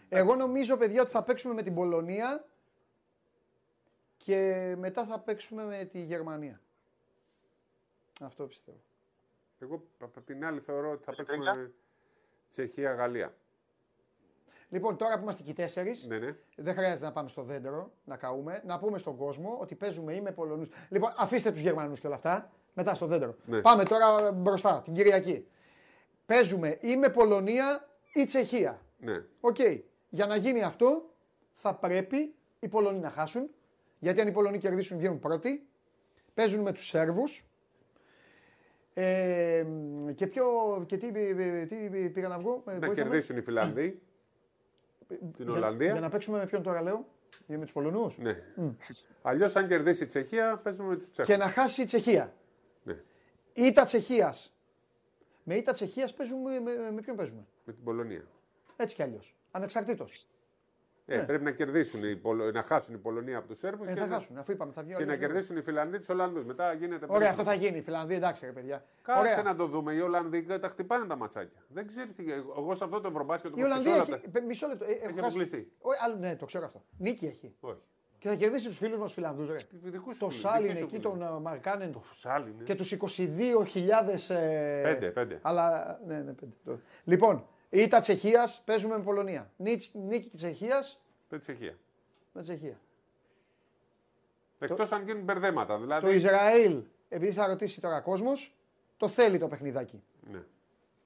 [0.09, 2.45] Εγώ νομίζω, παιδιά, ότι θα παίξουμε με την Πολωνία
[4.17, 6.61] και μετά θα παίξουμε με τη Γερμανία.
[8.21, 8.81] Αυτό πιστεύω.
[9.59, 11.31] Εγώ απ' την άλλη θεωρώ ότι θα Τρίκα.
[11.31, 11.71] παίξουμε
[12.49, 13.33] Τσεχία-Γαλλία.
[14.69, 16.35] Λοιπόν, τώρα που είμαστε και οι τέσσερις, Ναι, ναι.
[16.55, 18.61] δεν χρειάζεται να πάμε στο δέντρο να καούμε.
[18.65, 20.67] Να πούμε στον κόσμο ότι παίζουμε ή με Πολωνού.
[20.89, 22.51] Λοιπόν, αφήστε τους Γερμανούς και όλα αυτά.
[22.73, 23.35] Μετά στο δέντρο.
[23.45, 23.61] Ναι.
[23.61, 25.47] Πάμε τώρα μπροστά, την Κυριακή.
[26.25, 28.81] Παίζουμε ή με Πολωνία ή Τσεχία.
[28.97, 29.23] ναι.
[29.41, 29.57] Οκ.
[30.09, 31.09] Για να γίνει αυτό,
[31.53, 33.49] θα πρέπει οι Πολωνοί να χάσουν.
[33.99, 35.67] Γιατί αν οι Πολωνοί κερδίσουν, βγαίνουν πρώτοι.
[36.33, 37.45] Παίζουν με τους Σέρβους.
[38.93, 39.65] Ε,
[40.15, 40.45] και, ποιο,
[40.87, 41.11] και τι,
[41.67, 42.63] τι πήγα να βγω.
[42.67, 42.93] ε, Να βοήθαμε.
[42.93, 44.01] κερδίσουν οι Φιλανδοί.
[45.17, 45.91] Την Για- Ολλανδία.
[45.91, 47.05] Για να παίξουμε με ποιον τώρα λέω;
[47.47, 48.43] Για με τους Πολωνούς; Ναι.
[49.21, 51.31] Αλλιώς, αν κερδίσει η Τσεχία, παίζουμε με τους Τσέχους.
[51.33, 52.33] Και να χάσει η Τσεχία.
[52.83, 52.95] Ναι.
[53.53, 54.53] Ήτα Τσεχίας.
[55.43, 56.59] Με ήττα Τσεχίας παίζουμε.
[56.59, 58.23] Με, με ποιον παίζουμε; Με την Πολωνία.
[58.75, 59.35] Έτσι κι αλλιώς.
[59.51, 60.27] Ανεξαρτήτως.
[61.05, 62.51] Ε, Πρέπει να κερδίσουν οι Πολο...
[62.51, 64.13] να χάσουν οι Πολωνία από τους Σέρβους Ε, και, θα να...
[64.13, 64.37] χάσουν.
[64.37, 65.47] Αφού είπαμε, θα βγει ο και να Άγιος Γιώργος.
[65.47, 66.45] κερδίσουν οι Φιλανδοί του Ολλανδού.
[66.45, 67.05] Μετά γίνεται.
[67.09, 67.57] Ωραία, αυτό περίπτωση.
[67.59, 67.77] θα γίνει.
[67.77, 68.85] Η Φιλανδία, εντάξει, ρε παιδιά.
[69.01, 69.41] Κάτσε Ωραία.
[69.43, 69.93] να το δούμε.
[69.93, 71.61] Οι Ολλανδοί τα χτυπάνε τα ματσάκια.
[71.67, 72.31] Δεν ξέρει τι.
[72.31, 74.29] Εγώ σε αυτό το ευρωμπάσκετ το Η Ολλανδία προσπίσω έχει.
[74.29, 74.85] πε- Μισό λεπτό.
[74.85, 75.71] ε, έχω χάσει- αποκλειστεί.
[75.81, 76.83] Όχι, άλλο, ναι, το ξέρω αυτό.
[76.97, 77.55] Νίκη έχει.
[77.59, 77.81] Όχι.
[78.19, 79.47] Και θα κερδίσει τους φίλους μας τους Φιλανδούς.
[79.49, 79.55] Ρε.
[79.71, 81.03] Δικούς σου Το φίλους, Σάλιν δικοί σου εκεί, φίλοι.
[81.03, 81.91] τον ε, Μαρκάνεν.
[81.91, 82.53] Το Σάλιν.
[82.57, 82.63] ναι.
[82.63, 84.29] Και τους 22.000.
[84.35, 84.81] Ε...
[84.83, 85.39] Πέντε, πέντε.
[85.41, 85.99] Αλλά.
[86.07, 86.51] Ναι, ναι, πέντε.
[86.65, 86.79] Το-
[87.73, 89.51] Λοιπόν, ήττα Τσεχίας παίζουμε με Πολωνία.
[89.57, 91.77] Νίκη, νίκη Τσεχίας Με Τσεχία.
[92.33, 92.79] με Τσεχία.
[94.59, 95.79] Εκτός αν γίνουν μπερδέματα.
[95.79, 96.05] Δηλαδή.
[96.05, 98.55] Το Ισραήλ, επειδή θα ρωτήσει τώρα κόσμος,
[98.97, 100.03] το θέλει το παιχνιδάκι.
[100.31, 100.43] Ναι.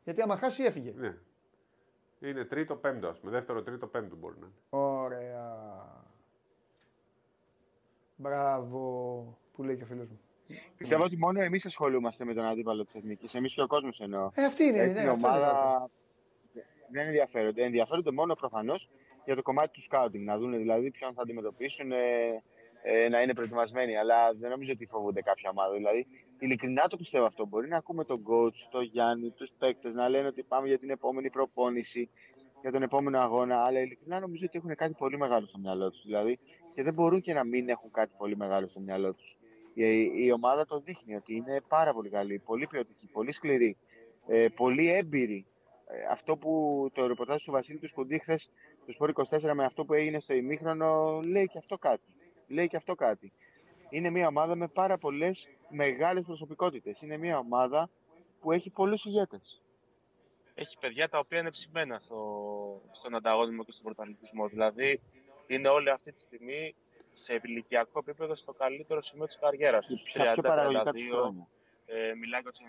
[0.04, 0.94] Γιατί άμα χάσει έφυγε.
[0.98, 1.18] ναι.
[2.20, 3.32] Είναι τρίτο, πέμπτο, ας πούμε.
[3.32, 4.56] Δεύτερο, τρίτο, πέμπτο μπορεί να είναι.
[4.70, 6.06] Ωραία.
[8.16, 8.80] Μπράβο
[9.54, 10.20] που λέει και ο φίλος μου.
[10.78, 13.34] Πιστεύω ότι μόνο εμείς ασχολούμαστε με τον αντίπαλο της Εθνικής.
[13.34, 14.32] Εμείς και ο κόσμος εννοώ.
[14.34, 14.78] Ε, αυτή είναι.
[14.80, 15.44] Έτσι, ναι, η αυτό είναι το άλλο.
[15.46, 15.90] ομάδα
[16.92, 17.64] δεν ενδιαφέρονται.
[17.64, 18.90] Ενδιαφέρονται μόνο προφανώς
[19.26, 20.26] για το κομμάτι του σκάουτινγκ.
[20.26, 21.98] Να δουν δηλαδή ποιον θα αντιμετωπίσουν, ε,
[22.82, 23.98] ε, να είναι προετοιμασμένοι.
[23.98, 25.74] Αλλά δεν νομίζω ότι φοβούνται κάποια ομάδα.
[25.74, 26.08] Δηλαδή,
[26.40, 27.46] ειλικρινά το πιστεύω αυτό.
[27.46, 30.90] Μπορεί να ακούμε τον coach, τον Γιάννη, τους παίκτες να λένε ότι πάμε για την
[30.90, 32.10] επόμενη προπόνηση,
[32.62, 33.66] για τον επόμενο αγώνα.
[33.66, 36.04] Αλλά ειλικρινά νομίζω ότι έχουν κάτι πολύ μεγάλο στο μυαλό τους.
[36.04, 36.40] Δηλαδή,
[36.74, 39.38] και δεν μπορούν και να μην έχουν κάτι πολύ μεγάλο στο μυαλό τους.
[39.74, 43.78] Η, η ομάδα το δείχνει ότι είναι πάρα πολύ καλή, πολύ ποιοτική, πολύ σκληρή,
[44.28, 45.46] ε, πολύ έμπειρη.
[45.90, 46.52] Ε, αυτό που
[46.94, 48.50] το ρεπορτάζ του Βασίλη του Σκουντή χθες
[48.86, 52.16] του Σπόρ 24 με αυτό που έγινε στο ημίχρονο λέει και αυτό κάτι.
[52.48, 53.34] Λέει και αυτό κάτι.
[53.90, 57.02] Είναι μια ομάδα με πάρα πολλές μεγάλες προσωπικότητες.
[57.02, 57.90] Είναι μια ομάδα
[58.42, 59.62] που έχει πολλούς ηγέτες.
[60.56, 64.48] Έχει παιδιά τα οποία είναι ψημένα στο, στον ανταγωνισμό και στον πρωταθλητισμό.
[64.48, 65.02] Δηλαδή,
[65.48, 66.76] είναι όλοι αυτή τη στιγμή
[67.14, 70.02] σε ηλικιακό επίπεδο στο καλύτερο σημείο της καριέρας τους.
[70.02, 71.48] Στα πιο παραγωγικά τους χρόνια.
[71.86, 72.66] Ε, μιλάει για του 90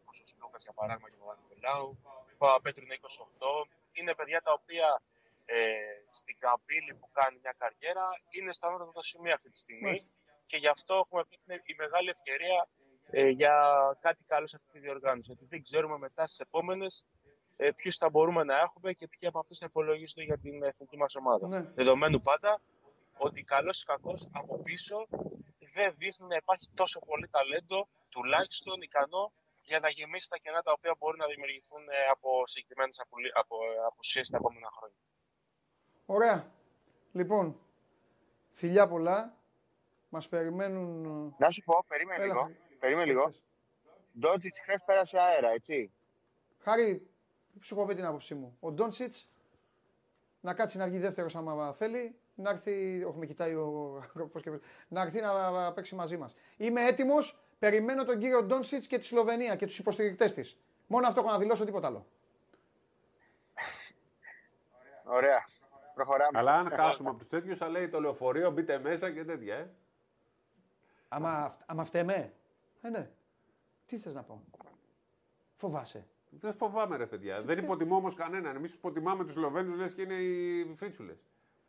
[0.00, 1.98] όπω ο Σλούκα για παράδειγμα και ο Παπαδηλάου.
[2.36, 3.66] Ο Παπαπέτρου είναι 28.
[3.98, 4.88] Είναι παιδιά τα οποία
[5.44, 5.56] ε,
[6.18, 8.06] στην καμπύλη που κάνει μια καριέρα
[8.36, 9.82] είναι στο ανώτατο σημείο αυτή τη στιγμή.
[9.82, 10.10] Μάλιστα.
[10.46, 12.68] Και γι' αυτό έχουμε πει την η μεγάλη ευκαιρία
[13.10, 13.54] ε, για
[14.00, 15.26] κάτι καλό σε αυτή τη διοργάνωση.
[15.30, 17.06] Γιατί δεν ξέρουμε μετά στις επόμενες
[17.56, 20.96] ε, ποιους θα μπορούμε να έχουμε και ποιοι από αυτούς θα υπολογίζονται για την εθνική
[20.96, 21.48] μας ομάδα.
[21.48, 21.60] Ναι.
[21.60, 22.60] Δεδομένου πάντα
[23.16, 25.06] ότι καλός ή κακός από πίσω
[25.74, 29.32] δεν δείχνει να υπάρχει τόσο πολύ ταλέντο, τουλάχιστον ικανό
[29.66, 33.00] για να γεμίσει τα κενά τα οποία μπορεί να δημιουργηθούν ε, από συγκεκριμένες
[33.34, 33.56] από,
[33.86, 34.96] απουσίες τα επόμενα χρόνια.
[36.06, 36.52] Ωραία.
[37.12, 37.60] Λοιπόν,
[38.52, 39.36] φιλιά πολλά.
[40.08, 41.04] Μας περιμένουν.
[41.04, 42.40] ε, Να σου πω, περίμενε Έλα, λίγο.
[42.42, 42.56] Χάρη.
[42.78, 43.22] Περίμενε λίγο.
[43.22, 43.34] Έλα.
[44.18, 45.92] Ντότζιτ χθες πέρασε αέρα, έτσι.
[46.58, 47.10] Χάρη,
[47.60, 48.56] σου έχω πει την άποψή μου.
[48.60, 49.28] Ο Ντόντσιτς
[50.40, 53.04] να κάτσει να βγει δεύτερος άμα θέλει, να έρθει.
[53.04, 53.98] Όχι, με κοιτάει ο.
[54.32, 56.34] πώς και- να έρθει να παίξει μαζί μας.
[56.56, 60.56] Είμαι έτοιμος, περιμένω τον κύριο Ντόντσιτ και τη Σλοβενία και τους υποστηρικτές της.
[60.86, 62.06] Μόνο αυτό έχω να δηλώσω, τίποτα άλλο.
[65.04, 65.44] Ωραία.
[65.94, 66.38] Προχωράμε.
[66.38, 69.56] Αλλά αν χάσουμε από τους τέτοιους, θα λέει το λεωφορείο, μπείτε μέσα και τέτοια.
[69.56, 69.70] Ε.
[71.08, 72.32] Άμα, άμα φταίμε;
[72.80, 73.10] Ε, ναι.
[73.86, 74.44] Τι θες να πω;
[75.56, 76.06] Φοβάσαι.
[76.30, 77.40] Δεν φοβάμαι, ρε παιδιά.
[77.40, 78.56] Δεν υποτιμώ όμως κανέναν.
[78.56, 81.16] Εμείς υποτιμάμε τους Σλοβαίνους, λες και είναι οι φρίτσουλε.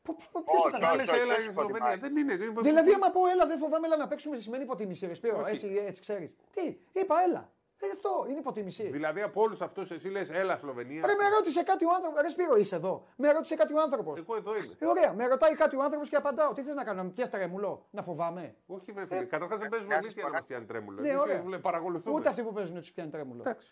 [0.07, 0.97] Πο- πο- ποιος Όχι, το όχι, κάνει.
[0.97, 1.77] Λες, όχι, έλα, δεν η σου Σλοβενία.
[1.77, 1.97] υποτιμάει.
[2.03, 2.35] Δεν είναι.
[2.37, 5.07] Δεν είναι Δηλαδή, άμα πω έλα, δεν φοβάμαι, έλα να παίξουμε, σημαίνει υποτίμηση.
[5.07, 5.51] Ρε Σπύρο, Όχι.
[5.53, 6.29] έτσι, έτσι ξέρεις.
[6.53, 6.65] Τι,
[6.99, 7.41] είπα, έλα.
[7.79, 8.83] Ε, αυτό είναι υποτίμηση.
[8.89, 11.05] Δηλαδή από όλους αυτούς εσύ λες, έλα Σλοβενία.
[11.05, 12.21] Ρε, με ρώτησε κάτι ο άνθρωπο.
[12.21, 13.05] Ρε, Σπύρο, είσαι εδώ.
[13.15, 14.19] Με ρώτησε κάτι ο άνθρωπος.
[14.19, 14.75] Εγώ εδώ είμαι.
[14.79, 16.53] Ε, ωραία, με ρωτάει κάτι ο άνθρωπος και απαντάω.
[16.53, 19.23] Τι θες να κάνω, να με πιάσεις τρεμουλό, να φοβάμαι; Όχι, βρε φίλε.
[19.23, 20.53] Καταρχάς δεν παίζουμε να εμείς σας για να πω μας κάτι.
[20.53, 21.01] πιάνει τρέμουλο.
[21.01, 21.35] Ναι, Εμείς, ωραία.
[21.37, 22.15] ε, βλέ- παρακολουθούμε.
[22.15, 23.41] Ούτε αυτοί που παίζουν του πιάνει τρέμουλο.
[23.45, 23.67] Εντάξει.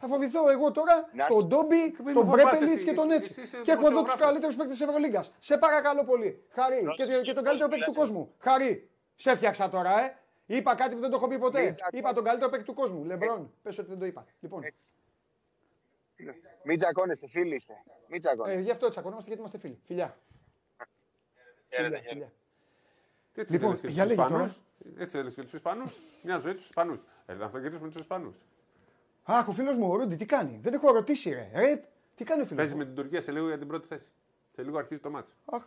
[0.00, 2.92] Θα φοβηθώ εγώ τώρα Να τον σου- Ντόμπι, Μην τον με φοβάσαι Μπρέπελιτς εσύ, και
[2.92, 3.40] τον εσύ- Έτσι.
[3.40, 4.26] εσύ είσαι Και έχω εδώ τους δημοσιογράφος.
[4.26, 5.32] καλύτερους παίκτες της Ευρωλίγκας.
[5.38, 6.44] Σε παρακαλώ πολύ.
[6.50, 6.80] Χαρή.
[6.96, 8.34] Και, και τον καλύτερο παίκτη του κόσμου.
[8.38, 8.90] Χαρή.
[9.16, 10.16] Σε έφτιαξα τώρα, ε.
[10.50, 11.62] Είπα κάτι που δεν το έχω πει ποτέ.
[11.62, 11.98] Μην τσακώνεσαι.
[11.98, 13.04] Είπα τον καλύτερο παίκτη του κόσμου.
[13.04, 13.52] Λεμπρόν.
[13.62, 14.26] Πες ότι δεν το είπα.
[14.40, 14.86] Λοιπόν, Έτσι.
[16.64, 17.74] Μην τσακώνεστε, φίλοι είστε.
[18.08, 18.58] Μην τσακώνεστε.
[18.58, 19.80] ε, γι' αυτό τσακωνόμαστε γιατί είμαστε φίλοι.
[19.84, 20.18] Φιλιά.
[21.68, 22.08] Χαίρετε, Φιλιά, χαίρετε.
[22.08, 22.32] φιλιά.
[23.34, 24.62] Έτσι Λοιπόν, έλεγες και για τους λέγε Ισπανούς;
[24.98, 27.04] Έτσι έλεγες και τους Ισπανούς; Μια ζωή τους Ισπανούς.
[27.26, 28.36] Ε, να γυρίσουμε τους Ισπανούς.
[29.22, 31.50] Αχ, ο φίλος μου, ο Ρούντι, τι κάνει; Δεν έχω ρωτήσει, ρε.
[31.54, 31.82] ρε
[32.14, 34.10] τι κάνει ο φίλος Παίζει μου; με την Τουρκία σε λίγο για την πρώτη θέση.
[34.54, 35.34] Σε λίγο αρχίζει το ματς.
[35.44, 35.62] Αχ.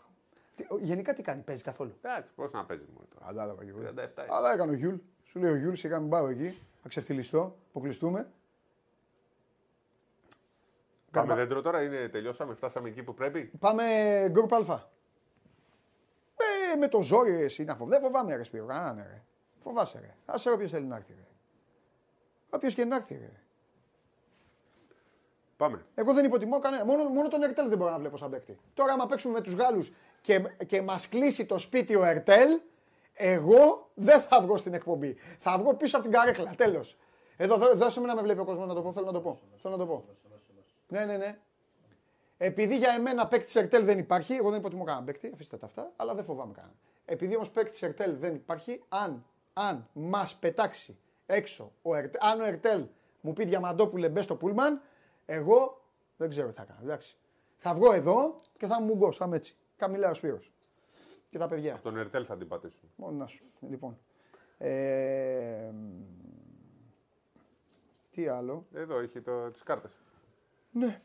[0.55, 3.25] Τι- ο- Γενικά τι κάνει, παίζει καθόλου; Εντάξει, πώς να παίζει μόνο τώρα.
[3.25, 3.79] Κατάλαβα και εγώ.
[3.79, 4.25] 37.
[4.29, 4.95] Αλλά έκανε ο Γιούλ.
[5.23, 6.57] Σου λέει ο Γιούλ, σιγά μην πάω εκεί.
[6.81, 8.19] Θα ξεφτιλιστώ, αποκλειστούμε.
[11.11, 13.83] Πάμε Καρμα- δέντρο τώρα, είναι, τελειώσαμε, φτάσαμε εκεί που πρέπει; Πάμε
[14.29, 14.89] γκρουπ Α.
[16.73, 17.91] Ε, με το ζόρι εσύ να φοβάμαι.
[17.97, 19.21] Δεν φοβάμαι ρε Σπύρο, κανέναν ρε.
[19.63, 20.15] Φοβάσαι ρε.
[20.25, 21.25] Άσε όποιος θέλει να έρθει ρε.
[22.49, 23.29] Όποιος και να έρθει ρε.
[25.57, 25.85] Πάμε.
[25.95, 26.85] Εγώ δεν υποτιμώ κανένα.
[26.85, 28.57] Μόνο, μόνο τον Ερτέλ δεν μπορώ να βλέπω σαν παίκτη.
[28.73, 29.91] Τώρα, άμα παίξουμε με τους Γάλλους
[30.21, 32.61] και, και μας κλείσει το σπίτι ο Ερτέλ,
[33.13, 35.15] εγώ δεν θα βγω στην εκπομπή.
[35.39, 36.53] Θα βγω πίσω από την καρέκλα.
[36.55, 36.97] Τέλος.
[37.37, 38.91] Εδώ, δώ- δώσε με να με βλέπει ο κόσμος να το πω.
[38.91, 39.39] Θέλω να το πω.
[39.57, 40.05] Θέλω να το πω.
[40.87, 41.39] Ναι, ναι, ναι.
[42.37, 45.91] Επειδή για εμένα παίκτης Ερτέλ δεν υπάρχει, εγώ δεν υποτιμώ κανέναν παίκτη, αφήστε τα αυτά,
[45.95, 46.75] αλλά δεν φοβάμαι κανέναν.
[47.05, 52.45] Επειδή όμως παίκτης Ερτέλ δεν υπάρχει, αν, αν μας πετάξει έξω, ο Ερτέλ, αν ο
[52.45, 52.85] Ερτέλ
[53.21, 54.81] μου πει Διαμαντόπουλε μπες στο Πούλμαν,
[55.25, 55.81] εγώ
[56.17, 56.79] δεν ξέρω τι θα κάνω.
[56.83, 57.15] Εντάξει.
[57.57, 59.55] Θα βγω εδώ και θα μου γκο, θα είμαι έτσι.
[59.81, 60.51] Καμιλάει ο Σπύρος.
[61.29, 61.79] Και τα παιδιά.
[61.83, 62.89] Τον Ερτέλ θα την πατήσουν.
[62.95, 63.43] Μόνο να σου.
[63.59, 63.99] Λοιπόν.
[64.57, 65.71] Ε,
[68.09, 69.91] τι άλλο; Εδώ έχει το, τις κάρτες.
[70.71, 71.01] Ναι.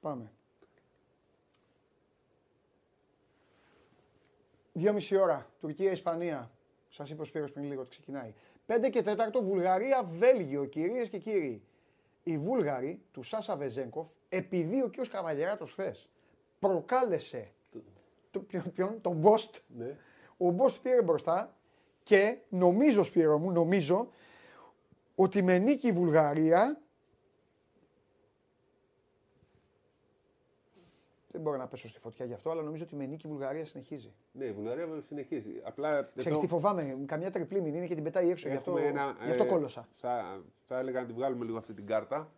[0.00, 0.32] Πάμε.
[4.72, 5.50] Δύο μισή ώρα.
[5.60, 6.50] Τουρκία-Ισπανία.
[6.88, 8.34] Σας είπε ο Σπύρος πριν λίγο ότι ξεκινάει.
[8.66, 11.62] 5 και 4 Βουλγαρία-Βέλγιο, κυρίες και κύριοι.
[12.22, 15.08] Οι Βούλγαροι του Σάσα Βεζέγκοφ, επειδή ο κ.
[15.08, 16.08] Καβαλιεράτο χθες
[16.68, 17.50] προκάλεσε
[18.30, 19.96] το, ποιον, ποιον, τον Μπόστ, Ναι.
[20.36, 21.56] ο Μπόστ πήρε μπροστά
[22.02, 24.08] και νομίζω, Σπύρο μου, νομίζω
[25.14, 26.80] ότι με νίκη η Βουλγαρία
[31.30, 33.66] δεν μπορώ να πέσω στη φωτιά γι' αυτό, αλλά νομίζω ότι με νίκη η Βουλγαρία
[33.66, 34.12] συνεχίζει.
[34.32, 35.60] Ναι, η Βουλγαρία συνεχίζει.
[35.64, 38.88] Απλά Ξέρεις τι φοβάμαι, καμιά τριπλή μην είναι και την πετάει έξω, γι' αυτό, έχουμε
[38.88, 39.88] ένα, γι αυτό ε, κόλωσα.
[39.94, 42.30] Θα, θα έλεγα να τη βγάλουμε λίγο αυτή την κάρτα.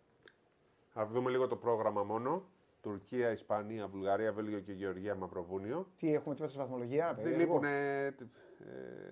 [0.93, 2.43] Θα δούμε λίγο το πρόγραμμα μόνο.
[2.81, 5.87] Τουρκία, Ισπανία, Βουλγαρία, Βέλγιο και Γεωργία, Μαυροβούνιο.
[5.95, 7.53] Τι έχουμε τίποτα στη βαθμολογία, Δεν περίεργο.
[7.53, 7.63] λείπουν.
[7.69, 8.13] Ε,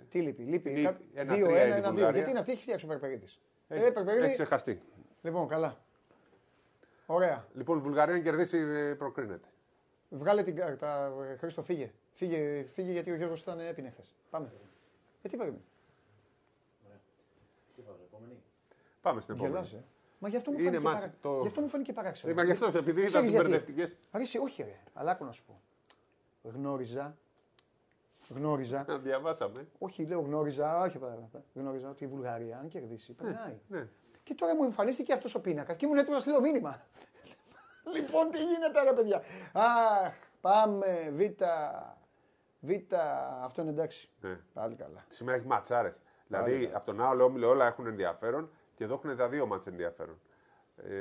[0.09, 0.69] Τι λείπει, λείπει.
[0.69, 0.81] Λείπει.
[0.83, 1.91] Κά- Ένα δύο, τρία ένα, είναι η ένα, δύο.
[1.91, 2.11] Βουλγαρία.
[2.15, 3.39] Γιατί είναι αυτή έχει φτιάξει ο Περπερίδης.
[3.67, 4.23] Ε, έχει, Περπερίδη.
[4.25, 4.81] έχει ξεχαστεί.
[5.21, 5.77] Λοιπόν, καλά.
[7.05, 7.47] Ωραία.
[7.53, 9.47] Λοιπόν, η Βουλγαρία αν κερδίσει ε, προκρίνεται.
[10.09, 11.91] Βγάλε την κάρτα, ε, Χρήστο, φύγε.
[12.13, 14.15] Φύγε, φύγε γιατί ο Γιώργος ήταν έπινε χθες.
[14.29, 14.51] Πάμε.
[15.21, 15.61] Ε, τι περίμενε.
[19.01, 19.53] Πάμε στην επόμενη.
[19.55, 19.83] Γελάς, ε.
[20.19, 21.13] Μα γι' αυτό μου Είναι φάνηκε, μάτς, παρα...
[21.21, 22.31] το- γι αυτό μου φάνηκε παράξενο.
[22.31, 23.95] Ε, μα γι' αυτό, επειδή ήταν Ξέρεις γιατί; μπερδευτικές.
[24.11, 25.61] Αρέσει, όχι ρε, αλλά άκου να σου πω.
[26.41, 27.17] Γνώριζα,
[28.29, 29.67] γνώριζα, Να διαβάσαμε.
[29.77, 33.59] όχι λέω γνώριζα, όχι παρα- γνώριζα ότι η Βουλγαρία αν κερδίσει περνάει.
[33.67, 33.87] Ναι.
[34.23, 36.81] Και τώρα μου εμφανίστηκε αυτός ο πίνακας και ήμουν έτοιμος να στείλω μήνυμα.
[37.95, 39.21] λοιπόν, τι γίνεται ρε παιδιά;
[39.53, 41.21] Αχ, πάμε, β,
[42.59, 42.71] β,
[43.43, 44.09] αυτό είναι εντάξει.
[44.21, 44.37] ναι.
[44.53, 45.05] Πάλι καλά.
[45.07, 45.99] Σήμερα έχει ματσάρες.
[46.27, 50.19] Δηλαδή από τον άλλο όμιλο όλα έχουν ενδιαφέρον και εδώ έχουν τα δύο μάτς ενδιαφέρον.
[50.77, 50.91] Ε,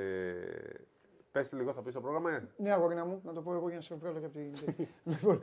[1.33, 2.31] πέστε λίγο, θα πεις το πρόγραμμα.
[2.31, 4.53] ε; Ναι, αγόρινα μου, να το πω εγώ για να σε βγάλω και από την.
[5.13, 5.43] λοιπόν,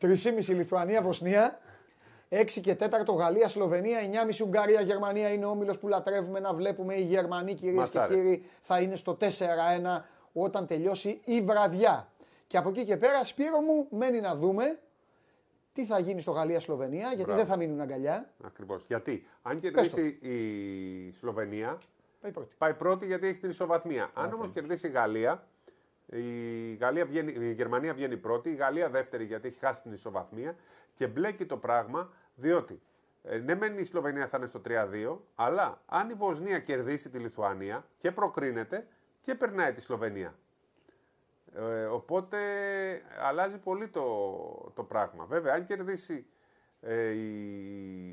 [0.00, 1.58] 3,5 Λιθουανία, Βοσνία.
[2.28, 3.98] 6 και 4 Γαλλία, Σλοβενία,
[4.28, 6.94] 9,5 Ουγγαρία, Γερμανία είναι ο όμιλος που λατρεύουμε να βλέπουμε.
[6.94, 8.16] Οι Γερμανοί κυρίες και Ματσάρες.
[8.16, 9.26] κύριοι θα είναι στο 4-1
[10.32, 12.08] όταν τελειώσει η βραδιά.
[12.46, 14.78] Και από εκεί και πέρα, Σπύρο μου, μένει να δούμε
[15.74, 17.36] τι θα γίνει στο Γαλλία-Σλοβενία, γιατί Μπράβο.
[17.38, 18.30] δεν θα μείνουν αγκαλιά.
[18.44, 18.84] Ακριβώς.
[18.86, 21.78] Γιατί αν κερδίσει η Σλοβενία,
[22.20, 22.54] Πάει πρώτη.
[22.58, 24.10] πάει πρώτη γιατί έχει την ισοβαθμία.
[24.14, 25.46] Αν όμως κερδίσει η Γαλλία,
[26.06, 30.56] η, Γαλλία βγαίνει, η Γερμανία βγαίνει πρώτη, η Γαλλία δεύτερη γιατί έχει χάσει την ισοβαθμία
[30.94, 32.80] και μπλέκει το πράγμα διότι
[33.22, 37.18] ε, ναι, μεν η Σλοβενία θα είναι στο 3-2, αλλά αν η Βοσνία κερδίσει τη
[37.18, 38.86] Λιθουανία και προκρίνεται
[39.20, 40.34] και περνάει τη Σλοβενία.
[41.56, 42.38] Ε, οπότε
[43.20, 45.24] αλλάζει πολύ το, το πράγμα.
[45.24, 46.26] Βέβαια, αν κερδίσει
[46.80, 48.10] ε, η,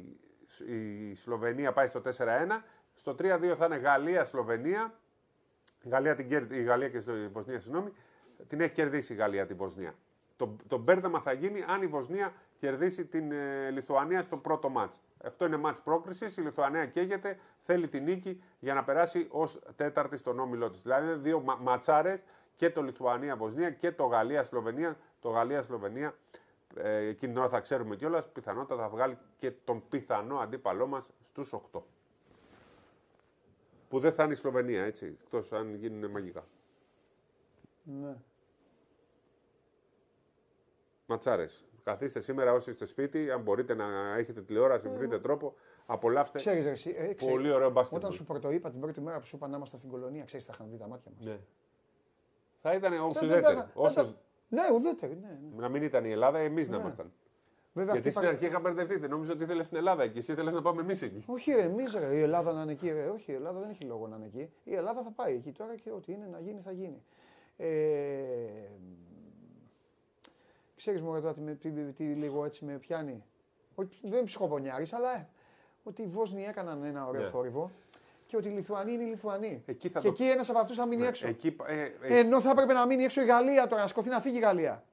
[0.67, 2.07] η Σλοβενία πάει στο 4-1,
[2.93, 4.93] στο 3-2 θα είναι Γαλλία-Σλοβενία.
[5.83, 7.91] Η Γαλλία, την, κέρδι- η Γαλλία και η Βοσνία, συγγνώμη,
[8.47, 9.93] την έχει κερδίσει η Γαλλία την Βοσνία.
[10.35, 15.01] Το, το μπέρδεμα θα γίνει αν η Βοσνία κερδίσει την ε, Λιθουανία στο πρώτο μάτς.
[15.23, 20.17] Αυτό είναι μάτς πρόκρισης, η Λιθουανία καίγεται, θέλει την νίκη για να περάσει ως τέταρτη
[20.17, 20.81] στον όμιλό της.
[20.81, 22.23] Δηλαδή είναι δύο μα, ματσάρες
[22.61, 24.97] και το Λιθουανία-Βοσνία και το Γαλλία-Σλοβενία.
[25.19, 26.15] Το Γαλλία-Σλοβενία
[26.75, 31.09] ε, εκείνη την ώρα θα ξέρουμε κιόλας, πιθανότατα θα βγάλει και τον πιθανό αντίπαλό μας
[31.19, 31.81] στους 8.
[33.89, 36.47] Που δεν θα είναι η Σλοβενία, έτσι, εκτός αν γίνουν μαγικά.
[37.83, 38.15] Ναι.
[41.05, 41.65] Ματσάρες.
[41.83, 45.55] Καθίστε σήμερα όσοι είστε σπίτι, αν μπορείτε να έχετε τηλεόραση, βρείτε τρόπο,
[45.85, 46.37] απολαύστε.
[46.37, 47.97] Ξέρεις, ρε, εσύ, ε, ξέρεις, Πολύ ωραίο μπάσκετ.
[47.97, 50.51] Όταν σου πρωτοείπα την πρώτη μέρα που σου είπα να ήμασταν στην κολονία, ξέρεις, θα
[50.55, 51.25] είχαν δει τα μάτια μας.
[51.25, 51.39] Ναι.
[52.61, 53.55] Θα ήταν όσο Δεν- ουδέτερη.
[53.55, 54.03] δεν- Όσο...
[54.03, 54.15] δεν-
[54.49, 55.15] Ναι, ουδέτερη.
[55.21, 55.61] Ναι, ναι.
[55.61, 56.81] Να μην ήταν η Ελλάδα, εμείς να Ναι.
[56.81, 57.11] ήμασταν.
[57.73, 58.97] Βέβαια, Γιατί αυτή στην πα- αρχή είχα μπερδευτεί.
[58.97, 61.23] Δεν νόμιζα ότι ήθελες στην Ελλάδα και εσύ ήθελες να πάμε εμείς εκεί.
[61.27, 62.91] Όχι, ρε, εμείς ρε, η Ελλάδα να είναι εκεί.
[62.91, 63.07] Ρε.
[63.07, 64.49] Όχι, η Ελλάδα δεν έχει λόγο να είναι εκεί.
[64.63, 67.03] Η Ελλάδα θα πάει εκεί τώρα και ό,τι είναι να γίνει, θα γίνει.
[67.57, 67.67] Ε,
[70.75, 73.23] ξέρεις μου τώρα τι, με- τι, τι λίγο έτσι με πιάνει.
[73.75, 75.27] Όχι, δεν είμαι ψυχοπονιάρης, αλλά ε,
[75.83, 77.27] ότι οι Βόσνοι έκαναν ένα ωραίο Ναι.
[77.29, 77.71] θόρυβο
[78.31, 79.63] και ότι οι Λιθουανοί είναι οι Λιθουανοί.
[79.65, 81.27] Εκεί θα και το- εκεί ένας από αυτούς θα μείνει έξω.
[81.27, 84.21] Εκεί, ε, ε, Ενώ θα έπρεπε να μείνει έξω η Γαλλία τώρα, να σκοθεί να
[84.21, 84.83] φύγει η Γαλλία.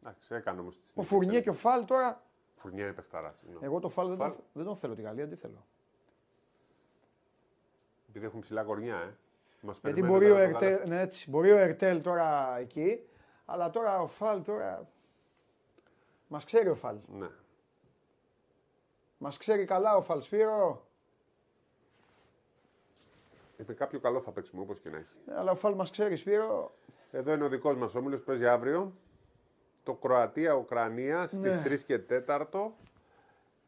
[0.00, 0.80] Εντάξει, έκανε όμως.
[0.94, 2.22] Ο Φουρνιέ και ο Φαλ τώρα.
[2.54, 3.38] Φουρνιέ είναι παιχταράς.
[3.38, 3.64] συγγνώμη.
[3.64, 4.30] Εγώ το Φαλ δεν, Φαλ.
[4.30, 5.66] τον, δεν τον θέλω τη Γαλλία, τι θέλω.
[8.08, 9.14] Επειδή έχουν ψηλά κορνιά, ε.
[9.60, 10.86] Μας Γιατί περιμένουν μπορεί ο, τώρα το Ερτέλ, γάλα.
[10.86, 13.06] ναι, έτσι, μπορεί ο Ερτέλ τώρα εκεί,
[13.44, 14.88] αλλά τώρα ο Φαλ τώρα.
[16.28, 16.96] Μας ξέρει ο Φαλ.
[17.06, 17.28] Ναι.
[19.18, 20.86] Μας ξέρει καλά ο Φαλ Σπύρο;
[23.56, 25.16] Με κάποιο καλό θα παίξουμε όπως και να έχει.
[25.26, 26.74] Ε, Αλλά ο Φαλ μας ξέρεις Σπύρο.
[27.10, 28.92] Εδώ είναι ο δικός μας όμιλος που παίζει αύριο.
[29.82, 31.62] Το Κροατία-Ουκρανία στις Ναι.
[31.64, 32.72] 3 και 4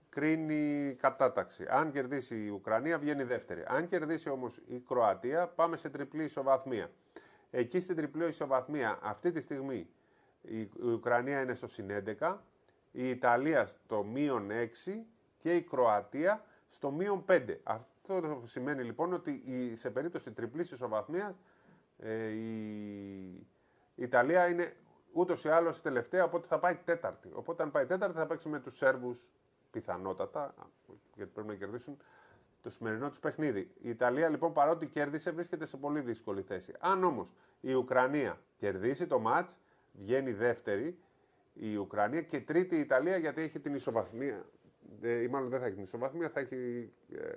[0.09, 1.65] κρίνει κατάταξη.
[1.69, 3.65] Αν κερδίσει η Ουκρανία, βγαίνει δεύτερη.
[3.67, 6.91] Αν κερδίσει όμως η Κροατία, πάμε σε τριπλή ισοβαθμία.
[7.51, 9.89] Εκεί στην τριπλή ισοβαθμία, αυτή τη στιγμή
[10.43, 11.91] η η Ουκρανία είναι στο συν
[12.21, 12.37] 11,
[12.93, 15.07] η Ιταλία στο μείον 6
[15.39, 17.57] και η Κροατία στο μείον 5.
[18.09, 21.41] Αυτό σημαίνει λοιπόν ότι η- σε περίπτωση τριπλής ισοβαθμίας
[21.99, 23.29] ε, η,
[23.95, 24.77] η Ιταλία είναι
[25.13, 27.31] ούτως ή άλλως τελευταία, οπότε θα πάει τέταρτη.
[27.33, 29.31] Οπότε αν πάει τέταρτη θα παίξει με τους Σέρβους
[29.71, 30.55] πιθανότατα,
[31.17, 31.97] γιατί πρέπει να κερδίσουν
[32.63, 33.71] το σημερινό τους παιχνίδι.
[33.81, 36.75] Η Ιταλία λοιπόν παρότι κέρδισε βρίσκεται σε πολύ δύσκολη θέση.
[36.79, 39.61] Αν όμως η Ουκρανία κερδίσει το μάτς,
[39.93, 40.99] βγαίνει δεύτερη
[41.55, 44.47] η Ουκρανία και τρίτη η Ιταλία γιατί έχει την ισοβαθμία.
[45.01, 47.33] Ε, ή μάλλον δεν θα έχει την ισοβαθμία, θα έχει ε,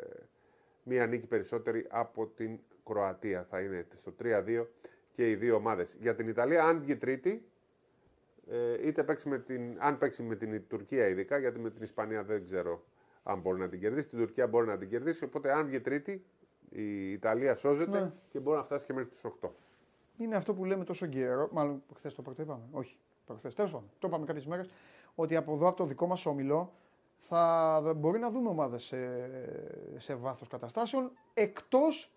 [0.88, 3.44] μία νίκη περισσότερη από την Κροατία.
[3.50, 4.66] Θα είναι στο 3-2
[5.14, 5.98] και οι δύο ομάδες.
[6.00, 7.46] Για την Ιταλία, αν βγει τρίτη,
[8.48, 12.24] ε, είτε παίξει με την, αν παίξει με την Τουρκία ειδικά, γιατί με την Ισπανία
[12.24, 12.84] δεν ξέρω
[13.24, 14.10] αν μπορεί να την κερδίσει.
[14.10, 15.24] Την Τουρκία μπορεί να την κερδίσει.
[15.24, 16.26] Οπότε, αν βγει τρίτη,
[16.70, 18.12] η Ιταλία σώζεται Ναι.
[18.30, 19.50] και μπορεί να φτάσει και μέχρι τους 8.
[20.18, 21.50] Είναι αυτό που λέμε τόσο καιρό.
[21.52, 22.64] Μάλλον χθες το πρώτο είπαμε.
[22.72, 22.98] Όχι.
[23.26, 23.50] Προχθέ.
[23.50, 23.90] Τέλος πάντων.
[24.00, 24.70] Το είπαμε κάποιες μέρες.
[25.16, 26.74] Ότι από εδώ, από το δικό μας όμιλο,
[27.28, 28.98] θα μπορεί να δούμε ομάδες σε,
[29.98, 31.12] σε βάθος καταστάσεων.
[31.34, 32.12] Εκτός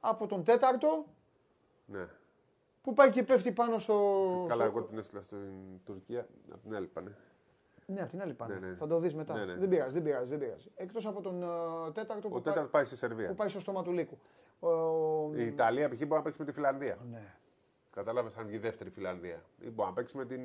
[0.00, 1.04] από τον τέταρτο
[1.86, 2.06] Ναι.
[2.82, 3.94] που πάει και πέφτει πάνω στο.
[4.48, 5.38] Καλά, στο- εγώ την έστειλα στην
[5.84, 6.26] Τουρκία.
[6.52, 7.16] Από την άλλη πάνε.
[7.86, 8.54] Ναι, από την άλλη πάνε.
[8.58, 8.74] Ναι, ναι.
[8.74, 9.34] Θα το δεις μετά.
[9.34, 9.54] Ναι, ναι.
[9.54, 10.30] Δεν πειράζει, δεν πειράζει.
[10.30, 10.70] Δεν πειράζει.
[10.76, 11.46] Εκτός από τον ε,
[11.92, 13.28] τέταρτο που, Ο τέταρτος πάει στη Σερβία.
[13.28, 14.18] που πάει στο στόμα του λύκου.
[14.60, 15.96] Ο- Η Ιταλία π.χ.
[15.98, 16.98] μπορεί να παίξει με τη Φιλανδία.
[17.10, 17.34] Ναι.
[17.90, 19.42] Κατάλαβες αν βγει δεύτερη Φιλανδία.
[19.60, 20.40] Ή μπορεί να παίξει με την.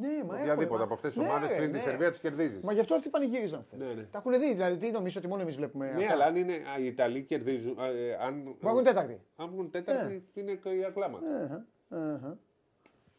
[0.00, 1.82] Ναι, μα οποιαδήποτε έχουμε, από αυτές τις ναι, ομάδες πριν τη ναι.
[1.82, 2.64] Σερβία του κερδίζεις.
[2.64, 3.78] Μα γι' αυτό αυτοί πανηγύριζαν χθες.
[3.78, 4.02] Ναι, ναι.
[4.02, 5.86] Τα έχουν δει, δηλαδή τι νομίζω ότι μόνο εμείς βλέπουμε.
[5.86, 6.12] Ναι, αυτά.
[6.12, 7.78] αλλά αν είναι, α, οι Ιταλοί κερδίζουν.
[7.80, 9.20] α, ε, αν, Μα έχουν τέταρτη.
[9.36, 11.26] αν βγουν τέταρτη, είναι και η ακλάματα.
[11.36, 11.66] Αχα,
[12.14, 12.38] αχα.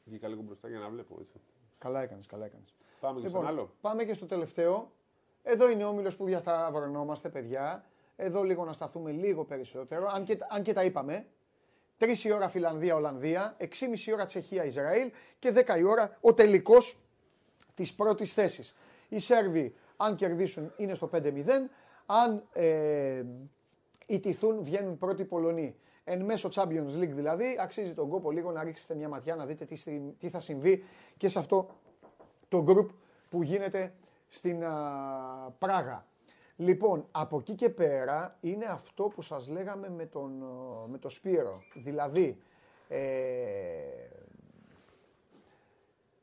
[0.04, 1.18] Βγήκα λίγο μπροστά για να βλέπω.
[1.22, 1.40] Έτσι.
[1.78, 2.76] Καλά έκανες, καλά έκανες.
[3.00, 3.74] Πάμε και στον άλλο.
[3.82, 4.92] πάμε και στο τελευταίο.
[5.44, 7.84] Εδώ είναι ο όμιλος που διασταυρωνόμαστε, παιδιά.
[8.16, 10.10] Εδώ λίγο να σταθούμε λίγο περισσότερο.
[10.14, 11.26] Αν και, αν και τα είπαμε.
[12.00, 13.66] 3 η ώρα Φιλανδία-Ολλανδία, 6,5
[14.06, 16.98] η ώρα Τσεχία-Ισραήλ και 10 η ώρα ο τελικός
[17.74, 18.76] της πρώτης θέσης.
[19.10, 21.70] Οι Σέρβοι, αν κερδίσουν, είναι στο 5-0.
[22.06, 23.24] Αν ε,
[24.06, 25.76] ιτηθούν, βγαίνουν πρώτοι οι Πολωνοί.
[26.04, 29.66] Εν μέσω Champions League δηλαδή, αξίζει τον κόπο λίγο να ρίξετε μια ματιά να δείτε
[29.66, 30.84] τι, στη- τι θα συμβεί
[31.18, 31.70] και σε αυτό
[32.50, 32.88] το group
[33.30, 33.94] που γίνεται
[34.30, 34.72] στην α,
[35.60, 36.06] Πράγα.
[36.60, 41.11] Λοιπόν, από εκεί και πέρα είναι αυτό που σας λέγαμε με τον, α, με τον
[41.11, 41.61] Σπύρο.
[41.73, 42.38] Δηλαδή,
[42.88, 42.99] ε,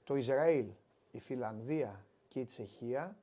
[0.05, 0.67] το Ισραήλ,
[1.11, 3.17] η Φιλανδία και η Τσεχία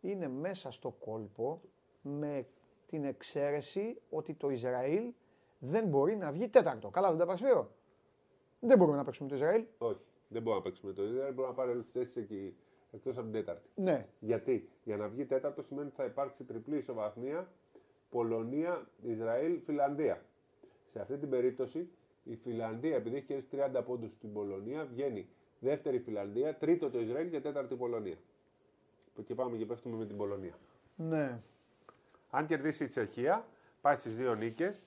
[0.00, 1.60] είναι μέσα στο κόλπο
[2.02, 2.46] με
[2.86, 5.12] την εξαίρεση ότι το Ισραήλ
[5.58, 6.88] δεν μπορεί να βγει τέταρτο.
[6.88, 7.70] Καλά δεν τα παρασφέρω.
[8.60, 9.64] Δεν μπορούμε να παίξουμε το Ισραήλ.
[9.78, 10.00] Όχι.
[10.28, 11.34] Δεν μπορούμε να παίξουμε το Ισραήλ.
[11.34, 12.56] Μπορούμε να πάρει όλε τι θέσει εκεί
[12.92, 13.68] εκτός από την τέταρτη.
[13.74, 14.06] Ναι.
[14.20, 17.48] Γιατί; Για να βγει τέταρτο σημαίνει ότι θα υπάρξει τριπλή ισοβαθμία
[18.10, 20.24] Πολωνία, Ισραήλ, Φιλανδία.
[20.92, 21.88] Σε αυτή την περίπτωση
[22.24, 25.28] η Φιλανδία, επειδή έχει κερδίσει 30 πόντους στην Πολωνία, βγαίνει
[25.60, 28.16] δεύτερη Φιλανδία, τρίτο το Ισραήλ και τέταρτη Πολωνία.
[29.26, 30.58] Και πάμε και πέφτουμε με την Πολωνία.
[30.96, 31.40] Ναι.
[32.30, 33.46] Αν κερδίσει η Τσεχία,
[33.80, 34.82] πάει στις δύο νίκες.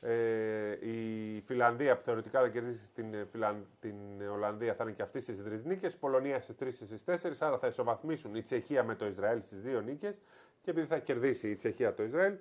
[0.00, 3.66] Ε, η Φιλανδία που θεωρητικά θα κερδίσει την, ε, Φιλαν...
[3.80, 3.94] την
[4.32, 5.96] Ολλανδία θα είναι και αυτή στις τρεις νίκες.
[5.96, 7.42] Πολωνία στις τρεις στις τέσσερις.
[7.42, 10.18] Άρα θα ισοβαθμίσουν η Τσεχία με το Ισραήλ στις δύο νίκες.
[10.62, 12.34] Και επειδή θα κερδίσει η Τσεχία το Ισραήλ,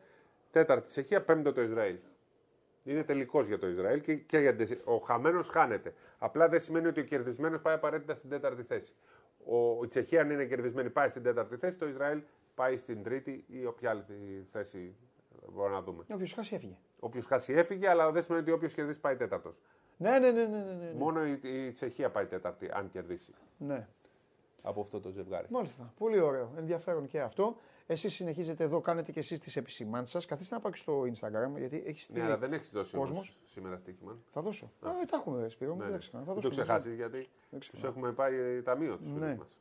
[0.51, 1.95] τέταρτη Τσεχία, πέμπτο το Ισραήλ.
[2.83, 5.93] Είναι τελικός για το Ισραήλ και, και για την- ο χαμένος χάνεται.
[6.17, 8.93] Απλά δεν σημαίνει ότι ο κερδισμένος πάει απαραίτητα στην τέταρτη θέση.
[9.45, 11.75] Ο, η Τσεχία, αν είναι κερδισμένη, πάει στην τέταρτη θέση.
[11.75, 12.21] Το Ισραήλ
[12.55, 14.03] πάει στην τρίτη ή όποια άλλη
[14.51, 14.95] θέση
[15.53, 16.03] μπορούμε να δούμε.
[16.13, 16.77] Όποιο χάσει έφυγε.
[16.99, 19.59] Όποιο χάσει έφυγε, αλλά δεν σημαίνει ότι όποιος κερδίσει πάει τέταρτος.
[19.97, 20.93] Ναι, ναι, ναι, ναι, ναι, ναι.
[20.97, 23.87] Μόνο η, η Τσεχία πάει τέταρτη, αν κερδίσει ναι.
[24.61, 25.47] από αυτό το ζευγάρι.
[25.49, 25.93] Μάλιστα.
[25.97, 26.51] Πολύ ωραίο.
[26.57, 27.55] Ενδιαφέρον και αυτό.
[27.87, 30.25] Εσείς συνεχίζετε εδώ, κάνετε και εσείς τις επισημάνσεις σας.
[30.25, 32.21] Καθίστε να πάω και στο Instagram, γιατί έχεις Ναι, στείλει.
[32.21, 33.09] αλλά δεν έχεις δώσει κόσμος.
[33.17, 34.17] όμως σήμερα στοίχημα.
[34.31, 34.71] Θα δώσω.
[34.81, 35.99] Α, ε, τα έχουμε, ρε, Σπύρο, μου, Ναι, δεν ναι.
[35.99, 36.23] ξεχνάω.
[36.23, 36.61] Θα Δεν το δώσω.
[36.61, 37.91] ξεχάσεις γιατί τους ξεχνάω.
[37.91, 39.25] έχουμε πάει ταμείο τους Ναι.
[39.25, 39.57] φίλου μας.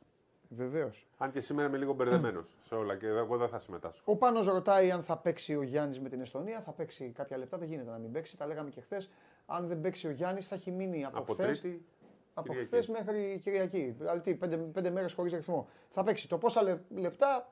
[0.55, 1.07] Βεβαίως.
[1.17, 4.11] Αν και σήμερα είμαι λίγο μπερδεμένος σε όλα και εγώ δεν θα συμμετάσχω.
[4.11, 6.61] Ο Πάνος ρωτάει αν θα παίξει ο Γιάννης με την Εστονία.
[6.61, 8.37] Θα παίξει κάποια λεπτά, δεν γίνεται να μην παίξει.
[8.37, 9.09] Τα λέγαμε και χθες.
[9.45, 11.59] Αν δεν παίξει ο Γιάννης, θα έχει μείνει από, Από χθες.
[11.59, 11.85] Τρίτη.
[12.33, 12.67] Από Κυριακή.
[12.67, 13.95] χθες μέχρι Κυριακή.
[13.97, 15.67] Δηλαδή τι, πέντε, πέντε μέρες χωρίς ρυθμό.
[15.91, 16.27] Θα παίξει.
[16.29, 17.49] Το πόσα λε- λεπτά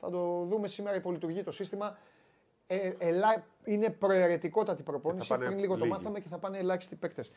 [0.00, 1.98] θα το δούμε σήμερα υπολειτουργεί το σύστημα.
[2.66, 5.28] Ε, ελά, είναι προαιρετικότατη προπόνηση.
[5.28, 5.90] πάνε Πριν λίγο το λίγοι.
[5.90, 7.30] μάθαμε και θα πάνε ελάχιστοι παίκτες.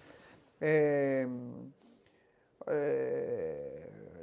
[0.60, 1.28] Ε,
[2.66, 2.78] ε,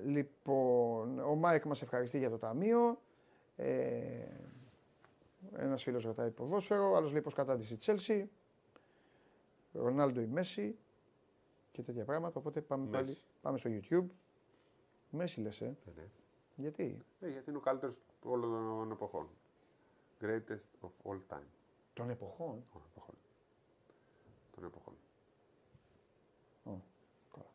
[0.05, 3.01] λοιπόν, ο Μάικ μας ευχαριστεί για το ταμείο.
[3.57, 4.27] Ε,
[5.57, 8.31] ένας φίλος ρωτάει ποδόσφαιρο, άλλος λέει πως κατάντησε η Τσέλσι.
[9.73, 10.79] Ρονάλντο ή Μέσι
[11.73, 12.39] και τέτοια πράγματα.
[12.39, 13.03] Οπότε πάμε, Μέσι.
[13.03, 14.07] πάλι, πάμε στο YouTube.
[15.11, 15.65] Μέσι λες, ε.
[15.65, 16.09] Ναι, ναι.
[16.57, 19.29] Γιατί; Ε, γιατί είναι ο καλύτερος όλων των εποχών.
[20.21, 21.47] Greatest of all time.
[21.93, 23.15] Των εποχών; Των εποχών.
[24.55, 24.95] Των εποχών.
[26.65, 26.81] Ω,
[27.33, 27.51] καλά.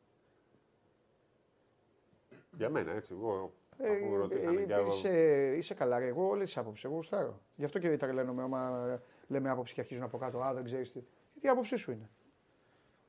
[2.57, 3.13] Για μένα, έτσι.
[3.13, 6.05] Εγώ, Ε, αφού ρωτήσανε ε, κι εγώ- είσαι, είσαι καλά, ρε.
[6.07, 6.83] Εγώ όλες τις άποψεις.
[6.83, 7.41] Εγώ γουστάρω.
[7.55, 10.39] Γι' αυτό και τρελαίνομαι άμα ε, λέμε άποψη και αρχίζουν από κάτω.
[10.39, 10.99] Α, δεν ξέρεις τι.
[11.33, 12.09] Γιατί η άποψή σου είναι.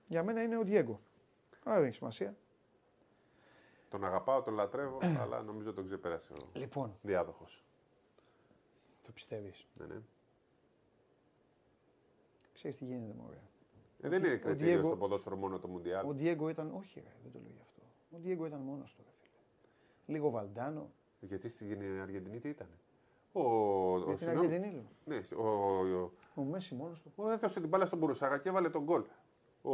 [0.09, 1.01] Για μένα είναι ο Διέγκο.
[1.65, 2.37] Άρα δεν έχει σημασία.
[3.91, 7.65] Τον αγαπάω, τον λατρεύω, αλλά νομίζω τον ξεπέρασε ο Λοιπόν, διάδοχος.
[9.03, 9.67] το πιστεύεις.
[9.75, 10.01] Ναι, ναι.
[12.53, 13.41] Ξέρεις τι γίνεται, μωρέ.
[14.01, 16.07] Ε, δεν είναι ο κριτήριο Diego- στο ποδόσφαιρο μόνο το Μουντιάλ.
[16.09, 16.75] Ο Διέγκο ήταν.
[16.75, 17.83] Όχι, ρε, δεν το λέω γι' αυτό.
[18.11, 19.12] Ο Διέγκο ήταν μόνος του, ρε φίλε.
[20.07, 20.91] Λίγο Βαλντάνο.
[21.21, 22.67] Γιατί στην Αργεντινή τι ήταν.
[23.33, 24.47] Ο, ο, Για την συγγνώμη.
[24.47, 24.87] Αργεντινή λέω.
[25.05, 25.49] Ναι, ο,
[26.03, 27.13] ο, Ο Μέση μόνος του.
[27.17, 29.03] ο, έδωσε την μπάλα στον Μπουρουσάγα και έβαλε τον γκολ.
[29.63, 29.73] Ο,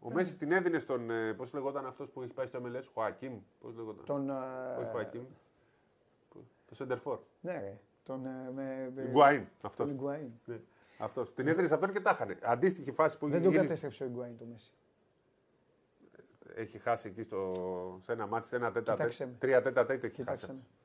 [0.00, 1.08] ο Μέση την έδινε στον.
[1.36, 3.38] Πώς λεγόταν αυτός που έχει πάει στο MLS, Χωακίμ.
[3.60, 4.30] Πώς λεγόταν; Τον.
[4.30, 5.24] Όχι ε, Χωακίμ.
[6.66, 7.18] Το Σεντερφόρ.
[7.40, 7.78] Ναι, ρε.
[8.04, 8.26] Τον.
[8.26, 9.46] ε, με, με- Γκουάιν.
[9.62, 9.86] Αυτός.
[9.88, 10.28] Τον Iguain.
[10.44, 10.60] Ναι.
[10.98, 11.34] Αυτός.
[11.34, 12.38] Την έδινε σε αυτόν και τα είχανε.
[12.42, 14.72] Αντίστοιχη φάση που Δεν έχει τον γίνει- κατέστρεψε ο Iguain το Μέση.
[16.58, 17.52] Έχει χάσει εκεί στο,
[18.02, 19.38] σε ένα μάτι, σε ένα τέτα Κοίταξε τέτ, με.
[19.38, 20.52] τρία τέτα τέτ έχει Κοίταξε χάσει.
[20.56, 20.62] με.
[20.62, 20.76] αυτός.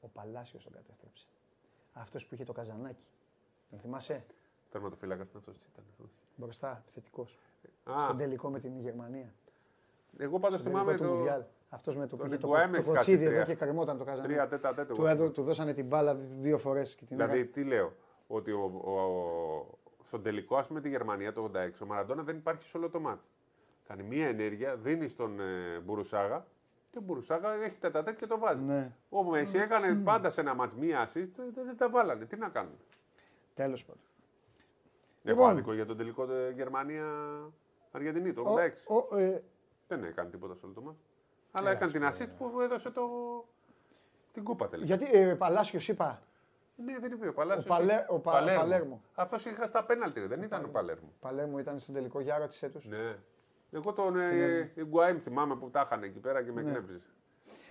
[0.00, 1.26] Ο Παλάσιος τον κατέστρεψε.
[1.92, 3.04] Αυτός που είχε το καζανάκι.
[3.70, 4.24] Τον θυμάσαι;
[4.70, 5.54] Τερματοφύλακας είναι αυτός.
[5.58, 5.84] τι ήταν.
[6.36, 7.38] Μπροστά, θετικός.
[7.90, 9.32] Α, Στον τελικό με την Γερμανία.
[10.18, 11.42] εγώ πάντως Στον θυμάμαι τελικό του το Μουντιάλ.
[11.68, 13.44] Αυτός με το, τον που είχε το, Iguain το έχει χάσει κοτσίδι εδώ τρία.
[13.44, 14.32] και κρεμόταν το καζανάκι.
[14.32, 14.86] τρία τέτα τέτ.
[14.88, 15.32] Του, εγώ έδω, θυμάμαι.
[15.32, 16.98] του δώσανε την μπάλα δύο φορές.
[17.08, 17.92] Δηλαδή, τι λέω,
[18.26, 22.36] ότι ο, ο, ο- στον τελικό, ας πούμε, τη Γερμανία το 86, ο Μαραντόνα δεν
[22.36, 23.22] υπάρχει σε όλο το μάτι.
[23.96, 26.46] Κάνει μία ενέργεια, δίνει στον ε, Μπουρουσάγα
[26.90, 28.62] και ο Μπουρουσάγα έχει τέτα τέτ και το βάζει.
[28.62, 28.92] Ναι.
[29.08, 32.24] Ο Μέση έκανε πάντα σε ένα μάτς μία assist, δεν, δεν τα βάλανε.
[32.24, 32.76] Τι να κάνουν;
[33.54, 34.02] Τέλος πάντων.
[35.24, 35.50] Έχω Λοιπόν.
[35.50, 38.70] άδικο για τον τελικό ε, Γερμανία-Αργεντινή το 86.
[38.86, 39.42] Ο, ο, ε,
[39.88, 40.98] Δεν έκανε τίποτα σε όλο το μάτι.
[41.52, 43.02] Αλλά Έλα, έκανε την ας assist που έδωσε το...
[44.32, 44.94] την κούπα τελικά.
[44.96, 46.22] γιατί ε, Παλάσιος είπα.
[46.76, 47.64] Ναι, δεν είπε ο Παλάσιος.
[47.64, 49.02] Ο Παλέ- ο Πα- Παλέρμο.
[49.14, 51.12] Αυτός είχα στα πέναλτι, ρε, δεν ήταν ο Παλέρμο.
[51.20, 52.20] Παλέμου ήταν στον τελικό.
[52.20, 52.80] Για ρώτησέ του.
[52.88, 53.16] Ναι.
[53.72, 56.68] Εγώ τον ε, Iguain θυμάμαι που τα είχαν εκεί πέρα και με Ναι.
[56.70, 57.02] εκνεύριζε.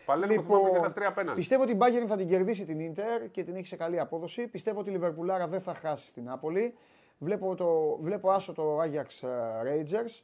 [0.06, 1.40] Παλέμαχο θυμάμαι και έχασε τρία πέναλτι.
[1.40, 4.48] πιστεύω ότι η Bayern θα την κερδίσει την Ίντερ και την έχει σε καλή απόδοση.
[4.48, 6.74] Πιστεύω ότι η Λιβερπουλάρα δεν θα χάσει στην Νάπολη.
[7.18, 10.24] Βλέπω, το, βλέπω άσο το Ajax ε, Rangers.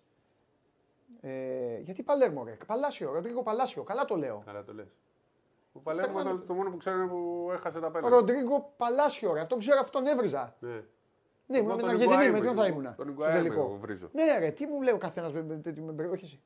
[1.21, 2.57] Ε, γιατί Παλέρμο, ρε.
[2.65, 3.83] Παλάσιο, Ροντρίγκο Παλάσιο.
[3.83, 4.41] Καλά το λέω.
[4.45, 4.87] Καλά το λες.
[5.73, 8.15] Ο Παλέμαχο Θέλω το, να- το μόνο που ξέρω είναι που έχασε τα πέναλτι.
[8.17, 9.39] Ροντρίγκο Παλάσιο, ρε.
[9.39, 10.55] Αυτό ξέρω, αυτόν έβριζα.
[10.59, 10.83] Ναι.
[11.47, 12.73] Ναι, Εγώ ήμουν με τον την Αργεντινή, Ιγκουάιν με μου, ποιον θα εγώ.
[12.73, 12.85] ήμουν.
[12.85, 13.59] Τον στο Ιγκουάιν τελικό.
[13.59, 14.09] εγώ βρίζω.
[14.13, 15.33] Ναι, ρε, τι μου λέει ο καθένας.
[16.11, 16.39] Όχι εσύ.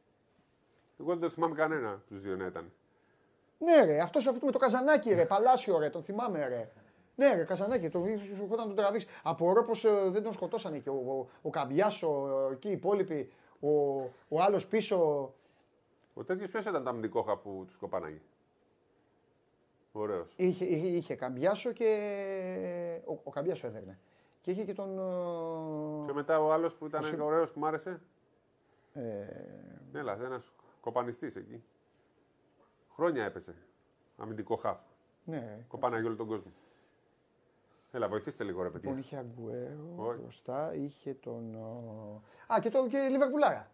[1.00, 2.72] Εγώ δεν θυμάμαι κανένα τους δύο να ήταν.
[3.58, 6.70] Ναι, ρε, αυτός αυτό με το καζανάκι, ρε, Παλάσιο, ρε, τον θυμάμαι, ρε.
[7.16, 9.08] Ναι, ρε, καζανάκι, το σου σου ερχόταν να τον τραβήξει.
[9.24, 13.70] Απορώ πως δεν τον σκοτώσανε και ο, ο, ο Καμπιάσο, εκεί οι υπόλοιποι, ο,
[14.28, 14.98] ο άλλος πίσω.
[16.14, 18.22] Ο τέτοιος ποιος ήταν το αμυντικό χα που τους κοπάναγε;
[19.92, 20.34] Ωραίος.
[20.36, 23.02] Είχε, είχε, είχε Καμπιάσο και.
[23.06, 24.00] Ο, ο Καμπιάσο έδερνε.
[24.42, 24.96] Και είχε και τον.
[26.06, 28.02] Και ε, μετά ο άλλος που ήταν Πώς- ωραίος που μ' άρεσε;
[28.94, 29.26] Ε,
[29.94, 31.64] Έλα, ένας κοπανιστής εκεί.
[32.96, 33.56] Χρόνια έπεσε.
[34.18, 34.80] Αμυντικό χαφ.
[35.26, 36.52] ναι, Κοπάναγε όλο τον κόσμο.
[37.92, 38.90] Έλα, βοηθήστε λίγο ρε παιδιά.
[38.90, 40.20] λοιπόν είχε Αγκουέρο Όχι.
[40.22, 41.56] μπροστά, είχε τον.
[41.56, 43.72] ε, Α, και τον και Λιβερπουλάρα.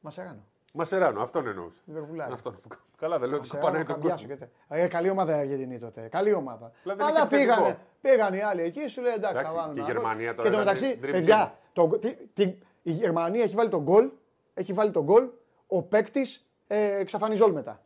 [0.00, 0.44] Μασεράνο.
[0.76, 1.78] Μασεράνο, αυτόν εννοούσα.
[1.86, 2.32] Λιβερπουλάρα.
[2.32, 2.60] Αυτόν.
[2.98, 4.46] Καλά, δεν λέω ότι Μασεράνο, κοπανάει τον Καμπιάσο κόσμο.
[4.46, 6.00] και τε- Ε, καλή ομάδα η Αργεντινή τότε.
[6.00, 6.72] Καλή ομάδα.
[6.82, 7.54] Δηλαδή δεν Αλλά είχε επιθετικό.
[7.62, 9.74] πήγανε, πήγαν οι άλλοι εκεί, σου λέει εντάξει, Εντάξει, θα βάλουν.
[9.74, 10.02] και η ένα γκολ.
[10.02, 12.42] Γερμανία τώρα Και το ήταν μεταξύ, dream παιδιά, το, τι, τι,
[12.82, 14.10] η Γερμανία έχει βάλει τον γκολ,
[14.54, 15.28] έχει βάλει τον γκολ,
[15.66, 17.80] ο παίκτης ε, εξαφανιζόλ μετά.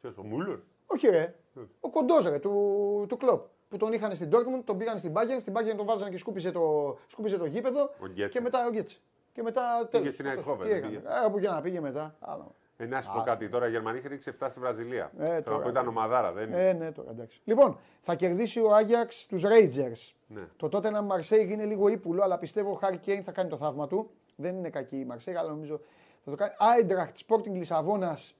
[0.00, 0.56] Ποιο, ο Μούλερ.
[0.86, 1.34] Όχι ρε,
[1.80, 3.46] ο κοντός ρε, του, του κλοπ.
[3.68, 6.50] Που τον είχαν στην Dortmund, τον πήγαν στην Bayern, στην Bayern τον βάζανε και σκούπιζε
[6.52, 7.82] το, σκούπιζε το γήπεδο.
[8.00, 8.28] Ο Γκέτσε.
[8.28, 8.96] Και μετά ο Γκέτσε.
[9.38, 10.12] Και μετά τέλος.
[10.12, 10.44] στην Αυτός.
[10.44, 10.94] Eindhoven, Τι δεν έκανε.
[10.96, 11.02] πήγε.
[11.26, 12.16] Ε, που και να πήγε μετά.
[12.20, 12.54] Άλλο.
[12.76, 15.10] Ε, να σου πω κάτι τώρα, η Γερμανία είχε ρίξει 7 στη Βραζιλία.
[15.18, 15.62] Ε, Θέλω να τώρα.
[15.62, 16.68] πω ήταν ομαδάρα, δεν είναι.
[16.68, 17.40] Ε, ναι, τώρα εντάξει.
[17.44, 20.12] Λοιπόν, θα κερδίσει ο Άγιαξ τους Rangers.
[20.26, 20.40] Ναι.
[20.56, 23.56] Το τότε ένα Μαρσέιγ είναι λίγο ύπουλο, αλλά πιστεύω ο Χάρη Κέιν θα κάνει το
[23.56, 24.10] θαύμα του.
[24.36, 25.80] Δεν είναι κακή η Μαρσέιγ, αλλά νομίζω
[26.24, 26.52] θα το κάνει.
[26.58, 28.34] Άιντραχτ Sporting Λισαβόνας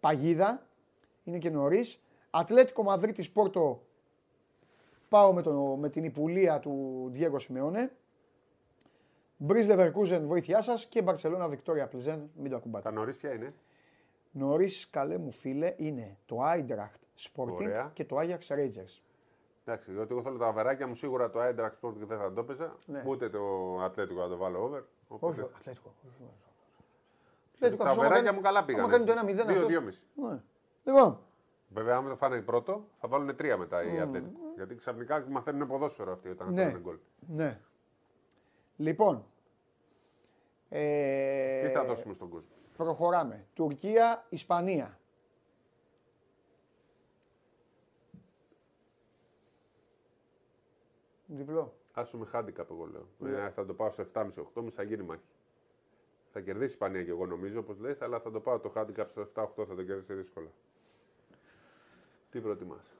[0.00, 0.66] παγίδα.
[1.24, 2.00] Είναι και νωρίς.
[2.30, 3.82] Ατλέτικο Μαδρίτη Πόρτο.
[5.08, 7.90] Πάω με, το, με την υπουλία του Διέγκο Σιμεώνε.
[9.36, 12.88] Μπριζ Λεβερκούζεν, βοήθειά σας και Μπαρσελόνα Βικτόρια Πλιζέν, μην το ακουμπάτε.
[12.88, 13.54] Τα νωρίς ποια είναι;
[14.30, 17.90] Νωρίς, καλέ μου φίλε, είναι το Άιντραχτ Sporting Ωραία.
[17.92, 19.00] και το Ajax Rangers.
[19.66, 22.40] Εντάξει, διότι εγώ θέλω τα αβεράκια μου σίγουρα το Eintracht Sport και δεν θα το
[22.40, 22.74] έπαιζα.
[22.86, 23.02] Ναι.
[23.06, 23.40] Ούτε το
[23.82, 24.76] Ατλέτικο να το βάλω over.
[24.78, 25.48] Όχι, Οπότε...
[25.56, 25.94] Ατλέτικο.
[27.84, 28.84] Τα αβεράκια μου καλά πήγαν.
[28.84, 29.66] Άμα κάνει το 1-0 αυτό.
[29.66, 30.28] 2-2,5.
[30.28, 30.40] Ναι.
[30.84, 31.18] Λοιπόν,
[31.68, 34.40] Βέβαια, άμα θα φάνε πρώτο, θα βάλουν τρία μετά οι Ατλέτικο.
[34.56, 36.64] Γιατί ξαφνικά μαθαίνουν ποδόσφαιρο αυτοί όταν Ναι.
[36.64, 36.78] ναι.
[36.78, 36.96] γκολ.
[37.28, 37.60] ναι.
[38.76, 39.24] Λοιπόν.
[40.68, 43.46] Ε, Τι θα δώσουμε στον κόσμο; Προχωράμε.
[43.54, 44.98] Τουρκία, Ισπανία.
[51.26, 51.74] Διπλό.
[51.92, 53.34] Άσουμε handicap, εγώ λέω.
[53.34, 55.22] Ε, θα το πάω στο 7,5-8,5 θα γίνει μάχη.
[56.32, 59.06] Θα κερδίσει η Ισπανία και εγώ νομίζω, όπως λες, αλλά θα το πάω το handicap
[59.08, 60.48] στο 7-8 θα το κερδίσει δύσκολα.
[62.30, 62.96] Τι προτιμάς;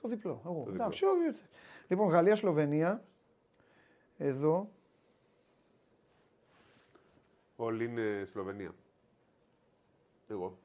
[0.00, 0.40] Το διπλό.
[0.44, 0.58] Εγώ.
[0.58, 0.74] διπλό.
[0.74, 1.42] Εντάξει, όχι.
[1.88, 3.04] Λοιπόν, Γαλλία-Σλοβενία.
[4.18, 4.70] Εδώ.
[7.56, 8.74] Όλοι είναι Σλοβενία.
[10.28, 10.58] Εγώ.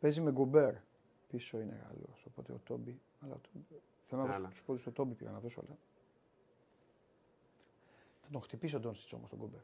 [0.00, 0.74] Παίζει με Γκομπέρ.
[1.28, 2.16] Πίσω είναι Γαλλό.
[2.28, 3.00] Οπότε ο Τόμπι.
[3.24, 3.48] Αλλά το...
[4.06, 4.48] Θέλω να δώσω Άλλα.
[4.48, 5.76] τους πόντου του Τόμπι πήγα να δώσω, αλλά.
[8.22, 9.60] Θα τον χτυπήσει ο Ντόνσιτς όμως τον Γκομπέρ.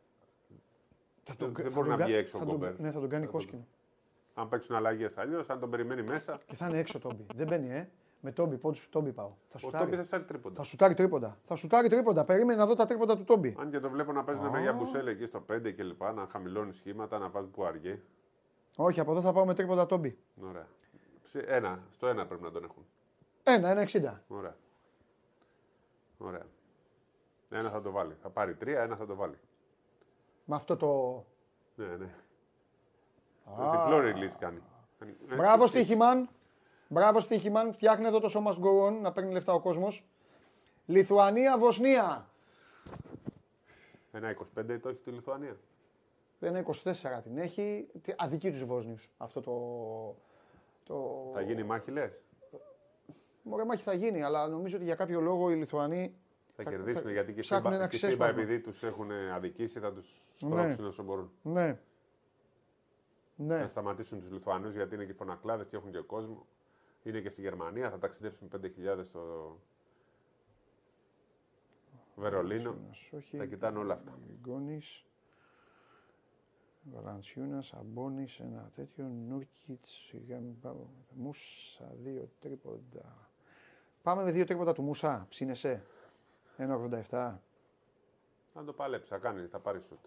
[1.25, 2.81] Θα Δεν- δεν θα μπορεί τον να κα- βγει έξω ο θα τον- Γκομπέρ.
[2.81, 3.67] Ναι, θα τον κάνει Θα τον- κόσκινο.
[4.35, 7.27] Αν παίξουν αλλαγές αλλιώς, αν τον περιμένει μέσα, Και θα είναι έξω ο Τόμπι.
[7.35, 7.91] Δεν μπαίνει, ε.
[8.21, 9.27] Με Τόμπι, πόντους του Τόμπι πάω.
[9.49, 9.85] Θα ο σουτάρει.
[9.85, 10.57] Τόμπι θα σάρει τρίποντα.
[10.57, 11.39] Θα σουτάρει τρίποντα.
[11.47, 12.25] Θα σουτάρει τρίποντα.
[12.25, 13.57] Περίμενε να δω τα τρίποντα του Τόμπι.
[13.59, 16.73] Αν και το βλέπω να παίζουν με Γιαμπουσέλ εκεί στο 5 και λοιπά, να χαμηλώνει
[16.73, 18.03] σχήματα, να βάζει που αργεί.
[18.77, 20.19] Όχι, από εδώ θα πάω με τρίποντα Τόμπι.
[20.43, 20.67] Ωραία.
[21.23, 22.87] Ψη- Ένα, στο ένα πρέπει να τον έχουν.
[23.43, 24.23] Ένα, ένα 60.
[24.29, 24.57] Ωραία.
[26.19, 26.47] Ωραία.
[27.51, 28.15] Ένα θα το βάλει.
[28.23, 29.39] Θα πάρει τρία, ένα θα το βάλει.
[30.45, 31.25] Με αυτό το.
[31.75, 32.15] Ναι, ναι.
[33.71, 34.63] Διπλό release κάνει.
[34.99, 35.77] Κάνει- ε, Μπράβο, έτσι.
[35.77, 36.29] Στίχημαν.
[36.89, 37.73] Μπράβο, Στίχημαν.
[37.73, 40.07] Φτιάχνει εδώ το σώμα σου go on, να παίρνει λεφτά ο κόσμος.
[40.87, 42.27] Λιθουανία, Βοσνία.
[44.13, 45.57] Ένα 25 το έχει τη Λιθουανία.
[46.41, 47.87] Ένα 24 την έχει.
[48.03, 48.97] Τι- Αδικεί τους Βόσνιου.
[49.17, 49.55] Αυτό το.
[50.85, 51.31] το...
[51.35, 52.21] Θα γίνει μάχη, λες;
[53.43, 56.15] Μωρέ, μάχη θα γίνει, αλλά νομίζω ότι για κάποιο λόγο οι Λιθουανοί.
[56.57, 58.41] Θα κερδίσουν γιατί και η ψάχνουν FIBA, ένα και η FIBA ξέσπασμα.
[58.43, 60.49] επειδή τους έχουν αδικήσει θα τους Ναι.
[60.49, 61.31] σπρώξουν όσο μπορούν.
[61.43, 61.79] Ναι.
[63.37, 63.59] Ναι.
[63.59, 66.47] Να σταματήσουν τους Λιθουανούς γιατί είναι και φωνακλάδες και έχουν και κόσμο.
[67.07, 69.57] Είναι και στη Γερμανία, θα ταξιδέψουν 5.000 στο
[72.15, 72.77] Βερολίνο.
[73.17, 73.37] Όχι.
[73.37, 74.19] Τα κοιτάνε όλα αυτά.
[74.41, 74.83] Γκόνη.
[76.83, 79.05] Βαλανσιούνα, Αμπόνη, ένα τέτοιο.
[79.29, 80.87] Νούρκιτς, σιγά μην πάω.
[81.11, 83.31] Μούσα, δύο τρίποντα.
[84.03, 85.27] Πάμε με δύο τρίποντα του Μούσα.
[85.29, 85.83] Ψήνεσαι.
[86.57, 87.01] 1,87.
[88.53, 90.05] Θα το παλέψει, θα κάνει, θα πάρει σουτ.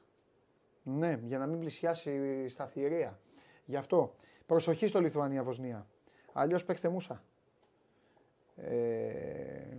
[0.84, 3.20] Ναι, για να μην πλησιάσει στα θηρία.
[3.66, 4.16] Γι' αυτό.
[4.46, 5.88] Προσοχή στο Λιθουανία-Βοσνία.
[6.34, 7.22] Αλλιώς παίξτε μουσα.
[8.56, 9.78] Ε...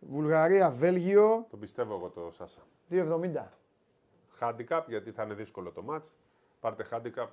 [0.00, 2.60] Βουλγαρία, Βέλγιο, Τον πιστεύω εγώ το Σάσα.
[2.90, 3.44] 2,70.
[4.40, 6.02] Handicap, γιατί θα είναι δύσκολο το match.
[6.60, 7.28] Πάρτε handicap.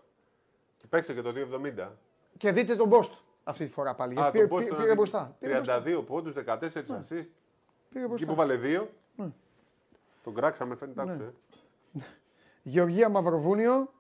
[0.77, 1.89] Και παίξτε και το 2,70.
[2.37, 4.13] Και δείτε τον Μπόστ αυτή τη φορά πάλι.
[4.13, 5.35] Γιατί Α, πήρε, τον Boston πήρε, να πήρε δει- μπροστά.
[5.39, 5.83] Πήρε μπροστά.
[5.85, 7.29] 32 πόντους, 14 assist.
[7.89, 8.25] Πήρε Εκεί μπροστά.
[8.27, 8.89] που βάλε δύο.
[9.15, 9.29] Ναι.
[10.23, 11.33] Τον κράξαμε, φαίνεται άκουσε.
[12.63, 13.91] Γεωργία Μαυροβούνιο.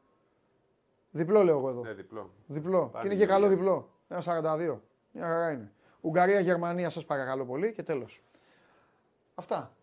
[1.11, 1.81] Διπλό λέω εγώ εδώ.
[1.81, 2.31] Ναι, διπλό.
[2.47, 2.87] Διπλό.
[2.87, 3.63] Πάλι και είναι και καλό Γεωργία.
[3.63, 3.89] διπλό.
[4.07, 4.79] Ένα 42.
[5.11, 5.71] Μια χαρά είναι.
[6.01, 8.23] Ουγγαρία, Γερμανία, σας παρακαλώ πολύ και τέλος.
[9.35, 9.75] Αυτά.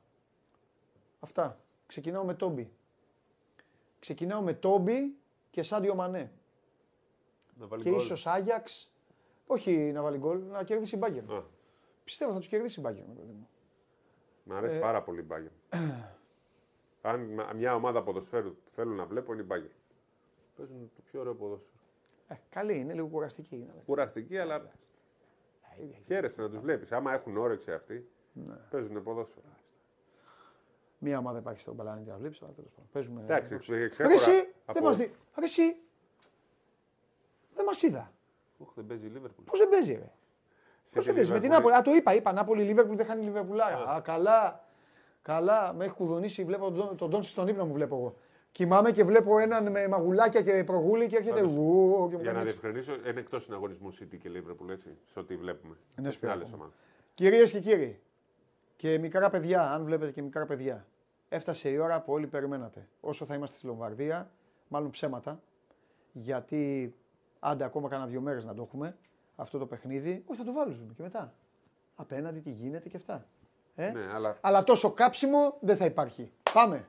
[1.20, 1.60] Αυτά.
[1.86, 2.70] Ξεκινάω με Τόμπι.
[3.98, 5.16] Ξεκινάω με Τόμπι
[5.50, 6.32] και Σάντιο Μανέ.
[7.54, 7.98] Να βάλει Και γκολ.
[8.00, 8.92] ίσως Άγιαξ.
[9.46, 11.22] Όχι να βάλει γκολ, να κερδίσει η Μπάγκερ.
[11.32, 11.42] Α,
[12.04, 13.04] Πιστεύω θα τους κερδίσει η Μπάγκερ.
[13.04, 13.48] μου.
[14.44, 15.78] Μ' αρέσει Ε, πάρα πολύ η Bayern.
[17.10, 19.72] Αν μα- μια ομάδα ποδοσφαίρου που θέλω να βλέπω είναι η Bayern.
[20.58, 21.72] Παίζουν το πιο ωραίο ποδόσφαιρο.
[22.28, 23.82] Ε, καλή είναι, λίγο κουραστική είναι.
[23.86, 24.62] Κουραστική, αλλά
[26.06, 26.92] χαίρεσαι να τους βλέπεις.
[26.92, 28.54] Άμα έχουν όρεξη αυτοί, Ναι.
[28.70, 29.46] παίζουν ποδόσφαιρο.
[30.98, 32.88] Μία ομάδα υπάρχει στον πλανήτη να βλέπει, αλλά τέλος πάντων.
[32.92, 33.20] Παίζουμε.
[33.22, 35.14] Εντάξει, Ρε ξέχωρα εσύ, από- δεν μας δει.
[35.38, 35.76] Ρε εσύ,
[37.54, 38.12] δεν μας είδα.
[38.58, 39.42] Οχ, δεν παίζει η Liverpool.
[39.44, 40.12] Πώς δεν παίζει, ρε;
[40.94, 41.74] Πώς δεν παίζει; Με την Νάπολη.
[41.74, 42.32] Α, το είπα, είπα.
[42.32, 43.90] Νάπολη Λίβερπουλ δεν χάνει Λιβερπουλάρα.
[43.90, 44.64] Α, καλά.
[45.22, 46.44] Καλά, με έχει κουδονίσει.
[46.44, 48.14] Βλέπω τον, τον Ντόντσι στον ύπνο μου βλέπω εγώ.
[48.52, 51.34] Κοιμάμαι και βλέπω έναν με μαγουλάκια και προγούλη και έρχεται.
[51.40, 52.58] Πάντως, ου, και μου Για να κάνει έτσι.
[52.60, 55.76] διευκρινίσω, είναι εκτός συναγωνισμού City και Liverpool, έτσι, σε ό,τι βλέπουμε.
[56.00, 56.54] Ναι, Στι άλλες σπίτι.
[56.60, 56.74] ομάδες.
[57.14, 58.00] Κυρίες και κύριοι,
[58.76, 60.86] και μικρά παιδιά, αν βλέπετε και μικρά παιδιά,
[61.28, 62.88] έφτασε η ώρα που όλοι περιμένατε.
[63.00, 64.30] Όσο θα είμαστε στη Λομβαρδία,
[64.68, 65.40] μάλλον ψέματα,
[66.12, 66.94] γιατί
[67.40, 68.96] άντε ακόμα κάνα δύο μέρες να το έχουμε
[69.36, 70.22] αυτό το παιχνίδι.
[70.26, 71.32] Όχι, θα το βάλουμε και μετά.
[71.96, 73.26] Απέναντι τι γίνεται και αυτά.
[73.74, 76.32] Ε; Ναι, αλλά Αλλά τόσο κάψιμο δεν θα υπάρχει.
[76.52, 76.88] Πάμε.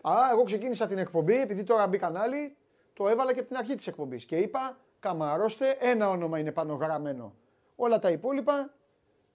[0.00, 2.56] Α, εγώ ξεκίνησα την εκπομπή, επειδή τώρα μπήκαν άλλοι,
[2.92, 6.74] το έβαλα και από την αρχή της εκπομπής και είπα, καμαρώστε, ένα όνομα είναι πάνω
[6.74, 7.34] γραμμένο.
[7.76, 8.74] Όλα τα υπόλοιπα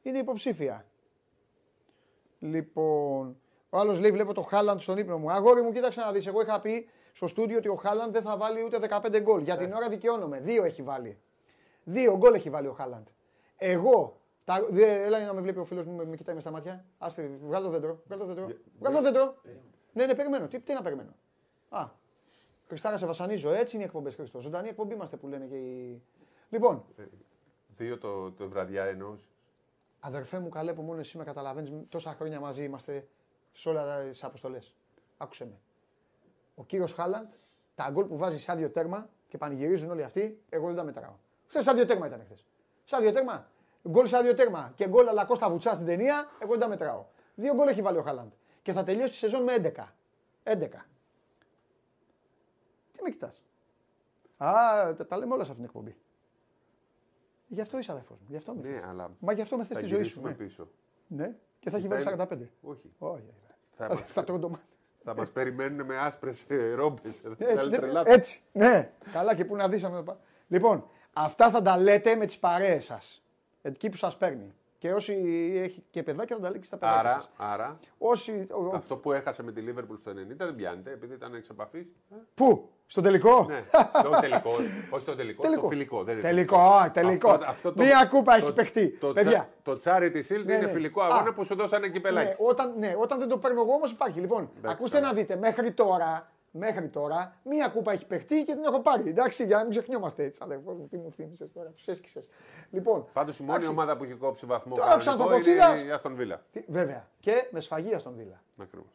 [0.02, 0.86] είναι υποψήφια.
[2.40, 3.38] Λοιπόν,
[3.70, 5.32] ο άλλος λέει, βλέπω το Χάλαντ στον ύπνο μου.
[5.32, 8.38] Αγόρι μου, κοίταξε να δεις, εγώ είχα πει στο στούντιο ότι ο Χάλαντ δεν θα
[8.38, 9.42] βάλει ούτε 15 γκολ.
[9.42, 10.40] Για την ώρα δικαιώνομαι.
[10.40, 11.20] Δύο έχει βάλει.
[11.84, 13.08] Δύο γκολ έχει βάλει ο Χάλαντ.
[13.58, 14.20] Εγώ.
[14.44, 16.86] Τα, δε, έλα να με βλέπει ο φίλος μου, με, με κοιτάει με στα μάτια.
[16.98, 18.02] Άστε, βγάλω το δέντρο.
[18.06, 18.56] Βγάλω το δέντρο.
[18.80, 19.36] Βγάλω το δέντρο.
[19.96, 20.48] Ναι, ναι, περιμένω.
[20.48, 21.16] Τι, τι να περιμένω.
[21.70, 21.88] Α,
[22.68, 23.50] Χριστάρα, σε βασανίζω.
[23.50, 24.40] Έτσι είναι οι εκπομπές Χριστό.
[24.40, 26.02] Ζωντανή εκπομπή είμαστε που λένε και οι.
[26.50, 26.86] Λοιπόν,
[27.78, 29.28] δύο το, το βραδιά εννοούσε.
[30.00, 31.72] αδερφέ μου, καλέ που μόνο εσύ με καταλαβαίνεις.
[31.90, 33.08] Τόσα χρόνια μαζί είμαστε
[33.52, 34.74] σε όλα τις αποστολές.
[35.18, 35.60] Άκουσε με.
[36.56, 37.34] Ο κύριος Χάλαντ,
[37.76, 41.14] τα γκολ που βάζει σαν δύο τέρμα και πανηγυρίζουν όλοι αυτοί, εγώ δεν τα μετράω.
[41.48, 42.46] Χθες σαν δύο τέρμα ήταν χθες.
[42.84, 43.48] Σαν δύο τέρμα.
[43.90, 47.06] Γκολ σαν δύο τέρμα και γκολ αλλά Κώστα Βουτσά στην ταινία, εγώ δεν τα μετράω.
[47.36, 48.32] Δύο γκολ έχει βάλει ο Χάλαντ.
[48.66, 49.68] Και θα τελειώσει τη σεζόν με 11.
[50.44, 50.68] 11.
[52.92, 53.42] Τι με κοιτάς.
[54.38, 54.50] Α,
[54.96, 55.98] τα, τα λέμε όλα σε αυτήν την εκπομπή.
[57.48, 58.26] Γι' αυτό είσαι αδερφός μου.
[58.30, 58.72] Γι' αυτό με θες.
[58.72, 60.02] Ναι, αλλά Μα γι' αυτό με θες θα τη ζωή σου.
[60.04, 60.36] γυρίσουμε Ναι.
[60.36, 60.68] πίσω.
[61.08, 61.36] ναι.
[61.60, 62.50] Και θα έχει Θα βάλει είναι- 45.
[62.62, 62.94] Όχι.
[63.00, 63.34] Όχι.
[63.76, 64.64] Θα Θα, μας, θα τρώω το μάτι.
[65.04, 67.22] θα μας περιμένουν με άσπρες ε, ρόμπες.
[67.38, 68.42] Έτσι, δεν- έτσι.
[68.52, 68.92] Ναι.
[69.12, 69.84] Καλά και πού να δεις.
[69.84, 73.24] αν- Λοιπόν, αυτά θα τα λέτε με τις παρέες σας.
[73.62, 74.54] Εκεί που σας παίρνει.
[74.86, 75.14] Και όσοι
[75.64, 77.30] έχει και παιδάκια θα τα λέει και στα παιδάκια Άρα, σας.
[77.38, 78.48] άρα Όσοι...
[78.52, 81.50] ο- ο- αυτό που έχασε με τη Liverpool στο 90 δεν πιάνεται επειδή ήταν εξ
[81.50, 81.86] επαφής.
[82.12, 83.64] Ε, Πού, στον τελικό; Ναι,
[84.04, 84.50] το τελικό.
[84.90, 85.62] Όχι το τελικό, Τελικό.
[85.62, 86.04] το φιλικό.
[86.04, 87.30] Δεν είναι Τελικό, α, τελικό.
[87.30, 88.90] Αυτό- αυτό το- Μία κούπα το- έχει παιχτεί.
[88.90, 89.50] Το, Παιδιά.
[89.64, 90.68] Το Charity Shield Ναι, είναι ναι.
[90.72, 91.08] φιλικό Α.
[91.12, 92.28] αγώνα που σου δώσανε κυπελάκι.
[92.28, 94.20] Ναι, όταν, ναι, όταν δεν το παίρνω εγώ όμως υπάρχει.
[94.20, 95.08] Λοιπόν, ακούστε καλά.
[95.08, 99.10] να δείτε, μέχρι τώρα, μέχρι τώρα, μία κούπα έχει παιχτεί και την έχω πάρει.
[99.10, 100.40] Εντάξει, για να μην ξεχνιόμαστε έτσι.
[100.44, 102.30] Αδερφό μου, τι μου θύμισες τώρα, τους έσκησες.
[102.72, 105.90] Λοιπόν, Πάντως η μόνη εντάξει, ομάδα που έχει κόψει βαθμό Τώρα ο κανονικό Ξανθοκοτσίδας- είναι
[105.90, 106.46] η Αστον Βίλα.
[106.52, 107.08] τι- βέβαια.
[107.20, 108.42] Και με σφαγεία στον Βίλα.
[108.62, 108.88] Ακριβώς.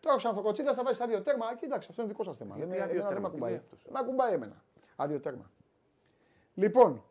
[0.00, 1.54] Τώρα ο Ξανθοκοτσίδας θα βάζει άδειο τέρμα.
[1.56, 2.54] Κοίταξε, αυτό είναι δικό σας θέμα.
[2.56, 3.50] Γιατί Δεν, με- άδειο εμένα δεν τέρμα, με τι ακουμπάει.
[3.50, 4.62] λέει αυτός; Δεν με ακουμπάει εμένα.
[4.96, 5.50] Άδειο τέρμα.
[6.54, 7.04] Λοιπόν.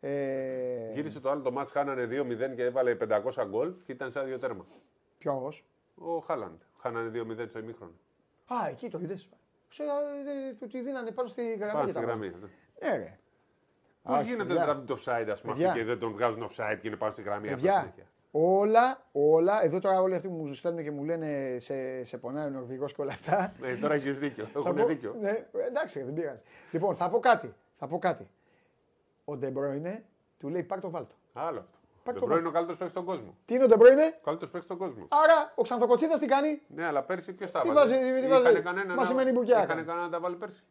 [0.00, 4.24] Ε, Γύρισε το άλλο το μάτς, χάνανε 2-0 και έβαλε 500 γκολ και ήταν σαν
[4.26, 4.66] δύο τέρμα.
[5.18, 5.64] Ποιος;
[5.94, 6.60] Ο Χάλαντ.
[6.80, 7.92] Χάνανε 2-0 στο ημίχρονο.
[8.46, 9.28] Α, εκεί το είδες.
[9.68, 11.72] Σε, ε, του τη δίνανε πάνω στη γραμμή.
[11.72, 12.28] Πάνω και στη τα γραμμή.
[12.30, 12.52] βάζανε.
[12.82, 13.18] Ναι, ρε.
[14.02, 14.60] Πώς Όχι, γίνεται παιδιά.
[14.60, 15.68] να τραβεί το offside, ας πούμε, Παιδιά.
[15.68, 17.46] αυτοί και δεν τον βγάζουν offside και είναι πάνω στη γραμμή.
[17.48, 18.04] αυτό Παιδιά, συνέχεια.
[18.30, 22.46] όλα, όλα, εδώ τώρα όλοι αυτοί που μου στέλνουν και μου λένε σε, σε πονάει
[22.46, 23.52] ο Νορβηγός και όλα αυτά.
[23.60, 24.44] Ναι, τώρα έχεις δίκιο.
[24.44, 25.16] θα Έχουν πω- δίκιο.
[25.20, 26.42] Ναι, εντάξει, δεν πειράζει.
[26.70, 27.54] Λοιπόν, θα πω κάτι.
[27.76, 28.28] Θα πω κάτι.
[29.24, 30.04] Ο Ντεμπρόινε
[30.38, 31.14] του λέει πάρ το βάλτο.
[31.32, 31.78] Άλλο αυτό.
[32.04, 33.36] Πάρ' το Δεν είναι ο καλύτερος παίκτη στον κόσμο.
[33.44, 35.06] Τι είναι ο Ντεμπρόινε, Ο καλύτερος παίκτη στον κόσμο.
[35.10, 37.92] άρα ο Ξανθοκοτσίδας τι κάνει; Ναι, αλλά πέρσι ποιος τα Τι βάζει.
[37.94, 38.60] βάζει, τι βάζει.
[38.60, 38.94] κανένα.
[38.94, 39.82] Μας να- σημαίνει μπουκιά Είχαν έκανε.
[39.82, 40.62] κανένα να τα βάλει πέρσι;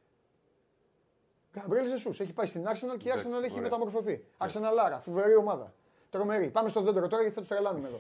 [1.60, 3.62] Γκαμπρέλ Ζεσούς έχει πάει στην Arsenal και η Εντάξει, Arsenal έχει ωραία.
[3.62, 4.24] μεταμορφωθεί.
[4.38, 5.74] Arsenal Άρα, φοβερή ομάδα.
[6.10, 6.50] Τρομερή.
[6.50, 8.00] Πάμε στο δέντρο τώρα γιατί θα τους τρελάνουμε εδώ.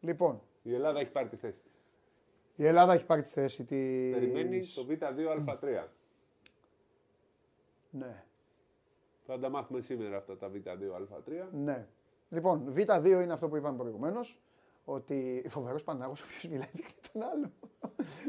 [0.00, 1.72] Λοιπόν, Η Ελλάδα έχει πάρει τη θέση της.
[2.56, 4.12] η Ελλάδα έχει πάρει τη θέση της.
[4.14, 5.88] Περιμένει το Β2Α3.
[7.90, 8.24] Ναι,
[9.32, 11.32] Θα τα μάθουμε σήμερα αυτά τα Β2Α3.
[11.52, 11.86] ναι.
[12.28, 14.40] Λοιπόν, Β2 είναι αυτό που είπαμε προηγουμένως.
[14.84, 17.50] Ότι φοβερός Πανάγο, ο οποίος μιλάει δείχνει τον άλλο.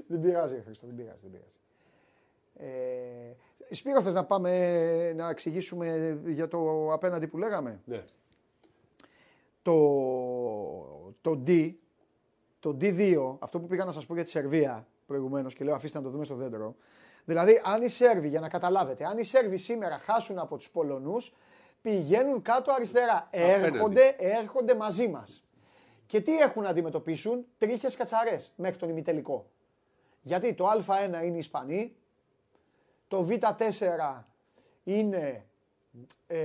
[0.07, 1.27] δεν πειράζει, ρε Χρήστο, δεν πειράζει.
[1.27, 1.55] Δεν πειράζει.
[2.73, 3.35] Ε,
[3.75, 8.03] Σπύρο, θες να πάμε να εξηγήσουμε για το απέναντι που λέγαμε; Ναι.
[9.61, 11.73] το, το D,
[12.59, 15.97] το D2, αυτό που πήγα να σας πω για τη Σερβία προηγουμένως και λέω αφήστε
[15.97, 16.75] να το δούμε στο δέντρο.
[17.25, 21.33] Δηλαδή, αν οι Σέρβοι, για να καταλάβετε, αν οι Σέρβοι σήμερα χάσουν από τους Πολωνούς,
[21.81, 23.27] πηγαίνουν κάτω αριστερά.
[23.31, 25.43] Έρχονται, έρχονται μαζί μας.
[26.05, 29.49] Και τι έχουν να αντιμετωπίσουν, τρίχες κατσαρές μέχρι τον ημιτελικό.
[30.21, 31.95] Γιατί το Α1 είναι οι Ισπανοί,
[33.07, 34.23] το Β4
[34.83, 35.45] είναι
[36.27, 36.37] ε,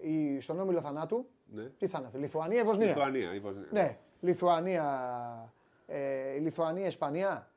[0.00, 1.26] η, στον όμιλο θανάτου.
[1.54, 1.62] Ναι.
[1.62, 3.68] Τι θάνατο, Λιθουανία ή Βοσνία; Λιθουανία, η Βοσνία.
[3.70, 5.52] Ναι, Λιθουανία,
[5.86, 7.50] ε, Λιθουανία, Ισπανία.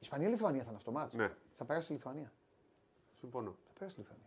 [0.00, 1.14] Ισπανία, Λιθουανία θα είναι αυτό μάτς.
[1.14, 1.30] Ναι.
[1.52, 2.32] Θα περάσει η Λιθουανία.
[3.18, 3.56] Συμφωνώ.
[3.66, 4.26] Θα περάσει η Λιθουανία.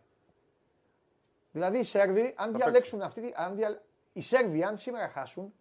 [1.52, 3.82] Δηλαδή οι Σέρβοι, αν Θα διαλέξουν αυτή, τη- αν δια...
[4.12, 5.54] οι Σέρβοι αν σήμερα χάσουν,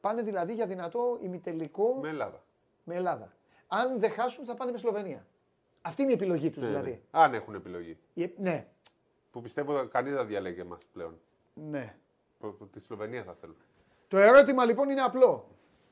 [0.00, 2.42] πάνε δηλαδή για δυνατό ημιτελικό Με Ελλάδα.
[2.84, 3.32] με Ελλάδα.
[3.68, 5.26] Αν δεν χάσουν θα πάνε με Σλοβενία.
[5.82, 6.90] Αυτή είναι η επιλογή τους Ναι, δηλαδή.
[6.90, 7.00] ναι.
[7.10, 7.98] Αν έχουν επιλογή.
[8.14, 8.66] Η- Ναι,
[9.30, 11.20] Που πιστεύω κανείς δεν διαλέγει εμάς πλέον.
[11.54, 11.96] ναι.
[12.38, 13.56] Προ- προ- Τη Σλοβενία θα θέλουν.
[14.08, 15.48] Το ερώτημα λοιπόν είναι απλό.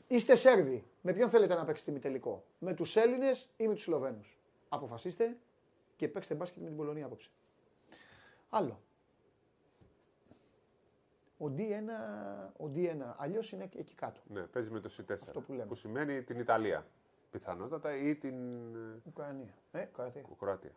[0.06, 0.84] Είστε Σέρβοι.
[1.02, 2.44] Με ποιον θέλετε να παίξετε ημιτελικό.
[2.58, 4.38] Με τους Έλληνες ή με τους Σλοβαίνους;
[4.68, 5.36] Αποφασίστε
[5.96, 7.30] και παίξτε μπάσκετ με την Πολωνία απόψε.
[8.48, 8.80] Άλλο.
[11.38, 11.88] Ο D1,
[12.56, 14.20] ο D1 αλλιώς είναι εκεί κάτω.
[14.28, 15.12] Ναι, παίζει με το C4.
[15.12, 15.74] Αυτό που λέμε.
[15.74, 16.86] σημαίνει την Ιταλία.
[17.30, 18.34] Πιθανότατα ή την
[18.74, 19.54] ε, Ουκρανία.
[19.72, 20.24] Ε, Κροατία.
[20.38, 20.72] Κροατία.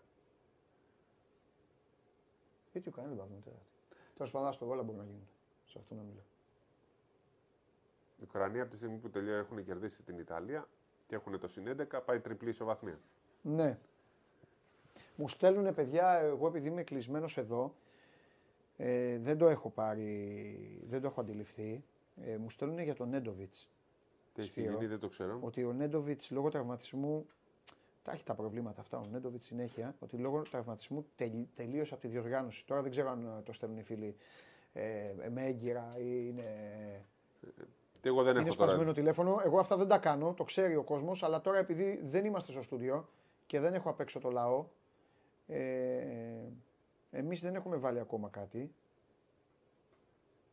[2.71, 3.65] Γιατί η Ουκρανία δεν πάμε τέταρτη.
[4.15, 5.27] Τέλος πάντων, στο όλα μπορεί να γίνουν.
[5.65, 6.23] Σε αυτό να μιλάω.
[8.19, 10.67] Η Ουκρανία από τη στιγμή που τελείω έχουν κερδίσει την Ιταλία
[11.07, 12.99] και έχουν το συν 11, πάει τριπλή ισοβαθμία.
[13.41, 13.77] Ναι.
[15.15, 17.75] Μου στέλνουν παιδιά, εγώ επειδή είμαι κλεισμένος εδώ,
[18.77, 21.83] ε, δεν το έχω πάρει, δεν το έχω αντιληφθεί.
[22.15, 23.69] Ε, μου στέλνουν για τον Νέντοβιτς.
[24.33, 24.71] Τι έχει Σπύρο.
[24.71, 25.37] γίνει, δεν το ξέρω.
[25.41, 27.27] Ότι ο Νέντοβιτς λόγω τραυματισμού.
[28.03, 29.95] Τα έχει τα προβλήματα αυτά ο Νέντοβιτς συνέχεια.
[29.99, 32.65] Ότι λόγω τραυματισμού τελ, τελείωσε από τη διοργάνωση.
[32.65, 34.15] Τώρα δεν ξέρω αν ε, το στέλνουν οι φίλοι
[34.73, 36.45] ε, με έγκυρα ή είναι
[38.01, 38.69] Τι εγώ δεν είναι έχω τώρα.
[38.69, 39.41] σπασμένο τηλέφωνο.
[39.43, 41.23] Εγώ αυτά δεν τα κάνω, το ξέρει ο κόσμος.
[41.23, 43.09] Αλλά τώρα επειδή δεν είμαστε στο στούντιο
[43.45, 44.65] και δεν έχω απ' έξω το λαό,
[45.47, 45.61] ε,
[47.11, 48.73] εμείς δεν έχουμε βάλει ακόμα κάτι.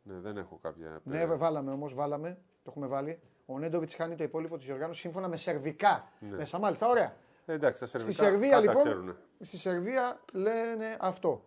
[0.02, 1.00] Ναι, δεν έχω κάποια.
[1.04, 2.38] Ναι, βάλαμε όμως, βάλαμε.
[2.62, 3.20] Το έχουμε βάλει.
[3.46, 6.12] Ο Νέντοβιτς χάνει το υπόλοιπο της διοργάνωση σύμφωνα με σερβικά.
[6.20, 6.36] Ναι.
[6.36, 7.16] Μέσα μάλιστα, ωραία.
[7.46, 8.82] Ε, εντάξει, τα σερβικά Στη Σερβία πάντα λοιπόν.
[8.82, 9.16] ξέρουνε.
[9.40, 11.44] Στη Σερβία λένε αυτό.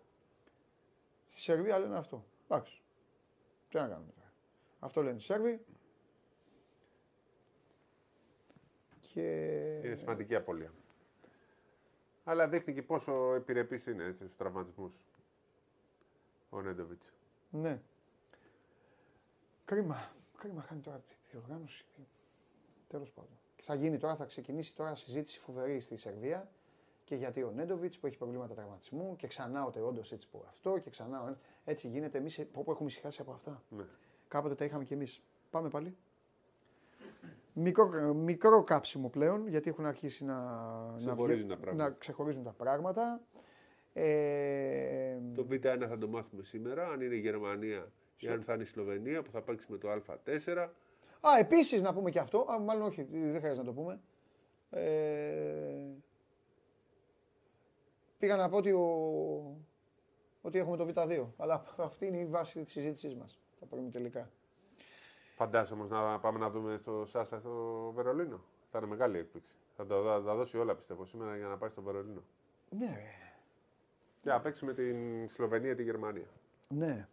[1.28, 2.24] Στη Σερβία λένε αυτό.
[2.48, 2.82] Εντάξει.
[3.68, 4.32] Τι να κάνουμε τώρα.
[4.78, 5.64] Αυτό λένε οι Σέρβοι.
[9.12, 9.80] Και...
[9.84, 10.72] Είναι σημαντική απώλεια.
[12.24, 15.04] Αλλά δείχνει και πόσο επιρρεπής είναι έτσι, στους τραυματισμούς
[16.50, 17.12] ο Νέντοβιτς.
[17.50, 17.80] Ναι.
[19.64, 20.10] Κρίμα.
[20.38, 21.84] Κρίμα χάνει τώρα τη διοργάνωση.
[22.88, 23.38] Τέλος πάντων.
[23.56, 26.50] Και θα γίνει τώρα, θα ξεκινήσει τώρα συζήτηση φοβερή στη Σερβία
[27.04, 30.78] και γιατί ο Νέντοβιτς που έχει προβλήματα τραυματισμού και ξανά ο Τεόντο έτσι που αυτό
[30.78, 31.38] και ξανά ο ένα.
[31.64, 32.18] Έτσι γίνεται.
[32.18, 33.62] Εμείς που έχουμε ησυχάσει από αυτά.
[33.68, 33.84] Ναι.
[34.28, 35.22] Κάποτε τα είχαμε κι εμείς.
[35.50, 35.96] Πάμε πάλι.
[37.62, 41.88] Μικρό, μικρό κάψιμο πλέον γιατί έχουν αρχίσει να, να, Ξεχωρίζουν βγα- τα πράγματα.
[41.88, 43.20] να ξεχωρίζουν τα πράγματα.
[43.92, 48.62] Ε, Το Β1 θα το μάθουμε σήμερα, αν είναι η Γερμανία ή αν θα είναι
[48.62, 50.68] η Σλοβενία που θα παίξει με το Α4.
[51.20, 52.46] Α, επίσης να πούμε και αυτό.
[52.50, 54.00] Α, μάλλον όχι, δεν χρειάζεται να το πούμε.
[54.70, 55.86] Ε,
[58.18, 58.86] πήγα να πω ότι, ο,
[60.42, 61.26] ότι έχουμε το Β2.
[61.36, 63.40] Αλλά αυτή είναι η βάση της συζήτησής μας.
[63.60, 64.30] Τα πούμε τελικά.
[65.40, 68.40] Φαντάζομαι όμως να πάμε να δούμε στο Σάσα στο Βερολίνο.
[68.70, 69.56] Θα είναι μεγάλη έκπληξη.
[69.76, 72.22] Θα τα, θα τα δώσει όλα πιστεύω σήμερα για να πάει στο Βερολίνο.
[72.70, 73.32] Ναι, ρε.
[74.20, 76.26] Και να παίξει με την Σλοβενία τη Γερμανία.
[76.68, 77.08] ναι.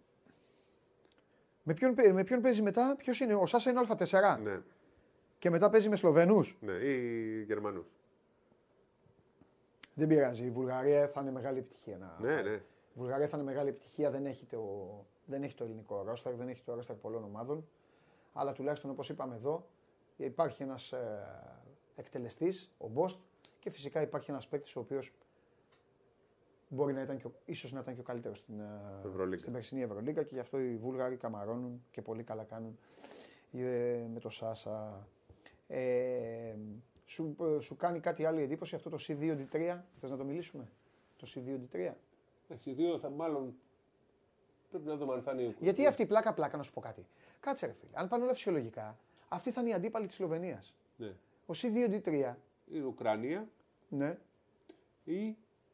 [1.63, 4.61] Με ποιον, παί- με ποιον παίζει μετά, ποιος είναι, ο Σάσα είναι Α4 Ναι,
[5.39, 6.57] και μετά παίζει με Σλοβενούς.
[6.59, 7.85] ναι, ή Γερμανούς.
[9.93, 10.45] Δεν πειράζει.
[10.45, 11.97] Η Βουλγαρία θα είναι μεγάλη επιτυχία.
[11.97, 12.17] Να...
[12.19, 12.53] Ναι, ναι.
[12.93, 14.11] Η Βουλγαρία θα είναι μεγάλη επιτυχία.
[14.11, 14.59] Δεν έχει το,
[15.25, 17.67] δεν έχει το ελληνικό ρόστερ, δεν έχει το ρόστερ πολλών ομάδων.
[18.39, 19.67] Αλλά τουλάχιστον όπως είπαμε εδώ,
[20.17, 21.25] υπάρχει ένας ε,
[21.95, 23.19] εκτελεστής, ο Μπόστ,
[23.59, 25.11] και φυσικά υπάρχει ένας παίκτης ο οποίος
[26.69, 29.39] μπορεί να ήταν και, ο- ίσως να ήταν και ο καλύτερος στην, ε, Ευρωλίγκα.
[29.41, 32.77] στην περσινή Ευρωλίγκα και γι' αυτό οι Βούλγαροι καμαρώνουν και πολύ καλά κάνουν
[33.53, 35.07] ε, με το Σάσα.
[35.67, 36.55] Ε,
[37.05, 40.71] σου, ε, σου κάνει κάτι άλλη εντύπωση αυτό το C2D3, θες να το μιλήσουμε,
[41.17, 41.91] το C2D3.
[42.49, 43.55] Εσύ δύο θα μάλλον
[44.69, 47.05] πρέπει να δούμε αν θα είναι Γιατί αυτή η πλάκα πλάκα να σου πω κάτι.
[47.39, 48.97] Κάτσε ρε φίλε, αν πάνε όλα φυσιολογικά,
[49.29, 50.73] Αυτή θα είναι η αντίπαλη της Σλοβενίας.
[50.97, 51.07] Ναι.
[51.45, 52.35] Ο C2D3.
[52.65, 53.47] Η Ουκρανία
[53.89, 54.17] Ναι.
[55.03, 55.27] ή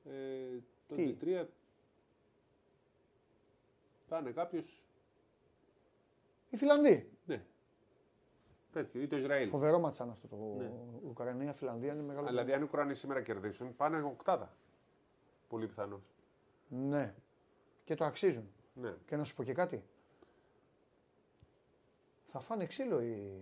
[0.06, 1.46] ε, το Τι; D3
[4.08, 4.86] θα είναι κάποιος.
[6.50, 7.10] Η Φιλανδοί.
[7.26, 7.46] Ναι.
[8.72, 9.50] Τέτοιο, ή το Ισραήλ.
[9.50, 10.72] Φοβερό μάτσαν αυτό το Ναι.
[11.10, 12.28] Ουκρανία-Φιλανδία είναι μεγάλο.
[12.28, 14.56] Δηλαδή, αν οι Ουκρανοί σήμερα κερδίσουν, πάνε οκτάδα.
[15.48, 16.02] Πολύ πιθανός.
[16.68, 17.14] Ναι.
[17.84, 18.52] Και το αξίζουν.
[18.74, 18.96] Ναι.
[19.06, 19.84] Και να σου πω και κάτι.
[22.36, 23.42] Θα φάνε ξύλο οι.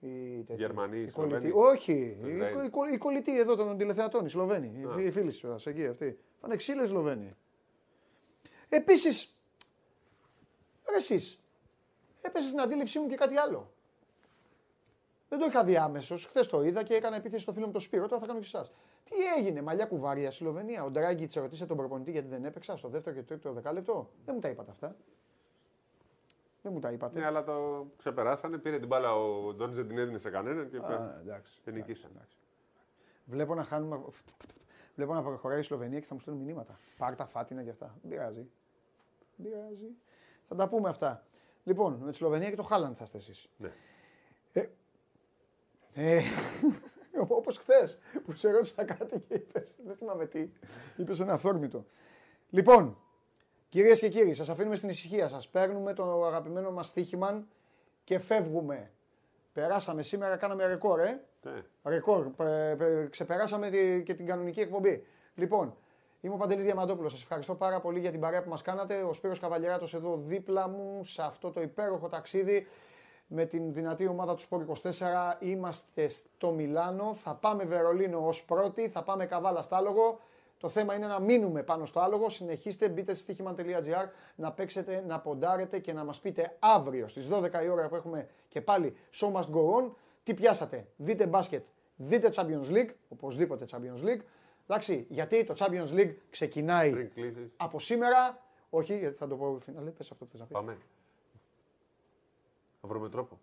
[0.00, 0.60] Οι, τέτοιοι.
[0.60, 1.48] Γερμανοί, οι οι κολλητοί.
[1.48, 1.52] Σλοβαίνοι.
[1.70, 2.64] Όχι, Το οι, Ισραήλ.
[2.66, 4.84] οι, κολλ- οι κολλητοί εδώ των τηλεθεατών, οι Σλοβαίνοι.
[4.84, 5.00] Α.
[5.00, 6.18] Οι, οι φίλοι σου εκεί αυτοί.
[6.40, 7.36] Φάνε ξύλο οι Σλοβαίνοι.
[8.68, 9.34] Επίσης,
[10.96, 11.40] εσείς,
[12.22, 13.70] έπεσες στην αντίληψή μου και κάτι άλλο.
[15.28, 16.26] Δεν το είχα δει άμεσος.
[16.26, 18.08] Χθες το είδα και έκανα επίθεση στο φίλο μου το Σπύρο.
[18.08, 18.72] Τώρα θα κάνω και εσάς.
[19.04, 22.76] Τι έγινε, μαλλιά κουβάρια στη Σλοβενία; Ο Ντράγκη τη ρωτήσε τον προπονητή γιατί δεν έπαιξα
[22.76, 24.96] στο δεύτερο και τρίτο δεκάλεπτο; Δεν μου τα είπατε αυτά.
[26.66, 27.18] Δεν μου τα είπατε.
[27.18, 28.58] Ναι, αλλά το ξεπεράσανε.
[28.58, 31.60] Πήρε την μπάλα ο Ντόνι, δεν την έδινε σε κανέναν και, Α, εντάξει.
[31.64, 32.10] και νικήσαν.
[33.24, 34.00] Βλέπω να χάνουμε.
[34.94, 36.78] Βλέπω να προχωράει η Σλοβενία και θα μου στέλνουν μηνύματα.
[36.98, 37.98] Πάρ τα φάτινα και αυτά.
[38.02, 38.50] Δεν πειράζει.
[39.36, 39.94] Δεν πειράζει.
[40.48, 41.24] Θα τα πούμε αυτά.
[41.64, 43.48] Λοιπόν, με τη Σλοβενία και το Χάλαντ θα είστε εσείς.
[43.56, 43.72] Ναι.
[45.92, 46.22] Ε,
[47.28, 49.76] Όπως χθες που σε ρώτησα κάτι και είπες.
[49.84, 50.48] Δεν θυμάμαι τι.
[50.96, 51.86] Είπες ένα αυθόρμητο.
[52.50, 52.98] Λοιπόν,
[53.68, 55.48] κυρίες και κύριοι, σας αφήνουμε στην ησυχία σας.
[55.48, 57.44] Παίρνουμε το αγαπημένο μας στοίχημα
[58.04, 58.90] και φεύγουμε.
[59.52, 61.20] Περάσαμε σήμερα, κάναμε ρεκόρ, ε.
[61.42, 61.62] Ναι.
[61.84, 62.26] Ρεκόρ.
[62.30, 65.06] Πε- πε- ξεπεράσαμε τη- και την κανονική εκπομπή.
[65.34, 65.76] Λοιπόν,
[66.20, 67.12] είμαι ο Παντελής Διαμαντόπουλος.
[67.12, 69.02] Σας ευχαριστώ πάρα πολύ για την παρέα που μας κάνατε.
[69.02, 72.66] Ο Σπύρος Καβαλιεράτος εδώ δίπλα μου σε αυτό το υπέροχο ταξίδι
[73.26, 75.36] με την δυνατή ομάδα του Σπόρ 24.
[75.38, 77.14] Είμαστε στο Μιλάνο.
[77.14, 78.88] Θα πάμε Βερολίνο ως πρώτη.
[78.88, 80.20] Θα πάμε καβάλα στα άλογο.
[80.58, 82.28] Το θέμα είναι να μείνουμε πάνω στο άλογο.
[82.28, 87.64] Συνεχίστε, μπείτε στη στοίχημα.gr να παίξετε, να ποντάρετε και να μας πείτε αύριο στις 12
[87.64, 89.90] η ώρα που έχουμε και πάλι Show Must Go On
[90.22, 90.86] τι πιάσατε.
[90.96, 91.64] Δείτε μπάσκετ,
[91.96, 94.20] δείτε Champions League, οπωσδήποτε Champions League.
[94.68, 98.42] Εντάξει, γιατί το Champions League ξεκινάει Πριν κλείσεις, από σήμερα.
[98.70, 100.56] Όχι, γιατί θα το πω φινάλε, πες αυτό που θες να πεις.
[100.56, 100.78] πάμε.
[102.82, 103.38] Να βρούμε τρόπο.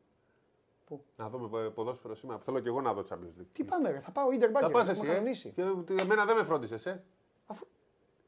[0.93, 2.39] Πού; Να δούμε πο- ποδόσφαιρο σήμερα.
[2.39, 3.45] Θέλω και εγώ να δω Champions League.
[3.53, 5.49] Τι πάμε, ρε, θα πάω Ιντερ Θα Μπάγκερ, πας έχουμε εσύ, ε; κανονίσει.
[5.55, 7.03] Και τι- εμένα δεν με φρόντισες, ε.
[7.47, 7.65] Αφού...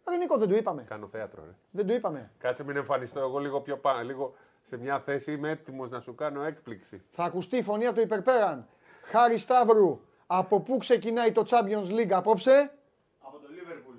[0.09, 0.83] Ρε Νίκο, δεν του είπαμε.
[0.83, 1.55] Κάνω θέατρο, ρε.
[1.71, 2.31] Δεν του είπαμε.
[2.37, 4.03] Κάτσε μην εμφανιστώ εγώ λίγο πιο πάνω.
[4.03, 7.01] Λίγο σε μια θέση είμαι έτοιμος να σου κάνω έκπληξη.
[7.09, 8.67] Θα ακουστεί η φωνή από το υπερπέραν.
[9.03, 12.71] Χάρη Σταύρου, από πού ξεκινάει το Champions League απόψε;
[13.19, 13.97] Από το Liverpool.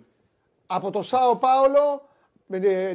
[0.66, 2.15] Από το Σάο Πάολο, με ε,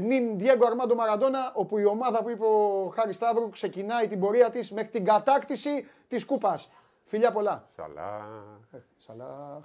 [0.01, 4.49] νυν Διέγκο Αρμάντο Μαραντόνα, όπου η ομάδα που είπε ο Χάρη Σταύρου ξεκινάει την πορεία
[4.49, 6.69] της μέχρι την κατάκτηση της κούπας.
[7.03, 7.65] Φιλιά πολλά.
[7.75, 8.27] Σαλά.
[8.71, 9.63] Ε, Σαλάχ.